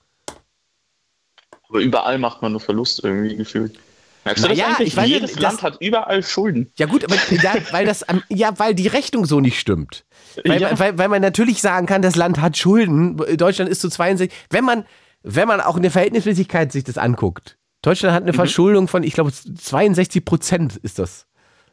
Aber 1.69 1.81
überall 1.81 2.19
macht 2.19 2.41
man 2.41 2.53
nur 2.53 2.61
Verlust 2.61 3.03
irgendwie 3.03 3.35
gefühlt. 3.35 3.81
Merkst 4.25 4.45
du 4.45 4.49
das 4.49 4.57
Naja, 4.59 4.69
eigentlich? 4.75 4.89
ich 4.89 4.97
weiß 4.97 5.09
Jedes 5.09 5.33
das- 5.33 5.41
Land 5.41 5.63
hat 5.63 5.77
überall 5.81 6.23
Schulden. 6.23 6.73
Ja 6.79 6.87
gut, 6.87 7.05
aber 7.05 7.17
ja, 7.31 7.55
weil 7.73 7.85
das, 7.87 8.05
ja, 8.29 8.59
weil 8.59 8.75
die 8.75 8.89
Rechnung 8.89 9.27
so 9.27 9.41
nicht 9.41 9.59
stimmt. 9.61 10.05
Weil, 10.45 10.61
Ja. 10.61 10.79
weil, 10.79 10.97
weil 10.99 11.09
man 11.09 11.21
natürlich 11.23 11.61
sagen 11.61 11.87
kann, 11.87 12.03
das 12.03 12.17
Land 12.17 12.41
hat 12.41 12.57
Schulden. 12.57 13.17
Deutschland 13.37 13.71
ist 13.71 13.81
zu 13.81 13.89
62. 13.91 14.33
Wenn 14.51 14.65
man, 14.65 14.85
wenn 15.23 15.47
man 15.49 15.61
auch 15.61 15.77
in 15.77 15.83
der 15.83 15.91
Verhältnismäßigkeit 15.91 16.73
sich 16.73 16.85
das 16.85 16.99
anguckt. 16.99 17.57
Deutschland 17.83 18.15
hat 18.15 18.23
eine 18.23 18.33
Verschuldung 18.33 18.89
von, 18.89 19.03
ich 19.03 19.13
glaube, 19.13 19.31
62 19.33 20.25
Prozent 20.25 20.77
ist 20.79 20.99
das. 20.99 21.27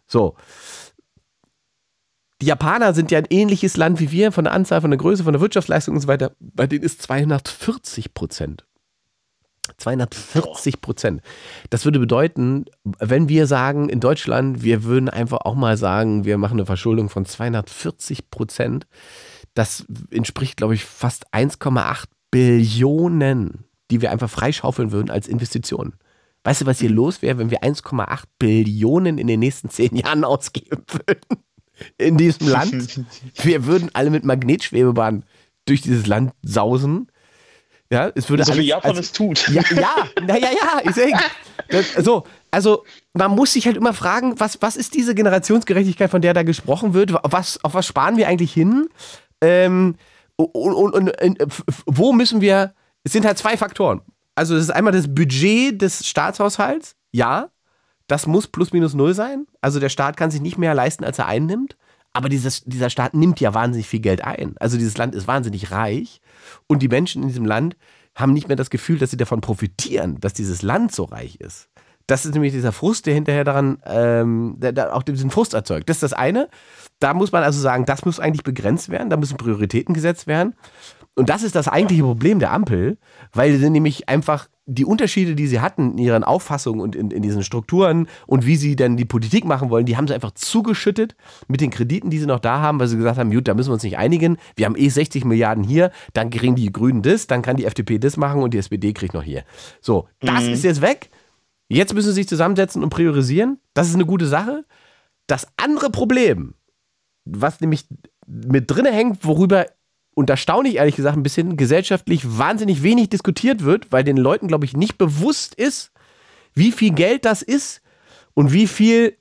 So. 0.08 0.36
Die 2.42 2.48
Japaner 2.48 2.94
sind 2.94 3.12
ja 3.12 3.20
ein 3.20 3.28
ähnliches 3.30 3.78
Land 3.78 4.00
wie 4.00 4.12
wir, 4.12 4.32
von 4.32 4.44
der 4.46 4.54
Anzahl, 4.54 4.82
von 4.82 4.90
der 4.92 4.98
Größe, 4.98 5.24
von 5.24 5.32
der 5.34 5.42
Wirtschaftsleistung 5.42 5.96
und 5.96 6.02
so 6.02 6.08
weiter. 6.08 6.32
Bei 6.40 6.68
denen 6.68 6.84
ist 6.84 7.02
240 7.04 8.14
Prozent. 8.14 8.66
240 9.78 10.82
Prozent. 10.82 11.22
Das 11.70 11.86
würde 11.86 12.00
bedeuten, 12.00 12.66
wenn 12.84 13.30
wir 13.30 13.48
sagen 13.48 13.90
in 13.90 14.00
Deutschland, 14.00 14.64
wir 14.64 14.84
würden 14.84 15.10
einfach 15.10 15.40
auch 15.42 15.56
mal 15.56 15.78
sagen, 15.78 16.26
wir 16.26 16.38
machen 16.38 16.60
eine 16.60 16.66
Verschuldung 16.66 17.10
von 17.10 17.26
240 17.26 18.30
Prozent, 18.30 18.88
das 19.54 19.86
entspricht, 20.12 20.58
glaube 20.58 20.76
ich, 20.76 20.86
fast 20.86 21.34
1,8 21.34 22.06
Billionen, 22.32 23.66
die 23.92 24.02
wir 24.02 24.12
einfach 24.12 24.30
freischaufeln 24.30 24.92
würden 24.92 25.10
als 25.10 25.28
Investitionen. 25.28 25.94
Weißt 26.44 26.62
du, 26.62 26.66
was 26.66 26.80
hier 26.80 26.90
los 26.90 27.22
wäre, 27.22 27.38
wenn 27.38 27.52
wir 27.52 27.62
1,8 27.62 28.24
Billionen 28.40 29.18
in 29.18 29.28
den 29.28 29.40
nächsten 29.40 29.70
zehn 29.70 29.96
Jahren 29.96 30.24
ausgeben 30.24 30.84
würden? 30.88 31.44
In 31.98 32.18
diesem 32.18 32.48
Land. 32.48 33.02
Wir 33.42 33.66
würden 33.66 33.90
alle 33.94 34.12
mit 34.12 34.24
Magnetschwebebahn 34.24 35.26
durch 35.66 35.82
dieses 35.82 36.06
Land 36.06 36.32
sausen. 36.44 37.11
Ja, 37.92 38.10
es 38.16 38.30
würde 38.30 38.44
So 38.46 38.54
wie 38.54 38.58
alles, 38.58 38.68
Japan 38.68 38.92
als- 38.92 39.00
es 39.00 39.12
tut. 39.12 39.48
ja, 39.50 39.62
ja, 39.76 39.96
na 40.26 40.38
ja, 40.38 40.48
ja, 40.50 40.82
ich 40.84 40.94
denke. 40.96 41.20
So, 42.02 42.24
also 42.50 42.84
man 43.14 43.32
muss 43.32 43.54
sich 43.54 43.66
halt 43.66 43.76
immer 43.78 43.94
fragen, 43.94 44.40
was, 44.40 44.62
was 44.62 44.76
ist 44.78 44.94
diese 44.96 45.14
Generationsgerechtigkeit, 45.14 46.10
von 46.10 46.22
der 46.22 46.34
da 46.34 46.44
gesprochen 46.44 46.94
wird? 46.94 47.14
Was, 47.24 47.64
auf 47.64 47.74
was 47.74 47.86
sparen 47.86 48.18
wir 48.18 48.28
eigentlich 48.28 48.54
hin? 48.54 48.88
Ähm, 49.42 49.96
und, 50.38 50.74
und, 50.74 50.94
und, 50.94 51.22
und 51.22 51.38
wo 51.86 52.14
müssen 52.14 52.42
wir? 52.42 52.74
Es 53.04 53.12
sind 53.12 53.26
halt 53.26 53.38
zwei 53.38 53.58
Faktoren. 53.58 54.02
Also 54.36 54.54
das 54.56 54.64
ist 54.64 54.70
einmal 54.70 54.94
das 54.94 55.14
Budget 55.14 55.82
des 55.82 56.08
Staatshaushalts. 56.08 56.96
Ja, 57.12 57.50
das 58.08 58.26
muss 58.28 58.48
plus 58.48 58.72
minus 58.74 58.94
null 58.94 59.14
sein. 59.14 59.48
Also 59.62 59.80
der 59.80 59.90
Staat 59.90 60.16
kann 60.18 60.32
sich 60.32 60.42
nicht 60.42 60.58
mehr 60.58 60.74
leisten, 60.74 61.04
als 61.04 61.20
er 61.20 61.28
einnimmt. 61.28 61.76
Aber 62.14 62.28
dieses, 62.30 62.64
dieser 62.66 62.90
Staat 62.90 63.14
nimmt 63.14 63.40
ja 63.40 63.54
wahnsinnig 63.54 63.88
viel 63.88 64.00
Geld 64.02 64.24
ein. 64.24 64.56
Also 64.60 64.78
dieses 64.78 64.98
Land 64.98 65.16
ist 65.16 65.28
wahnsinnig 65.28 65.72
reich. 65.72 66.22
Und 66.68 66.82
die 66.82 66.88
Menschen 66.88 67.22
in 67.22 67.28
diesem 67.28 67.46
Land 67.46 67.76
haben 68.16 68.34
nicht 68.34 68.48
mehr 68.48 68.58
das 68.58 68.70
Gefühl, 68.70 68.98
dass 68.98 69.12
sie 69.12 69.18
davon 69.18 69.42
profitieren, 69.42 70.20
dass 70.20 70.34
dieses 70.34 70.62
Land 70.62 70.92
so 70.94 71.04
reich 71.06 71.36
ist. 71.38 71.70
Das 72.08 72.26
ist 72.26 72.34
nämlich 72.34 72.52
dieser 72.52 72.72
Frust, 72.72 73.06
der 73.06 73.14
hinterher 73.14 73.44
daran, 73.44 73.78
ähm, 73.86 74.56
der, 74.58 74.74
der 74.74 74.96
auch 74.96 75.04
diesen 75.04 75.30
Frust 75.30 75.54
erzeugt. 75.54 75.88
Das 75.88 75.98
ist 75.98 76.04
das 76.04 76.14
eine. 76.14 76.50
Da 77.00 77.14
muss 77.14 77.32
man 77.32 77.44
also 77.44 77.60
sagen, 77.62 77.86
das 77.86 78.04
muss 78.04 78.20
eigentlich 78.20 78.44
begrenzt 78.44 78.90
werden, 78.90 79.10
da 79.10 79.18
müssen 79.18 79.38
Prioritäten 79.38 79.94
gesetzt 79.94 80.28
werden. 80.28 80.56
Und 81.16 81.30
das 81.30 81.44
ist 81.44 81.56
das 81.56 81.68
eigentliche 81.68 82.04
Problem 82.04 82.40
der 82.40 82.54
Ampel, 82.54 82.98
weil 83.34 83.58
sie 83.58 83.70
nämlich 83.70 84.08
einfach 84.08 84.48
die 84.66 84.86
Unterschiede, 84.86 85.36
die 85.36 85.48
sie 85.48 85.60
hatten 85.60 85.94
in 85.94 85.98
ihren 85.98 86.24
Auffassungen 86.24 86.80
und 86.80 86.96
in, 86.96 87.12
in 87.12 87.22
diesen 87.22 87.44
Strukturen 87.44 88.08
und 88.28 88.46
wie 88.46 88.56
sie 88.56 88.78
dann 88.78 88.96
die 88.96 89.06
Politik 89.06 89.44
machen 89.44 89.70
wollen, 89.70 89.86
die 89.86 89.98
haben 89.98 90.08
sie 90.08 90.14
einfach 90.14 90.32
zugeschüttet 90.32 91.16
mit 91.50 91.60
den 91.60 91.72
Krediten, 91.72 92.10
die 92.10 92.20
sie 92.20 92.26
noch 92.26 92.40
da 92.40 92.62
haben, 92.62 92.80
weil 92.80 92.88
sie 92.88 92.96
gesagt 92.96 93.18
haben, 93.18 93.32
gut, 93.32 93.48
da 93.48 93.54
müssen 93.54 93.70
wir 93.70 93.74
uns 93.74 93.84
nicht 93.84 93.98
einigen. 93.98 94.38
Wir 94.56 94.66
haben 94.66 94.78
eh 94.78 94.88
60 94.88 95.26
Milliarden 95.26 95.64
hier, 95.64 95.92
dann 96.14 96.30
kriegen 96.30 96.56
die 96.56 96.72
Grünen 96.72 97.02
das, 97.02 97.28
dann 97.28 97.42
kann 97.42 97.58
die 97.58 97.66
FDP 97.66 98.00
das 98.00 98.16
machen 98.16 98.42
und 98.42 98.54
die 98.54 98.60
SPD 98.60 98.94
kriegt 98.94 99.14
noch 99.14 99.24
hier. 99.24 99.44
So, 99.82 100.08
das 100.22 100.46
ist 100.46 100.64
jetzt 100.64 100.82
weg. 100.82 101.10
Jetzt 101.68 101.94
müssen 101.94 102.10
sie 102.10 102.16
sich 102.16 102.28
zusammensetzen 102.28 102.84
und 102.84 102.90
priorisieren. 102.90 103.60
Das 103.74 103.90
ist 103.90 103.96
eine 103.96 104.06
gute 104.06 104.28
Sache. 104.28 104.66
Das 105.28 105.48
andere 105.58 105.90
Problem, 105.90 106.54
was 107.26 107.62
nämlich 107.62 107.86
mit 108.28 108.70
drinne 108.70 108.92
hängt, 108.92 109.26
worüber 109.26 109.66
und 110.14 110.30
da 110.30 110.38
staune 110.38 110.70
ich 110.70 110.76
ehrlich 110.76 110.96
gesagt 110.96 111.18
ein 111.18 111.24
bisschen 111.24 111.58
gesellschaftlich 111.58 112.38
wahnsinnig 112.38 112.84
wenig 112.84 113.10
diskutiert 113.10 113.64
wird, 113.64 113.92
weil 113.92 114.04
den 114.04 114.18
Leuten, 114.18 114.48
glaube 114.48 114.66
ich, 114.66 114.76
nicht 114.76 114.98
bewusst 114.98 115.56
ist, 115.56 115.92
wie 116.54 116.72
viel 116.72 116.92
Geld 116.94 117.26
das 117.26 117.42
ist 117.42 117.82
und 118.34 118.52
wie 118.52 118.68
viel 118.68 119.18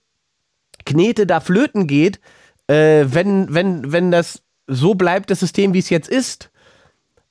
Knete 0.84 1.26
da 1.26 1.40
flöten 1.40 1.86
geht, 1.86 2.20
äh, 2.66 3.04
wenn, 3.08 3.52
wenn, 3.54 3.92
wenn 3.92 4.10
das 4.10 4.42
so 4.66 4.94
bleibt, 4.94 5.30
das 5.30 5.40
System, 5.40 5.74
wie 5.74 5.78
es 5.78 5.90
jetzt 5.90 6.08
ist. 6.08 6.50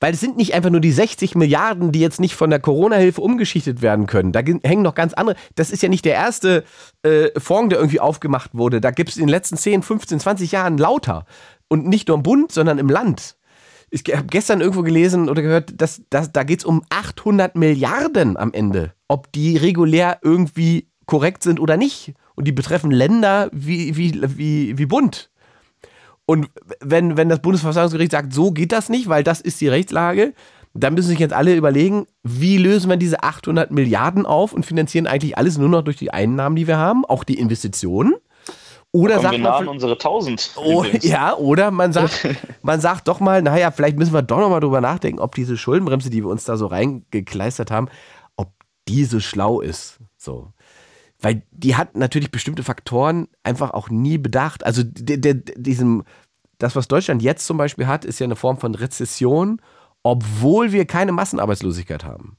Weil 0.02 0.14
es 0.14 0.22
sind 0.22 0.38
nicht 0.38 0.54
einfach 0.54 0.70
nur 0.70 0.80
die 0.80 0.94
60 0.94 1.36
Milliarden, 1.36 1.92
die 1.92 2.00
jetzt 2.00 2.22
nicht 2.22 2.36
von 2.36 2.50
der 2.50 2.62
Corona-Hilfe 2.62 3.20
umgeschichtet 3.20 3.82
werden 3.82 4.08
können. 4.08 4.32
Da 4.32 4.42
gen- 4.42 4.62
hängen 4.64 4.82
noch 4.82 4.96
ganz 4.96 5.14
andere. 5.14 5.36
Das 5.56 5.72
ist 5.72 5.84
ja 5.84 5.90
nicht 5.90 6.06
der 6.06 6.14
erste 6.14 6.64
äh, 7.04 7.38
Fonds, 7.38 7.70
der 7.72 7.80
irgendwie 7.80 8.00
aufgemacht 8.00 8.52
wurde. 8.54 8.80
Da 8.80 8.92
gibt 8.92 9.10
es 9.10 9.18
in 9.18 9.24
den 9.24 9.30
letzten 9.30 9.58
10, 9.58 9.84
15, 9.84 10.22
20 10.22 10.54
Jahren 10.54 10.78
lauter. 10.78 11.26
Und 11.68 11.86
nicht 11.86 12.08
nur 12.08 12.16
im 12.16 12.24
Bund, 12.24 12.50
sondern 12.54 12.78
im 12.78 12.88
Land. 12.88 13.36
Ich 13.92 14.04
habe 14.16 14.28
gestern 14.28 14.62
irgendwo 14.62 14.84
gelesen 14.84 15.30
oder 15.30 15.42
gehört, 15.42 15.82
dass, 15.82 16.02
dass 16.10 16.32
da 16.32 16.44
geht 16.44 16.60
es 16.60 16.66
um 16.66 16.84
800 16.90 17.56
Milliarden 17.56 18.38
am 18.38 18.54
Ende. 18.54 18.94
Ob 19.08 19.32
die 19.32 19.58
regulär 19.58 20.20
irgendwie 20.22 20.88
korrekt 21.06 21.44
sind 21.44 21.60
oder 21.60 21.76
nicht. 21.76 22.14
Und 22.36 22.48
die 22.48 22.52
betreffen 22.52 22.92
Länder 22.92 23.50
wie, 23.52 23.98
wie, 23.98 24.22
wie, 24.38 24.78
wie 24.78 24.86
Bund. 24.86 25.30
Und 26.26 26.48
wenn, 26.80 27.18
wenn 27.18 27.28
das 27.28 27.42
Bundesverfassungsgericht 27.42 28.12
sagt, 28.12 28.34
so 28.34 28.52
geht 28.52 28.72
das 28.72 28.90
nicht, 28.90 29.10
weil 29.10 29.24
das 29.24 29.42
ist 29.42 29.60
die 29.60 29.68
Rechtslage, 29.68 30.34
dann 30.76 30.94
müssen 30.94 31.10
sich 31.10 31.20
jetzt 31.20 31.34
alle 31.34 31.56
überlegen, 31.56 32.06
wie 32.24 32.58
lösen 32.58 32.90
wir 32.90 32.98
diese 32.98 33.24
800 33.24 33.72
Milliarden 33.72 34.28
auf 34.28 34.54
und 34.54 34.66
finanzieren 34.66 35.08
eigentlich 35.08 35.38
alles 35.38 35.58
nur 35.58 35.70
noch 35.70 35.82
durch 35.82 35.98
die 35.98 36.12
Einnahmen, 36.12 36.56
die 36.56 36.68
wir 36.68 36.78
haben, 36.78 37.06
auch 37.06 37.24
die 37.24 37.40
Investitionen. 37.40 38.14
Oder 38.92 39.20
sagt 39.20 39.34
wir 39.34 39.40
man, 39.40 39.68
unsere 39.68 39.94
1000. 39.94 40.54
Oh, 40.56 40.84
ja, 41.02 41.36
oder 41.36 41.70
man 41.70 41.94
sagt, 41.94 42.28
man 42.64 42.82
sagt 42.82 43.08
doch 43.08 43.20
mal, 43.20 43.42
naja, 43.42 43.70
vielleicht 43.70 43.98
müssen 43.98 44.14
wir 44.14 44.24
doch 44.24 44.40
noch 44.40 44.50
mal 44.50 44.60
drüber 44.60 44.82
nachdenken, 44.82 45.20
ob 45.20 45.36
diese 45.36 45.58
Schuldenbremse, 45.58 46.10
die 46.10 46.24
wir 46.24 46.30
uns 46.30 46.46
da 46.46 46.58
so 46.58 46.66
reingekleistert 46.66 47.70
haben, 47.70 47.88
ob 48.36 48.52
die 48.88 49.06
so 49.06 49.20
schlau 49.20 49.62
ist. 49.62 50.00
So. 50.18 50.54
Weil 51.20 51.44
die 51.52 51.76
hat 51.76 51.96
natürlich 51.96 52.32
bestimmte 52.32 52.64
Faktoren 52.64 53.28
einfach 53.44 53.72
auch 53.72 53.90
nie 53.90 54.18
bedacht. 54.18 54.66
Also 54.66 54.82
diesem, 54.84 56.04
das, 56.58 56.76
was 56.76 56.88
Deutschland 56.88 57.22
jetzt 57.22 57.46
zum 57.46 57.58
Beispiel 57.58 57.86
hat, 57.86 58.06
ist 58.06 58.20
ja 58.20 58.24
eine 58.24 58.36
Form 58.36 58.58
von 58.58 58.74
Rezession, 58.74 59.62
obwohl 60.02 60.72
wir 60.72 60.86
keine 60.86 61.12
Massenarbeitslosigkeit 61.12 62.06
haben. 62.06 62.39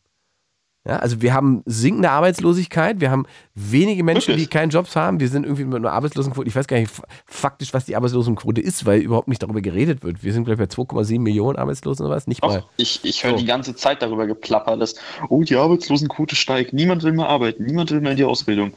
Ja, 0.91 0.97
also 0.97 1.23
wir 1.23 1.33
haben 1.35 1.63
sinkende 1.67 2.11
Arbeitslosigkeit, 2.11 3.01
wir 3.01 3.13
haben 3.13 3.25
wenige 3.55 4.03
Menschen, 4.03 4.37
die 4.37 4.49
keinen 4.49 4.71
Jobs 4.71 4.97
haben, 4.97 5.21
wir 5.21 5.29
sind 5.29 5.45
irgendwie 5.45 5.65
mit 5.65 5.77
einer 5.77 5.93
Arbeitslosenquote, 5.93 6.49
ich 6.49 6.57
weiß 6.57 6.67
gar 6.67 6.81
nicht 6.81 6.93
faktisch, 7.27 7.73
was 7.73 7.85
die 7.85 7.95
Arbeitslosenquote 7.95 8.61
ist, 8.61 8.87
weil 8.87 9.01
überhaupt 9.01 9.29
nicht 9.29 9.41
darüber 9.41 9.61
geredet 9.61 10.03
wird. 10.03 10.25
Wir 10.25 10.33
sind, 10.33 10.47
glaube 10.47 10.65
ich, 10.65 10.69
bei 10.69 10.83
2,7 10.83 11.21
Millionen 11.21 11.57
Arbeitslosen 11.57 12.05
oder 12.07 12.17
was, 12.17 12.27
nicht 12.27 12.43
mal. 12.43 12.65
Ich, 12.77 13.05
ich 13.05 13.23
höre 13.23 13.35
So. 13.35 13.37
die 13.37 13.45
ganze 13.45 13.77
Zeit 13.77 14.03
darüber 14.03 14.27
geplappert, 14.27 14.81
dass, 14.81 14.97
oh, 15.29 15.45
die 15.45 15.55
Arbeitslosenquote 15.55 16.35
steigt, 16.35 16.73
niemand 16.73 17.05
will 17.05 17.13
mehr 17.13 17.29
arbeiten, 17.29 17.67
niemand 17.67 17.93
will 17.93 18.01
mehr 18.01 18.11
in 18.11 18.17
die 18.17 18.25
Ausbildung. 18.25 18.73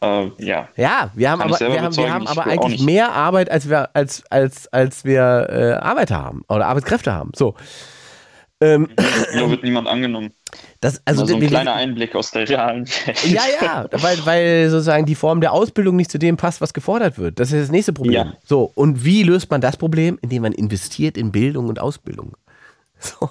Äh, 0.00 0.30
ja. 0.38 0.68
Ja, 0.76 1.10
wir 1.12 1.30
haben 1.30 1.40
Kann 1.40 1.52
aber, 1.52 1.60
wir 1.60 1.82
haben, 1.82 1.94
wir 1.94 2.14
haben 2.14 2.26
aber 2.26 2.46
eigentlich 2.46 2.80
mehr 2.82 3.12
Arbeit, 3.12 3.50
als 3.50 3.68
wir, 3.68 3.94
als, 3.94 4.24
als, 4.30 4.72
als 4.72 5.04
wir 5.04 5.46
äh, 5.50 5.72
Arbeiter 5.74 6.16
haben 6.16 6.42
oder 6.48 6.66
Arbeitskräfte 6.68 7.12
haben. 7.12 7.32
So. 7.36 7.54
Ähm, 8.64 8.88
Nur 9.34 9.50
wird 9.50 9.62
niemand 9.64 9.88
angenommen. 9.88 10.32
das, 10.80 11.02
also 11.04 11.26
so 11.26 11.34
ein 11.34 11.40
wir- 11.40 11.48
kleiner 11.48 11.74
Einblick 11.74 12.14
aus 12.14 12.30
der 12.30 12.48
realen 12.48 12.86
Welt. 12.88 13.24
Ja, 13.24 13.42
ja, 13.60 13.88
weil, 13.92 14.24
weil 14.24 14.70
sozusagen 14.70 15.06
die 15.06 15.14
Form 15.16 15.40
der 15.40 15.52
Ausbildung 15.52 15.96
nicht 15.96 16.10
zu 16.10 16.18
dem 16.18 16.36
passt, 16.36 16.60
was 16.60 16.72
gefordert 16.72 17.18
wird. 17.18 17.40
Das 17.40 17.50
ist 17.52 17.60
das 17.62 17.70
nächste 17.70 17.92
Problem. 17.92 18.14
Ja. 18.14 18.32
So, 18.44 18.70
und 18.74 19.04
wie 19.04 19.22
löst 19.24 19.50
man 19.50 19.60
das 19.60 19.76
Problem? 19.76 20.18
Indem 20.22 20.42
man 20.42 20.52
investiert 20.52 21.16
in 21.16 21.32
Bildung 21.32 21.68
und 21.68 21.78
Ausbildung. 21.80 22.36
So. 23.00 23.28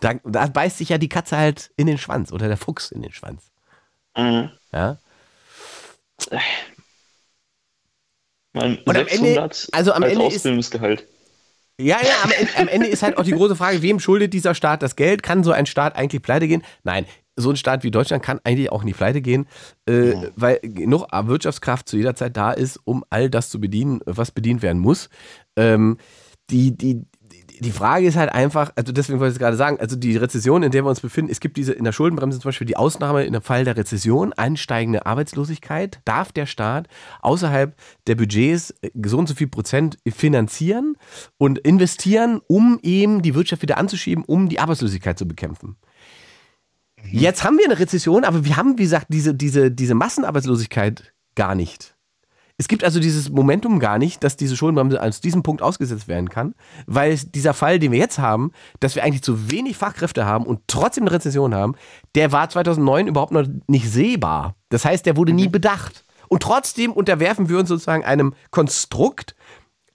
Da, 0.00 0.14
da 0.24 0.46
beißt 0.46 0.78
sich 0.78 0.88
ja 0.88 0.98
die 0.98 1.08
Katze 1.08 1.36
halt 1.36 1.70
in 1.76 1.86
den 1.86 1.98
Schwanz 1.98 2.32
oder 2.32 2.48
der 2.48 2.56
Fuchs 2.56 2.90
in 2.90 3.00
den 3.02 3.12
Schwanz. 3.12 3.50
Mhm. 4.16 4.50
Ja? 4.72 4.98
Mein 8.54 8.78
Und 8.84 8.96
am 8.96 9.06
600 9.08 9.12
Ende- 9.12 9.50
also 9.72 9.92
am 9.92 10.02
als 10.02 10.12
Ende 10.12 10.26
ist- 10.26 10.34
Ausbildungsgehalt. 10.36 11.06
Ja, 11.80 11.98
ja, 12.02 12.22
am 12.22 12.30
Ende, 12.30 12.56
am 12.58 12.68
Ende 12.68 12.86
ist 12.86 13.02
halt 13.02 13.16
auch 13.16 13.24
die 13.24 13.32
große 13.32 13.56
Frage, 13.56 13.82
wem 13.82 13.98
schuldet 13.98 14.34
dieser 14.34 14.54
Staat 14.54 14.82
das 14.82 14.94
Geld? 14.94 15.22
Kann 15.22 15.42
so 15.42 15.52
ein 15.52 15.66
Staat 15.66 15.96
eigentlich 15.96 16.22
pleite 16.22 16.46
gehen? 16.46 16.62
Nein, 16.84 17.06
so 17.36 17.50
ein 17.50 17.56
Staat 17.56 17.82
wie 17.82 17.90
Deutschland 17.90 18.22
kann 18.22 18.40
eigentlich 18.44 18.70
auch 18.70 18.84
nicht 18.84 18.96
pleite 18.96 19.22
gehen, 19.22 19.46
äh, 19.86 20.14
weil 20.36 20.60
genug 20.62 21.06
Wirtschaftskraft 21.10 21.88
zu 21.88 21.96
jeder 21.96 22.14
Zeit 22.14 22.36
da 22.36 22.52
ist, 22.52 22.78
um 22.84 23.04
all 23.10 23.30
das 23.30 23.50
zu 23.50 23.60
bedienen, 23.60 24.00
was 24.04 24.30
bedient 24.30 24.62
werden 24.62 24.80
muss. 24.80 25.08
Ähm, 25.56 25.96
die, 26.50 26.76
die, 26.76 27.02
die 27.62 27.70
Frage 27.70 28.06
ist 28.06 28.16
halt 28.16 28.32
einfach, 28.32 28.72
also 28.74 28.92
deswegen 28.92 29.20
wollte 29.20 29.30
ich 29.30 29.36
es 29.36 29.38
gerade 29.38 29.56
sagen, 29.56 29.78
also 29.78 29.94
die 29.94 30.16
Rezession, 30.16 30.62
in 30.62 30.72
der 30.72 30.84
wir 30.84 30.88
uns 30.88 31.00
befinden, 31.00 31.30
es 31.30 31.38
gibt 31.38 31.56
diese 31.56 31.72
in 31.72 31.84
der 31.84 31.92
Schuldenbremse 31.92 32.40
zum 32.40 32.48
Beispiel 32.48 32.66
die 32.66 32.76
Ausnahme 32.76 33.24
in 33.24 33.32
dem 33.32 33.42
Fall 33.42 33.64
der 33.64 33.76
Rezession, 33.76 34.32
ansteigende 34.32 35.06
Arbeitslosigkeit, 35.06 36.00
darf 36.04 36.32
der 36.32 36.46
Staat 36.46 36.88
außerhalb 37.20 37.74
der 38.08 38.16
Budgets 38.16 38.74
äh, 38.82 38.90
so 39.06 39.16
und 39.18 39.28
so 39.28 39.34
viel 39.34 39.46
Prozent 39.46 39.98
finanzieren 40.06 40.96
und 41.38 41.58
investieren, 41.58 42.40
um 42.48 42.80
eben 42.82 43.22
die 43.22 43.34
Wirtschaft 43.34 43.62
wieder 43.62 43.78
anzuschieben, 43.78 44.24
um 44.24 44.48
die 44.48 44.58
Arbeitslosigkeit 44.58 45.18
zu 45.18 45.28
bekämpfen. 45.28 45.76
Jetzt 47.10 47.44
haben 47.44 47.58
wir 47.58 47.64
eine 47.64 47.78
Rezession, 47.78 48.24
aber 48.24 48.44
wir 48.44 48.56
haben, 48.56 48.78
wie 48.78 48.84
gesagt, 48.84 49.06
diese, 49.08 49.34
diese, 49.34 49.70
diese 49.70 49.94
Massenarbeitslosigkeit 49.94 51.12
gar 51.34 51.54
nicht. 51.54 51.91
Es 52.58 52.68
gibt 52.68 52.84
also 52.84 53.00
dieses 53.00 53.30
Momentum 53.30 53.78
gar 53.80 53.98
nicht, 53.98 54.22
dass 54.22 54.36
diese 54.36 54.56
Schuldenbremse 54.56 55.02
aus 55.02 55.20
diesem 55.20 55.42
Punkt 55.42 55.62
ausgesetzt 55.62 56.06
werden 56.06 56.28
kann, 56.28 56.54
weil 56.86 57.12
es- 57.12 57.30
dieser 57.30 57.54
Fall, 57.54 57.78
den 57.78 57.92
wir 57.92 57.98
jetzt 57.98 58.18
haben, 58.18 58.52
dass 58.80 58.94
wir 58.94 59.02
eigentlich 59.04 59.22
zu 59.22 59.50
wenig 59.50 59.76
Fachkräfte 59.76 60.24
haben 60.26 60.46
und 60.46 60.60
trotzdem 60.68 61.04
eine 61.04 61.12
Rezession 61.12 61.54
haben, 61.54 61.74
der 62.14 62.30
war 62.32 62.48
2009 62.48 63.06
überhaupt 63.08 63.32
noch 63.32 63.46
nicht 63.66 63.90
sehbar. 63.90 64.54
Das 64.68 64.84
heißt, 64.84 65.06
der 65.06 65.16
wurde 65.16 65.32
nie 65.32 65.48
bedacht. 65.48 66.04
Und 66.28 66.42
trotzdem 66.42 66.92
unterwerfen 66.92 67.48
wir 67.48 67.58
uns 67.58 67.68
sozusagen 67.68 68.04
einem 68.04 68.34
Konstrukt, 68.50 69.34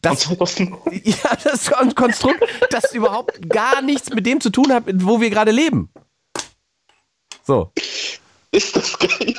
das, 0.01 0.27
Und 0.27 0.37
2000 0.37 0.71
ja, 1.05 1.15
das 1.43 1.71
Konstrukt, 1.95 2.39
das 2.69 2.93
überhaupt 2.93 3.49
gar 3.49 3.81
nichts 3.81 4.11
mit 4.13 4.25
dem 4.27 4.39
zu 4.41 4.51
tun 4.51 4.71
hat, 4.71 4.83
wo 4.93 5.19
wir 5.21 5.29
gerade 5.31 5.51
leben. 5.51 5.89
So, 7.43 7.71
ist 8.51 8.75
das 8.75 8.97
geil. 8.97 9.33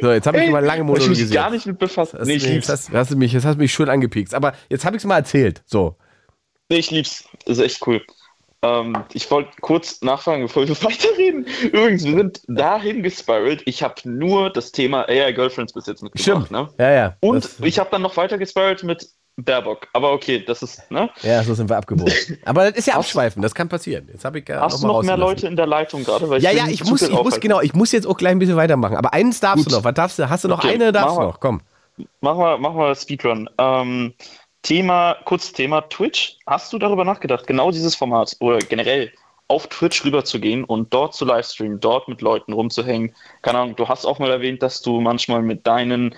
so 0.00 0.10
jetzt 0.12 0.26
habe 0.26 0.42
ich 0.42 0.50
mal 0.50 0.64
lange 0.64 0.82
Hab 0.82 0.88
ich 0.88 0.92
mich 0.94 0.98
monologisiert. 1.00 1.32
gar 1.32 1.50
nicht 1.50 1.66
mit 1.66 1.78
befasst. 1.78 2.14
Hast, 2.14 2.26
Nee, 2.26 2.34
ich 2.34 2.42
mich, 2.44 2.52
lieb's. 2.52 2.68
jetzt 2.68 2.88
hast, 2.88 2.92
hast 2.92 3.10
du 3.12 3.16
mich, 3.16 3.32
jetzt 3.32 3.44
hast 3.44 3.54
du 3.56 3.60
mich 3.60 3.72
schön 3.72 3.88
angepiekst. 3.88 4.34
Aber 4.34 4.52
jetzt 4.68 4.84
habe 4.84 4.96
ich 4.96 5.02
es 5.02 5.06
mal 5.06 5.16
erzählt. 5.18 5.62
So. 5.66 5.96
Nee, 6.68 6.78
ich 6.78 6.90
lieb's. 6.90 7.24
Das 7.46 7.58
ist 7.58 7.64
echt 7.64 7.86
cool. 7.86 8.02
Ähm, 8.62 8.96
ich 9.12 9.30
wollte 9.30 9.50
kurz 9.60 10.00
nachfragen, 10.00 10.42
bevor 10.42 10.66
wir 10.66 10.74
weiterreden. 10.82 11.46
Übrigens, 11.64 12.04
wir 12.04 12.16
sind 12.16 12.40
dahin 12.48 13.02
gespiralt. 13.02 13.62
Ich 13.66 13.82
habe 13.82 13.94
nur 14.08 14.50
das 14.50 14.72
Thema 14.72 15.06
AI 15.08 15.32
Girlfriends 15.32 15.72
bis 15.74 15.86
jetzt 15.86 16.02
mitgebracht. 16.02 16.46
Stimmt. 16.46 16.50
Ne? 16.50 16.68
Ja, 16.78 16.90
ja. 16.92 17.16
Und 17.20 17.44
das, 17.44 17.60
ich 17.60 17.78
habe 17.78 17.90
dann 17.90 18.02
noch 18.02 18.16
weiter 18.16 18.38
gespiralt 18.38 18.82
mit 18.82 19.06
Baerbock. 19.36 19.88
Aber 19.92 20.12
okay, 20.12 20.44
das 20.44 20.62
ist, 20.62 20.90
ne? 20.90 21.10
ja, 21.22 21.42
so 21.42 21.54
sind 21.54 21.68
wir 21.68 21.76
abgebogen. 21.76 22.12
Aber 22.44 22.70
das 22.70 22.78
ist 22.78 22.86
ja 22.86 22.94
abschweifen, 22.94 23.42
das 23.42 23.54
kann 23.54 23.68
passieren. 23.68 24.08
Jetzt 24.12 24.24
habe 24.24 24.38
ich 24.38 24.48
ja 24.48 24.60
Hast 24.60 24.82
du 24.82 24.86
mal 24.86 24.92
noch 24.94 25.02
mehr. 25.02 25.16
Leute 25.16 25.46
in 25.48 25.56
der 25.56 25.66
Leitung 25.66 26.04
gerade? 26.04 26.26
Ja, 26.38 26.50
ja, 26.52 26.66
ich 26.68 26.84
muss, 26.84 27.02
ich 27.02 27.10
muss, 27.10 27.40
genau, 27.40 27.60
ich 27.60 27.74
muss 27.74 27.90
jetzt 27.92 28.06
auch 28.06 28.16
gleich 28.16 28.32
ein 28.32 28.38
bisschen 28.38 28.56
weitermachen. 28.56 28.96
Aber 28.96 29.12
eins 29.12 29.40
darfst 29.40 29.64
Gut. 29.64 29.72
du 29.72 29.76
noch. 29.76 29.84
Was 29.84 29.94
darfst 29.94 30.18
du? 30.18 30.30
Hast 30.30 30.44
du 30.44 30.48
noch 30.48 30.58
Okay, 30.58 30.74
eine? 30.74 30.92
Darfst 30.92 31.16
du 31.16 31.22
noch? 31.22 31.40
Komm. 31.40 31.60
Machen 32.20 32.38
wir, 32.38 32.58
machen 32.58 32.76
wir 32.76 32.94
Speedrun. 32.94 33.50
Ähm, 33.58 34.14
Thema, 34.62 35.16
kurzes 35.24 35.52
Thema 35.52 35.82
Twitch. 35.82 36.38
Hast 36.46 36.72
du 36.72 36.78
darüber 36.78 37.04
nachgedacht, 37.04 37.46
genau 37.46 37.70
dieses 37.70 37.94
Format 37.94 38.34
oder 38.40 38.58
generell 38.58 39.12
auf 39.48 39.66
Twitch 39.66 40.04
rüberzugehen 40.04 40.64
und 40.64 40.92
dort 40.94 41.14
zu 41.14 41.24
livestreamen, 41.26 41.80
dort 41.80 42.08
mit 42.08 42.22
Leuten 42.22 42.52
rumzuhängen? 42.52 43.14
Keine 43.42 43.58
Ahnung, 43.58 43.76
du 43.76 43.88
hast 43.88 44.06
auch 44.06 44.18
mal 44.18 44.30
erwähnt, 44.30 44.62
dass 44.62 44.80
du 44.80 45.00
manchmal 45.00 45.42
mit 45.42 45.66
deinen 45.66 46.14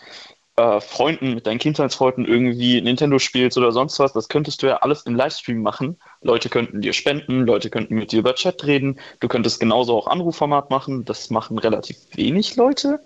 äh, 0.56 0.80
Freunden, 0.80 1.34
mit 1.34 1.46
deinen 1.46 1.58
Kindheitsfreunden 1.58 2.24
irgendwie 2.24 2.80
Nintendo 2.80 3.18
spielst 3.18 3.58
oder 3.58 3.72
sonst 3.72 3.98
was. 3.98 4.12
Das 4.14 4.28
könntest 4.28 4.62
du 4.62 4.68
ja 4.68 4.78
alles 4.78 5.02
im 5.02 5.14
Livestream 5.14 5.60
machen. 5.60 5.98
Leute 6.22 6.48
könnten 6.48 6.80
dir 6.80 6.92
spenden, 6.92 7.44
Leute 7.44 7.68
könnten 7.68 7.94
mit 7.94 8.12
dir 8.12 8.20
über 8.20 8.34
Chat 8.34 8.64
reden. 8.64 8.98
Du 9.20 9.28
könntest 9.28 9.60
genauso 9.60 9.96
auch 9.96 10.06
Anrufformat 10.06 10.70
machen. 10.70 11.04
Das 11.04 11.28
machen 11.30 11.58
relativ 11.58 11.96
wenig 12.14 12.56
Leute, 12.56 13.00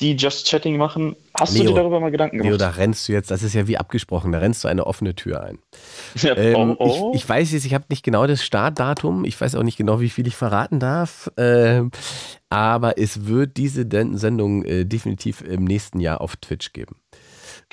die 0.00 0.16
Just 0.16 0.48
Chatting 0.48 0.76
machen. 0.76 1.14
Hast 1.38 1.54
du 1.54 1.62
Leo, 1.62 1.70
dir 1.70 1.76
darüber 1.76 2.00
mal 2.00 2.10
Gedanken 2.10 2.36
Leo, 2.36 2.56
gemacht? 2.56 2.60
da 2.60 2.70
rennst 2.70 3.08
du 3.08 3.12
jetzt, 3.12 3.30
das 3.30 3.42
ist 3.42 3.54
ja 3.54 3.68
wie 3.68 3.78
abgesprochen, 3.78 4.32
da 4.32 4.38
rennst 4.38 4.64
du 4.64 4.68
eine 4.68 4.86
offene 4.86 5.14
Tür 5.14 5.42
ein. 5.42 5.58
Ja, 6.16 6.36
Ähm, 6.36 6.76
oh, 6.78 6.84
oh. 6.84 7.12
Ich, 7.14 7.22
ich 7.22 7.28
weiß 7.28 7.52
jetzt, 7.52 7.64
ich 7.64 7.74
habe 7.74 7.84
nicht 7.88 8.02
genau 8.04 8.26
das 8.26 8.44
Startdatum, 8.44 9.24
ich 9.24 9.40
weiß 9.40 9.54
auch 9.54 9.62
nicht 9.62 9.76
genau, 9.76 10.00
wie 10.00 10.10
viel 10.10 10.26
ich 10.26 10.36
verraten 10.36 10.80
darf, 10.80 11.30
ähm, 11.36 11.90
aber 12.50 12.98
es 12.98 13.26
wird 13.26 13.56
diese 13.56 13.86
Sendung 13.90 14.64
äh, 14.64 14.84
definitiv 14.84 15.42
im 15.42 15.64
nächsten 15.64 16.00
Jahr 16.00 16.20
auf 16.20 16.36
Twitch 16.36 16.72
geben. 16.72 16.96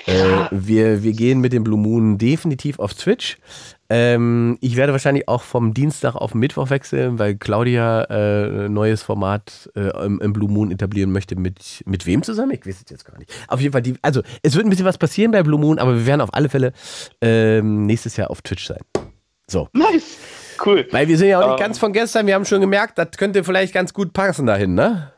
Äh, 0.06 0.46
wir, 0.50 1.02
wir 1.02 1.12
gehen 1.12 1.40
mit 1.40 1.52
dem 1.52 1.64
Blue 1.64 1.78
Moon 1.78 2.18
definitiv 2.18 2.78
auf 2.78 2.94
Twitch. 2.94 3.38
Ähm, 3.94 4.56
ich 4.62 4.76
werde 4.76 4.92
wahrscheinlich 4.92 5.28
auch 5.28 5.42
vom 5.42 5.74
Dienstag 5.74 6.14
auf 6.14 6.34
Mittwoch 6.34 6.70
wechseln, 6.70 7.18
weil 7.18 7.36
Claudia 7.36 8.04
äh, 8.04 8.64
ein 8.64 8.72
neues 8.72 9.02
Format 9.02 9.70
äh, 9.74 9.90
im, 10.02 10.18
im 10.18 10.32
Blue 10.32 10.50
Moon 10.50 10.70
etablieren 10.70 11.12
möchte. 11.12 11.36
Mit, 11.36 11.82
mit 11.84 12.06
wem 12.06 12.22
zusammen? 12.22 12.52
Ich 12.52 12.66
weiß 12.66 12.82
es 12.82 12.90
jetzt 12.90 13.04
gar 13.04 13.18
nicht. 13.18 13.30
Auf 13.48 13.60
jeden 13.60 13.72
Fall, 13.72 13.82
die, 13.82 13.96
also 14.00 14.22
es 14.42 14.54
wird 14.54 14.64
ein 14.64 14.70
bisschen 14.70 14.86
was 14.86 14.96
passieren 14.96 15.30
bei 15.30 15.42
Blue 15.42 15.60
Moon, 15.60 15.78
aber 15.78 15.94
wir 15.94 16.06
werden 16.06 16.22
auf 16.22 16.32
alle 16.32 16.48
Fälle 16.48 16.72
ähm, 17.20 17.84
nächstes 17.84 18.16
Jahr 18.16 18.30
auf 18.30 18.40
Twitch 18.40 18.66
sein. 18.66 18.80
So. 19.46 19.68
nice. 19.74 20.16
Cool. 20.64 20.86
Weil 20.90 21.08
wir 21.08 21.18
sind 21.18 21.28
ja 21.28 21.40
auch 21.40 21.50
nicht 21.50 21.60
Ähm. 21.60 21.66
ganz 21.66 21.78
von 21.78 21.92
gestern, 21.92 22.26
wir 22.26 22.34
haben 22.34 22.46
schon 22.46 22.62
gemerkt, 22.62 22.96
das 22.96 23.10
könnte 23.18 23.44
vielleicht 23.44 23.74
ganz 23.74 23.92
gut 23.92 24.14
passen 24.14 24.46
dahin, 24.46 24.74
ne? 24.74 25.12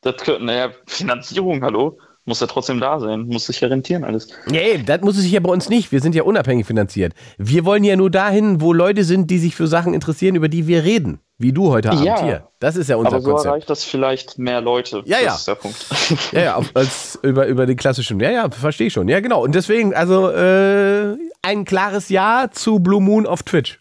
Das 0.00 0.16
könnte, 0.16 0.44
naja, 0.44 0.70
Finanzierung, 0.86 1.62
hallo, 1.62 1.96
muss 2.30 2.40
ja 2.40 2.46
trotzdem 2.46 2.80
da 2.80 2.98
sein, 2.98 3.26
muss 3.26 3.46
sich 3.46 3.60
ja 3.60 3.68
rentieren 3.68 4.04
alles. 4.04 4.28
Nee, 4.46 4.78
das 4.86 5.02
muss 5.02 5.16
es 5.16 5.24
sich 5.24 5.32
ja 5.32 5.40
bei 5.40 5.50
uns 5.50 5.68
nicht. 5.68 5.92
Wir 5.92 6.00
sind 6.00 6.14
ja 6.14 6.22
unabhängig 6.22 6.64
finanziert. 6.66 7.12
Wir 7.36 7.66
wollen 7.66 7.84
ja 7.84 7.96
nur 7.96 8.08
dahin, 8.10 8.60
wo 8.62 8.72
Leute 8.72 9.04
sind, 9.04 9.30
die 9.30 9.38
sich 9.38 9.54
für 9.54 9.66
Sachen 9.66 9.92
interessieren, 9.92 10.34
über 10.36 10.48
die 10.48 10.66
wir 10.66 10.84
reden. 10.84 11.20
Wie 11.36 11.52
du 11.52 11.70
heute 11.70 11.90
Abend 11.90 12.04
Ja. 12.04 12.22
hier. 12.22 12.48
Das 12.58 12.76
ist 12.76 12.88
ja 12.88 12.96
unser 12.96 13.12
Aber 13.16 13.20
so 13.22 13.30
Konzept. 13.30 13.46
erreicht 13.46 13.70
das 13.70 13.84
vielleicht 13.84 14.38
mehr 14.38 14.60
Leute. 14.60 15.02
Ja, 15.06 15.16
das 15.18 15.24
ja. 15.26 15.34
ist 15.34 15.48
der 15.48 15.54
Punkt. 15.56 15.86
Ja, 16.32 16.40
ja, 16.40 16.60
als 16.74 17.18
über, 17.22 17.46
über 17.46 17.66
den 17.66 17.76
klassischen. 17.76 18.20
Ja, 18.20 18.30
ja, 18.30 18.50
verstehe 18.50 18.86
ich 18.86 18.92
schon. 18.92 19.08
Ja, 19.08 19.20
genau. 19.20 19.42
Und 19.42 19.54
deswegen, 19.54 19.94
also 19.94 20.30
äh, 20.30 21.16
ein 21.42 21.64
klares 21.64 22.08
Ja 22.10 22.48
zu 22.52 22.78
Blue 22.80 23.00
Moon 23.02 23.26
auf 23.26 23.42
Twitch. 23.42 23.80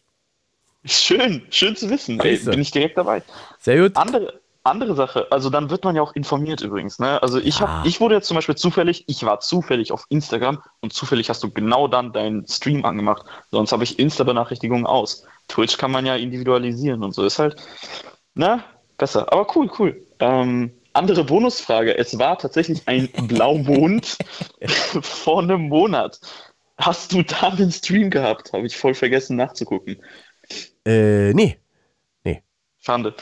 schön, 0.86 1.42
schön 1.50 1.76
zu 1.76 1.90
wissen. 1.90 2.20
Ey, 2.20 2.38
bin 2.38 2.62
ich 2.62 2.72
direkt 2.72 2.98
dabei. 2.98 3.22
Sehr 3.60 3.78
gut. 3.82 3.96
Andere, 3.98 4.34
andere 4.64 4.96
Sache, 4.96 5.28
also 5.32 5.50
dann 5.50 5.70
wird 5.70 5.84
man 5.84 5.96
ja 5.96 6.02
auch 6.02 6.14
informiert 6.14 6.62
übrigens. 6.62 7.00
Ne? 7.00 7.22
Also 7.22 7.40
ich, 7.40 7.62
hab, 7.62 7.86
ich 7.86 8.02
wurde 8.02 8.16
jetzt 8.16 8.28
zum 8.28 8.36
Beispiel 8.36 8.56
zufällig, 8.56 9.06
ich 9.08 9.24
war 9.24 9.40
zufällig 9.40 9.92
auf 9.92 10.06
Instagram 10.10 10.62
und 10.82 10.94
zufällig 10.94 11.30
hast 11.30 11.44
du 11.44 11.50
genau 11.50 11.88
dann 11.88 12.12
deinen 12.14 12.48
Stream 12.48 12.86
angemacht. 12.86 13.26
Sonst 13.52 13.72
habe 13.72 13.84
ich 13.84 14.00
Insta-Benachrichtigungen 14.00 14.86
aus. 14.86 15.26
Twitch 15.48 15.78
kann 15.78 15.92
man 15.92 16.06
ja 16.06 16.16
individualisieren 16.16 17.04
und 17.04 17.14
so 17.14 17.24
ist 17.26 17.40
halt, 17.40 17.56
na, 18.34 18.64
besser. 18.98 19.32
Aber 19.32 19.48
cool, 19.56 19.72
cool. 19.80 20.06
Ähm, 20.20 20.72
andere 20.94 21.24
Bonusfrage. 21.24 21.98
Es 21.98 22.20
war 22.20 22.38
tatsächlich 22.38 22.82
ein 22.88 23.10
Blaumond 23.28 24.18
vor 25.02 25.42
einem 25.42 25.70
Monat. 25.70 26.20
Hast 26.78 27.14
du 27.14 27.24
da 27.24 27.50
einen 27.50 27.72
Stream 27.72 28.10
gehabt? 28.10 28.54
Habe 28.54 28.66
ich 28.66 28.78
voll 28.78 28.94
vergessen 28.94 29.36
nachzugucken. 29.36 30.02
Äh, 30.86 31.34
nee. 31.34 31.60
Schande. 32.80 33.14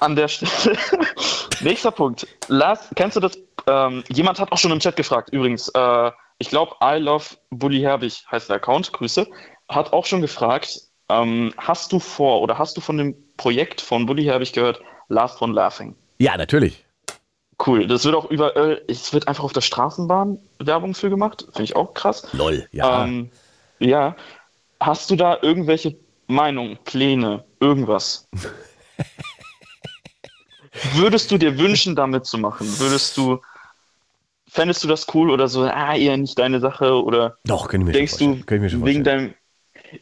An 0.00 0.16
der 0.16 0.28
Stelle. 0.28 0.76
Nächster 1.60 1.90
Punkt. 1.90 2.26
Lars, 2.48 2.88
kennst 2.94 3.16
du 3.16 3.20
das? 3.20 3.38
Ähm, 3.66 4.04
jemand 4.08 4.38
hat 4.38 4.52
auch 4.52 4.58
schon 4.58 4.72
im 4.72 4.80
Chat 4.80 4.96
gefragt, 4.96 5.30
übrigens. 5.32 5.68
Äh, 5.68 6.10
ich 6.38 6.50
glaube, 6.50 6.76
I 6.82 6.98
love 6.98 7.24
Bully 7.50 7.80
Herbig 7.80 8.24
heißt 8.30 8.48
der 8.48 8.56
Account. 8.56 8.92
Grüße. 8.92 9.26
Hat 9.68 9.92
auch 9.92 10.04
schon 10.04 10.20
gefragt, 10.20 10.80
ähm, 11.08 11.52
hast 11.56 11.92
du 11.92 11.98
vor 11.98 12.42
oder 12.42 12.58
hast 12.58 12.76
du 12.76 12.80
von 12.80 12.98
dem 12.98 13.16
Projekt 13.36 13.80
von 13.80 14.06
Bully 14.06 14.24
Herbig 14.24 14.52
gehört, 14.52 14.80
Last 15.08 15.38
von 15.38 15.52
Laughing? 15.52 15.94
Ja, 16.18 16.36
natürlich. 16.36 16.84
Cool. 17.64 17.86
Das 17.86 18.04
wird 18.04 18.14
auch 18.14 18.30
überall, 18.30 18.82
es 18.86 19.12
wird 19.12 19.28
einfach 19.28 19.44
auf 19.44 19.52
der 19.52 19.62
Straßenbahn 19.62 20.38
Werbung 20.58 20.94
für 20.94 21.08
gemacht. 21.08 21.46
Finde 21.46 21.64
ich 21.64 21.76
auch 21.76 21.94
krass. 21.94 22.28
Lol. 22.32 22.68
Ja. 22.72 23.04
Ähm, 23.04 23.30
ja. 23.78 24.14
Hast 24.78 25.10
du 25.10 25.16
da 25.16 25.38
irgendwelche 25.40 25.96
Meinungen, 26.26 26.78
Pläne, 26.84 27.44
irgendwas? 27.60 28.28
Würdest 30.94 31.30
du 31.30 31.38
dir 31.38 31.58
wünschen, 31.58 31.96
da 31.96 32.06
mitzumachen? 32.06 32.66
Würdest 32.78 33.16
du, 33.16 33.40
fändest 34.48 34.84
du 34.84 34.88
das 34.88 35.06
cool 35.14 35.30
oder 35.30 35.48
so, 35.48 35.62
ah, 35.62 35.94
eher 35.94 36.16
nicht 36.16 36.38
deine 36.38 36.60
Sache 36.60 37.02
oder 37.02 37.36
Doch, 37.44 37.68
können 37.68 37.86
wir 37.86 37.92
denkst 37.92 38.12
schon 38.12 38.18
vorstellen. 38.18 38.40
du 38.40 38.46
Können 38.46 38.62
wir 38.62 38.70
schon 38.70 38.84
wegen 38.84 39.04
deinem. 39.04 39.34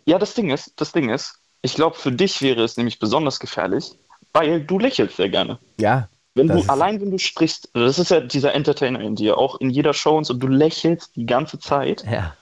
Ja, 0.04 0.18
das 0.18 0.34
Ding 0.34 0.50
ist, 0.50 0.72
das 0.76 0.92
Ding 0.92 1.10
ist, 1.10 1.38
ich 1.62 1.74
glaube, 1.74 1.96
für 1.96 2.12
dich 2.12 2.42
wäre 2.42 2.62
es 2.62 2.76
nämlich 2.76 2.98
besonders 2.98 3.40
gefährlich, 3.40 3.92
weil 4.32 4.62
du 4.62 4.78
lächelst 4.78 5.16
sehr 5.16 5.28
gerne. 5.28 5.58
Ja. 5.78 6.08
Wenn 6.34 6.48
du, 6.48 6.64
allein 6.66 7.00
wenn 7.00 7.12
du 7.12 7.18
sprichst, 7.18 7.70
das 7.74 7.98
ist 7.98 8.10
ja 8.10 8.18
dieser 8.20 8.54
Entertainer 8.54 9.00
in 9.00 9.14
dir, 9.14 9.38
auch 9.38 9.60
in 9.60 9.70
jeder 9.70 9.94
Show 9.94 10.16
und 10.16 10.24
so, 10.24 10.34
du 10.34 10.48
lächelst 10.48 11.14
die 11.14 11.26
ganze 11.26 11.60
Zeit. 11.60 12.04
Ja. 12.10 12.34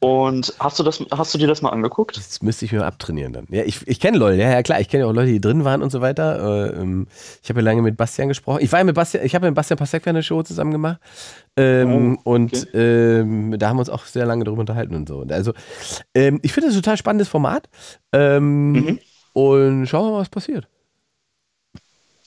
Und 0.00 0.54
hast 0.58 0.78
du 0.78 0.82
das, 0.82 1.02
hast 1.10 1.34
du 1.34 1.38
dir 1.38 1.46
das 1.46 1.62
mal 1.62 1.70
angeguckt? 1.70 2.16
Das 2.16 2.42
müsste 2.42 2.64
ich 2.64 2.72
mir 2.72 2.84
abtrainieren 2.84 3.32
dann. 3.32 3.46
Ja, 3.50 3.62
ich, 3.64 3.86
ich 3.86 4.00
kenne 4.00 4.18
LOL, 4.18 4.34
ja, 4.34 4.50
ja 4.50 4.62
klar, 4.62 4.80
ich 4.80 4.88
kenne 4.88 5.04
ja 5.04 5.10
auch 5.10 5.14
Leute, 5.14 5.30
die 5.30 5.40
drin 5.40 5.64
waren 5.64 5.82
und 5.82 5.90
so 5.90 6.00
weiter. 6.00 6.70
Äh, 6.74 6.80
ähm, 6.80 7.06
ich 7.42 7.48
habe 7.48 7.60
ja 7.60 7.64
lange 7.64 7.82
mit 7.82 7.96
Bastian 7.96 8.28
gesprochen. 8.28 8.60
Ich 8.62 8.70
war 8.72 8.80
ja 8.80 8.84
mit 8.84 8.94
Bastian, 8.94 9.24
ich 9.24 9.34
habe 9.34 9.46
ja 9.46 9.50
mit 9.50 9.56
Bastian 9.56 9.78
Pasek 9.78 10.06
eine 10.08 10.22
Show 10.22 10.42
zusammen 10.42 10.72
gemacht. 10.72 11.00
Ähm, 11.56 12.18
Oh, 12.24 12.30
und 12.32 12.68
ähm, 12.74 13.58
da 13.58 13.68
haben 13.68 13.76
wir 13.76 13.80
uns 13.80 13.90
auch 13.90 14.04
sehr 14.04 14.26
lange 14.26 14.44
darüber 14.44 14.60
unterhalten 14.60 14.94
und 14.94 15.08
so. 15.08 15.24
Also, 15.28 15.52
ähm, 16.14 16.38
ich 16.42 16.52
finde 16.52 16.68
das 16.68 16.76
ein 16.76 16.82
total 16.82 16.96
spannendes 16.96 17.28
Format. 17.28 17.68
Ähm, 18.12 18.72
Mhm. 18.72 18.98
Und 19.32 19.86
schauen 19.86 20.06
wir 20.06 20.12
mal, 20.12 20.20
was 20.20 20.28
passiert. 20.28 20.66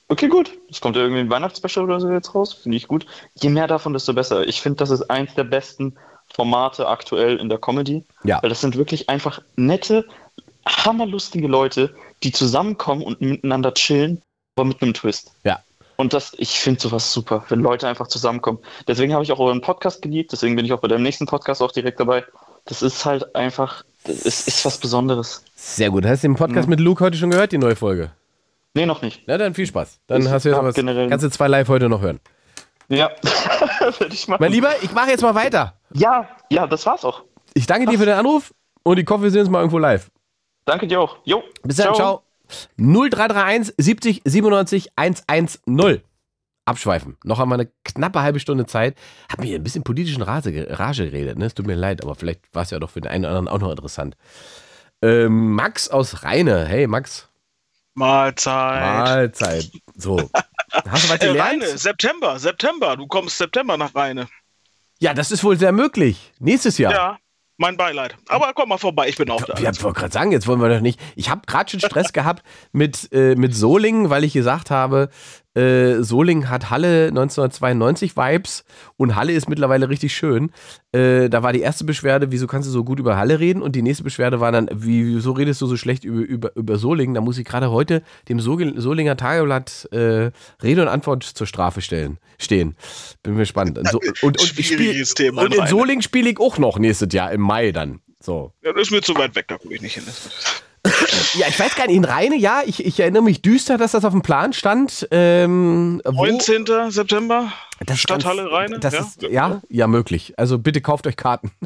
Okay, 0.08 0.28
gut. 0.28 0.52
Es 0.70 0.82
kommt 0.82 0.96
ja 0.96 1.02
irgendwie 1.02 1.22
ein 1.22 1.30
Weihnachtsspecial 1.30 1.86
oder 1.86 2.00
so 2.00 2.10
jetzt 2.12 2.36
raus. 2.36 2.54
Finde 2.54 2.78
ich 2.78 2.88
gut. 2.88 3.06
Je 3.36 3.50
mehr 3.50 3.68
davon, 3.68 3.94
desto 3.94 4.14
besser. 4.14 4.48
Ich 4.48 4.62
finde, 4.62 4.78
das 4.78 4.90
ist 4.90 5.10
eins 5.10 5.34
der 5.34 5.44
besten 5.46 5.96
Formate 6.34 6.88
aktuell 6.88 7.38
in 7.38 7.50
der 7.50 7.58
Comedy. 7.60 8.04
Ja. 8.24 8.42
Weil 8.42 8.50
das 8.50 8.62
sind 8.62 8.76
wirklich 8.78 9.10
einfach 9.10 9.42
nette, 9.56 10.06
hammerlustige 10.68 11.48
Leute, 11.48 11.94
die 12.24 12.32
zusammenkommen 12.32 13.04
und 13.04 13.22
miteinander 13.22 13.74
chillen, 13.74 14.22
aber 14.56 14.66
mit 14.66 14.82
einem 14.82 14.94
Twist. 14.94 15.32
Ja. 15.44 15.60
Und 15.96 16.14
das, 16.14 16.34
ich 16.38 16.60
finde 16.60 16.82
sowas 16.82 17.14
super, 17.14 17.46
wenn 17.50 17.60
Leute 17.60 17.88
einfach 17.88 18.08
zusammenkommen. 18.08 18.60
Deswegen 18.88 19.14
habe 19.14 19.24
ich 19.24 19.32
auch 19.32 19.40
euren 19.40 19.62
Podcast 19.62 20.02
geliebt, 20.02 20.32
deswegen 20.32 20.56
bin 20.56 20.66
ich 20.66 20.74
auch 20.74 20.80
bei 20.80 20.88
deinem 20.88 21.04
nächsten 21.04 21.26
Podcast 21.28 21.62
auch 21.62 21.72
direkt 21.72 22.00
dabei. 22.00 22.24
Das 22.66 22.82
ist 22.82 23.06
halt 23.06 23.36
einfach, 23.36 23.84
es 24.06 24.48
ist 24.48 24.66
was 24.66 24.78
Besonderes. 24.80 25.44
Sehr 25.56 25.92
gut. 25.92 26.06
Hast 26.06 26.24
du 26.24 26.30
den 26.30 26.36
Podcast 26.36 26.66
Ja. 26.66 26.70
mit 26.70 26.80
Luke 26.80 27.04
heute 27.04 27.18
schon 27.18 27.30
gehört, 27.30 27.52
die 27.52 27.58
neue 27.58 27.76
Folge? 27.76 28.12
Nee, 28.74 28.88
noch 28.88 29.02
nicht. 29.04 29.22
Na 29.28 29.38
dann 29.38 29.54
viel 29.54 29.68
Spaß. 29.68 30.00
Dann 30.08 30.24
Ich 30.24 30.30
hast 30.30 30.46
du 30.46 30.50
jetzt 30.50 30.64
was. 30.64 30.74
generell- 30.76 31.10
Kannst 31.10 31.24
du 31.26 31.30
zwei 31.30 31.48
live 31.48 31.68
heute 31.68 31.90
noch 31.90 32.02
hören. 32.02 32.20
Ja, 32.90 33.12
werde 34.00 34.14
ich 34.14 34.28
machen. 34.28 34.42
Mein 34.42 34.52
Lieber, 34.52 34.72
ich 34.82 34.92
mache 34.94 35.10
jetzt 35.12 35.22
mal 35.22 35.36
weiter. 35.36 35.74
Ja, 35.94 36.28
ja, 36.50 36.68
das 36.68 36.86
war's 36.86 37.06
auch. 37.06 37.24
Ich 37.54 37.68
danke 37.68 37.90
dir 37.90 37.98
für 38.00 38.06
den 38.06 38.16
Anruf 38.16 38.54
und 38.84 38.98
ich 38.98 39.08
hoffe, 39.10 39.24
wir 39.24 39.32
sehen 39.32 39.42
uns 39.42 39.50
mal 39.50 39.60
irgendwo 39.60 39.78
live. 39.78 40.10
Danke 40.66 40.88
dir 40.88 41.00
auch. 41.02 41.18
Jo. 41.24 41.44
Bis 41.64 41.78
dann, 41.78 41.94
ciao. 41.94 42.24
0331 42.78 43.74
70 43.78 44.22
97 44.26 44.92
110. 44.96 46.02
Abschweifen. 46.66 47.18
Noch 47.26 47.40
einmal 47.40 47.60
eine 47.60 47.70
knappe 47.84 48.22
halbe 48.22 48.40
Stunde 48.40 48.66
Zeit. 48.66 48.96
Hab 49.30 49.42
mir 49.42 49.56
ein 49.56 49.64
bisschen 49.64 49.84
politischen 49.84 50.22
Rage, 50.22 50.68
Rage 50.80 51.06
geredet, 51.10 51.38
ne? 51.38 51.46
Es 51.46 51.54
tut 51.54 51.68
mir 51.68 51.76
leid, 51.76 52.02
aber 52.04 52.16
vielleicht 52.16 52.42
war 52.54 52.64
es 52.64 52.70
ja 52.72 52.80
doch 52.80 52.90
für 52.90 53.02
den 53.02 53.12
einen 53.12 53.26
oder 53.26 53.38
anderen 53.38 53.48
auch 53.50 53.60
noch 53.60 53.72
interessant. 53.72 54.16
Ähm, 55.02 55.54
Max 55.56 55.90
aus 55.90 56.24
Rheine. 56.24 56.66
Hey, 56.66 56.88
Max. 56.88 57.28
Mahlzeit. 57.96 58.82
Mahlzeit. 58.82 59.72
So. 59.96 60.18
Hast 60.72 61.06
du 61.06 61.10
was 61.10 61.12
Äh, 61.22 61.28
gelernt? 61.28 61.64
Rheine, 61.64 61.78
September, 61.78 62.40
September. 62.40 62.96
Du 62.96 63.08
kommst 63.08 63.38
September 63.38 63.76
nach 63.78 63.94
Rheine. 63.94 64.28
Ja, 65.00 65.14
das 65.14 65.32
ist 65.32 65.44
wohl 65.44 65.58
sehr 65.58 65.72
möglich. 65.72 66.32
Nächstes 66.40 66.78
Jahr. 66.78 66.94
Ja. 66.94 67.18
Mein 67.58 67.78
Beileid. 67.78 68.18
Aber 68.30 68.52
komm 68.56 68.70
mal 68.70 68.80
vorbei, 68.80 69.08
ich 69.10 69.16
bin 69.16 69.30
auch 69.30 69.44
da. 69.44 69.54
Ich 69.54 69.84
wollte 69.84 70.00
gerade 70.00 70.12
sagen, 70.12 70.32
jetzt 70.32 70.48
wollen 70.48 70.60
wir 70.60 70.70
doch 70.70 70.82
nicht. 70.82 71.00
Ich 71.16 71.30
habe 71.30 71.42
gerade 71.46 71.70
schon 71.70 71.80
Stress 71.80 72.12
gehabt 72.14 72.44
mit, 72.72 73.10
äh, 73.14 73.36
mit 73.36 73.56
Solingen, 73.56 74.10
weil 74.10 74.24
ich 74.24 74.34
gesagt 74.34 74.72
habe, 74.72 75.10
äh, 75.56 76.02
Solingen 76.02 76.50
hat 76.50 76.70
Halle 76.70 77.08
1992 77.08 78.18
Vibes 78.18 78.64
und 78.98 79.16
Halle 79.16 79.34
ist 79.34 79.50
mittlerweile 79.50 79.90
richtig 79.90 80.16
schön. 80.16 80.52
Äh, 80.92 81.30
da 81.30 81.44
war 81.44 81.54
die 81.54 81.62
erste 81.62 81.84
Beschwerde, 81.84 82.32
wieso 82.32 82.48
kannst 82.48 82.68
du 82.68 82.72
so 82.72 82.84
gut 82.84 83.00
über 83.00 83.18
Halle 83.18 83.40
reden? 83.40 83.62
Und 83.62 83.76
die 83.76 83.82
nächste 83.82 84.04
Beschwerde 84.04 84.40
war 84.40 84.52
dann, 84.52 84.70
wie, 84.74 85.16
wieso 85.16 85.32
redest 85.32 85.62
du 85.62 85.68
so 85.68 85.78
schlecht 85.78 86.04
über, 86.04 86.22
über, 86.22 86.56
über 86.56 86.78
Solingen? 86.78 87.14
Da 87.14 87.22
muss 87.22 87.38
ich 87.38 87.46
gerade 87.46 87.72
heute 87.72 88.04
dem 88.30 88.40
Sol- 88.40 88.80
Solinger 88.80 89.18
Tageblatt 89.18 89.88
äh, 89.92 90.32
Rede 90.62 90.82
und 90.82 90.88
Antwort 90.88 91.24
zur 91.24 91.48
Strafe 91.48 91.82
stellen, 91.82 92.18
stehen. 92.40 92.76
Bin 93.22 93.38
gespannt. 93.38 93.78
Und, 93.78 93.90
so, 93.90 94.00
und, 94.22 94.40
und, 94.40 94.60
ich 94.60 94.68
spiel, 94.68 95.04
Thema, 95.04 95.44
und 95.44 95.54
in. 95.56 95.68
Solingen 95.68 96.02
spiele 96.02 96.30
ich 96.30 96.40
auch 96.40 96.58
noch 96.58 96.80
nächstes 96.80 97.14
Jahr 97.14 97.32
im 97.32 97.42
Mai 97.42 97.72
dann. 97.72 98.02
So. 98.20 98.54
Ja, 98.64 98.72
das 98.72 98.84
ist 98.84 98.92
mir 98.92 99.02
zu 99.02 99.16
weit 99.16 99.36
weg, 99.36 99.48
da 99.50 99.58
gucke 99.58 99.76
ich 99.76 99.82
nicht 99.82 99.96
hin. 99.96 100.04
Ja, 101.36 101.48
ich 101.48 101.60
weiß 101.60 101.76
gar 101.76 101.88
nicht, 101.88 101.96
in 101.96 102.06
Rheine, 102.06 102.36
ja, 102.36 102.62
ich, 102.66 102.86
ich 102.86 103.00
erinnere 103.00 103.24
mich 103.24 103.42
düster, 103.42 103.78
dass 103.80 103.94
das 103.94 104.06
auf 104.06 104.12
dem 104.14 104.22
Plan 104.22 104.54
stand. 104.54 105.08
Ähm, 105.10 106.00
wo- 106.06 106.26
19. 106.26 106.66
September, 106.92 107.52
das 107.86 108.00
Stadthalle 108.00 108.52
Rheine. 108.52 108.78
Das 108.80 108.94
ja? 108.94 109.00
Ist, 109.00 109.22
ja, 109.24 109.62
ja, 109.70 109.88
möglich. 109.88 110.34
Also 110.38 110.60
bitte 110.60 110.80
kauft 110.82 111.08
euch 111.08 111.16
Karten. 111.16 111.52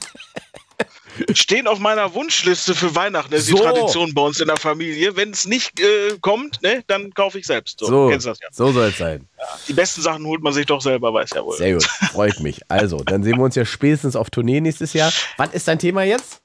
Stehen 1.34 1.66
auf 1.68 1.80
meiner 1.80 2.14
Wunschliste 2.14 2.76
für 2.76 2.94
Weihnachten. 2.96 3.32
Das 3.32 3.42
ist 3.42 3.48
So. 3.48 3.56
die 3.58 3.64
Tradition 3.64 4.14
bei 4.14 4.22
uns 4.22 4.40
in 4.40 4.48
der 4.48 4.58
Familie. 4.58 5.16
Wenn 5.16 5.32
es 5.32 5.48
nicht 5.48 5.80
äh, 5.80 6.16
kommt, 6.22 6.62
ne, 6.62 6.84
dann 6.86 7.12
kaufe 7.12 7.40
ich 7.40 7.48
selbst. 7.48 7.80
So, 7.80 7.88
So, 7.88 8.10
kennst 8.10 8.28
das 8.28 8.38
ja. 8.40 8.48
so 8.52 8.72
soll 8.72 8.90
es 8.90 8.98
sein. 9.00 9.28
Die 9.68 9.74
besten 9.74 10.02
Sachen 10.04 10.26
holt 10.28 10.44
man 10.44 10.54
sich 10.54 10.68
doch 10.68 10.80
selber, 10.82 11.12
weiß 11.12 11.32
ja 11.36 11.44
wohl. 11.44 11.58
Sehr 11.58 11.74
gut, 11.74 11.84
freut 12.14 12.40
mich. 12.40 12.62
Also, 12.70 12.98
dann 12.98 13.24
sehen 13.24 13.38
wir 13.38 13.44
uns 13.46 13.56
ja 13.56 13.66
spätestens 13.66 14.16
auf 14.16 14.30
Tournee 14.30 14.62
nächstes 14.62 14.94
Jahr. 14.94 15.12
Wann 15.38 15.50
ist 15.52 15.68
dein 15.68 15.80
Thema 15.80 16.04
jetzt? 16.04 16.40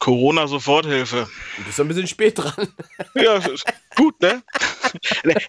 Corona-Soforthilfe. 0.00 1.28
Du 1.58 1.62
bist 1.64 1.78
ein 1.80 1.86
bisschen 1.88 2.06
spät 2.08 2.36
dran. 2.38 2.68
Ja, 3.14 3.38
gut, 3.94 4.20
ne? 4.20 4.42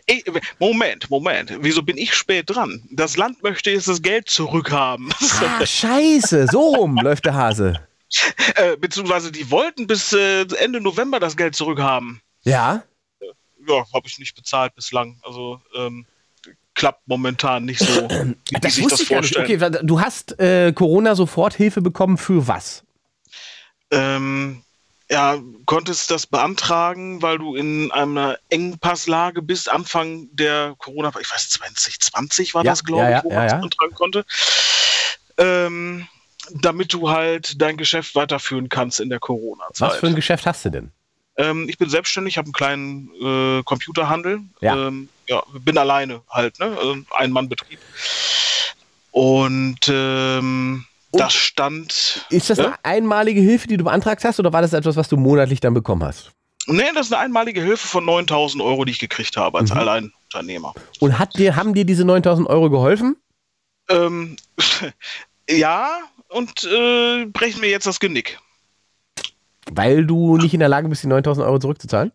Ey, 0.05 0.23
Moment, 0.59 1.09
Moment. 1.09 1.57
Wieso 1.61 1.81
bin 1.81 1.97
ich 1.97 2.13
spät 2.13 2.49
dran? 2.49 2.83
Das 2.91 3.17
Land 3.17 3.41
möchte 3.41 3.71
jetzt 3.71 3.87
das 3.87 4.01
Geld 4.01 4.29
zurückhaben. 4.29 5.11
Ah, 5.41 5.65
scheiße, 5.65 6.47
so 6.51 6.75
rum 6.75 6.97
läuft 7.01 7.25
der 7.25 7.33
Hase. 7.33 7.79
äh, 8.55 8.75
beziehungsweise 8.77 9.31
die 9.31 9.49
wollten 9.49 9.87
bis 9.87 10.13
äh, 10.13 10.45
Ende 10.59 10.79
November 10.81 11.19
das 11.19 11.35
Geld 11.37 11.55
zurückhaben. 11.55 12.21
Ja? 12.43 12.83
Ja, 13.67 13.85
habe 13.93 14.07
ich 14.07 14.19
nicht 14.19 14.35
bezahlt 14.35 14.75
bislang. 14.75 15.19
Also 15.23 15.61
ähm, 15.75 16.05
klappt 16.75 17.07
momentan 17.07 17.65
nicht 17.65 17.79
so, 17.79 18.09
wie 18.09 18.35
Das 18.59 18.79
wusste 18.81 18.89
das 18.89 19.01
ich 19.01 19.09
gar 19.09 19.21
nicht. 19.21 19.33
vorstellen. 19.33 19.73
Okay, 19.75 19.85
du 19.87 20.01
hast 20.01 20.39
äh, 20.39 20.73
Corona-Soforthilfe 20.73 21.81
bekommen 21.81 22.17
für 22.17 22.47
was? 22.47 22.83
Ähm, 23.91 24.63
ja, 25.09 25.37
konntest 25.65 26.09
das 26.09 26.25
beantragen, 26.25 27.21
weil 27.21 27.37
du 27.37 27.55
in 27.55 27.91
einer 27.91 28.37
Engpasslage 28.49 29.41
bist, 29.41 29.69
Anfang 29.69 30.29
der 30.31 30.73
Corona, 30.77 31.11
ich 31.19 31.29
weiß, 31.29 31.49
2020 31.49 32.53
war 32.53 32.63
Ja, 32.63 32.71
das, 32.71 32.83
glaube 32.85 33.11
ja, 33.11 33.17
ich, 33.17 33.23
wo 33.25 33.29
ja, 33.29 33.35
man 33.35 33.43
ja, 33.43 33.51
das 33.51 33.59
beantragen 33.59 33.93
konnte. 33.93 34.25
Ähm, 35.37 36.07
damit 36.61 36.93
du 36.93 37.09
halt 37.09 37.61
dein 37.61 37.77
Geschäft 37.77 38.15
weiterführen 38.15 38.69
kannst 38.69 38.99
in 38.99 39.09
der 39.09 39.19
Corona-Zeit. 39.19 39.89
Was 39.91 39.97
für 39.97 40.07
ein 40.07 40.15
Geschäft 40.15 40.45
hast 40.45 40.65
du 40.65 40.69
denn? 40.69 40.91
Ähm, 41.37 41.67
ich 41.69 41.77
bin 41.77 41.89
selbstständig, 41.89 42.37
habe 42.37 42.45
einen 42.45 42.53
kleinen 42.53 43.09
äh, 43.21 43.63
Computerhandel. 43.63 44.41
Ja. 44.59 44.87
Ähm, 44.87 45.09
ja, 45.27 45.43
bin 45.53 45.77
alleine 45.77 46.21
halt, 46.29 46.59
ne? 46.59 46.77
Ähm, 46.83 47.05
Ein-Mann-Betrieb. 47.11 47.79
Und 49.11 49.79
ähm, 49.87 50.85
das 51.11 51.33
stand. 51.33 52.25
Ist 52.29 52.49
das 52.49 52.57
Ja? 52.57 52.65
eine 52.65 52.85
einmalige 52.85 53.41
Hilfe, 53.41 53.67
die 53.67 53.77
du 53.77 53.83
beantragt 53.83 54.23
hast, 54.23 54.39
oder 54.39 54.51
war 54.53 54.61
das 54.61 54.73
etwas, 54.73 54.95
was 54.95 55.09
du 55.09 55.17
monatlich 55.17 55.59
dann 55.59 55.73
bekommen 55.73 56.03
hast? 56.03 56.31
Nee, 56.67 56.83
das 56.93 57.07
ist 57.07 57.13
eine 57.13 57.23
einmalige 57.23 57.61
Hilfe 57.61 57.87
von 57.87 58.05
9000 58.05 58.61
Euro, 58.63 58.85
die 58.85 58.91
ich 58.91 58.99
gekriegt 58.99 59.35
habe 59.35 59.57
als 59.59 59.71
Mhm. 59.71 59.77
Alleinunternehmer. 59.79 60.73
Und 60.99 61.17
hat 61.17 61.37
dir, 61.37 61.55
haben 61.55 61.73
dir 61.73 61.85
diese 61.85 62.05
9000 62.05 62.47
Euro 62.47 62.69
geholfen? 62.69 63.17
Ähm, 63.89 64.35
ja, 65.49 65.89
und 66.29 66.63
äh, 66.63 67.25
brechen 67.25 67.61
mir 67.61 67.69
jetzt 67.69 67.87
das 67.87 67.99
Genick. 67.99 68.39
Weil 69.71 70.05
du 70.05 70.37
nicht 70.37 70.53
in 70.53 70.59
der 70.59 70.69
Lage 70.69 70.87
bist, 70.87 71.03
die 71.03 71.07
9000 71.07 71.45
Euro 71.45 71.59
zurückzuzahlen? 71.59 72.11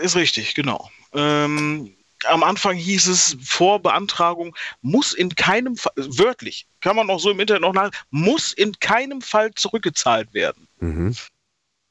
Ist 0.00 0.16
richtig, 0.16 0.54
genau. 0.54 0.90
Ähm, 1.14 1.94
am 2.24 2.42
Anfang 2.42 2.76
hieß 2.76 3.06
es, 3.08 3.36
vor 3.42 3.80
Beantragung 3.80 4.56
muss 4.82 5.12
in 5.12 5.34
keinem 5.34 5.76
Fall, 5.76 5.92
wörtlich, 5.96 6.66
kann 6.80 6.96
man 6.96 7.10
auch 7.10 7.20
so 7.20 7.30
im 7.30 7.40
Internet 7.40 7.62
noch 7.62 7.72
nach, 7.72 7.90
muss 8.10 8.52
in 8.52 8.78
keinem 8.78 9.20
Fall 9.20 9.52
zurückgezahlt 9.54 10.32
werden. 10.34 10.66
Mhm. 10.80 11.14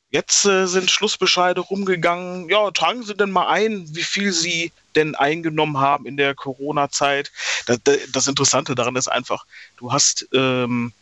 Jetzt 0.09 0.45
äh, 0.45 0.65
sind 0.65 0.89
Schlussbescheide 0.89 1.61
rumgegangen. 1.61 2.47
Ja, 2.49 2.71
tragen 2.71 3.03
Sie 3.03 3.15
denn 3.15 3.31
mal 3.31 3.47
ein, 3.47 3.85
wie 3.93 4.03
viel 4.03 4.31
Sie 4.31 4.71
denn 4.95 5.13
eingenommen 5.13 5.77
haben 5.77 6.05
in 6.05 6.15
der 6.15 6.35
Corona-Zeit. 6.35 7.31
Das, 7.65 7.79
das 8.13 8.27
Interessante 8.27 8.75
daran 8.75 8.95
ist 8.95 9.09
einfach, 9.09 9.45
du 9.77 9.91
hast 9.91 10.27
ähm, 10.33 10.93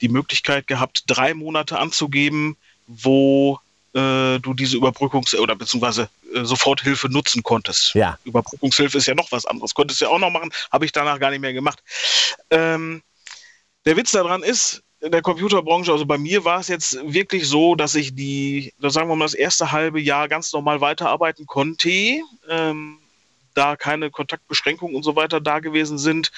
die 0.00 0.08
Möglichkeit 0.08 0.66
gehabt, 0.66 1.04
drei 1.06 1.34
Monate 1.34 1.78
anzugeben, 1.78 2.56
wo 2.86 3.58
äh, 3.94 4.38
du 4.40 4.54
diese 4.54 4.76
Überbrückungs- 4.76 5.36
oder 5.36 5.54
beziehungsweise 5.54 6.08
äh, 6.34 6.44
Soforthilfe 6.44 7.08
nutzen 7.08 7.42
konntest. 7.42 7.94
Ja. 7.94 8.18
Überbrückungshilfe 8.24 8.98
ist 8.98 9.06
ja 9.06 9.14
noch 9.14 9.30
was 9.32 9.46
anderes. 9.46 9.74
Konntest 9.74 10.00
du 10.00 10.06
ja 10.06 10.10
auch 10.10 10.18
noch 10.18 10.30
machen, 10.30 10.50
habe 10.72 10.84
ich 10.84 10.92
danach 10.92 11.20
gar 11.20 11.30
nicht 11.30 11.40
mehr 11.40 11.52
gemacht. 11.52 11.82
Ähm, 12.50 13.02
der 13.84 13.96
Witz 13.96 14.12
daran 14.12 14.42
ist, 14.42 14.82
in 15.00 15.12
der 15.12 15.22
Computerbranche, 15.22 15.92
also 15.92 16.06
bei 16.06 16.16
mir 16.16 16.44
war 16.44 16.60
es 16.60 16.68
jetzt 16.68 16.98
wirklich 17.04 17.46
so, 17.46 17.74
dass 17.74 17.94
ich 17.94 18.14
die, 18.14 18.72
sagen 18.78 19.08
wir 19.08 19.16
mal, 19.16 19.26
das 19.26 19.34
erste 19.34 19.70
halbe 19.70 20.00
Jahr 20.00 20.28
ganz 20.28 20.52
normal 20.52 20.80
weiterarbeiten 20.80 21.46
konnte, 21.46 22.20
ähm, 22.48 22.98
da 23.52 23.76
keine 23.76 24.10
Kontaktbeschränkungen 24.10 24.96
und 24.96 25.02
so 25.02 25.14
weiter 25.14 25.40
da 25.40 25.58
gewesen 25.60 25.98
sind 25.98 26.32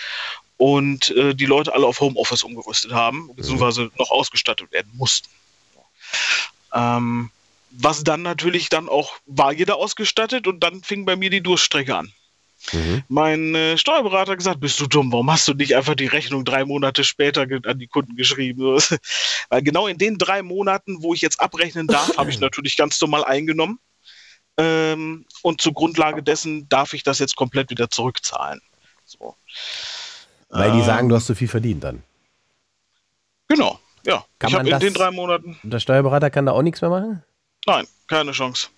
und 0.56 1.10
äh, 1.10 1.34
die 1.34 1.46
Leute 1.46 1.72
alle 1.72 1.86
auf 1.86 2.00
Homeoffice 2.00 2.42
umgerüstet 2.42 2.92
haben, 2.92 3.30
beziehungsweise 3.34 3.90
noch 3.98 4.10
ausgestattet 4.10 4.72
werden 4.72 4.90
mussten. 4.94 5.28
Ähm, 6.74 7.30
was 7.70 8.04
dann 8.04 8.22
natürlich 8.22 8.68
dann 8.68 8.88
auch, 8.88 9.14
war 9.26 9.52
jeder 9.52 9.76
ausgestattet 9.76 10.46
und 10.46 10.60
dann 10.60 10.82
fing 10.82 11.04
bei 11.04 11.16
mir 11.16 11.30
die 11.30 11.42
Durststrecke 11.42 11.96
an. 11.96 12.12
Mein 13.08 13.54
äh, 13.54 13.78
Steuerberater 13.78 14.32
hat 14.32 14.38
gesagt, 14.38 14.60
bist 14.60 14.80
du 14.80 14.86
dumm, 14.86 15.12
warum 15.12 15.30
hast 15.30 15.46
du 15.46 15.54
nicht 15.54 15.76
einfach 15.76 15.94
die 15.94 16.06
Rechnung 16.06 16.44
drei 16.44 16.64
Monate 16.64 17.04
später 17.04 17.42
an 17.42 17.78
die 17.78 17.86
Kunden 17.86 18.16
geschrieben? 18.16 18.80
Weil 19.48 19.62
genau 19.62 19.86
in 19.86 19.98
den 19.98 20.18
drei 20.18 20.42
Monaten, 20.42 21.02
wo 21.02 21.14
ich 21.14 21.20
jetzt 21.20 21.40
abrechnen 21.40 21.86
darf, 21.86 22.16
habe 22.16 22.30
ich 22.30 22.40
natürlich 22.40 22.76
ganz 22.76 23.00
normal 23.00 23.24
eingenommen. 23.24 23.78
Ähm, 24.58 25.26
und 25.42 25.60
zur 25.60 25.74
Grundlage 25.74 26.22
dessen 26.22 26.68
darf 26.68 26.92
ich 26.94 27.02
das 27.02 27.18
jetzt 27.18 27.36
komplett 27.36 27.70
wieder 27.70 27.90
zurückzahlen. 27.90 28.60
So. 29.04 29.36
Weil 30.48 30.72
die 30.72 30.78
Ähm, 30.78 30.84
sagen, 30.84 31.08
du 31.08 31.16
hast 31.16 31.26
zu 31.26 31.34
viel 31.34 31.48
verdient 31.48 31.84
dann. 31.84 32.02
Genau, 33.48 33.78
ja. 34.04 34.24
Kann 34.38 34.50
ich 34.50 34.56
habe 34.56 34.70
in 34.70 34.78
den 34.80 34.94
drei 34.94 35.10
Monaten 35.10 35.58
Und 35.62 35.70
der 35.70 35.78
Steuerberater 35.78 36.30
kann 36.30 36.46
da 36.46 36.52
auch 36.52 36.62
nichts 36.62 36.80
mehr 36.80 36.90
machen? 36.90 37.22
Nein, 37.66 37.86
keine 38.06 38.32
Chance. 38.32 38.68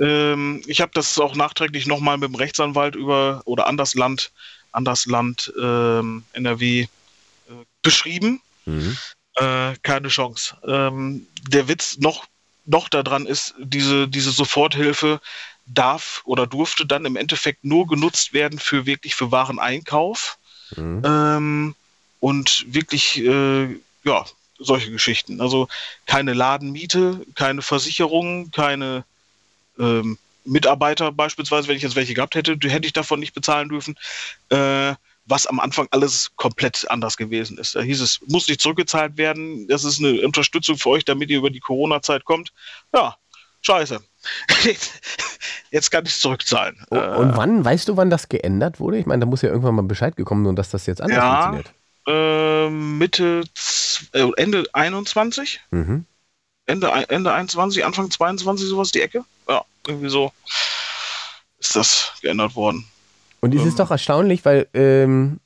Ähm, 0.00 0.62
ich 0.66 0.80
habe 0.80 0.92
das 0.94 1.18
auch 1.18 1.34
nachträglich 1.34 1.86
nochmal 1.86 2.18
mit 2.18 2.28
dem 2.28 2.34
Rechtsanwalt 2.34 2.94
über 2.94 3.42
oder 3.44 3.66
an 3.66 3.76
das 3.76 3.94
Land, 3.94 4.30
an 4.72 4.84
das 4.84 5.06
Land 5.06 5.52
ähm, 5.60 6.24
NRW 6.32 6.82
äh, 6.82 6.86
beschrieben. 7.82 8.40
Mhm. 8.64 8.96
Äh, 9.34 9.74
keine 9.82 10.08
Chance. 10.08 10.56
Ähm, 10.66 11.26
der 11.48 11.68
Witz 11.68 11.98
noch, 11.98 12.26
noch 12.64 12.88
daran 12.88 13.26
ist, 13.26 13.54
diese, 13.58 14.08
diese 14.08 14.30
Soforthilfe 14.30 15.20
darf 15.66 16.22
oder 16.24 16.46
durfte 16.46 16.86
dann 16.86 17.04
im 17.04 17.16
Endeffekt 17.16 17.64
nur 17.64 17.86
genutzt 17.86 18.32
werden 18.32 18.58
für 18.58 18.86
wirklich 18.86 19.14
für 19.14 19.30
Wareneinkauf 19.30 20.38
Mhm. 20.76 21.02
ähm, 21.04 21.74
und 22.20 22.64
wirklich 22.68 23.18
äh, 23.18 23.76
ja 24.04 24.24
solche 24.64 24.90
Geschichten. 24.90 25.40
Also 25.40 25.68
keine 26.06 26.32
Ladenmiete, 26.32 27.20
keine 27.34 27.62
Versicherung, 27.62 28.50
keine 28.50 29.04
ähm, 29.78 30.18
Mitarbeiter 30.44 31.12
beispielsweise, 31.12 31.68
wenn 31.68 31.76
ich 31.76 31.82
jetzt 31.82 31.96
welche 31.96 32.14
gehabt 32.14 32.34
hätte, 32.34 32.56
die 32.56 32.70
hätte 32.70 32.86
ich 32.86 32.92
davon 32.92 33.20
nicht 33.20 33.34
bezahlen 33.34 33.68
dürfen. 33.68 33.96
Äh, 34.48 34.94
was 35.26 35.46
am 35.46 35.60
Anfang 35.60 35.86
alles 35.92 36.32
komplett 36.34 36.90
anders 36.90 37.16
gewesen 37.16 37.56
ist. 37.58 37.76
Da 37.76 37.80
hieß 37.80 38.00
es, 38.00 38.20
muss 38.26 38.48
nicht 38.48 38.60
zurückgezahlt 38.60 39.16
werden, 39.16 39.68
das 39.68 39.84
ist 39.84 40.00
eine 40.00 40.20
Unterstützung 40.22 40.76
für 40.78 40.90
euch, 40.90 41.04
damit 41.04 41.30
ihr 41.30 41.38
über 41.38 41.50
die 41.50 41.60
Corona-Zeit 41.60 42.24
kommt. 42.24 42.52
Ja, 42.92 43.16
scheiße. 43.60 44.00
Jetzt 45.70 45.90
kann 45.90 46.04
ich 46.06 46.18
zurückzahlen. 46.18 46.84
Oh, 46.90 46.96
Und 46.96 47.36
wann, 47.36 47.64
weißt 47.64 47.88
du, 47.88 47.96
wann 47.96 48.10
das 48.10 48.28
geändert 48.28 48.80
wurde? 48.80 48.98
Ich 48.98 49.06
meine, 49.06 49.20
da 49.20 49.26
muss 49.26 49.42
ja 49.42 49.48
irgendwann 49.48 49.74
mal 49.74 49.82
Bescheid 49.82 50.16
gekommen 50.16 50.44
sein, 50.44 50.56
dass 50.56 50.70
das 50.70 50.86
jetzt 50.86 51.00
anders 51.00 51.16
Ja. 51.16 51.40
funktioniert. 51.42 51.72
Äh, 52.06 52.68
Mitte, 52.70 53.44
äh, 54.12 54.28
Ende 54.36 54.64
21, 54.72 55.60
Mhm. 55.70 56.04
Ende, 56.66 56.88
Ende 57.08 57.32
21, 57.32 57.84
Anfang 57.84 58.10
22, 58.10 58.68
sowas 58.68 58.90
die 58.92 59.02
Ecke. 59.02 59.24
Ja, 59.48 59.64
irgendwie 59.86 60.08
so 60.08 60.32
ist 61.58 61.74
das 61.76 62.12
geändert 62.22 62.54
worden. 62.54 62.86
Und 63.40 63.54
es 63.54 63.62
ist 63.62 63.72
Ähm. 63.72 63.76
doch 63.78 63.90
erstaunlich, 63.90 64.44
weil 64.44 64.68
ähm, 64.74 65.40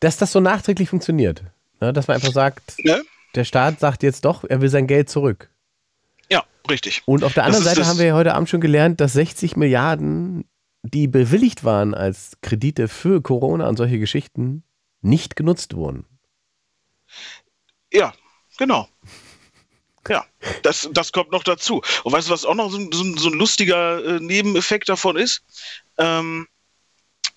dass 0.00 0.16
das 0.16 0.32
so 0.32 0.40
nachträglich 0.40 0.88
funktioniert. 0.88 1.42
Ne, 1.80 1.92
dass 1.92 2.06
man 2.08 2.16
einfach 2.16 2.32
sagt, 2.32 2.74
Ne? 2.84 3.02
der 3.34 3.44
Staat 3.44 3.80
sagt 3.80 4.02
jetzt 4.02 4.24
doch, 4.24 4.44
er 4.44 4.60
will 4.60 4.68
sein 4.68 4.86
Geld 4.86 5.10
zurück. 5.10 5.50
Ja, 6.30 6.44
richtig. 6.70 7.02
Und 7.06 7.24
auf 7.24 7.34
der 7.34 7.44
anderen 7.44 7.64
ist 7.64 7.68
Seite 7.74 7.86
haben 7.86 7.98
wir 7.98 8.06
ja 8.06 8.14
heute 8.14 8.34
Abend 8.34 8.48
schon 8.48 8.60
gelernt, 8.60 9.00
dass 9.00 9.12
60 9.14 9.56
Milliarden, 9.56 10.44
die 10.82 11.08
bewilligt 11.08 11.64
waren 11.64 11.94
als 11.94 12.32
Kredite 12.42 12.88
für 12.88 13.20
Corona 13.22 13.68
und 13.68 13.76
solche 13.76 13.98
Geschichten, 13.98 14.62
nicht 15.04 15.36
genutzt 15.36 15.74
wurden. 15.76 16.04
Ja, 17.92 18.12
genau. 18.58 18.88
Ja, 20.06 20.26
das, 20.62 20.86
das 20.92 21.12
kommt 21.12 21.32
noch 21.32 21.44
dazu. 21.44 21.80
Und 22.02 22.12
weißt 22.12 22.28
du, 22.28 22.32
was 22.34 22.44
auch 22.44 22.54
noch 22.54 22.70
so, 22.70 22.76
ein- 22.76 22.92
so, 22.92 23.02
so 23.16 23.30
ein 23.30 23.38
lustiger 23.38 24.04
äh, 24.04 24.20
Nebeneffekt 24.20 24.90
davon 24.90 25.16
ist? 25.16 25.42
Ähm, 25.96 26.46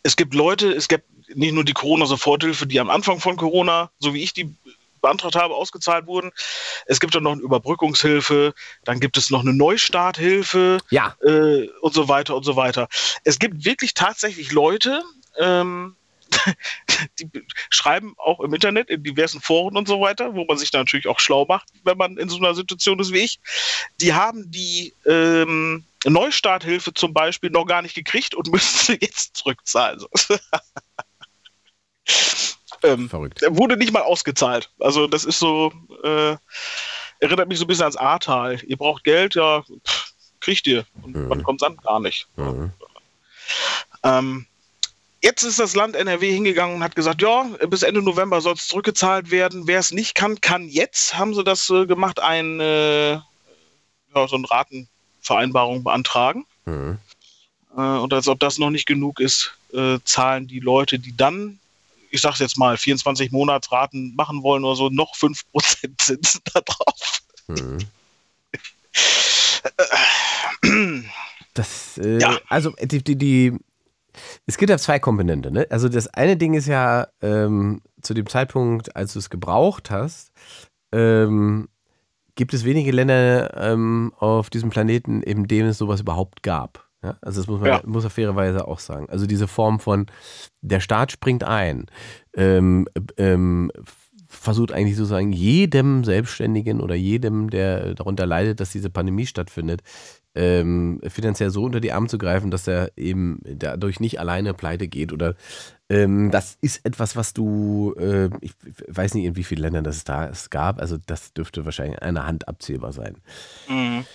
es 0.04 0.18
gibt 0.18 0.34
Leute, 0.34 0.74
es 0.74 0.90
gibt 0.90 1.06
nicht 1.34 1.54
nur 1.54 1.64
die 1.64 1.72
Corona-Soforthilfe, 1.72 2.68
die 2.68 2.82
am 2.82 2.90
Anfang 2.90 3.22
von 3.22 3.38
Corona, 3.38 3.90
so 4.00 4.14
wie 4.14 4.22
ich 4.22 4.34
die 4.34 4.54
beantragt 5.02 5.36
habe, 5.38 5.56
ausgezahlt 5.56 6.08
wurden. 6.08 6.32
Es 6.88 7.00
gibt 7.00 7.16
dann 7.16 7.24
noch 7.24 7.32
eine 7.32 7.42
Überbrückungshilfe, 7.42 8.54
dann 8.84 9.00
gibt 9.00 9.16
es 9.16 9.30
noch 9.30 9.40
eine 9.40 9.54
Neustarthilfe 9.54 10.80
Ja. 10.90 11.16
äh, 11.22 11.70
und 11.80 11.94
so 11.94 12.10
weiter 12.10 12.36
und 12.36 12.44
so 12.44 12.58
weiter. 12.58 12.90
Es 13.24 13.40
gibt 13.40 13.64
wirklich 13.64 13.94
tatsächlich 13.94 14.52
Leute, 14.52 15.04
ähm, 15.40 15.96
die 17.20 17.30
schreiben 17.70 18.16
auch 18.18 18.40
im 18.40 18.54
Internet, 18.54 18.90
in 18.90 19.04
diversen 19.04 19.42
Foren 19.42 19.78
und 19.78 19.88
so 19.88 20.02
weiter, 20.02 20.34
wo 20.36 20.46
man 20.46 20.58
sich 20.58 20.72
natürlich 20.74 21.08
auch 21.08 21.20
schlau 21.20 21.46
macht, 21.46 21.68
wenn 21.84 21.98
man 21.98 22.18
in 22.18 22.30
so 22.30 22.38
einer 22.38 22.56
Situation 22.56 23.00
ist 23.00 23.14
wie 23.14 23.20
ich. 23.20 23.40
Die 24.02 24.14
haben 24.14 24.50
die 24.52 24.94
ähm, 25.06 25.86
Neustarthilfe 26.06 26.94
zum 26.94 27.14
Beispiel 27.14 27.50
noch 27.50 27.66
gar 27.66 27.82
nicht 27.82 27.96
gekriegt 27.96 28.36
und 28.36 28.48
müssen 28.52 28.78
sie 28.78 28.98
jetzt 29.02 29.38
zurückzahlen. 29.38 30.04
ähm, 32.84 33.10
Verrückt. 33.10 33.42
wurde 33.50 33.78
nicht 33.78 33.94
mal 33.94 34.04
ausgezahlt. 34.04 34.70
Also 34.80 35.08
das 35.08 35.26
ist 35.26 35.40
so, 35.40 35.72
äh, 36.04 36.36
erinnert 37.20 37.50
mich 37.50 37.60
so 37.60 37.66
ein 37.66 37.68
bisschen 37.68 37.84
ans 37.84 37.98
Ahrtal. 37.98 38.62
Ihr 38.66 38.78
braucht 38.78 39.04
Geld, 39.04 39.36
ja, 39.36 39.64
pff, 39.64 40.14
kriegt 40.40 40.68
ihr. 40.68 40.86
Und 41.02 41.30
wann 41.30 41.44
kommt's 41.44 41.64
an? 41.64 41.78
Gar 41.78 42.00
nicht. 42.00 42.28
Mhm. 42.36 42.72
Ähm, 44.04 44.46
jetzt 45.22 45.44
ist 45.44 45.60
das 45.60 45.76
Land 45.76 45.96
NRW 45.96 46.32
hingegangen 46.32 46.76
und 46.76 46.84
hat 46.84 46.96
gesagt, 46.96 47.22
ja, 47.22 47.44
bis 47.68 47.84
Ende 47.84 48.02
November 48.02 48.42
soll 48.42 48.54
es 48.54 48.68
zurückgezahlt 48.68 49.32
werden. 49.32 49.68
Wer 49.68 49.80
es 49.80 49.92
nicht 49.92 50.16
kann, 50.16 50.42
kann 50.42 50.68
jetzt, 50.68 51.18
haben 51.18 51.34
sie 51.34 51.44
das 51.44 51.70
äh, 51.70 51.86
gemacht, 51.86 52.20
ein, 52.20 52.60
äh, 52.60 53.12
ja, 53.14 53.24
so 54.28 54.36
eine 54.36 54.50
Ratenvereinbarung 54.50 55.84
beantragen. 55.84 56.46
Mhm. 56.66 56.98
Äh, 57.76 57.82
und 57.82 58.14
als 58.14 58.28
ob 58.28 58.40
das 58.40 58.58
noch 58.58 58.70
nicht 58.70 58.86
genug 58.86 59.20
ist, 59.20 59.54
äh, 59.74 60.00
zahlen 60.04 60.48
die 60.48 60.60
Leute, 60.60 61.00
die 61.00 61.16
dann, 61.16 61.60
ich 62.12 62.22
sag's 62.22 62.40
jetzt 62.40 62.58
mal, 62.58 62.78
24 62.78 63.32
Monatsraten 63.32 64.16
machen 64.16 64.44
wollen 64.44 64.64
oder 64.64 64.76
so, 64.76 64.90
noch 64.90 65.16
5% 65.16 65.44
Zinsen 65.98 66.42
da 66.54 66.62
drauf. 66.62 67.22
Mhm. 67.48 67.80
Das, 71.54 71.98
äh, 71.98 72.20
Ja. 72.20 72.40
also 72.50 72.72
die, 72.82 73.04
die, 73.04 73.16
die, 73.16 73.54
es 74.46 74.58
gibt 74.58 74.70
ja 74.70 74.78
zwei 74.78 75.00
Komponenten. 75.00 75.54
Ne? 75.54 75.68
Also 75.70 75.90
das 75.90 76.08
eine 76.08 76.38
Ding 76.38 76.54
ist 76.54 76.68
ja, 76.68 77.08
ähm, 77.22 77.82
zu 78.02 78.14
dem 78.14 78.28
Zeitpunkt, 78.28 78.96
als 78.96 79.14
du 79.14 79.20
es 79.20 79.30
gebraucht 79.30 79.90
hast, 79.92 80.32
ähm, 80.92 81.68
gibt 82.36 82.54
es 82.54 82.64
wenige 82.64 82.92
Länder 82.92 83.56
ähm, 83.58 84.14
auf 84.20 84.50
diesem 84.50 84.70
Planeten, 84.70 85.22
in 85.24 85.48
denen 85.48 85.70
es 85.70 85.78
sowas 85.80 86.02
überhaupt 86.02 86.44
gab. 86.44 86.88
Ja? 87.04 87.18
Also 87.22 87.42
das 87.42 87.48
muss 87.48 87.60
man, 87.60 87.70
Ja. 87.70 87.82
muss 87.86 88.04
man 88.04 88.12
fairerweise 88.12 88.68
auch 88.68 88.80
sagen. 88.80 89.10
Also 89.10 89.26
diese 89.26 89.48
Form 89.48 89.80
von, 89.80 90.06
der 90.62 90.80
Staat 90.80 91.12
springt 91.12 91.44
ein, 91.44 91.88
ähm, 92.36 92.88
ähm, 93.18 93.72
versucht 94.30 94.72
eigentlich 94.72 94.98
sozusagen 94.98 95.32
jedem 95.32 96.04
Selbstständigen 96.04 96.82
oder 96.82 96.96
jedem, 96.96 97.50
der 97.50 97.96
darunter 97.96 98.26
leidet, 98.26 98.60
dass 98.60 98.72
diese 98.72 98.90
Pandemie 98.90 99.26
stattfindet, 99.26 99.82
ähm, 100.38 101.02
finanziell 101.08 101.50
so 101.50 101.64
unter 101.64 101.80
die 101.80 101.92
Arme 101.92 102.08
zu 102.08 102.18
greifen, 102.18 102.52
dass 102.52 102.68
er 102.68 102.92
eben 102.96 103.40
dadurch 103.44 104.00
nicht 104.00 104.20
alleine 104.20 104.54
pleite 104.54 104.88
geht 104.88 105.12
oder 105.12 105.36
ähm, 105.90 106.32
das 106.32 106.58
ist 106.62 106.86
etwas, 106.86 107.16
was 107.16 107.34
du, 107.34 107.94
äh, 107.98 108.30
ich 108.42 108.54
weiß 108.88 109.16
nicht, 109.16 109.26
in 109.26 109.36
wie 109.36 109.44
vielen 109.44 109.62
Ländern 109.62 109.84
das 109.84 110.04
da 110.04 110.28
es 110.28 110.50
gab, 110.50 110.80
also 110.80 110.98
das 111.06 111.34
dürfte 111.34 111.66
wahrscheinlich 111.66 112.02
eine 112.02 112.26
Hand 112.26 112.48
abzählbar 112.48 112.94
sein. 112.94 113.18
Mhm. 113.68 114.06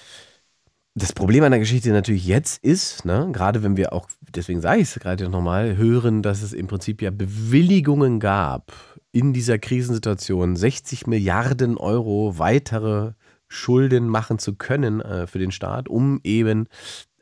Das 0.95 1.15
Problem 1.15 1.43
an 1.43 1.53
der 1.53 1.61
Geschichte 1.61 1.91
natürlich 1.91 2.27
jetzt 2.27 2.63
ist, 2.63 3.07
ne, 3.07 3.29
gerade 3.33 3.63
wenn 3.63 3.79
wir 3.79 3.95
auch, 3.95 4.07
deswegen 4.35 4.61
sage 4.61 4.83
ich 4.83 4.89
es 4.89 5.01
gerade 5.01 5.29
nochmal, 5.31 5.77
hören, 5.77 6.23
dass 6.23 6.43
es 6.43 6.53
im 6.53 6.67
Prinzip 6.67 7.01
ja 7.01 7.11
Bewilligungen 7.11 8.21
gab, 8.21 8.73
in 9.11 9.33
dieser 9.33 9.59
Krisensituation 9.59 10.55
60 10.55 11.07
Milliarden 11.07 11.79
Euro 11.79 12.39
weitere 12.39 13.13
Schulden 13.53 14.09
machen 14.09 14.39
zu 14.39 14.55
können 14.55 15.01
äh, 15.01 15.27
für 15.27 15.39
den 15.39 15.53
Staat, 15.53 15.89
um 15.89 16.21
eben 16.25 16.69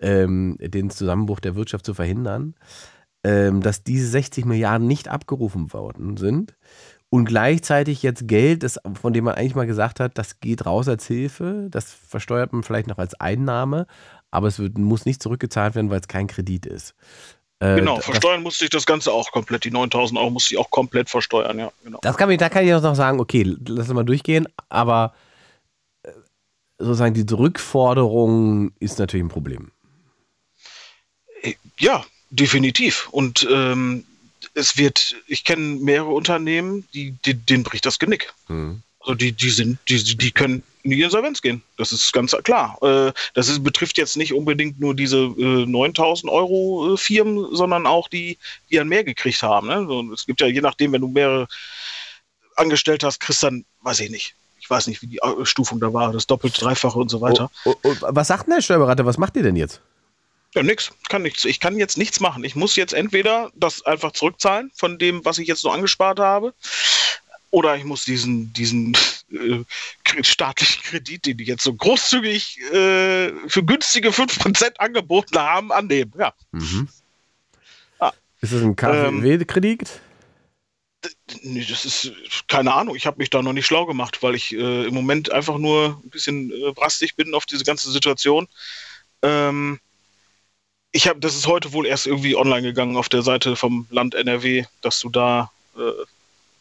ähm, 0.00 0.56
den 0.60 0.90
Zusammenbruch 0.90 1.40
der 1.40 1.56
Wirtschaft 1.56 1.84
zu 1.84 1.92
verhindern, 1.92 2.54
ähm, 3.24 3.60
dass 3.60 3.82
diese 3.82 4.06
60 4.06 4.44
Milliarden 4.44 4.86
nicht 4.86 5.08
abgerufen 5.08 5.72
worden 5.72 6.16
sind 6.16 6.56
und 7.10 7.24
gleichzeitig 7.24 8.02
jetzt 8.02 8.28
Geld, 8.28 8.62
das, 8.62 8.78
von 8.94 9.12
dem 9.12 9.24
man 9.24 9.34
eigentlich 9.34 9.56
mal 9.56 9.66
gesagt 9.66 9.98
hat, 9.98 10.16
das 10.16 10.38
geht 10.38 10.64
raus 10.64 10.88
als 10.88 11.06
Hilfe, 11.06 11.66
das 11.70 11.92
versteuert 11.92 12.52
man 12.52 12.62
vielleicht 12.62 12.86
noch 12.86 12.98
als 12.98 13.14
Einnahme, 13.20 13.86
aber 14.30 14.46
es 14.46 14.60
wird, 14.60 14.78
muss 14.78 15.06
nicht 15.06 15.20
zurückgezahlt 15.20 15.74
werden, 15.74 15.90
weil 15.90 16.00
es 16.00 16.08
kein 16.08 16.28
Kredit 16.28 16.66
ist. 16.66 16.94
Äh, 17.58 17.74
Genau, 17.74 17.98
versteuern 17.98 18.44
musste 18.44 18.64
ich 18.64 18.70
das 18.70 18.86
Ganze 18.86 19.12
auch 19.12 19.32
komplett. 19.32 19.64
Die 19.64 19.72
9000 19.72 20.20
Euro 20.20 20.30
musste 20.30 20.54
ich 20.54 20.60
auch 20.60 20.70
komplett 20.70 21.10
versteuern, 21.10 21.58
ja. 21.58 21.72
Genau. 21.82 21.98
Das 22.02 22.16
kann 22.16 22.30
ich, 22.30 22.38
da 22.38 22.48
kann 22.48 22.64
ich 22.64 22.72
auch 22.72 22.80
noch 22.80 22.94
sagen, 22.94 23.18
okay, 23.18 23.42
lass 23.66 23.88
uns 23.88 23.94
mal 23.94 24.04
durchgehen, 24.04 24.46
aber 24.68 25.12
sozusagen 26.80 27.14
die 27.14 27.32
Rückforderung 27.32 28.72
ist 28.80 28.98
natürlich 28.98 29.24
ein 29.24 29.28
Problem. 29.28 29.70
Ja, 31.78 32.04
definitiv. 32.30 33.08
Und 33.10 33.46
ähm, 33.50 34.04
es 34.54 34.76
wird, 34.76 35.16
ich 35.26 35.44
kenne 35.44 35.76
mehrere 35.76 36.10
Unternehmen, 36.10 36.86
die, 36.92 37.12
die, 37.24 37.34
denen 37.34 37.62
bricht 37.62 37.86
das 37.86 37.98
Genick. 37.98 38.32
Also 39.00 39.14
die, 39.14 39.32
die 39.32 39.50
sind, 39.50 39.78
die, 39.88 40.02
die 40.02 40.30
können 40.30 40.62
in 40.82 40.90
die 40.92 41.02
Insolvenz 41.02 41.42
gehen. 41.42 41.62
Das 41.76 41.92
ist 41.92 42.12
ganz 42.12 42.34
klar. 42.42 42.78
Äh, 42.82 43.12
das 43.34 43.48
ist, 43.48 43.62
betrifft 43.62 43.98
jetzt 43.98 44.16
nicht 44.16 44.32
unbedingt 44.32 44.80
nur 44.80 44.94
diese 44.94 45.18
äh, 45.18 45.66
9000 45.66 46.32
Euro 46.32 46.94
äh, 46.94 46.96
Firmen, 46.96 47.54
sondern 47.54 47.86
auch 47.86 48.08
die, 48.08 48.38
die 48.70 48.76
dann 48.76 48.88
mehr 48.88 49.04
gekriegt 49.04 49.42
haben. 49.42 49.68
Ne? 49.68 50.10
Es 50.12 50.26
gibt 50.26 50.40
ja 50.40 50.46
je 50.46 50.60
nachdem, 50.60 50.92
wenn 50.92 51.02
du 51.02 51.08
mehrere 51.08 51.46
angestellt 52.56 53.04
hast, 53.04 53.20
kriegst 53.20 53.42
dann, 53.42 53.64
weiß 53.80 54.00
ich 54.00 54.10
nicht. 54.10 54.34
Ich 54.70 54.76
weiß 54.76 54.86
nicht, 54.86 55.02
wie 55.02 55.08
die 55.08 55.18
Stufung 55.42 55.80
da 55.80 55.92
war, 55.92 56.12
das 56.12 56.28
Doppelte, 56.28 56.60
Dreifache 56.60 56.96
und 56.96 57.08
so 57.08 57.20
weiter. 57.20 57.50
Oh, 57.64 57.74
oh, 57.82 57.92
oh, 58.02 58.06
was 58.10 58.28
sagt 58.28 58.46
denn 58.46 58.54
der 58.54 58.62
Steuerberater? 58.62 59.04
Was 59.04 59.18
macht 59.18 59.34
ihr 59.34 59.42
denn 59.42 59.56
jetzt? 59.56 59.80
Ja, 60.54 60.62
nix. 60.62 60.92
Kann 61.08 61.22
nichts. 61.22 61.44
Ich 61.44 61.58
kann 61.58 61.76
jetzt 61.76 61.98
nichts 61.98 62.20
machen. 62.20 62.44
Ich 62.44 62.54
muss 62.54 62.76
jetzt 62.76 62.92
entweder 62.92 63.50
das 63.56 63.84
einfach 63.84 64.12
zurückzahlen 64.12 64.70
von 64.76 64.96
dem, 64.96 65.24
was 65.24 65.38
ich 65.38 65.48
jetzt 65.48 65.64
noch 65.64 65.74
angespart 65.74 66.20
habe, 66.20 66.54
oder 67.50 67.74
ich 67.74 67.82
muss 67.82 68.04
diesen, 68.04 68.52
diesen 68.52 68.96
äh, 69.32 69.64
staatlichen 70.22 70.84
Kredit, 70.84 71.26
den 71.26 71.36
die 71.36 71.44
jetzt 71.46 71.64
so 71.64 71.74
großzügig 71.74 72.60
äh, 72.72 73.32
für 73.48 73.64
günstige 73.64 74.10
5% 74.10 74.76
angeboten 74.76 75.36
haben, 75.36 75.72
annehmen. 75.72 76.12
Ja. 76.16 76.32
Mhm. 76.52 76.86
Ah. 77.98 78.12
Ist 78.40 78.52
das 78.52 78.62
ein 78.62 78.76
KfW-Kredit? 78.76 80.00
Nee, 81.42 81.64
das 81.64 81.84
ist 81.84 82.12
keine 82.48 82.74
Ahnung. 82.74 82.94
Ich 82.96 83.06
habe 83.06 83.18
mich 83.18 83.30
da 83.30 83.42
noch 83.42 83.52
nicht 83.52 83.66
schlau 83.66 83.86
gemacht, 83.86 84.22
weil 84.22 84.34
ich 84.34 84.52
äh, 84.52 84.86
im 84.86 84.94
Moment 84.94 85.32
einfach 85.32 85.56
nur 85.56 86.00
ein 86.04 86.10
bisschen 86.10 86.50
äh, 86.50 86.72
brastig 86.72 87.16
bin 87.16 87.34
auf 87.34 87.46
diese 87.46 87.64
ganze 87.64 87.90
Situation. 87.90 88.48
Ähm, 89.22 89.80
ich 90.92 91.08
habe, 91.08 91.20
das 91.20 91.34
ist 91.36 91.46
heute 91.46 91.72
wohl 91.72 91.86
erst 91.86 92.06
irgendwie 92.06 92.36
online 92.36 92.62
gegangen 92.62 92.96
auf 92.96 93.08
der 93.08 93.22
Seite 93.22 93.56
vom 93.56 93.86
Land 93.90 94.14
NRW, 94.14 94.64
dass 94.82 95.00
du 95.00 95.08
da 95.08 95.50
äh, 95.76 95.92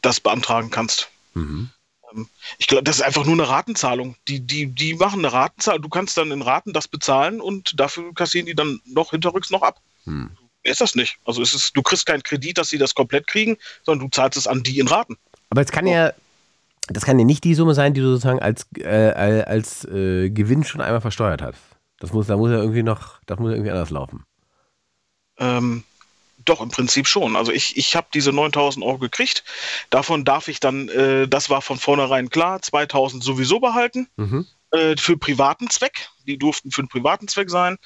das 0.01 0.19
beantragen 0.19 0.69
kannst. 0.69 1.09
Mhm. 1.33 1.69
Ähm, 2.11 2.29
ich 2.57 2.67
glaube, 2.67 2.83
das 2.83 2.97
ist 2.97 3.01
einfach 3.01 3.25
nur 3.25 3.33
eine 3.33 3.49
Ratenzahlung. 3.49 4.15
Die, 4.27 4.39
die, 4.39 4.67
die 4.67 4.93
machen 4.93 5.19
eine 5.19 5.33
Ratenzahlung. 5.33 5.81
Du 5.81 5.89
kannst 5.89 6.17
dann 6.17 6.31
in 6.31 6.41
Raten 6.41 6.73
das 6.73 6.87
bezahlen 6.87 7.41
und 7.41 7.79
dafür 7.79 8.13
kassieren 8.13 8.45
die 8.45 8.55
dann 8.55 8.81
noch 8.85 9.11
hinterrücks 9.11 9.49
noch 9.49 9.63
ab. 9.63 9.81
Hm. 10.05 10.31
Ist 10.63 10.81
das 10.81 10.95
nicht? 10.95 11.17
Also 11.25 11.41
es 11.41 11.53
ist, 11.53 11.75
du 11.75 11.81
kriegst 11.81 12.05
keinen 12.05 12.23
Kredit, 12.23 12.57
dass 12.57 12.69
sie 12.69 12.77
das 12.77 12.93
komplett 12.93 13.27
kriegen, 13.27 13.57
sondern 13.83 14.07
du 14.07 14.11
zahlst 14.15 14.37
es 14.37 14.47
an 14.47 14.63
die 14.63 14.79
in 14.79 14.87
Raten. 14.87 15.17
Aber 15.49 15.61
es 15.61 15.71
kann 15.71 15.87
ja, 15.87 16.13
das 16.87 17.05
kann 17.05 17.17
ja 17.17 17.25
nicht 17.25 17.43
die 17.43 17.55
Summe 17.55 17.73
sein, 17.73 17.93
die 17.93 18.01
du 18.01 18.11
sozusagen 18.11 18.39
als, 18.39 18.67
äh, 18.77 18.87
als 18.87 19.85
äh, 19.85 20.29
Gewinn 20.29 20.63
schon 20.63 20.81
einmal 20.81 21.01
versteuert 21.01 21.41
hast. 21.41 21.59
Das 21.99 22.13
muss, 22.13 22.27
da 22.27 22.37
muss 22.37 22.51
ja 22.51 22.57
irgendwie 22.57 22.83
noch, 22.83 23.19
das 23.25 23.39
muss 23.39 23.49
ja 23.49 23.55
irgendwie 23.55 23.71
anders 23.71 23.89
laufen. 23.89 24.23
Ähm, 25.37 25.83
doch, 26.45 26.61
im 26.61 26.69
Prinzip 26.69 27.07
schon. 27.07 27.35
Also 27.35 27.51
ich, 27.51 27.77
ich 27.77 27.95
habe 27.95 28.07
diese 28.13 28.31
9000 28.31 28.85
Euro 28.85 28.97
gekriegt. 28.97 29.43
Davon 29.89 30.25
darf 30.25 30.47
ich 30.47 30.59
dann, 30.59 30.89
äh, 30.89 31.27
das 31.27 31.49
war 31.49 31.61
von 31.61 31.77
vornherein 31.77 32.29
klar, 32.29 32.61
2000 32.61 33.23
sowieso 33.23 33.59
behalten 33.59 34.07
Mhm. 34.17 34.47
Äh, 34.71 34.95
für 34.97 35.17
privaten 35.17 35.69
Zweck. 35.69 36.09
Die 36.27 36.37
durften 36.37 36.71
für 36.71 36.81
einen 36.81 36.89
privaten 36.89 37.27
Zweck 37.27 37.49
sein. 37.49 37.77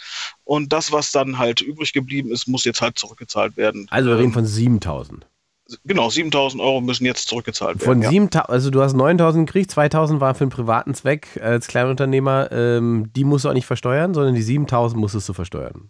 Und 0.44 0.74
das, 0.74 0.92
was 0.92 1.12
dann 1.12 1.38
halt 1.38 1.62
übrig 1.62 1.94
geblieben 1.94 2.32
ist, 2.32 2.48
muss 2.48 2.66
jetzt 2.66 2.82
halt 2.82 2.98
zurückgezahlt 3.00 3.56
werden. 3.58 3.88
Also 3.90 4.10
wir 4.10 4.16
Ähm, 4.16 4.20
reden 4.22 4.34
von 4.34 4.46
7000. 4.46 5.26
Genau, 5.86 6.10
7000 6.10 6.62
Euro 6.62 6.82
müssen 6.82 7.06
jetzt 7.06 7.30
zurückgezahlt 7.30 7.80
werden. 7.80 7.86
Von 7.86 8.02
ja. 8.02 8.10
7000, 8.10 8.50
also 8.50 8.70
du 8.70 8.82
hast 8.82 8.94
9000 8.94 9.48
gekriegt, 9.48 9.72
2000 9.72 10.20
war 10.20 10.36
für 10.36 10.44
einen 10.44 10.52
privaten 10.52 10.94
Zweck 10.94 11.40
als 11.42 11.68
Kleinunternehmer. 11.68 12.52
Ähm, 12.52 13.12
die 13.16 13.24
musst 13.24 13.46
du 13.46 13.50
auch 13.50 13.54
nicht 13.54 13.66
versteuern, 13.66 14.14
sondern 14.14 14.36
die 14.36 14.42
7000 14.42 15.00
musstest 15.00 15.30
du 15.30 15.34
versteuern. 15.34 15.90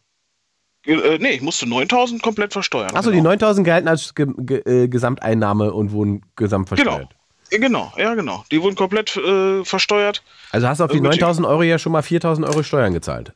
Äh, 0.85 1.17
nee, 1.19 1.31
ich 1.31 1.41
musste 1.41 1.67
9000 1.67 2.21
komplett 2.21 2.53
versteuern. 2.53 2.91
Achso, 2.93 3.09
die 3.09 3.21
9000 3.21 3.65
gelten 3.65 3.87
als 3.87 4.13
ge 4.13 4.27
ge 4.37 4.59
äh, 4.59 4.87
Gesamteinnahme 4.87 5.73
und 5.73 5.91
wurden 5.91 6.21
gesamt 6.35 6.67
versteuert. 6.67 7.11
Äh, 7.11 7.15
Genau, 7.59 7.93
ja, 7.97 8.15
genau. 8.15 8.43
Die 8.51 8.61
wurden 8.61 8.75
komplett 8.75 9.15
äh, 9.15 9.63
versteuert. 9.63 10.23
Also 10.51 10.67
hast 10.67 10.79
du 10.79 10.85
auf 10.85 10.91
die 10.91 10.97
Irgendwie- 10.97 11.19
9000 11.19 11.47
Euro 11.47 11.61
ja 11.63 11.77
schon 11.77 11.91
mal 11.91 12.01
4000 12.01 12.47
Euro 12.47 12.63
Steuern 12.63 12.93
gezahlt. 12.93 13.33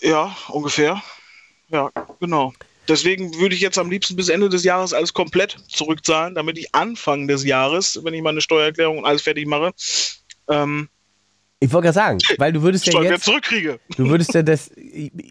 Ja, 0.00 0.34
ungefähr. 0.48 1.02
Ja, 1.68 1.90
genau. 2.20 2.52
Deswegen 2.88 3.34
würde 3.40 3.54
ich 3.54 3.60
jetzt 3.60 3.78
am 3.78 3.90
liebsten 3.90 4.14
bis 4.14 4.28
Ende 4.28 4.48
des 4.48 4.62
Jahres 4.62 4.92
alles 4.92 5.12
komplett 5.12 5.56
zurückzahlen, 5.68 6.34
damit 6.34 6.56
ich 6.58 6.72
Anfang 6.74 7.26
des 7.26 7.44
Jahres, 7.44 8.00
wenn 8.04 8.14
ich 8.14 8.22
meine 8.22 8.40
Steuererklärung 8.40 8.98
und 8.98 9.04
alles 9.04 9.22
fertig 9.22 9.46
mache, 9.46 9.72
ähm, 10.48 10.88
Ich 11.58 11.72
wollte 11.72 11.86
gerade 11.86 11.94
sagen, 11.94 12.18
weil 12.38 12.52
du 12.52 12.60
würdest 12.62 12.84
ja 12.86 12.90
Steuern 12.92 13.04
wieder 13.04 13.14
jetzt, 13.14 13.24
zurückkriege. 13.24 13.80
du 13.96 14.08
würdest 14.10 14.34
ja 14.34 14.42
das, 14.42 14.70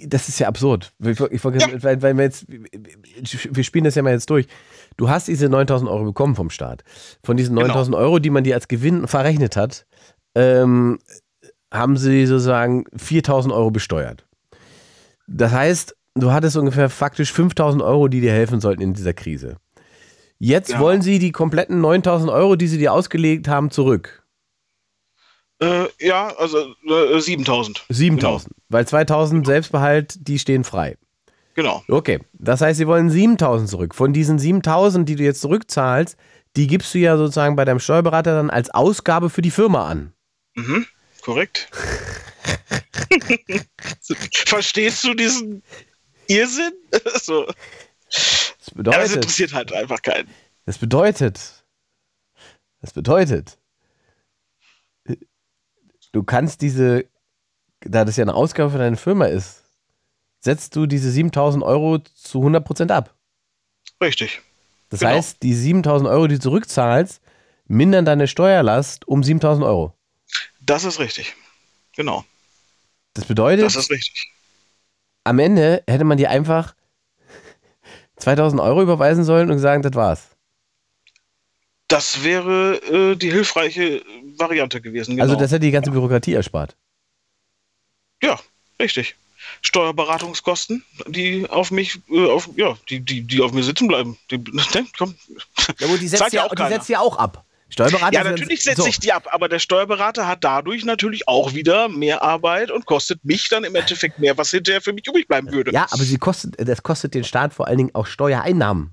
das 0.05 0.27
ist 0.27 0.39
ja 0.39 0.47
absurd. 0.47 0.91
Ich, 1.03 1.19
ich 1.19 1.43
wollte 1.43 1.59
gerade- 1.59 1.83
weil, 1.83 2.01
weil 2.01 2.17
wir 2.17 2.23
jetzt, 2.23 2.45
wir 2.47 3.63
spielen 3.63 3.83
das 3.85 3.95
ja 3.95 4.01
mal 4.01 4.13
jetzt 4.13 4.29
durch. 4.29 4.47
Du 4.97 5.07
hast 5.09 5.27
diese 5.27 5.49
9000 5.49 5.89
Euro 5.89 6.05
bekommen 6.05 6.35
vom 6.35 6.49
Staat. 6.49 6.83
Von 7.23 7.37
diesen 7.37 7.55
Genau. 7.55 7.67
9000 7.67 7.95
Euro, 7.95 8.19
die 8.19 8.29
man 8.31 8.43
dir 8.43 8.55
als 8.55 8.67
Gewinn 8.67 9.07
verrechnet 9.07 9.55
hat, 9.55 9.85
ähm, 10.33 10.97
haben 11.71 11.97
sie 11.97 12.25
sozusagen 12.25 12.85
4000 12.95 13.53
Euro 13.53 13.69
besteuert. 13.71 14.25
Das 15.27 15.51
heißt, 15.51 15.95
du 16.15 16.31
hattest 16.31 16.57
ungefähr 16.57 16.89
faktisch 16.89 17.31
5000 17.33 17.83
Euro, 17.83 18.07
die 18.07 18.21
dir 18.21 18.31
helfen 18.31 18.61
sollten 18.61 18.81
in 18.81 18.93
dieser 18.93 19.13
Krise. 19.13 19.57
Jetzt 20.39 20.71
Ja. 20.71 20.79
wollen 20.79 21.01
sie 21.01 21.19
die 21.19 21.31
kompletten 21.31 21.81
9000 21.81 22.31
Euro, 22.31 22.55
die 22.55 22.67
sie 22.67 22.77
dir 22.77 22.93
ausgelegt 22.93 23.47
haben, 23.47 23.71
zurück. 23.71 24.23
Äh, 25.59 25.85
ja, 25.99 26.35
also 26.37 26.75
äh, 26.87 27.19
7000. 27.19 27.85
7000. 27.89 28.53
Weil 28.69 28.87
2000 28.87 29.45
Selbstbehalt, 29.45 30.15
die 30.27 30.39
stehen 30.39 30.63
frei. 30.63 30.97
Genau. 31.53 31.83
Okay, 31.87 32.19
das 32.33 32.59
heißt, 32.59 32.77
sie 32.77 32.87
wollen 32.87 33.09
7000 33.09 33.69
zurück. 33.69 33.95
Von 33.95 34.11
diesen 34.11 34.37
7000, 34.37 35.07
die 35.07 35.15
du 35.15 35.23
jetzt 35.23 35.39
zurückzahlst, 35.39 36.17
die 36.57 36.67
gibst 36.67 36.93
du 36.93 36.97
ja 36.99 37.17
sozusagen 37.17 37.55
bei 37.55 37.63
deinem 37.63 37.79
Steuerberater 37.79 38.35
dann 38.35 38.49
als 38.49 38.69
Ausgabe 38.69 39.29
für 39.29 39.41
die 39.41 39.51
Firma 39.51 39.87
an. 39.87 40.13
Mhm, 40.55 40.85
korrekt. 41.21 41.69
Verstehst 44.45 45.03
du 45.05 45.13
diesen 45.13 45.63
Irrsinn? 46.27 46.73
so. 47.21 47.45
Das 47.45 47.53
Ja, 48.15 48.53
das 48.57 48.73
bedeutet, 48.73 49.15
interessiert 49.15 49.53
halt 49.53 49.73
einfach 49.73 50.01
keinen. 50.01 50.29
das 50.65 50.77
bedeutet, 50.77 51.65
das 52.81 52.93
bedeutet, 52.93 53.57
du 56.15 56.23
kannst 56.23 56.61
diese, 56.61 57.05
da 57.81 58.05
das 58.05 58.15
ja 58.15 58.23
eine 58.23 58.33
Ausgabe 58.33 58.71
für 58.71 58.77
deine 58.77 58.95
Firma 58.95 59.25
ist, 59.25 59.63
setzt 60.39 60.75
du 60.75 60.85
diese 60.85 61.11
7000 61.11 61.61
Euro 61.63 61.99
zu 61.99 62.39
100% 62.41 62.89
ab. 62.91 63.13
Richtig. 64.01 64.41
Das 64.89 65.01
Genau. 65.01 65.11
heißt, 65.11 65.43
die 65.43 65.53
7000 65.53 66.09
Euro, 66.09 66.27
die 66.27 66.35
du 66.35 66.41
zurückzahlst, 66.41 67.21
mindern 67.67 68.05
deine 68.05 68.27
Steuerlast 68.27 69.07
um 69.07 69.23
7000 69.23 69.65
Euro. 69.65 69.93
Das 70.61 70.85
ist 70.85 70.99
richtig. 70.99 71.35
Genau. 71.95 72.23
Das 73.13 73.25
bedeutet, 73.25 73.65
Das 73.65 73.75
ist 73.75 73.91
richtig. 73.91 74.31
am 75.25 75.39
Ende 75.39 75.83
hätte 75.87 76.03
man 76.05 76.17
dir 76.17 76.29
einfach 76.29 76.75
2000 78.15 78.61
Euro 78.61 78.81
überweisen 78.81 79.25
sollen 79.25 79.51
und 79.51 79.59
sagen, 79.59 79.81
das 79.81 79.93
war's. 79.95 80.29
Das 81.87 82.23
wäre 82.23 82.75
äh, 82.85 83.15
die 83.15 83.31
hilfreiche 83.31 84.01
Variante 84.37 84.81
gewesen. 84.81 85.11
Genau. 85.11 85.23
Also 85.23 85.35
das 85.35 85.51
hätte 85.51 85.61
die 85.61 85.71
ganze 85.71 85.91
Bürokratie 85.91 86.33
erspart. 86.33 86.75
ja, 88.21 88.39
richtig. 88.79 89.15
Steuerberatungskosten, 89.61 90.83
die 91.07 91.47
auf 91.49 91.71
mich, 91.71 92.01
äh, 92.09 92.25
auf, 92.27 92.49
ja, 92.55 92.75
die, 92.89 92.99
die, 92.99 93.21
die 93.21 93.41
auf 93.41 93.51
mir 93.51 93.63
sitzen 93.63 93.87
bleiben. 93.87 94.17
Die, 94.31 94.37
ne, 94.51 94.85
komm. 94.97 95.15
Ja, 95.79 95.87
aber 95.87 95.97
die 95.97 96.07
setzt, 96.07 96.33
ja 96.33 96.41
ja, 96.41 96.45
auch 96.45 96.55
die 96.55 96.67
setzt 96.67 96.89
ja 96.89 96.99
auch 96.99 97.17
ab. 97.17 97.45
Steuerberater 97.67 98.13
Ja, 98.13 98.23
natürlich 98.23 98.63
setze 98.63 98.83
so. 98.83 98.87
ich 98.87 98.99
die 98.99 99.11
ab, 99.11 99.27
aber 99.31 99.49
der 99.49 99.59
Steuerberater 99.59 100.27
hat 100.27 100.43
dadurch 100.43 100.85
natürlich 100.85 101.27
auch 101.27 101.53
wieder 101.53 101.89
mehr 101.89 102.21
Arbeit 102.21 102.69
und 102.69 102.85
kostet 102.85 103.25
mich 103.25 103.49
dann 103.49 103.63
im 103.63 103.73
Endeffekt 103.73 104.19
mehr, 104.19 104.37
was 104.37 104.51
hinterher 104.51 104.81
für 104.81 104.93
mich 104.93 105.07
übrig 105.07 105.27
bleiben 105.27 105.51
würde. 105.51 105.71
Ja, 105.71 105.87
aber 105.89 106.03
sie 106.03 106.17
kostet, 106.17 106.55
das 106.57 106.83
kostet 106.83 107.15
den 107.15 107.23
Staat 107.23 107.53
vor 107.53 107.67
allen 107.67 107.77
Dingen 107.77 107.95
auch 107.95 108.05
Steuereinnahmen. 108.05 108.91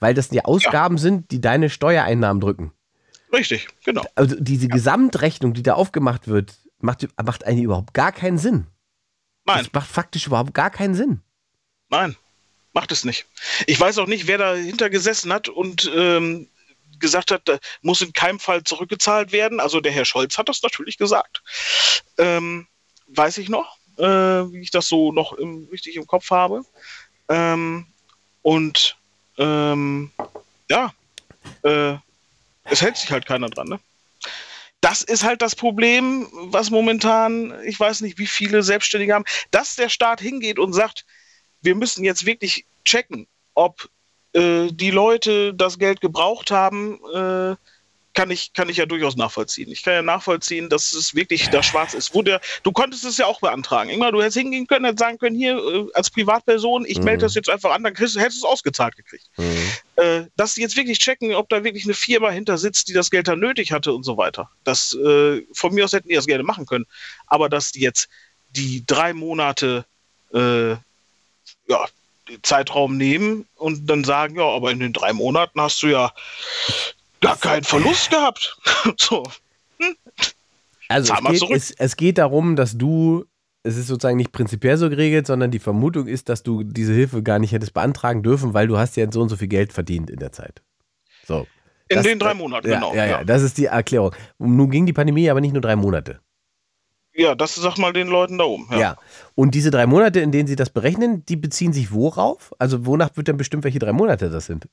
Weil 0.00 0.14
das 0.14 0.28
die 0.28 0.44
Ausgaben 0.44 0.96
sind, 0.96 1.30
die 1.30 1.40
deine 1.40 1.68
Steuereinnahmen 1.68 2.40
drücken. 2.40 2.72
Richtig, 3.32 3.68
genau. 3.84 4.04
Also 4.14 4.36
diese 4.38 4.68
Gesamtrechnung, 4.68 5.54
die 5.54 5.62
da 5.62 5.74
aufgemacht 5.74 6.26
wird, 6.28 6.54
macht, 6.78 7.06
macht 7.22 7.46
eigentlich 7.46 7.64
überhaupt 7.64 7.94
gar 7.94 8.12
keinen 8.12 8.38
Sinn. 8.38 8.66
Nein, 9.44 9.64
Das 9.64 9.72
macht 9.72 9.88
faktisch 9.90 10.26
überhaupt 10.26 10.54
gar 10.54 10.70
keinen 10.70 10.94
Sinn. 10.94 11.20
nein, 11.88 12.16
macht 12.72 12.92
es 12.92 13.04
nicht. 13.04 13.26
Ich 13.66 13.78
weiß 13.80 13.98
auch 13.98 14.06
nicht, 14.06 14.26
wer 14.26 14.38
dahinter 14.38 14.90
gesessen 14.90 15.32
hat 15.32 15.48
und 15.48 15.90
ähm, 15.94 16.48
gesagt 16.98 17.30
hat, 17.30 17.60
muss 17.82 18.00
in 18.02 18.12
keinem 18.12 18.38
Fall 18.38 18.62
zurückgezahlt 18.64 19.32
werden. 19.32 19.60
Also 19.60 19.80
der 19.80 19.92
Herr 19.92 20.04
Scholz 20.04 20.38
hat 20.38 20.48
das 20.48 20.62
natürlich 20.62 20.98
gesagt. 20.98 21.42
Ähm, 22.18 22.66
weiß 23.08 23.38
ich 23.38 23.48
noch, 23.48 23.76
äh, 23.96 24.04
wie 24.04 24.60
ich 24.60 24.70
das 24.70 24.88
so 24.88 25.12
noch 25.12 25.32
im, 25.32 25.68
richtig 25.72 25.96
im 25.96 26.06
Kopf 26.06 26.30
habe. 26.30 26.64
Ähm, 27.28 27.86
und 28.42 28.96
ähm, 29.38 30.12
ja, 30.68 30.92
äh, 31.62 31.96
es 32.70 32.82
hält 32.82 32.96
sich 32.96 33.10
halt 33.10 33.26
keiner 33.26 33.48
dran. 33.48 33.68
Ne? 33.68 33.80
Das 34.80 35.02
ist 35.02 35.24
halt 35.24 35.42
das 35.42 35.54
Problem, 35.54 36.26
was 36.32 36.70
momentan, 36.70 37.54
ich 37.64 37.78
weiß 37.78 38.00
nicht, 38.00 38.18
wie 38.18 38.26
viele 38.26 38.62
Selbstständige 38.62 39.14
haben, 39.14 39.26
dass 39.50 39.76
der 39.76 39.88
Staat 39.88 40.20
hingeht 40.20 40.58
und 40.58 40.72
sagt, 40.72 41.04
wir 41.60 41.74
müssen 41.74 42.04
jetzt 42.04 42.24
wirklich 42.24 42.64
checken, 42.84 43.26
ob 43.54 43.88
äh, 44.32 44.68
die 44.70 44.90
Leute 44.90 45.52
das 45.52 45.78
Geld 45.78 46.00
gebraucht 46.00 46.50
haben, 46.50 46.98
äh, 47.14 47.56
kann 48.12 48.30
ich, 48.30 48.52
kann 48.54 48.68
ich 48.68 48.76
ja 48.76 48.86
durchaus 48.86 49.16
nachvollziehen. 49.16 49.70
Ich 49.70 49.82
kann 49.82 49.94
ja 49.94 50.02
nachvollziehen, 50.02 50.68
dass 50.68 50.92
es 50.92 51.14
wirklich 51.14 51.48
da 51.50 51.62
schwarz 51.62 51.94
ist. 51.94 52.14
Wo 52.14 52.22
der, 52.22 52.40
du 52.62 52.72
konntest 52.72 53.04
es 53.04 53.18
ja 53.18 53.26
auch 53.26 53.40
beantragen. 53.40 53.90
Immer, 53.90 54.10
du 54.10 54.20
hättest 54.20 54.38
hingehen 54.38 54.66
können, 54.66 54.84
hättest 54.84 55.00
sagen 55.00 55.18
können, 55.18 55.36
hier 55.36 55.56
äh, 55.56 55.86
als 55.94 56.10
Privatperson, 56.10 56.84
ich 56.86 57.00
melde 57.00 57.22
das 57.22 57.34
jetzt 57.34 57.48
einfach 57.48 57.72
an, 57.72 57.84
dann 57.84 57.94
hättest 57.94 58.16
du 58.16 58.20
es 58.20 58.44
ausgezahlt 58.44 58.96
gekriegt. 58.96 59.28
Äh, 60.00 60.28
dass 60.34 60.54
sie 60.54 60.62
jetzt 60.62 60.78
wirklich 60.78 60.98
checken, 60.98 61.34
ob 61.34 61.50
da 61.50 61.62
wirklich 61.62 61.84
eine 61.84 61.92
Firma 61.92 62.30
hinter 62.30 62.56
sitzt, 62.56 62.88
die 62.88 62.94
das 62.94 63.10
Geld 63.10 63.28
dann 63.28 63.38
nötig 63.38 63.70
hatte 63.70 63.92
und 63.92 64.02
so 64.02 64.16
weiter. 64.16 64.48
Das, 64.64 64.94
äh, 64.94 65.42
von 65.52 65.74
mir 65.74 65.84
aus 65.84 65.92
hätten 65.92 66.08
die 66.08 66.14
das 66.14 66.26
gerne 66.26 66.42
machen 66.42 66.64
können. 66.64 66.86
Aber 67.26 67.50
dass 67.50 67.72
die 67.72 67.80
jetzt 67.80 68.08
die 68.56 68.82
drei 68.86 69.12
Monate 69.12 69.84
äh, 70.32 70.70
ja, 70.70 71.84
Zeitraum 72.42 72.96
nehmen 72.96 73.46
und 73.56 73.90
dann 73.90 74.02
sagen, 74.04 74.36
ja, 74.36 74.44
aber 74.44 74.70
in 74.70 74.80
den 74.80 74.94
drei 74.94 75.12
Monaten 75.12 75.60
hast 75.60 75.82
du 75.82 75.88
ja 75.88 76.14
gar 77.20 77.36
keinen 77.36 77.64
Verlust 77.64 78.08
gehabt. 78.08 78.56
so. 78.96 79.22
Also 80.88 81.12
Zahl 81.12 81.34
es 81.34 81.40
geht, 81.40 81.50
es, 81.50 81.70
es 81.72 81.96
geht 81.96 82.16
darum, 82.16 82.56
dass 82.56 82.78
du, 82.78 83.26
es 83.62 83.76
ist 83.76 83.86
sozusagen 83.88 84.16
nicht 84.16 84.32
prinzipiell 84.32 84.76
so 84.76 84.88
geregelt, 84.88 85.26
sondern 85.26 85.50
die 85.50 85.58
Vermutung 85.58 86.06
ist, 86.06 86.28
dass 86.28 86.42
du 86.42 86.62
diese 86.62 86.92
Hilfe 86.92 87.22
gar 87.22 87.38
nicht 87.38 87.52
hättest 87.52 87.74
beantragen 87.74 88.22
dürfen, 88.22 88.54
weil 88.54 88.66
du 88.66 88.78
hast 88.78 88.96
ja 88.96 89.10
so 89.10 89.20
und 89.20 89.28
so 89.28 89.36
viel 89.36 89.48
Geld 89.48 89.72
verdient 89.72 90.10
in 90.10 90.18
der 90.18 90.32
Zeit. 90.32 90.62
So. 91.26 91.46
In 91.88 91.96
Das- 91.96 92.06
den 92.06 92.18
drei 92.18 92.34
Monaten, 92.34 92.68
ja, 92.68 92.74
genau. 92.76 92.94
Ja, 92.94 93.04
ja, 93.04 93.10
ja. 93.18 93.24
das 93.24 93.42
ist 93.42 93.58
die 93.58 93.66
Erklärung. 93.66 94.14
Nun 94.38 94.70
ging 94.70 94.86
die 94.86 94.92
Pandemie 94.92 95.28
aber 95.28 95.40
nicht 95.40 95.52
nur 95.52 95.60
drei 95.62 95.76
Monate. 95.76 96.20
Ja, 97.12 97.34
das 97.34 97.56
sag 97.56 97.76
mal 97.76 97.92
den 97.92 98.06
Leuten 98.08 98.38
da 98.38 98.44
oben. 98.44 98.68
Ja. 98.70 98.78
Ja. 98.78 98.96
Und 99.34 99.54
diese 99.54 99.70
drei 99.70 99.86
Monate, 99.86 100.20
in 100.20 100.30
denen 100.30 100.46
sie 100.46 100.56
das 100.56 100.70
berechnen, 100.70 101.24
die 101.26 101.36
beziehen 101.36 101.72
sich 101.72 101.92
worauf? 101.92 102.52
Also 102.58 102.86
wonach 102.86 103.16
wird 103.16 103.28
dann 103.28 103.36
bestimmt, 103.36 103.64
welche 103.64 103.80
drei 103.80 103.92
Monate 103.92 104.30
das 104.30 104.46
sind? 104.46 104.68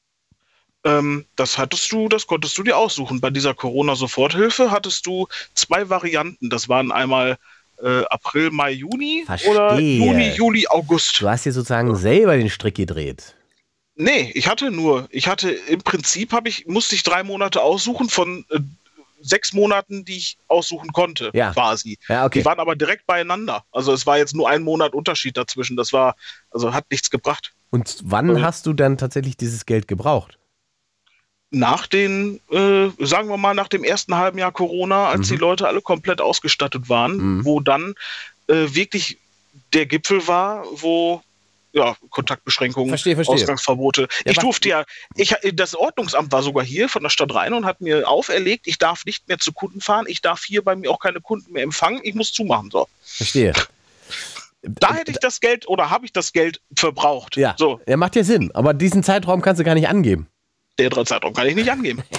Ähm, 0.84 1.26
das 1.36 1.58
hattest 1.58 1.92
du, 1.92 2.08
das 2.08 2.28
konntest 2.28 2.58
du 2.58 2.64
dir 2.64 2.78
aussuchen. 2.78 3.20
Bei 3.20 3.32
dieser 3.32 3.56
Corona-Soforthilfe 3.56 4.70
hattest 4.72 5.06
du 5.08 5.28
zwei 5.56 5.90
Varianten. 5.90 6.50
Das 6.52 6.70
waren 6.70 6.92
einmal 6.92 7.38
äh, 7.82 8.04
April, 8.10 8.52
Mai, 8.52 8.72
Juni 8.72 9.24
oder 9.28 9.38
Verstehe. 9.70 9.98
Juni, 10.06 10.30
Juli, 10.32 10.68
August. 10.68 11.22
Du 11.22 11.30
hast 11.30 11.46
dir 11.46 11.52
sozusagen 11.52 11.96
selber 11.96 12.36
den 12.38 12.50
Strick 12.50 12.76
gedreht. 12.76 13.36
Nee, 13.96 14.32
ich 14.36 14.48
hatte 14.48 14.70
nur, 14.72 15.08
ich 15.12 15.28
hatte 15.28 15.50
im 15.52 15.80
Prinzip 15.82 16.32
habe 16.32 16.50
ich, 16.50 16.68
musste 16.68 16.96
ich 16.96 17.04
drei 17.04 17.24
Monate 17.24 17.62
aussuchen 17.62 18.10
von 18.10 18.46
äh, 18.52 18.60
sechs 19.22 19.54
Monaten, 19.54 20.06
die 20.06 20.18
ich 20.18 20.38
aussuchen 20.48 20.94
konnte, 20.94 21.32
Ja. 21.34 21.52
quasi. 21.52 21.98
Ja, 22.08 22.26
okay. 22.26 22.40
Die 22.40 22.46
waren 22.46 22.60
aber 22.60 22.76
direkt 22.76 23.08
beieinander. 23.08 23.64
Also 23.72 23.92
es 23.94 24.06
war 24.06 24.18
jetzt 24.20 24.36
nur 24.36 24.48
ein 24.48 24.62
Monat 24.62 24.94
Unterschied 24.94 25.36
dazwischen. 25.38 25.76
Das 25.76 25.92
war, 25.94 26.16
also 26.52 26.74
hat 26.74 26.86
nichts 26.92 27.10
gebracht. 27.10 27.54
Und 27.72 27.98
wann 28.04 28.30
Also- 28.30 28.42
hast 28.44 28.66
du 28.68 28.74
dann 28.74 28.98
tatsächlich 29.00 29.36
dieses 29.38 29.66
Geld 29.66 29.88
gebraucht? 29.88 30.38
Nach 31.50 31.88
den, 31.88 32.42
äh, 32.52 32.90
sagen 33.00 33.30
wir 33.30 33.38
mal, 33.38 33.54
nach 33.54 33.70
dem 33.70 33.84
ersten 33.86 34.16
halben 34.16 34.38
Jahr 34.38 34.52
Corona, 34.52 35.08
als 35.08 35.30
Mhm. 35.30 35.34
die 35.36 35.40
Leute 35.40 35.68
alle 35.68 35.82
komplett 35.82 36.20
ausgestattet 36.22 36.90
waren, 36.90 37.18
Mhm. 37.38 37.46
wo 37.46 37.60
dann 37.62 37.96
äh, 38.50 38.74
wirklich 38.76 39.18
der 39.74 39.86
Gipfel 39.86 40.26
war, 40.28 40.64
wo 40.72 41.22
ja, 41.74 41.96
Kontaktbeschränkungen, 42.10 42.90
Verstehe, 42.90 43.16
verstehe. 43.16 43.36
Ausgangsverbote. 43.36 44.08
Ja, 44.26 44.32
ich 44.32 44.38
durfte 44.38 44.70
ja, 44.70 44.84
ich, 45.16 45.36
das 45.54 45.76
Ordnungsamt 45.76 46.32
war 46.32 46.42
sogar 46.42 46.64
hier 46.64 46.90
von 46.90 47.04
der 47.04 47.10
Stadt 47.10 47.34
Rhein 47.36 47.54
und 47.54 47.66
hat 47.66 47.82
mir 47.82 48.08
auferlegt, 48.10 48.66
ich 48.68 48.78
darf 48.80 49.06
nicht 49.06 49.28
mehr 49.28 49.38
zu 49.38 49.52
Kunden 49.52 49.80
fahren, 49.82 50.06
ich 50.08 50.22
darf 50.22 50.44
hier 50.44 50.64
bei 50.64 50.76
mir 50.76 50.90
auch 50.90 51.00
keine 51.00 51.22
Kunden 51.22 51.52
mehr 51.54 51.62
empfangen, 51.64 52.00
ich 52.04 52.16
muss 52.16 52.32
zumachen. 52.34 52.72
So. 52.72 52.88
Verstehe. 53.04 53.54
Da 54.64 54.94
hätte 54.96 55.12
ich 55.12 55.18
das 55.20 55.40
Geld 55.40 55.68
oder 55.68 55.90
habe 55.90 56.06
ich 56.06 56.14
das 56.14 56.34
Geld 56.34 56.62
verbraucht. 56.76 57.38
Ja. 57.38 57.54
So, 57.58 57.80
Ja, 57.88 57.96
macht 57.98 58.16
ja 58.16 58.24
Sinn. 58.24 58.50
Aber 58.54 58.74
diesen 58.74 59.04
Zeitraum 59.04 59.42
kannst 59.42 59.60
du 59.60 59.64
gar 59.64 59.76
nicht 59.76 59.88
angeben. 59.88 60.28
Der 60.80 60.90
drei 60.90 61.04
Zeitraum 61.04 61.34
kann 61.34 61.48
ich 61.48 61.56
nicht 61.56 61.70
angeben. 61.72 62.04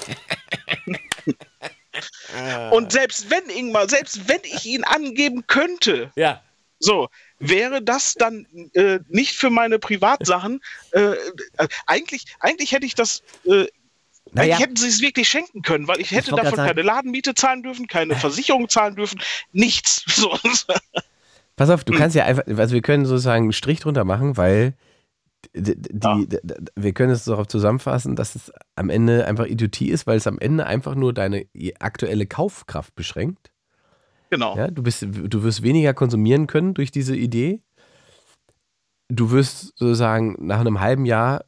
Und 2.70 2.92
selbst 2.92 3.30
wenn, 3.30 3.48
Ingmar, 3.50 3.88
selbst 3.88 4.28
wenn 4.28 4.40
ich 4.44 4.64
ihn 4.66 4.84
angeben 4.84 5.46
könnte, 5.46 6.12
Ja. 6.14 6.42
so, 6.78 7.08
wäre 7.40 7.82
das 7.82 8.14
dann 8.14 8.46
äh, 8.74 9.00
nicht 9.08 9.34
für 9.34 9.50
meine 9.50 9.78
Privatsachen, 9.78 10.60
äh, 10.92 11.00
äh, 11.00 11.16
eigentlich, 11.86 12.26
eigentlich 12.40 12.72
hätte 12.72 12.86
ich 12.86 12.94
das, 12.94 13.22
äh, 13.44 13.48
Naja. 13.50 13.66
eigentlich 14.32 14.58
hätten 14.60 14.76
sie 14.76 14.88
es 14.88 15.00
wirklich 15.00 15.28
schenken 15.28 15.62
können, 15.62 15.88
weil 15.88 16.00
ich 16.00 16.10
hätte 16.12 16.30
wollte 16.32 16.44
davon 16.44 16.58
keine 16.64 16.82
Ladenmiete 16.82 17.34
zahlen 17.34 17.62
dürfen, 17.62 17.86
keine 17.88 18.14
Versicherung 18.16 18.68
zahlen 18.68 18.94
dürfen, 18.94 19.20
nichts. 19.52 20.04
So. 20.08 20.38
Pass 21.56 21.70
auf, 21.70 21.82
du 21.82 21.92
kannst 21.94 22.14
ja 22.14 22.24
einfach, 22.24 22.44
also 22.46 22.74
wir 22.74 22.82
können 22.82 23.06
sozusagen 23.06 23.44
einen 23.46 23.52
Strich 23.52 23.80
drunter 23.80 24.04
machen, 24.04 24.36
weil 24.36 24.74
die, 25.54 26.28
d- 26.28 26.40
wir 26.76 26.92
können 26.92 27.12
es 27.12 27.24
darauf 27.24 27.46
zusammenfassen, 27.46 28.16
dass 28.16 28.34
es 28.34 28.52
am 28.76 28.90
Ende 28.90 29.26
einfach 29.26 29.46
Idiotie 29.46 29.90
ist, 29.90 30.06
weil 30.06 30.16
es 30.16 30.26
am 30.26 30.38
Ende 30.38 30.66
einfach 30.66 30.94
nur 30.94 31.12
deine 31.12 31.46
aktuelle 31.80 32.26
Kaufkraft 32.26 32.94
beschränkt. 32.94 33.50
Genau. 34.30 34.56
Ja, 34.56 34.68
du, 34.68 34.82
bist, 34.82 35.06
du 35.10 35.42
wirst 35.42 35.62
weniger 35.62 35.94
konsumieren 35.94 36.46
können 36.46 36.74
durch 36.74 36.90
diese 36.90 37.16
Idee. 37.16 37.62
Du 39.10 39.30
wirst 39.30 39.78
sozusagen 39.78 40.36
nach 40.38 40.60
einem 40.60 40.80
halben 40.80 41.06
Jahr 41.06 41.46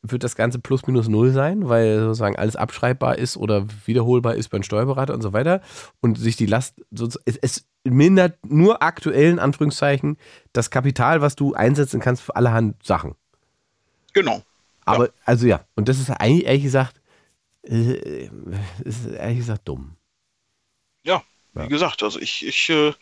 wird 0.00 0.24
das 0.24 0.36
Ganze 0.36 0.58
plus 0.58 0.86
minus 0.86 1.06
null 1.06 1.32
sein, 1.32 1.68
weil 1.68 2.00
sozusagen 2.00 2.36
alles 2.36 2.56
abschreibbar 2.56 3.18
ist 3.18 3.36
oder 3.36 3.66
wiederholbar 3.84 4.36
ist 4.36 4.48
beim 4.48 4.62
Steuerberater 4.62 5.12
und 5.12 5.20
so 5.20 5.34
weiter. 5.34 5.60
Und 6.00 6.18
sich 6.18 6.36
die 6.36 6.46
Last, 6.46 6.80
es, 7.26 7.36
es 7.36 7.66
mindert 7.86 8.38
nur 8.46 8.82
aktuell 8.82 9.32
in 9.32 9.38
Anführungszeichen 9.38 10.16
das 10.54 10.70
Kapital, 10.70 11.20
was 11.20 11.36
du 11.36 11.52
einsetzen 11.52 12.00
kannst 12.00 12.22
für 12.22 12.36
allerhand 12.36 12.82
Sachen. 12.82 13.16
Genau. 14.14 14.42
Aber, 14.84 15.10
also 15.24 15.46
ja, 15.46 15.64
und 15.74 15.88
das 15.88 15.98
ist 15.98 16.10
eigentlich 16.10 16.46
ehrlich 16.46 16.62
gesagt, 16.62 17.00
äh, 17.62 18.28
ist 18.84 19.06
ehrlich 19.06 19.38
gesagt 19.38 19.68
dumm. 19.68 19.96
Ja, 21.04 21.22
wie 21.54 21.68
gesagt, 21.68 22.02
also 22.02 22.18
ich, 22.18 22.46
ich 22.46 22.68
äh, 22.70 22.92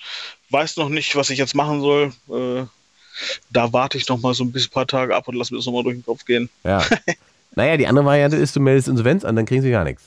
weiß 0.51 0.77
noch 0.77 0.89
nicht, 0.89 1.17
was 1.17 1.31
ich 1.31 1.39
jetzt 1.39 1.55
machen 1.55 1.81
soll. 1.81 2.13
Äh, 2.29 2.67
da 3.51 3.73
warte 3.73 3.99
ich 3.99 4.09
noch 4.09 4.21
mal 4.21 4.35
so 4.35 4.45
ein 4.45 4.53
bisschen 4.53 4.71
paar 4.71 4.87
Tage 4.87 5.15
ab 5.15 5.29
und 5.29 5.35
lass 5.35 5.51
mir 5.51 5.59
das 5.59 5.67
noch 5.67 5.73
mal 5.73 5.83
durch 5.83 5.97
den 5.97 6.05
Kopf 6.05 6.25
gehen. 6.25 6.49
Ja. 6.65 6.85
naja, 7.55 7.77
die 7.77 7.87
andere 7.87 8.05
Variante 8.05 8.37
ist, 8.37 8.55
du 8.57 8.61
meldest 8.61 8.89
Insolvenz 8.89 9.25
an, 9.25 9.37
dann 9.37 9.47
kriegen 9.47 9.63
sie 9.63 9.71
gar 9.71 9.85
nichts. 9.85 10.05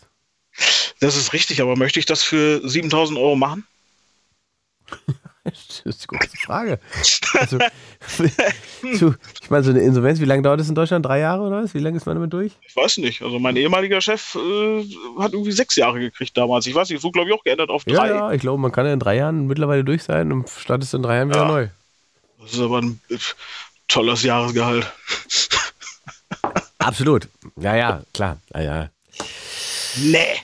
Das 1.00 1.16
ist 1.16 1.34
richtig, 1.34 1.62
aber 1.62 1.76
möchte 1.76 2.00
ich 2.00 2.06
das 2.06 2.24
für 2.24 2.68
7000 2.68 3.20
Euro 3.20 3.36
machen? 3.36 3.66
Das 5.86 5.96
ist 5.98 6.04
die 6.04 6.08
große 6.18 6.36
Frage. 6.38 6.80
Also, 7.40 7.60
ich 9.42 9.50
meine, 9.50 9.64
so 9.64 9.70
eine 9.70 9.82
Insolvenz, 9.82 10.20
wie 10.20 10.26
lange 10.26 10.42
dauert 10.42 10.60
das 10.60 10.68
in 10.68 10.74
Deutschland? 10.76 11.06
Drei 11.06 11.20
Jahre 11.20 11.44
oder 11.44 11.64
was? 11.64 11.74
Wie 11.76 11.80
lange 11.80 11.96
ist 11.98 12.06
man 12.08 12.16
damit 12.16 12.34
durch? 12.34 12.54
Ich 12.68 12.76
weiß 12.76 12.98
nicht. 12.98 13.22
Also 13.22 13.38
mein 13.40 13.56
ehemaliger 13.56 14.02
Chef 14.02 14.36
äh, 14.36 14.84
hat 15.20 15.34
irgendwie 15.34 15.52
sechs 15.52 15.76
Jahre 15.76 16.00
gekriegt 16.00 16.36
damals. 16.36 16.66
Ich 16.66 16.74
weiß 16.76 16.90
nicht, 16.90 16.98
es 16.98 17.04
wurde 17.04 17.14
glaube 17.14 17.30
ich 17.30 17.36
auch 17.36 17.44
geändert 17.44 17.70
auf 17.70 17.84
Ja, 17.86 17.98
drei. 18.00 18.08
ja, 18.10 18.32
ich 18.32 18.42
glaube, 18.42 18.60
man 18.60 18.72
kann 18.72 18.86
ja 18.88 18.94
in 18.94 19.00
drei 19.00 19.16
Jahren 19.18 19.46
mittlerweile 19.48 19.84
durch 19.84 20.04
sein 20.04 20.32
und 20.32 20.50
startest 20.50 20.94
in 20.96 21.04
drei 21.04 21.18
Jahren 21.18 21.30
wieder 21.30 21.42
Ja. 21.44 21.48
neu. 21.48 21.68
Das 22.42 22.54
ist 22.54 22.60
aber 22.60 22.82
ein 22.82 23.00
tolles 23.88 24.24
Jahresgehalt. 24.24 24.92
Absolut. 26.80 27.28
Ja, 27.58 27.76
ja, 27.76 28.02
klar. 28.14 28.40
Ja, 28.54 28.62
ja. 28.62 28.90
Nee. 29.98 30.42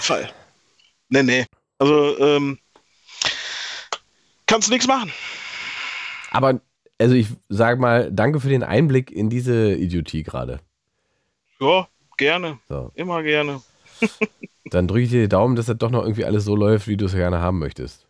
Fall. 0.00 0.30
Nee, 1.08 1.22
nee. 1.22 1.46
Also, 1.78 2.18
ähm, 2.18 2.58
kannst 4.46 4.70
nichts 4.70 4.86
machen. 4.86 5.12
Aber, 6.30 6.60
also 6.98 7.14
ich 7.14 7.28
sag 7.48 7.78
mal, 7.78 8.10
danke 8.12 8.40
für 8.40 8.48
den 8.48 8.62
Einblick 8.62 9.10
in 9.10 9.30
diese 9.30 9.74
Idiotie 9.74 10.22
gerade. 10.22 10.60
Ja, 11.60 11.88
gerne. 12.16 12.58
So. 12.68 12.90
Immer 12.94 13.22
gerne. 13.22 13.62
Dann 14.70 14.88
drücke 14.88 15.02
ich 15.02 15.10
dir 15.10 15.22
die 15.22 15.28
Daumen, 15.28 15.56
dass 15.56 15.66
das 15.66 15.78
doch 15.78 15.90
noch 15.90 16.02
irgendwie 16.02 16.24
alles 16.24 16.44
so 16.44 16.56
läuft, 16.56 16.88
wie 16.88 16.96
du 16.96 17.06
es 17.06 17.14
gerne 17.14 17.40
haben 17.40 17.58
möchtest. 17.58 18.06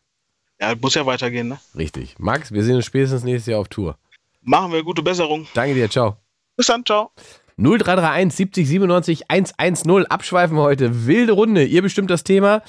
Ja, 0.61 0.75
muss 0.75 0.95
ja 0.95 1.05
weitergehen, 1.05 1.49
ne? 1.49 1.59
Richtig. 1.77 2.19
Max, 2.19 2.51
wir 2.51 2.65
sehen 2.65 2.77
uns 2.77 2.87
spätestens 2.87 3.25
nächstes 3.25 3.51
Jahr 3.51 3.61
auf 3.61 3.69
Tour. 3.69 3.99
Machen 4.43 4.73
wir 4.73 4.83
gute 4.83 5.03
Besserung. 5.03 5.47
Danke 5.55 5.75
dir, 5.75 5.91
ciao. 5.91 6.17
Bis 6.57 6.67
dann, 6.67 6.85
ciao. 6.85 7.11
0331 7.59 8.35
70 8.37 8.69
97 8.69 9.31
110. 9.31 10.07
Abschweifen 10.07 10.59
heute. 10.59 11.07
Wilde 11.07 11.33
Runde. 11.33 11.65
Ihr 11.65 11.81
bestimmt 11.81 12.11
das 12.11 12.23
Thema. 12.23 12.63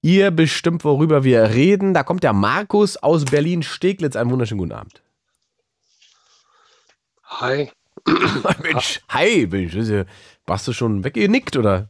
Ihr 0.00 0.30
bestimmt, 0.30 0.82
worüber 0.84 1.24
wir 1.24 1.50
reden. 1.50 1.92
Da 1.92 2.02
kommt 2.02 2.22
der 2.22 2.32
Markus 2.32 2.96
aus 2.96 3.26
Berlin-Steglitz. 3.26 4.16
Einen 4.16 4.30
wunderschönen 4.30 4.60
guten 4.60 4.72
Abend. 4.72 5.02
Hi. 7.24 7.70
Mensch, 8.62 9.02
hi, 9.10 9.46
Mensch. 9.50 9.76
Warst 10.46 10.66
du 10.66 10.72
schon 10.72 11.04
weggenickt 11.04 11.56
oder? 11.56 11.88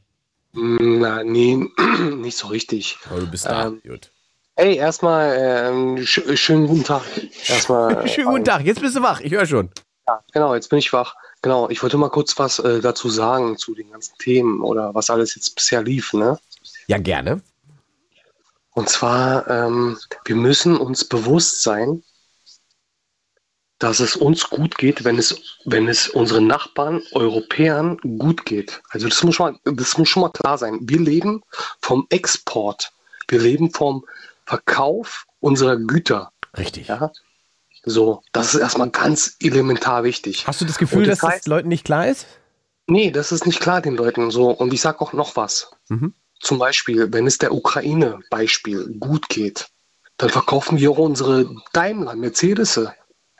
Na, 0.52 1.22
nee, 1.22 1.56
nicht 2.16 2.36
so 2.36 2.48
richtig. 2.48 2.98
Oh, 3.14 3.20
du 3.20 3.30
bist 3.30 3.46
da. 3.46 3.68
Ähm, 3.68 3.80
Gut. 3.86 4.10
Hey, 4.56 4.76
erstmal 4.76 5.36
ähm, 5.38 6.04
sch 6.04 6.20
schönen 6.34 6.66
guten 6.66 6.82
Tag. 6.82 7.02
Erstmal. 7.46 8.06
Schönen 8.08 8.26
guten 8.26 8.44
Tag. 8.44 8.62
Jetzt 8.62 8.80
bist 8.80 8.96
du 8.96 9.02
wach. 9.02 9.20
Ich 9.20 9.32
höre 9.32 9.46
schon. 9.46 9.70
Ja, 10.06 10.20
genau, 10.32 10.54
jetzt 10.54 10.68
bin 10.68 10.80
ich 10.80 10.92
wach. 10.92 11.14
Genau, 11.42 11.70
ich 11.70 11.82
wollte 11.82 11.96
mal 11.96 12.10
kurz 12.10 12.38
was 12.38 12.58
äh, 12.58 12.80
dazu 12.80 13.08
sagen 13.08 13.56
zu 13.56 13.74
den 13.74 13.90
ganzen 13.90 14.16
Themen 14.18 14.60
oder 14.62 14.94
was 14.94 15.08
alles 15.08 15.34
jetzt 15.34 15.54
bisher 15.54 15.82
lief, 15.82 16.12
ne? 16.12 16.38
Ja, 16.86 16.98
gerne. 16.98 17.40
Und 18.72 18.88
zwar, 18.88 19.48
ähm, 19.48 19.98
wir 20.24 20.36
müssen 20.36 20.76
uns 20.76 21.04
bewusst 21.04 21.62
sein, 21.62 22.02
dass 23.78 24.00
es 24.00 24.14
uns 24.14 24.50
gut 24.50 24.76
geht, 24.76 25.04
wenn 25.04 25.18
es, 25.18 25.58
wenn 25.64 25.88
es 25.88 26.08
unseren 26.08 26.46
Nachbarn, 26.46 27.02
Europäern 27.12 27.96
gut 28.18 28.44
geht. 28.44 28.82
Also 28.90 29.08
das 29.08 29.22
muss, 29.22 29.34
schon 29.34 29.52
mal, 29.52 29.74
das 29.74 29.96
muss 29.96 30.08
schon 30.08 30.20
mal 30.20 30.30
klar 30.30 30.58
sein. 30.58 30.78
Wir 30.82 31.00
leben 31.00 31.42
vom 31.80 32.06
Export. 32.10 32.92
Wir 33.28 33.40
leben 33.40 33.72
vom 33.72 34.04
Verkauf 34.44 35.26
unserer 35.40 35.76
Güter. 35.76 36.30
Richtig. 36.58 36.88
Ja? 36.88 37.10
So, 37.84 38.22
das 38.32 38.54
ist 38.54 38.60
erstmal 38.60 38.90
ganz 38.90 39.36
elementar 39.40 40.04
wichtig. 40.04 40.46
Hast 40.46 40.60
du 40.60 40.64
das 40.64 40.78
Gefühl, 40.78 41.02
Und 41.02 41.08
dass 41.08 41.20
das 41.20 41.46
Leuten 41.46 41.68
nicht 41.68 41.84
klar 41.84 42.08
ist? 42.08 42.26
Nee, 42.86 43.10
das 43.10 43.32
ist 43.32 43.46
nicht 43.46 43.60
klar 43.60 43.80
den 43.80 43.96
Leuten 43.96 44.30
so. 44.30 44.50
Und 44.50 44.72
ich 44.74 44.80
sage 44.80 45.00
auch 45.00 45.12
noch 45.12 45.36
was. 45.36 45.70
Mhm. 45.88 46.14
Zum 46.40 46.58
Beispiel, 46.58 47.12
wenn 47.12 47.26
es 47.26 47.38
der 47.38 47.52
Ukraine-Beispiel 47.52 48.98
gut 48.98 49.28
geht, 49.28 49.68
dann 50.16 50.30
verkaufen 50.30 50.78
wir 50.78 50.90
auch 50.90 50.98
unsere 50.98 51.54
Daimler, 51.72 52.14
Mercedes, 52.14 52.80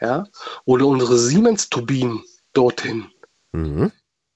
ja, 0.01 0.27
oder 0.65 0.87
unsere 0.87 1.19
Siemens-Turbinen 1.19 2.23
dorthin. 2.53 3.07
Mhm. 3.53 3.93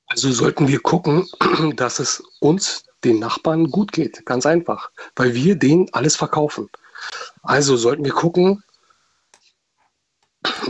Also 0.06 0.30
sollten 0.32 0.68
wir 0.68 0.80
gucken, 0.80 1.26
dass 1.76 1.98
es 1.98 2.22
uns, 2.40 2.84
den 3.04 3.18
Nachbarn, 3.18 3.70
gut 3.70 3.92
geht. 3.92 4.24
Ganz 4.26 4.46
einfach. 4.46 4.90
Weil 5.16 5.34
wir 5.34 5.56
denen 5.56 5.88
alles 5.92 6.16
verkaufen. 6.16 6.68
Also 7.42 7.76
sollten 7.76 8.04
wir 8.04 8.12
gucken, 8.12 8.62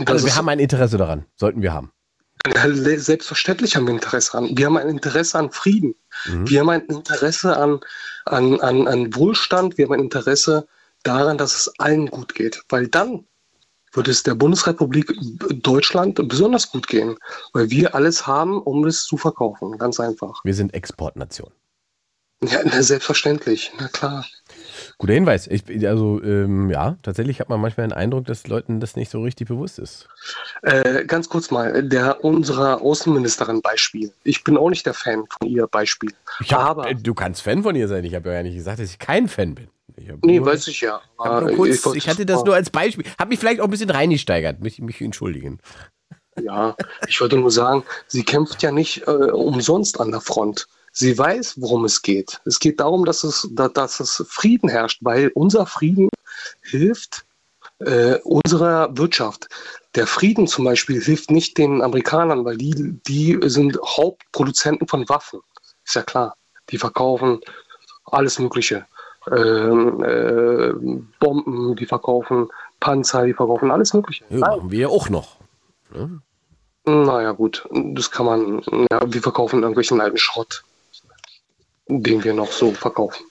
Also 0.05 0.25
wir 0.25 0.35
haben 0.35 0.49
ein 0.49 0.59
Interesse 0.59 0.97
daran. 0.97 1.25
Sollten 1.35 1.61
wir 1.61 1.73
haben. 1.73 1.91
Selbstverständlich 2.97 3.75
haben 3.75 3.87
wir 3.87 3.93
Interesse 3.93 4.37
an. 4.37 4.57
Wir 4.57 4.67
haben 4.67 4.77
ein 4.77 4.89
Interesse 4.89 5.37
an 5.39 5.51
Frieden. 5.51 5.95
Mhm. 6.25 6.49
Wir 6.49 6.59
haben 6.59 6.69
ein 6.69 6.81
Interesse 6.81 7.57
an, 7.57 7.79
an, 8.25 8.59
an, 8.61 8.87
an 8.87 9.15
Wohlstand. 9.15 9.77
Wir 9.77 9.85
haben 9.85 9.93
ein 9.93 10.01
Interesse 10.01 10.67
daran, 11.03 11.37
dass 11.37 11.55
es 11.55 11.79
allen 11.79 12.07
gut 12.07 12.35
geht. 12.35 12.61
Weil 12.69 12.87
dann 12.87 13.25
wird 13.93 14.07
es 14.07 14.23
der 14.23 14.35
Bundesrepublik 14.35 15.11
Deutschland 15.63 16.15
besonders 16.27 16.69
gut 16.69 16.87
gehen. 16.87 17.17
Weil 17.53 17.69
wir 17.71 17.95
alles 17.95 18.27
haben, 18.27 18.61
um 18.61 18.85
es 18.85 19.05
zu 19.05 19.17
verkaufen. 19.17 19.77
Ganz 19.77 19.99
einfach. 19.99 20.43
Wir 20.43 20.53
sind 20.53 20.73
Exportnation. 20.73 21.51
Ja, 22.43 22.59
na, 22.63 22.83
selbstverständlich. 22.83 23.71
Na 23.79 23.87
klar. 23.87 24.25
Guter 24.97 25.13
Hinweis. 25.13 25.47
Ich, 25.47 25.63
also, 25.87 26.21
ähm, 26.23 26.69
ja, 26.69 26.97
tatsächlich 27.03 27.39
hat 27.39 27.49
man 27.49 27.59
manchmal 27.59 27.87
den 27.87 27.93
Eindruck, 27.93 28.25
dass 28.25 28.47
Leuten 28.47 28.79
das 28.79 28.95
nicht 28.95 29.11
so 29.11 29.21
richtig 29.21 29.47
bewusst 29.47 29.77
ist. 29.77 30.07
Äh, 30.61 31.05
ganz 31.05 31.27
kurz 31.27 31.51
mal, 31.51 31.83
der 31.83 32.23
unserer 32.23 32.81
Außenministerin 32.81 33.61
Beispiel. 33.61 34.13
Ich 34.23 34.43
bin 34.43 34.57
auch 34.57 34.69
nicht 34.69 34.85
der 34.85 34.93
Fan 34.93 35.25
von 35.27 35.49
ihr 35.49 35.67
Beispiel. 35.67 36.13
Ich 36.39 36.53
hab, 36.53 36.61
Aber 36.61 36.89
äh, 36.89 36.95
du 36.95 37.13
kannst 37.13 37.41
Fan 37.41 37.63
von 37.63 37.75
ihr 37.75 37.87
sein. 37.87 38.05
Ich 38.05 38.15
habe 38.15 38.31
ja 38.31 38.41
nicht 38.41 38.55
gesagt, 38.55 38.79
dass 38.79 38.89
ich 38.89 38.99
kein 38.99 39.27
Fan 39.27 39.55
bin. 39.55 39.67
Ich 39.97 40.07
Nee, 40.23 40.39
nur, 40.39 40.47
weiß 40.47 40.67
ich 40.67 40.81
ja. 40.81 41.01
Ich, 41.17 41.55
kurz, 41.55 41.85
wollte 41.85 41.97
ich 41.97 42.07
hatte 42.07 42.25
das 42.25 42.43
nur 42.43 42.55
als 42.55 42.69
Beispiel. 42.69 43.05
Habe 43.17 43.29
mich 43.29 43.39
vielleicht 43.39 43.61
auch 43.61 43.65
ein 43.65 43.71
bisschen 43.71 43.89
reingesteigert. 43.89 44.61
Mich, 44.61 44.79
mich 44.79 45.01
entschuldigen. 45.01 45.59
Ja, 46.41 46.75
ich 47.07 47.21
wollte 47.21 47.37
nur 47.37 47.51
sagen, 47.51 47.83
sie 48.07 48.23
kämpft 48.23 48.61
ja 48.61 48.71
nicht 48.71 49.07
äh, 49.07 49.11
umsonst 49.11 49.99
an 49.99 50.11
der 50.11 50.19
Front. 50.19 50.67
Sie 50.97 51.17
weiß, 51.17 51.55
worum 51.59 51.83
es 51.83 52.01
geht. 52.01 52.39
Es 52.45 52.57
geht 52.57 52.79
darum, 52.79 53.03
dass 53.03 53.25
es, 53.25 53.49
da, 53.51 53.67
dass 53.67 53.99
es 53.99 54.23
Frieden 54.29 54.69
herrscht, 54.69 54.99
weil 55.01 55.29
unser 55.35 55.65
Frieden 55.65 56.07
hilft 56.61 57.25
äh, 57.79 58.15
unserer 58.23 58.97
Wirtschaft. 58.97 59.49
Der 59.95 60.07
Frieden 60.07 60.47
zum 60.47 60.63
Beispiel 60.63 61.01
hilft 61.01 61.31
nicht 61.31 61.57
den 61.57 61.81
Amerikanern, 61.81 62.45
weil 62.45 62.55
die, 62.55 62.97
die 63.05 63.37
sind 63.43 63.77
Hauptproduzenten 63.83 64.87
von 64.87 65.07
Waffen. 65.09 65.41
Ist 65.83 65.95
ja 65.95 66.01
klar. 66.01 66.37
Die 66.69 66.77
verkaufen 66.77 67.41
alles 68.05 68.39
Mögliche. 68.39 68.85
Ähm, 69.29 70.01
äh, 70.01 70.71
Bomben, 71.19 71.75
die 71.75 71.85
verkaufen 71.85 72.47
Panzer, 72.79 73.25
die 73.25 73.33
verkaufen 73.33 73.69
alles 73.69 73.93
Mögliche. 73.93 74.23
Ja, 74.29 74.37
machen 74.37 74.71
wir 74.71 74.89
auch 74.89 75.09
noch. 75.09 75.35
Ne? 75.93 76.21
Naja, 76.85 77.33
gut, 77.33 77.67
das 77.71 78.11
kann 78.11 78.25
man. 78.25 78.61
Ja, 78.91 79.01
wir 79.05 79.21
verkaufen 79.21 79.61
irgendwelchen 79.61 79.99
alten 79.99 80.17
Schrott, 80.17 80.63
den 81.87 82.23
wir 82.23 82.33
noch 82.33 82.51
so 82.51 82.71
verkaufen. 82.71 83.25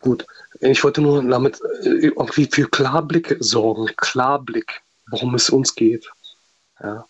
Gut, 0.00 0.26
ich 0.60 0.82
wollte 0.84 1.00
nur 1.00 1.22
damit 1.22 1.60
äh, 1.82 1.88
irgendwie 1.88 2.48
für 2.50 2.68
Klarblick 2.68 3.36
sorgen. 3.40 3.86
Klarblick, 3.96 4.82
worum 5.10 5.34
es 5.34 5.50
uns 5.50 5.74
geht. 5.74 6.10
Ja. 6.82 7.06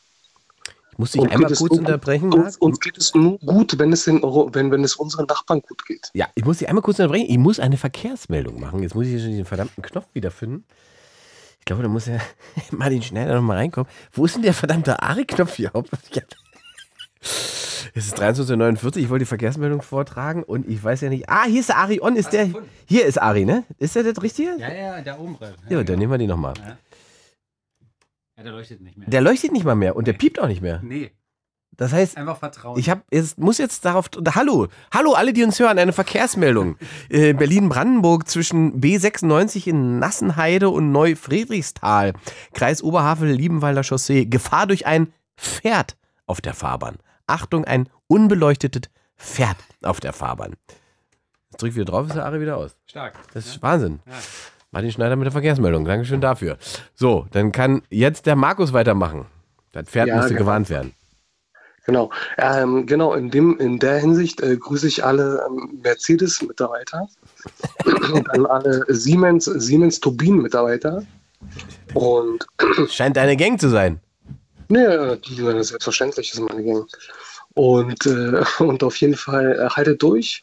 Ich 0.92 0.98
muss 0.98 1.12
dich 1.12 1.20
einmal 1.20 1.48
kurz 1.48 1.60
uns, 1.60 1.78
unterbrechen. 1.78 2.32
Uns, 2.32 2.56
uns, 2.56 2.80
geht 2.80 2.96
es 2.96 3.14
nur 3.14 3.38
gut, 3.40 3.78
wenn 3.78 3.92
es, 3.92 4.06
in, 4.06 4.22
wenn, 4.22 4.70
wenn 4.70 4.82
es 4.82 4.96
unseren 4.96 5.26
Nachbarn 5.26 5.60
gut 5.60 5.84
geht. 5.84 6.10
Ja, 6.14 6.26
ich 6.34 6.44
muss 6.44 6.58
dich 6.58 6.68
einmal 6.68 6.82
kurz 6.82 6.98
unterbrechen. 6.98 7.26
Ich 7.28 7.36
muss 7.36 7.60
eine 7.60 7.76
Verkehrsmeldung 7.76 8.58
machen. 8.58 8.82
Jetzt 8.82 8.94
muss 8.94 9.06
ich 9.06 9.20
schon 9.20 9.30
diesen 9.30 9.44
verdammten 9.44 9.82
Knopf 9.82 10.06
wiederfinden. 10.14 10.64
Ich 11.58 11.66
glaube, 11.66 11.82
da 11.82 11.88
muss 11.88 12.06
ja 12.06 12.18
Martin 12.70 13.02
Schneider 13.02 13.34
noch 13.34 13.42
mal 13.42 13.58
reinkommen. 13.58 13.90
Wo 14.12 14.24
ist 14.24 14.36
denn 14.36 14.42
der 14.42 14.54
verdammte 14.54 15.02
Ari-Knopf 15.02 15.56
hier? 15.56 15.70
Es 17.94 18.06
ist 18.06 18.20
23.49 18.20 18.84
Uhr, 18.84 18.96
ich 18.96 19.08
wollte 19.08 19.24
die 19.24 19.28
Verkehrsmeldung 19.28 19.80
vortragen 19.80 20.42
und 20.42 20.68
ich 20.68 20.82
weiß 20.82 21.00
ja 21.00 21.08
nicht. 21.08 21.28
Ah, 21.28 21.44
hier 21.44 21.60
ist 21.60 21.70
der 21.70 21.78
Ari 21.78 22.00
On, 22.00 22.14
ist 22.14 22.32
der. 22.32 22.50
Hier 22.84 23.06
ist 23.06 23.20
Ari, 23.20 23.44
ne? 23.44 23.64
Ist 23.78 23.96
der 23.96 24.02
das 24.02 24.22
richtige? 24.22 24.56
Ja, 24.58 24.72
ja, 24.72 25.00
der 25.00 25.18
oben. 25.18 25.36
Ja, 25.40 25.46
ja, 25.46 25.54
dann 25.68 25.86
genau. 25.86 25.98
nehmen 25.98 26.12
wir 26.12 26.18
die 26.18 26.26
nochmal. 26.26 26.54
Ja. 26.58 26.76
ja, 28.36 28.42
der 28.42 28.52
leuchtet 28.52 28.80
nicht 28.82 28.98
mehr. 28.98 29.08
Der 29.08 29.20
leuchtet 29.20 29.52
nicht 29.52 29.64
mal 29.64 29.74
mehr 29.74 29.96
und 29.96 30.06
der 30.06 30.12
piept 30.12 30.38
auch 30.38 30.46
nicht 30.46 30.60
mehr. 30.60 30.80
Nee. 30.82 31.10
Das 31.76 31.92
heißt, 31.92 32.16
einfach 32.16 32.38
vertrauen. 32.38 32.78
Ich 32.78 32.88
habe 32.88 33.02
jetzt 33.10 33.38
muss 33.38 33.58
jetzt 33.58 33.84
darauf 33.84 34.08
hallo, 34.34 34.68
hallo 34.92 35.12
alle, 35.12 35.32
die 35.32 35.44
uns 35.44 35.58
hören, 35.60 35.78
eine 35.78 35.92
Verkehrsmeldung. 35.92 36.76
äh, 37.10 37.34
Berlin-Brandenburg 37.34 38.28
zwischen 38.28 38.80
B96 38.80 39.66
in 39.66 39.98
Nassenheide 39.98 40.70
und 40.70 40.90
Neufriedrichsthal, 40.90 42.14
Kreis 42.54 42.82
Oberhavel, 42.82 43.30
Liebenwalder 43.30 43.82
Chaussee, 43.82 44.24
Gefahr 44.24 44.66
durch 44.66 44.86
ein 44.86 45.12
Pferd 45.36 45.96
auf 46.26 46.40
der 46.40 46.54
Fahrbahn. 46.54 46.96
Achtung, 47.26 47.64
ein 47.64 47.88
unbeleuchtetes 48.06 48.90
Pferd 49.16 49.56
auf 49.82 50.00
der 50.00 50.12
Fahrbahn. 50.12 50.54
Jetzt 51.50 51.62
drück 51.62 51.74
wieder 51.74 51.86
drauf, 51.86 52.06
ist 52.06 52.16
der 52.16 52.24
Ari 52.26 52.40
wieder 52.40 52.56
aus. 52.56 52.76
Stark. 52.86 53.14
Das 53.32 53.46
ist 53.46 53.56
ja. 53.56 53.62
Wahnsinn. 53.62 54.00
Ja. 54.06 54.12
Martin 54.72 54.92
Schneider 54.92 55.16
mit 55.16 55.24
der 55.24 55.32
Verkehrsmeldung. 55.32 55.84
Dankeschön 55.84 56.20
dafür. 56.20 56.58
So, 56.94 57.26
dann 57.30 57.52
kann 57.52 57.82
jetzt 57.88 58.26
der 58.26 58.36
Markus 58.36 58.72
weitermachen. 58.72 59.26
Das 59.72 59.88
Pferd 59.88 60.08
ja, 60.08 60.16
musste 60.16 60.34
genau. 60.34 60.40
gewarnt 60.40 60.70
werden. 60.70 60.92
Genau, 61.86 62.10
ähm, 62.36 62.84
genau. 62.86 63.14
In 63.14 63.30
dem, 63.30 63.58
in 63.58 63.78
der 63.78 63.98
Hinsicht 63.98 64.40
äh, 64.40 64.56
grüße 64.56 64.88
ich 64.88 65.04
alle 65.04 65.46
ähm, 65.46 65.80
Mercedes-Mitarbeiter 65.82 67.08
und 68.12 68.28
dann 68.28 68.46
alle 68.46 68.84
Siemens, 68.88 69.44
Siemens. 69.44 70.00
Und 71.94 72.46
scheint 72.88 73.16
eine 73.16 73.36
Gang 73.36 73.60
zu 73.60 73.68
sein. 73.68 74.00
Nee, 74.68 75.16
die 75.16 75.34
sind 75.34 75.62
selbstverständlich, 75.62 76.32
ist 76.32 76.40
meine 76.40 76.64
Gang. 76.64 76.88
Und, 77.54 78.06
äh, 78.06 78.44
und 78.62 78.82
auf 78.82 78.96
jeden 78.96 79.16
Fall 79.16 79.58
äh, 79.58 79.68
haltet 79.70 80.02
durch 80.02 80.42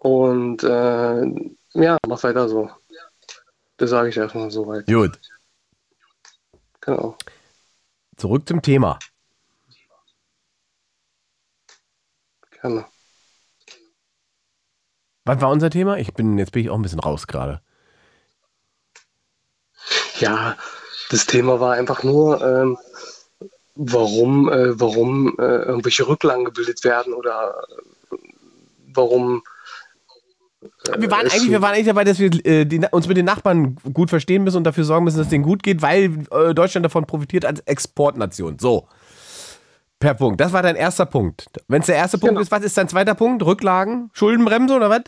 und 0.00 0.62
äh, 0.64 1.22
ja, 1.74 1.98
mach 2.06 2.22
weiter 2.22 2.48
so. 2.48 2.70
Das 3.76 3.90
sage 3.90 4.08
ich 4.08 4.16
erstmal 4.16 4.50
soweit. 4.50 4.86
Gut. 4.86 5.18
Genau. 6.80 7.16
Zurück 8.16 8.48
zum 8.48 8.62
Thema. 8.62 8.98
Gerne. 12.50 12.86
Was 15.24 15.40
war 15.40 15.50
unser 15.50 15.70
Thema? 15.70 15.98
Ich 15.98 16.14
bin, 16.14 16.38
jetzt 16.38 16.52
bin 16.52 16.62
ich 16.62 16.70
auch 16.70 16.76
ein 16.76 16.82
bisschen 16.82 17.00
raus 17.00 17.26
gerade. 17.26 17.62
Ja, 20.18 20.56
das 21.10 21.26
Thema 21.26 21.60
war 21.60 21.74
einfach 21.74 22.02
nur, 22.04 22.40
ähm, 22.40 22.78
warum, 23.74 24.48
äh, 24.48 24.78
warum 24.80 25.36
äh, 25.38 25.42
irgendwelche 25.42 26.06
Rücklagen 26.06 26.44
gebildet 26.44 26.82
werden 26.84 27.12
oder 27.12 27.54
äh, 28.12 28.16
warum. 28.94 29.42
wir 30.96 31.10
waren 31.10 31.26
eigentlich, 31.26 31.50
wir 31.50 31.62
waren 31.62 31.74
eigentlich 31.74 31.86
dabei, 31.86 32.04
dass 32.04 32.18
wir 32.18 32.30
äh, 32.46 32.64
die, 32.64 32.80
uns 32.90 33.08
mit 33.08 33.16
den 33.16 33.26
Nachbarn 33.26 33.76
gut 33.92 34.08
verstehen 34.08 34.44
müssen 34.44 34.58
und 34.58 34.64
dafür 34.64 34.84
sorgen 34.84 35.04
müssen, 35.04 35.18
dass 35.18 35.26
es 35.26 35.30
denen 35.30 35.44
gut 35.44 35.62
geht, 35.62 35.82
weil 35.82 36.26
äh, 36.30 36.54
Deutschland 36.54 36.84
davon 36.84 37.06
profitiert 37.06 37.44
als 37.44 37.60
Exportnation. 37.60 38.58
So. 38.58 38.86
Per 39.98 40.14
Punkt. 40.14 40.40
Das 40.40 40.54
war 40.54 40.62
dein 40.62 40.76
erster 40.76 41.04
Punkt. 41.04 41.50
Wenn 41.68 41.80
es 41.80 41.86
der 41.86 41.96
erste 41.96 42.16
Punkt 42.16 42.30
genau. 42.30 42.40
ist, 42.40 42.50
was 42.50 42.62
ist 42.62 42.76
dein 42.78 42.88
zweiter 42.88 43.14
Punkt? 43.14 43.44
Rücklagen? 43.44 44.10
Schuldenbremse 44.14 44.74
oder 44.74 44.88
was? 44.88 45.02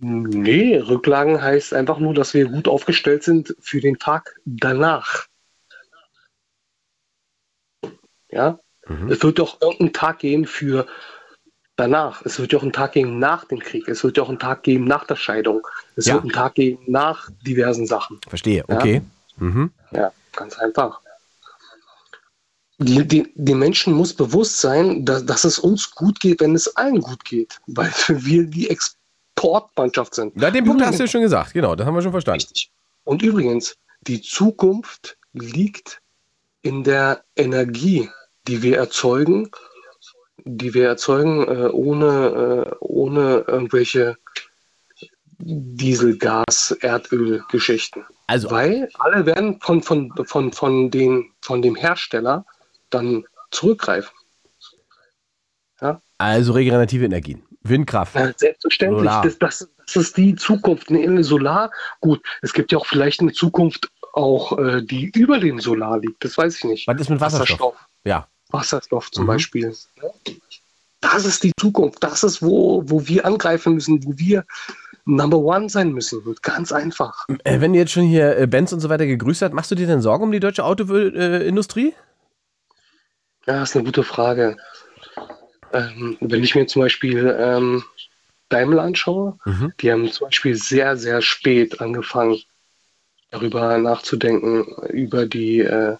Nee, 0.00 0.76
Rücklagen 0.76 1.42
heißt 1.42 1.74
einfach 1.74 1.98
nur, 1.98 2.14
dass 2.14 2.32
wir 2.32 2.46
gut 2.46 2.68
aufgestellt 2.68 3.24
sind 3.24 3.54
für 3.60 3.80
den 3.80 3.98
Tag 3.98 4.36
danach. 4.44 5.26
Ja? 8.30 8.60
Mhm. 8.86 9.10
Es 9.10 9.22
wird 9.22 9.40
doch 9.40 9.60
irgendeinen 9.60 9.92
Tag 9.92 10.20
geben 10.20 10.46
für 10.46 10.86
danach. 11.74 12.24
Es 12.24 12.38
wird 12.38 12.52
ja 12.52 12.58
auch 12.58 12.62
einen 12.62 12.72
Tag 12.72 12.92
geben 12.92 13.18
nach 13.18 13.44
dem 13.46 13.58
Krieg. 13.58 13.88
Es 13.88 14.04
wird 14.04 14.16
ja 14.16 14.22
auch 14.22 14.28
einen 14.28 14.38
Tag 14.38 14.62
geben 14.62 14.84
nach 14.84 15.04
der 15.04 15.16
Scheidung. 15.16 15.66
Es 15.96 16.06
ja. 16.06 16.14
wird 16.14 16.24
einen 16.24 16.32
Tag 16.32 16.54
geben 16.54 16.84
nach 16.86 17.28
diversen 17.44 17.86
Sachen. 17.86 18.20
Verstehe, 18.28 18.64
okay. 18.68 19.02
Ja, 19.40 19.44
mhm. 19.44 19.72
ja 19.90 20.12
ganz 20.32 20.56
einfach 20.58 21.00
die, 22.78 23.06
die, 23.06 23.32
die 23.34 23.54
Menschen 23.54 23.92
muss 23.92 24.14
bewusst 24.14 24.60
sein, 24.60 25.04
dass, 25.04 25.26
dass 25.26 25.44
es 25.44 25.58
uns 25.58 25.90
gut 25.90 26.20
geht, 26.20 26.40
wenn 26.40 26.54
es 26.54 26.76
allen 26.76 27.00
gut 27.00 27.24
geht, 27.24 27.60
weil 27.66 27.90
wir 28.08 28.44
die 28.44 28.70
Exportmannschaft 29.38 30.14
sind. 30.14 30.40
Ja, 30.40 30.50
den 30.50 30.64
Punkt 30.64 30.80
übrigens, 30.80 30.86
hast 30.86 30.98
du 30.98 31.04
ja 31.04 31.08
schon 31.08 31.20
gesagt, 31.22 31.52
genau, 31.52 31.74
das 31.74 31.86
haben 31.86 31.94
wir 31.94 32.02
schon 32.02 32.12
verstanden. 32.12 32.40
Richtig. 32.40 32.70
Und 33.04 33.22
übrigens, 33.22 33.76
die 34.02 34.20
Zukunft 34.20 35.16
liegt 35.32 36.00
in 36.62 36.84
der 36.84 37.24
Energie, 37.36 38.10
die 38.46 38.62
wir 38.62 38.76
erzeugen, 38.78 39.50
die 40.44 40.74
wir 40.74 40.88
erzeugen 40.88 41.46
äh, 41.46 41.68
ohne, 41.68 42.66
äh, 42.70 42.74
ohne 42.80 43.44
irgendwelche 43.46 44.16
Diesel, 45.40 46.18
Gas, 46.18 46.76
Erdöl-Geschichten. 46.80 48.04
Also, 48.26 48.50
Weil 48.50 48.88
alle 48.98 49.24
werden 49.24 49.60
von, 49.60 49.82
von, 49.82 50.12
von, 50.24 50.52
von, 50.52 50.90
den, 50.90 51.30
von 51.40 51.62
dem 51.62 51.76
Hersteller 51.76 52.44
dann 52.90 53.24
zurückgreifen. 53.50 54.10
Ja? 55.80 56.02
Also 56.18 56.52
regenerative 56.52 57.04
Energien. 57.04 57.42
Windkraft. 57.68 58.14
Ja, 58.14 58.32
selbstverständlich. 58.36 59.10
Das, 59.22 59.38
das, 59.38 59.68
das, 59.86 59.96
ist 59.96 60.16
die 60.16 60.34
Zukunft. 60.34 60.90
Eine 60.90 61.24
Solar, 61.24 61.70
gut, 62.00 62.20
es 62.42 62.52
gibt 62.52 62.72
ja 62.72 62.78
auch 62.78 62.86
vielleicht 62.86 63.20
eine 63.20 63.32
Zukunft 63.32 63.90
auch, 64.12 64.58
äh, 64.58 64.82
die 64.82 65.10
über 65.14 65.38
dem 65.38 65.60
Solar 65.60 65.98
liegt. 65.98 66.24
Das 66.24 66.36
weiß 66.36 66.56
ich 66.58 66.64
nicht. 66.64 66.88
Was 66.88 67.00
ist 67.00 67.10
mit 67.10 67.20
Wasserstoff? 67.20 67.48
Wasserstoff. 67.48 67.88
Ja. 68.04 68.28
Wasserstoff 68.50 69.10
zum 69.10 69.24
mhm. 69.24 69.28
Beispiel. 69.28 69.76
Das 71.00 71.24
ist 71.24 71.44
die 71.44 71.52
Zukunft. 71.60 72.02
Das 72.02 72.24
ist, 72.24 72.42
wo, 72.42 72.82
wo 72.86 73.06
wir 73.06 73.24
angreifen 73.24 73.74
müssen, 73.74 74.04
wo 74.04 74.12
wir 74.16 74.44
Number 75.04 75.38
One 75.38 75.68
sein 75.68 75.92
müssen. 75.92 76.22
Ganz 76.42 76.72
einfach. 76.72 77.26
Äh, 77.44 77.60
wenn 77.60 77.74
ihr 77.74 77.80
jetzt 77.80 77.92
schon 77.92 78.04
hier 78.04 78.36
äh, 78.36 78.46
Benz 78.46 78.72
und 78.72 78.80
so 78.80 78.88
weiter 78.88 79.06
gegrüßt 79.06 79.42
habt, 79.42 79.54
machst 79.54 79.70
du 79.70 79.74
dir 79.74 79.86
denn 79.86 80.02
Sorgen 80.02 80.24
um 80.24 80.32
die 80.32 80.40
deutsche 80.40 80.64
Autoindustrie? 80.64 81.88
Äh, 81.88 81.92
ja, 83.46 83.60
das 83.60 83.70
ist 83.70 83.76
eine 83.76 83.84
gute 83.84 84.04
Frage. 84.04 84.56
Ähm, 85.72 86.16
wenn 86.20 86.44
ich 86.44 86.54
mir 86.54 86.66
zum 86.66 86.82
Beispiel 86.82 87.36
ähm, 87.38 87.84
Daimler 88.48 88.82
anschaue, 88.82 89.38
mhm. 89.44 89.72
die 89.80 89.92
haben 89.92 90.10
zum 90.10 90.28
Beispiel 90.28 90.54
sehr, 90.54 90.96
sehr 90.96 91.22
spät 91.22 91.80
angefangen, 91.80 92.40
darüber 93.30 93.76
nachzudenken, 93.78 94.64
über 94.88 95.26
die 95.26 95.60
äh, 95.60 95.96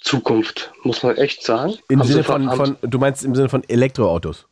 Zukunft, 0.00 0.72
muss 0.82 1.02
man 1.02 1.16
echt 1.16 1.44
sagen. 1.44 1.74
Im 1.88 2.02
Sinne 2.02 2.24
von, 2.24 2.50
von, 2.50 2.76
du 2.82 2.98
meinst 2.98 3.24
im 3.24 3.34
Sinne 3.34 3.48
von 3.48 3.64
Elektroautos? 3.68 4.46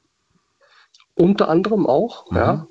Unter 1.14 1.48
anderem 1.48 1.86
auch, 1.86 2.30
mhm. 2.30 2.36
ja. 2.36 2.66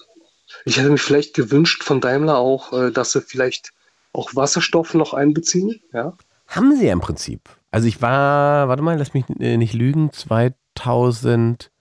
Ich 0.66 0.78
hätte 0.78 0.90
mir 0.90 0.98
vielleicht 0.98 1.36
gewünscht 1.36 1.84
von 1.84 2.02
Daimler 2.02 2.38
auch, 2.38 2.74
äh, 2.74 2.92
dass 2.92 3.12
sie 3.12 3.22
vielleicht 3.22 3.72
auch 4.14 4.36
Wasserstoff 4.36 4.94
noch 4.96 5.14
einbeziehen, 5.14 5.82
ja. 5.94 6.14
Haben 6.48 6.76
sie 6.76 6.88
ja 6.88 6.94
im 6.94 7.02
Prinzip. 7.02 7.42
Also 7.70 7.88
ich 7.88 8.02
war, 8.02 8.68
warte 8.68 8.82
mal, 8.82 8.98
lass 8.98 9.14
mich 9.14 9.26
äh, 9.40 9.58
nicht 9.58 9.74
lügen, 9.74 10.12
2000, 10.80 11.72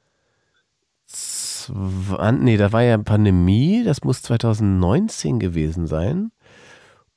nee, 2.40 2.56
da 2.56 2.72
war 2.72 2.82
ja 2.82 2.98
Pandemie, 2.98 3.82
das 3.84 4.02
muss 4.02 4.22
2019 4.22 5.38
gewesen 5.38 5.86
sein. 5.86 6.32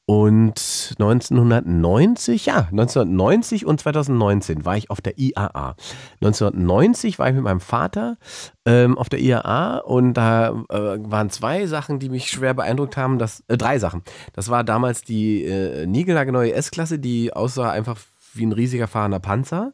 Und 0.08 0.95
1990, 0.99 2.48
ja, 2.48 2.68
1990 2.72 3.66
und 3.66 3.80
2019 3.80 4.66
war 4.66 4.76
ich 4.76 4.90
auf 4.90 4.99
der 4.99 5.18
IAA. 5.18 5.76
1990 6.22 7.18
war 7.18 7.30
ich 7.30 7.36
mit 7.36 7.44
meinem 7.44 7.62
Vater 7.62 8.18
ähm, 8.66 8.98
auf 8.98 9.08
der 9.08 9.20
IAA 9.20 9.78
und 9.78 10.16
da 10.16 10.49
äh, 10.70 10.98
waren 10.99 11.30
zwei 11.30 11.66
Sachen, 11.66 11.99
die 11.99 12.10
mich 12.10 12.30
schwer 12.30 12.53
beeindruckt 12.53 12.98
haben. 12.98 13.20
Das, 13.20 13.44
äh, 13.48 13.58
drei 13.58 13.80
Sachen. 13.80 14.02
Das 14.34 14.49
war 14.49 14.66
damals 14.66 15.03
die 15.03 15.45
äh, 15.45 15.86
niegelnagelneue 15.86 16.53
S-Klasse, 16.53 16.99
die 16.99 17.32
aussah 17.32 17.72
einfach 17.72 17.98
wie 18.34 18.45
ein 18.45 18.52
riesiger 18.52 18.88
fahrender 18.88 19.20
Panzer. 19.20 19.74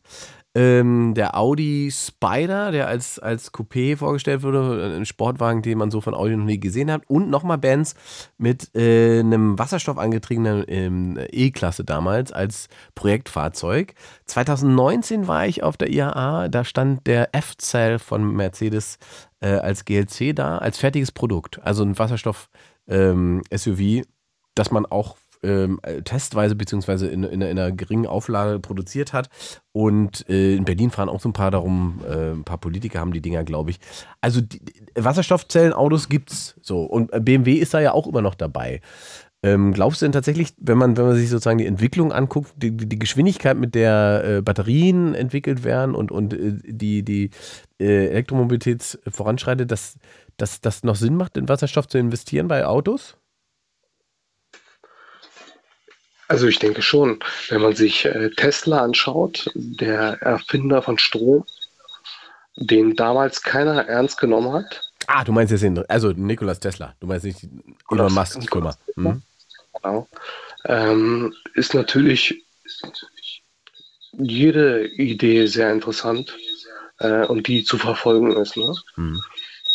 Ähm, 0.58 1.14
der 1.14 1.38
Audi 1.38 1.92
Spider, 1.92 2.72
der 2.72 2.88
als, 2.88 3.20
als 3.20 3.54
Coupé 3.54 3.96
vorgestellt 3.96 4.42
wurde, 4.42 4.96
ein 4.98 5.06
Sportwagen, 5.06 5.62
den 5.62 5.78
man 5.78 5.92
so 5.92 6.02
von 6.02 6.16
Audi 6.16 6.36
noch 6.36 6.46
nie 6.46 6.60
gesehen 6.60 6.92
hat. 6.92 7.04
Und 7.08 7.30
nochmal 7.30 7.60
Bands 7.60 7.94
mit 8.40 8.74
äh, 8.76 9.20
einem 9.20 9.60
wasserstoffangetriebenen 9.60 10.66
ähm, 10.68 11.20
E-Klasse 11.30 11.84
damals 11.86 12.32
als 12.32 12.70
Projektfahrzeug. 12.96 13.94
2019 14.26 15.28
war 15.28 15.46
ich 15.46 15.62
auf 15.62 15.78
der 15.78 15.92
IAA, 15.92 16.48
da 16.48 16.64
stand 16.64 17.06
der 17.06 17.36
F-Cell 17.36 18.00
von 18.00 18.36
Mercedes 18.36 18.98
äh, 19.42 19.50
als 19.50 19.86
GLC 19.86 20.36
da, 20.36 20.58
als 20.58 20.80
fertiges 20.80 21.12
Produkt. 21.12 21.62
Also 21.62 21.84
ein 21.84 22.00
Wasserstoff-SUV, 22.00 23.80
ähm, 23.80 24.04
das 24.56 24.72
man 24.72 24.88
auch 24.88 25.18
ähm, 25.44 25.80
testweise 26.04 26.56
beziehungsweise 26.56 27.08
in, 27.08 27.24
in, 27.24 27.42
in, 27.42 27.44
einer 27.44 27.72
geringen 27.72 28.08
Auflage 28.08 28.60
produziert 28.60 29.14
hat. 29.14 29.30
Und 29.72 30.28
äh, 30.30 30.56
in 30.56 30.66
Berlin 30.66 30.92
fahren 30.92 31.10
auch 31.10 31.22
so 31.22 31.30
ein 31.30 31.34
paar 31.34 31.52
darum, 31.52 32.02
äh, 32.08 32.32
ein 32.32 32.44
paar 32.44 32.58
Politiker 32.58 33.00
haben 33.00 33.14
die 33.14 33.22
Dinger, 33.22 33.44
glaube 33.44 33.72
ich. 33.72 33.80
Also 34.22 34.42
Wasserstoffzellenautos 34.96 36.10
gibt's 36.10 36.56
so. 36.62 36.84
Und 36.84 37.12
BMW 37.24 37.54
ist 37.54 37.74
da 37.74 37.80
ja 37.80 37.94
auch 37.94 38.08
immer 38.08 38.22
noch 38.22 38.36
dabei. 38.36 38.82
Ähm, 39.44 39.72
glaubst 39.72 40.02
du 40.02 40.06
denn 40.06 40.14
tatsächlich, 40.14 40.54
wenn 40.58 40.80
man, 40.80 40.98
wenn 40.98 41.06
man 41.06 41.16
sich 41.16 41.30
sozusagen 41.30 41.60
die 41.60 41.68
Entwicklung 41.68 42.12
anguckt, 42.12 42.52
die, 42.58 42.76
die 42.76 42.98
Geschwindigkeit, 42.98 43.56
mit 43.56 43.76
der 43.76 44.24
äh, 44.26 44.42
Batterien 44.42 45.14
entwickelt 45.14 45.64
werden 45.64 45.94
und, 45.94 46.12
und 46.12 46.34
äh, 46.34 46.54
die, 46.66 47.04
die 47.04 47.30
äh, 47.80 48.08
Elektromobilität 48.08 49.00
voranschreitet, 49.08 49.70
dass 49.72 50.00
das 50.62 50.84
noch 50.84 50.96
Sinn 50.96 51.16
macht, 51.16 51.38
in 51.38 51.48
Wasserstoff 51.48 51.88
zu 51.88 52.00
investieren 52.00 52.48
bei 52.48 52.66
Autos? 52.66 53.16
Also 56.28 56.48
ich 56.48 56.60
denke 56.60 56.82
schon, 56.82 57.20
wenn 57.50 57.62
man 57.62 57.76
sich 57.76 58.06
äh, 58.06 58.30
Tesla 58.32 58.84
anschaut, 58.84 59.50
der 59.56 60.22
Erfinder 60.22 60.82
von 60.82 60.98
Strom, 60.98 61.46
den 62.58 62.96
damals 62.96 63.42
keiner 63.42 63.88
ernst 63.88 64.20
genommen 64.20 64.52
hat. 64.52 64.92
Ah, 65.08 65.24
du 65.24 65.32
meinst 65.32 65.52
jetzt 65.52 65.62
den, 65.62 65.78
also 65.90 66.12
Nikolas 66.12 66.60
Tesla, 66.60 66.96
du 67.00 67.08
meinst 67.08 67.26
nicht 67.26 67.48
Elon 67.90 68.14
Musk 68.14 68.44
Firma. 68.52 68.76
Hm? 68.96 69.22
Genau. 69.82 70.08
Ähm, 70.66 71.34
ist 71.54 71.74
natürlich 71.74 72.44
jede 74.12 74.88
Idee 74.88 75.46
sehr 75.46 75.72
interessant 75.72 76.36
äh, 77.00 77.26
und 77.26 77.48
die 77.48 77.64
zu 77.64 77.78
verfolgen 77.78 78.36
ist. 78.36 78.58
Ne? 78.58 78.74
Mhm. 78.96 79.22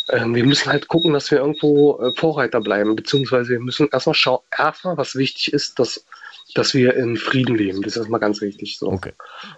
Ähm, 0.09 0.35
wir 0.35 0.45
müssen 0.45 0.71
halt 0.71 0.87
gucken, 0.87 1.13
dass 1.13 1.31
wir 1.31 1.39
irgendwo 1.39 1.99
äh, 1.99 2.13
Vorreiter 2.13 2.59
bleiben, 2.59 2.95
beziehungsweise 2.95 3.49
wir 3.49 3.59
müssen 3.59 3.87
erstmal 3.91 4.15
schauen, 4.15 4.41
erstmal, 4.55 4.97
was 4.97 5.15
wichtig 5.15 5.53
ist, 5.53 5.79
dass 5.79 6.05
dass 6.53 6.73
wir 6.73 6.95
in 6.95 7.17
Frieden 7.17 7.55
leben. 7.55 7.81
Das 7.81 7.93
ist 7.93 7.97
erstmal 7.97 8.19
ganz 8.19 8.41
wichtig. 8.41 8.77
So. 8.77 8.91
Okay. 8.91 9.13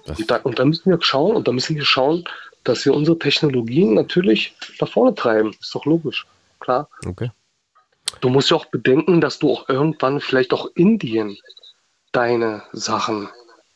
Und 0.05 0.31
da, 0.31 0.37
und 0.37 0.59
da 0.59 0.65
müssen 0.65 0.89
wir 0.89 0.97
schauen, 1.01 1.35
und 1.35 1.47
da 1.47 1.51
müssen 1.51 1.75
wir 1.75 1.85
schauen, 1.85 2.23
dass 2.63 2.85
wir 2.85 2.93
unsere 2.93 3.19
Technologien 3.19 3.93
natürlich 3.93 4.55
nach 4.79 4.89
vorne 4.89 5.13
treiben. 5.13 5.55
Ist 5.59 5.73
doch 5.75 5.85
logisch. 5.85 6.25
Klar. 6.59 6.89
Okay. 7.05 7.31
Du 8.21 8.29
musst 8.29 8.49
ja 8.49 8.57
auch 8.57 8.65
bedenken, 8.65 9.21
dass 9.21 9.39
du 9.39 9.51
auch 9.51 9.69
irgendwann 9.69 10.19
vielleicht 10.19 10.53
auch 10.53 10.69
Indien 10.75 11.37
deine 12.11 12.63
Sachen 12.71 13.29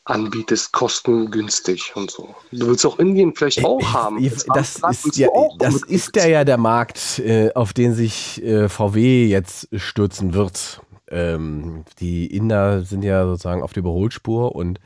anbietest, 0.04 0.72
kostengünstig 0.72 1.92
und 1.94 2.10
so. 2.10 2.34
Du 2.50 2.68
willst 2.68 2.86
auch 2.86 2.98
Indien 2.98 3.34
vielleicht 3.34 3.64
auch 3.64 3.82
haben. 3.92 4.22
Das, 4.54 4.80
das 4.80 5.04
ist, 5.04 5.16
ja, 5.16 5.28
das 5.58 5.82
ist 5.82 6.16
ja, 6.16 6.26
ja 6.26 6.44
der 6.44 6.56
Markt, 6.56 7.18
äh, 7.20 7.52
auf 7.54 7.72
den 7.72 7.94
sich 7.94 8.42
äh, 8.42 8.68
VW 8.68 9.26
jetzt 9.26 9.68
stürzen 9.76 10.34
wird 10.34 10.80
ähm, 11.10 11.84
die 11.98 12.26
Inder 12.26 12.82
sind 12.82 13.02
ja 13.02 13.26
sozusagen 13.26 13.62
auf 13.62 13.72
der 13.72 13.82
Überholspur 13.82 14.54
und 14.54 14.80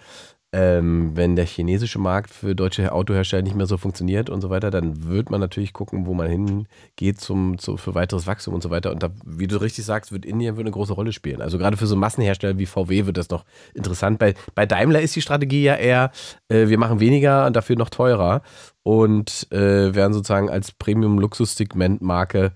ähm, 0.55 1.11
wenn 1.15 1.35
der 1.35 1.47
chinesische 1.47 1.99
Markt 1.99 2.31
für 2.31 2.55
deutsche 2.55 2.93
Autohersteller 2.93 3.43
nicht 3.43 3.57
mehr 3.57 3.67
so 3.67 3.77
funktioniert 3.77 4.31
und 4.31 4.41
so 4.41 4.51
weiter, 4.51 4.71
dann 4.71 5.03
wird 5.09 5.29
man 5.29 5.41
natürlich 5.41 5.73
gucken, 5.73 6.07
wo 6.07 6.15
man 6.15 6.29
hingeht 6.29 7.21
zum, 7.21 7.59
zu, 7.59 7.77
für 7.77 7.97
weiteres 7.97 8.29
Wachstum 8.29 8.55
und 8.55 8.63
so 8.63 8.71
weiter. 8.71 8.93
Und 8.93 9.03
da, 9.03 9.11
wie 9.25 9.49
du 9.49 9.61
richtig 9.61 9.85
sagst, 9.85 10.13
wird 10.13 10.25
Indien 10.25 10.57
wird 10.57 10.65
eine 10.65 10.73
große 10.73 10.93
Rolle 10.93 11.13
spielen. 11.13 11.43
Also 11.43 11.59
gerade 11.59 11.77
für 11.77 11.89
so 11.89 11.97
Massenhersteller 11.97 12.57
wie 12.57 12.67
VW 12.67 13.05
wird 13.07 13.17
das 13.17 13.31
noch 13.31 13.45
interessant. 13.75 14.21
Bei, 14.21 14.35
bei 14.55 14.65
Daimler 14.65 15.01
ist 15.01 15.17
die 15.17 15.23
Strategie 15.23 15.65
ja 15.65 15.75
eher, 15.75 16.13
äh, 16.49 16.69
wir 16.69 16.79
machen 16.79 17.01
weniger 17.01 17.47
und 17.47 17.57
dafür 17.57 17.75
noch 17.75 17.91
teurer 17.91 18.43
und 18.85 19.49
äh, 19.51 19.93
werden 19.93 20.13
sozusagen 20.13 20.51
als 20.51 20.71
Premium-Luxus-Segment-Marke 20.71 22.53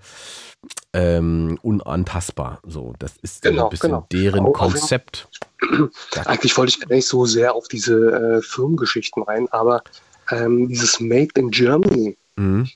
ähm, 0.93 1.59
unantastbar. 1.61 2.59
So, 2.63 2.93
das 2.99 3.17
ist 3.21 3.41
genau, 3.41 3.65
ein 3.65 3.69
bisschen 3.69 3.91
genau. 3.91 4.07
deren 4.11 4.39
also, 4.39 4.51
Konzept. 4.51 5.27
Eigentlich 6.25 6.57
wollte 6.57 6.71
ich 6.71 6.79
gar 6.79 6.95
nicht 6.95 7.07
so 7.07 7.25
sehr 7.25 7.53
auf 7.53 7.67
diese 7.67 8.39
äh, 8.39 8.41
Firmengeschichten 8.41 9.23
rein, 9.23 9.47
aber 9.51 9.83
ähm, 10.31 10.67
dieses 10.67 10.99
Made 10.99 11.29
in 11.35 11.51
Germany, 11.51 12.17
mhm. 12.35 12.67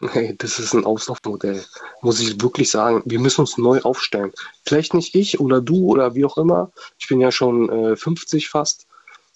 hey, 0.00 0.34
das 0.38 0.58
ist 0.58 0.74
ein 0.74 0.84
Auslaufmodell, 0.84 1.64
muss 2.02 2.20
ich 2.20 2.40
wirklich 2.42 2.70
sagen. 2.70 3.02
Wir 3.04 3.20
müssen 3.20 3.42
uns 3.42 3.58
neu 3.58 3.80
aufstellen. 3.82 4.32
Vielleicht 4.64 4.94
nicht 4.94 5.14
ich 5.14 5.38
oder 5.38 5.60
du 5.60 5.86
oder 5.86 6.14
wie 6.14 6.24
auch 6.24 6.38
immer. 6.38 6.72
Ich 6.98 7.08
bin 7.08 7.20
ja 7.20 7.30
schon 7.30 7.68
äh, 7.68 7.96
50 7.96 8.48
fast, 8.48 8.86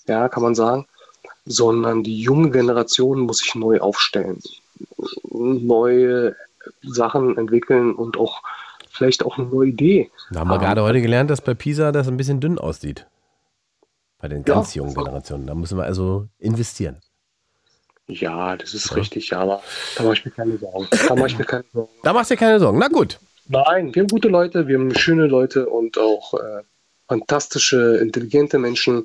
ja, 0.09 0.29
kann 0.29 0.43
man 0.43 0.55
sagen. 0.55 0.87
Sondern 1.47 2.03
die 2.03 2.21
junge 2.21 2.51
Generation 2.51 3.21
muss 3.21 3.39
sich 3.39 3.55
neu 3.55 3.79
aufstellen. 3.81 4.41
Neue 5.31 6.35
Sachen 6.83 7.37
entwickeln 7.37 7.95
und 7.95 8.17
auch 8.17 8.43
vielleicht 8.91 9.25
auch 9.25 9.39
eine 9.39 9.47
neue 9.47 9.69
Idee. 9.69 10.11
Da 10.31 10.41
haben 10.41 10.49
wir 10.49 10.59
gerade 10.59 10.83
heute 10.83 11.01
gelernt, 11.01 11.31
dass 11.31 11.41
bei 11.41 11.55
Pisa 11.55 11.93
das 11.93 12.09
ein 12.09 12.17
bisschen 12.17 12.41
dünn 12.41 12.59
aussieht. 12.59 13.07
Bei 14.19 14.29
den 14.29 14.45
ganz 14.45 14.75
ja. 14.75 14.83
jungen 14.83 14.95
Generationen. 14.95 15.47
Da 15.47 15.55
müssen 15.55 15.77
wir 15.77 15.85
also 15.85 16.29
investieren. 16.39 17.01
Ja, 18.07 18.57
das 18.57 18.75
ist 18.75 18.91
ja. 18.91 18.97
richtig, 18.97 19.31
ja, 19.31 19.41
aber 19.41 19.63
da 19.97 20.03
mache 20.03 20.15
ich 20.15 20.25
mir 20.25 20.31
keine 20.31 20.59
Sorgen. 20.59 20.87
Da 21.09 21.15
mache 21.15 21.27
ich 21.27 21.39
mir 21.39 21.45
keine 21.45 21.65
Sorgen. 21.73 21.91
Da 22.03 22.13
machst 22.13 22.31
du 22.31 22.35
dir 22.35 22.39
keine 22.39 22.61
Sorgen. 22.61 22.79
Na 22.79 22.89
gut. 22.89 23.19
Nein, 23.49 23.95
wir 23.95 24.03
haben 24.03 24.09
gute 24.09 24.29
Leute, 24.29 24.69
wir 24.69 24.79
haben 24.79 24.95
schöne 24.95 25.27
Leute 25.27 25.69
und 25.69 25.99
auch 25.99 26.35
äh, 26.35 26.63
fantastische, 27.09 27.97
intelligente 27.97 28.59
Menschen. 28.59 29.05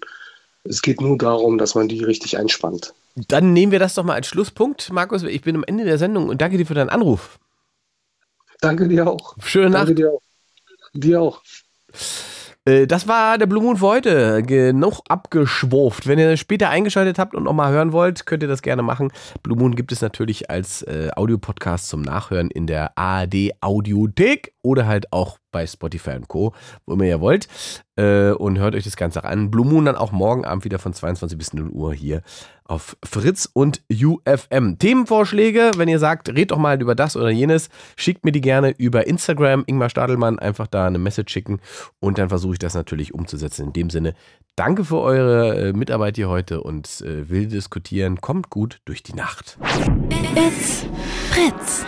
Es 0.64 0.82
geht 0.82 1.02
nur 1.02 1.18
darum, 1.18 1.58
dass 1.58 1.76
man 1.76 1.88
die 1.88 2.04
richtig 2.04 2.38
einspannt. 2.38 2.94
Dann 3.16 3.54
nehmen 3.54 3.72
wir 3.72 3.80
das 3.80 3.96
doch 3.96 4.04
mal 4.04 4.14
als 4.14 4.28
Schlusspunkt. 4.28 4.92
Markus, 4.92 5.24
ich 5.24 5.42
bin 5.42 5.56
am 5.56 5.64
Ende 5.66 5.84
der 5.86 5.98
Sendung 5.98 6.30
und 6.30 6.42
danke 6.42 6.58
dir 6.58 6.66
für 6.66 6.74
deinen 6.74 6.90
Anruf. 6.90 7.40
Danke 8.62 8.88
dir 8.88 9.08
auch. 9.08 9.36
Schöne 9.44 9.70
Nacht. 9.70 9.90
Danke 9.90 9.96
dir 9.96 10.12
auch. 10.12 10.22
Dir 10.94 11.22
auch. 11.22 11.42
Äh, 12.66 12.88
das 12.88 13.08
war 13.08 13.38
der 13.38 13.46
Blue 13.46 13.64
Moon 13.64 13.78
für 13.78 13.88
heute. 13.88 14.44
Genug 14.44 15.02
abgeschwurft. 15.08 16.08
Wenn 16.08 16.20
ihr 16.20 16.38
später 16.38 16.70
eingeschaltet 16.70 17.20
habt 17.20 17.36
und 17.36 17.44
nochmal 17.44 17.72
hören 17.72 17.92
wollt, 17.94 18.26
könnt 18.26 18.44
ihr 18.44 18.50
das 18.50 18.62
gerne 18.62 18.82
machen. 18.82 19.12
Blue 19.44 19.58
Moon 19.58 19.76
gibt 19.76 19.92
es 19.92 20.02
natürlich 20.02 20.50
als 20.50 20.82
äh, 20.84 21.10
Audiopodcast 21.16 21.88
zum 21.88 22.02
Nachhören 22.02 22.52
in 22.52 22.68
der 22.68 22.98
ARD 22.98 23.52
Audiothek 23.62 24.54
oder 24.62 24.88
halt 24.88 25.12
auch 25.14 25.38
bei 25.52 25.66
Spotify 25.66 26.12
und 26.12 26.28
Co., 26.28 26.54
wo 26.86 26.94
immer 26.94 27.06
ihr 27.06 27.22
wollt. 27.22 27.48
Äh, 27.96 28.32
und 28.32 28.60
hört 28.60 28.76
euch 28.76 28.84
das 28.84 28.96
Ganze 28.96 29.24
an. 29.24 29.52
Blue 29.52 29.66
Moon 29.66 29.86
dann 29.86 29.96
auch 29.96 30.12
morgen 30.12 30.46
Abend 30.46 30.64
wieder 30.64 30.80
von 30.80 30.94
22 30.94 31.38
bis 31.38 31.54
0 31.54 31.70
Uhr 31.70 31.94
hier 31.94 32.22
auf 32.70 32.96
Fritz 33.04 33.50
und 33.52 33.82
UFM. 33.92 34.78
Themenvorschläge, 34.78 35.72
wenn 35.78 35.90
ihr 35.90 36.00
sagt, 36.00 36.30
red 36.30 36.52
doch 36.52 36.58
mal 36.58 36.80
über 36.82 36.94
das 36.96 37.18
oder 37.18 37.30
jenes, 37.30 37.70
schickt 37.98 38.24
mir 38.24 38.32
die 38.32 38.42
gerne 38.42 38.74
über 38.78 39.08
Instagram, 39.08 39.64
Ingmar 39.66 39.90
Stadelmann, 39.90 40.38
einfach 40.38 40.68
da 40.68 40.86
eine 40.86 41.00
Message 41.00 41.34
schicken 41.34 41.60
und 42.00 42.20
dann 42.20 42.30
versuche 42.30 42.54
ich 42.54 42.60
das 42.60 42.76
natürlich 42.76 43.14
umzusetzen. 43.14 43.68
In 43.68 43.74
dem 43.74 43.90
Sinne, 43.90 44.14
danke 44.56 44.86
für 44.86 45.00
eure 45.00 45.70
äh, 45.70 45.74
Mitarbeit 45.74 46.16
hier 46.16 46.30
heute 46.30 46.62
und 46.62 47.02
äh, 47.02 47.30
will 47.30 47.48
diskutieren. 47.48 48.22
Kommt 48.22 48.50
gut 48.50 48.80
durch 48.86 49.02
die 49.02 49.14
Nacht. 49.14 49.58
It's 50.36 50.86
Fritz. 51.32 51.86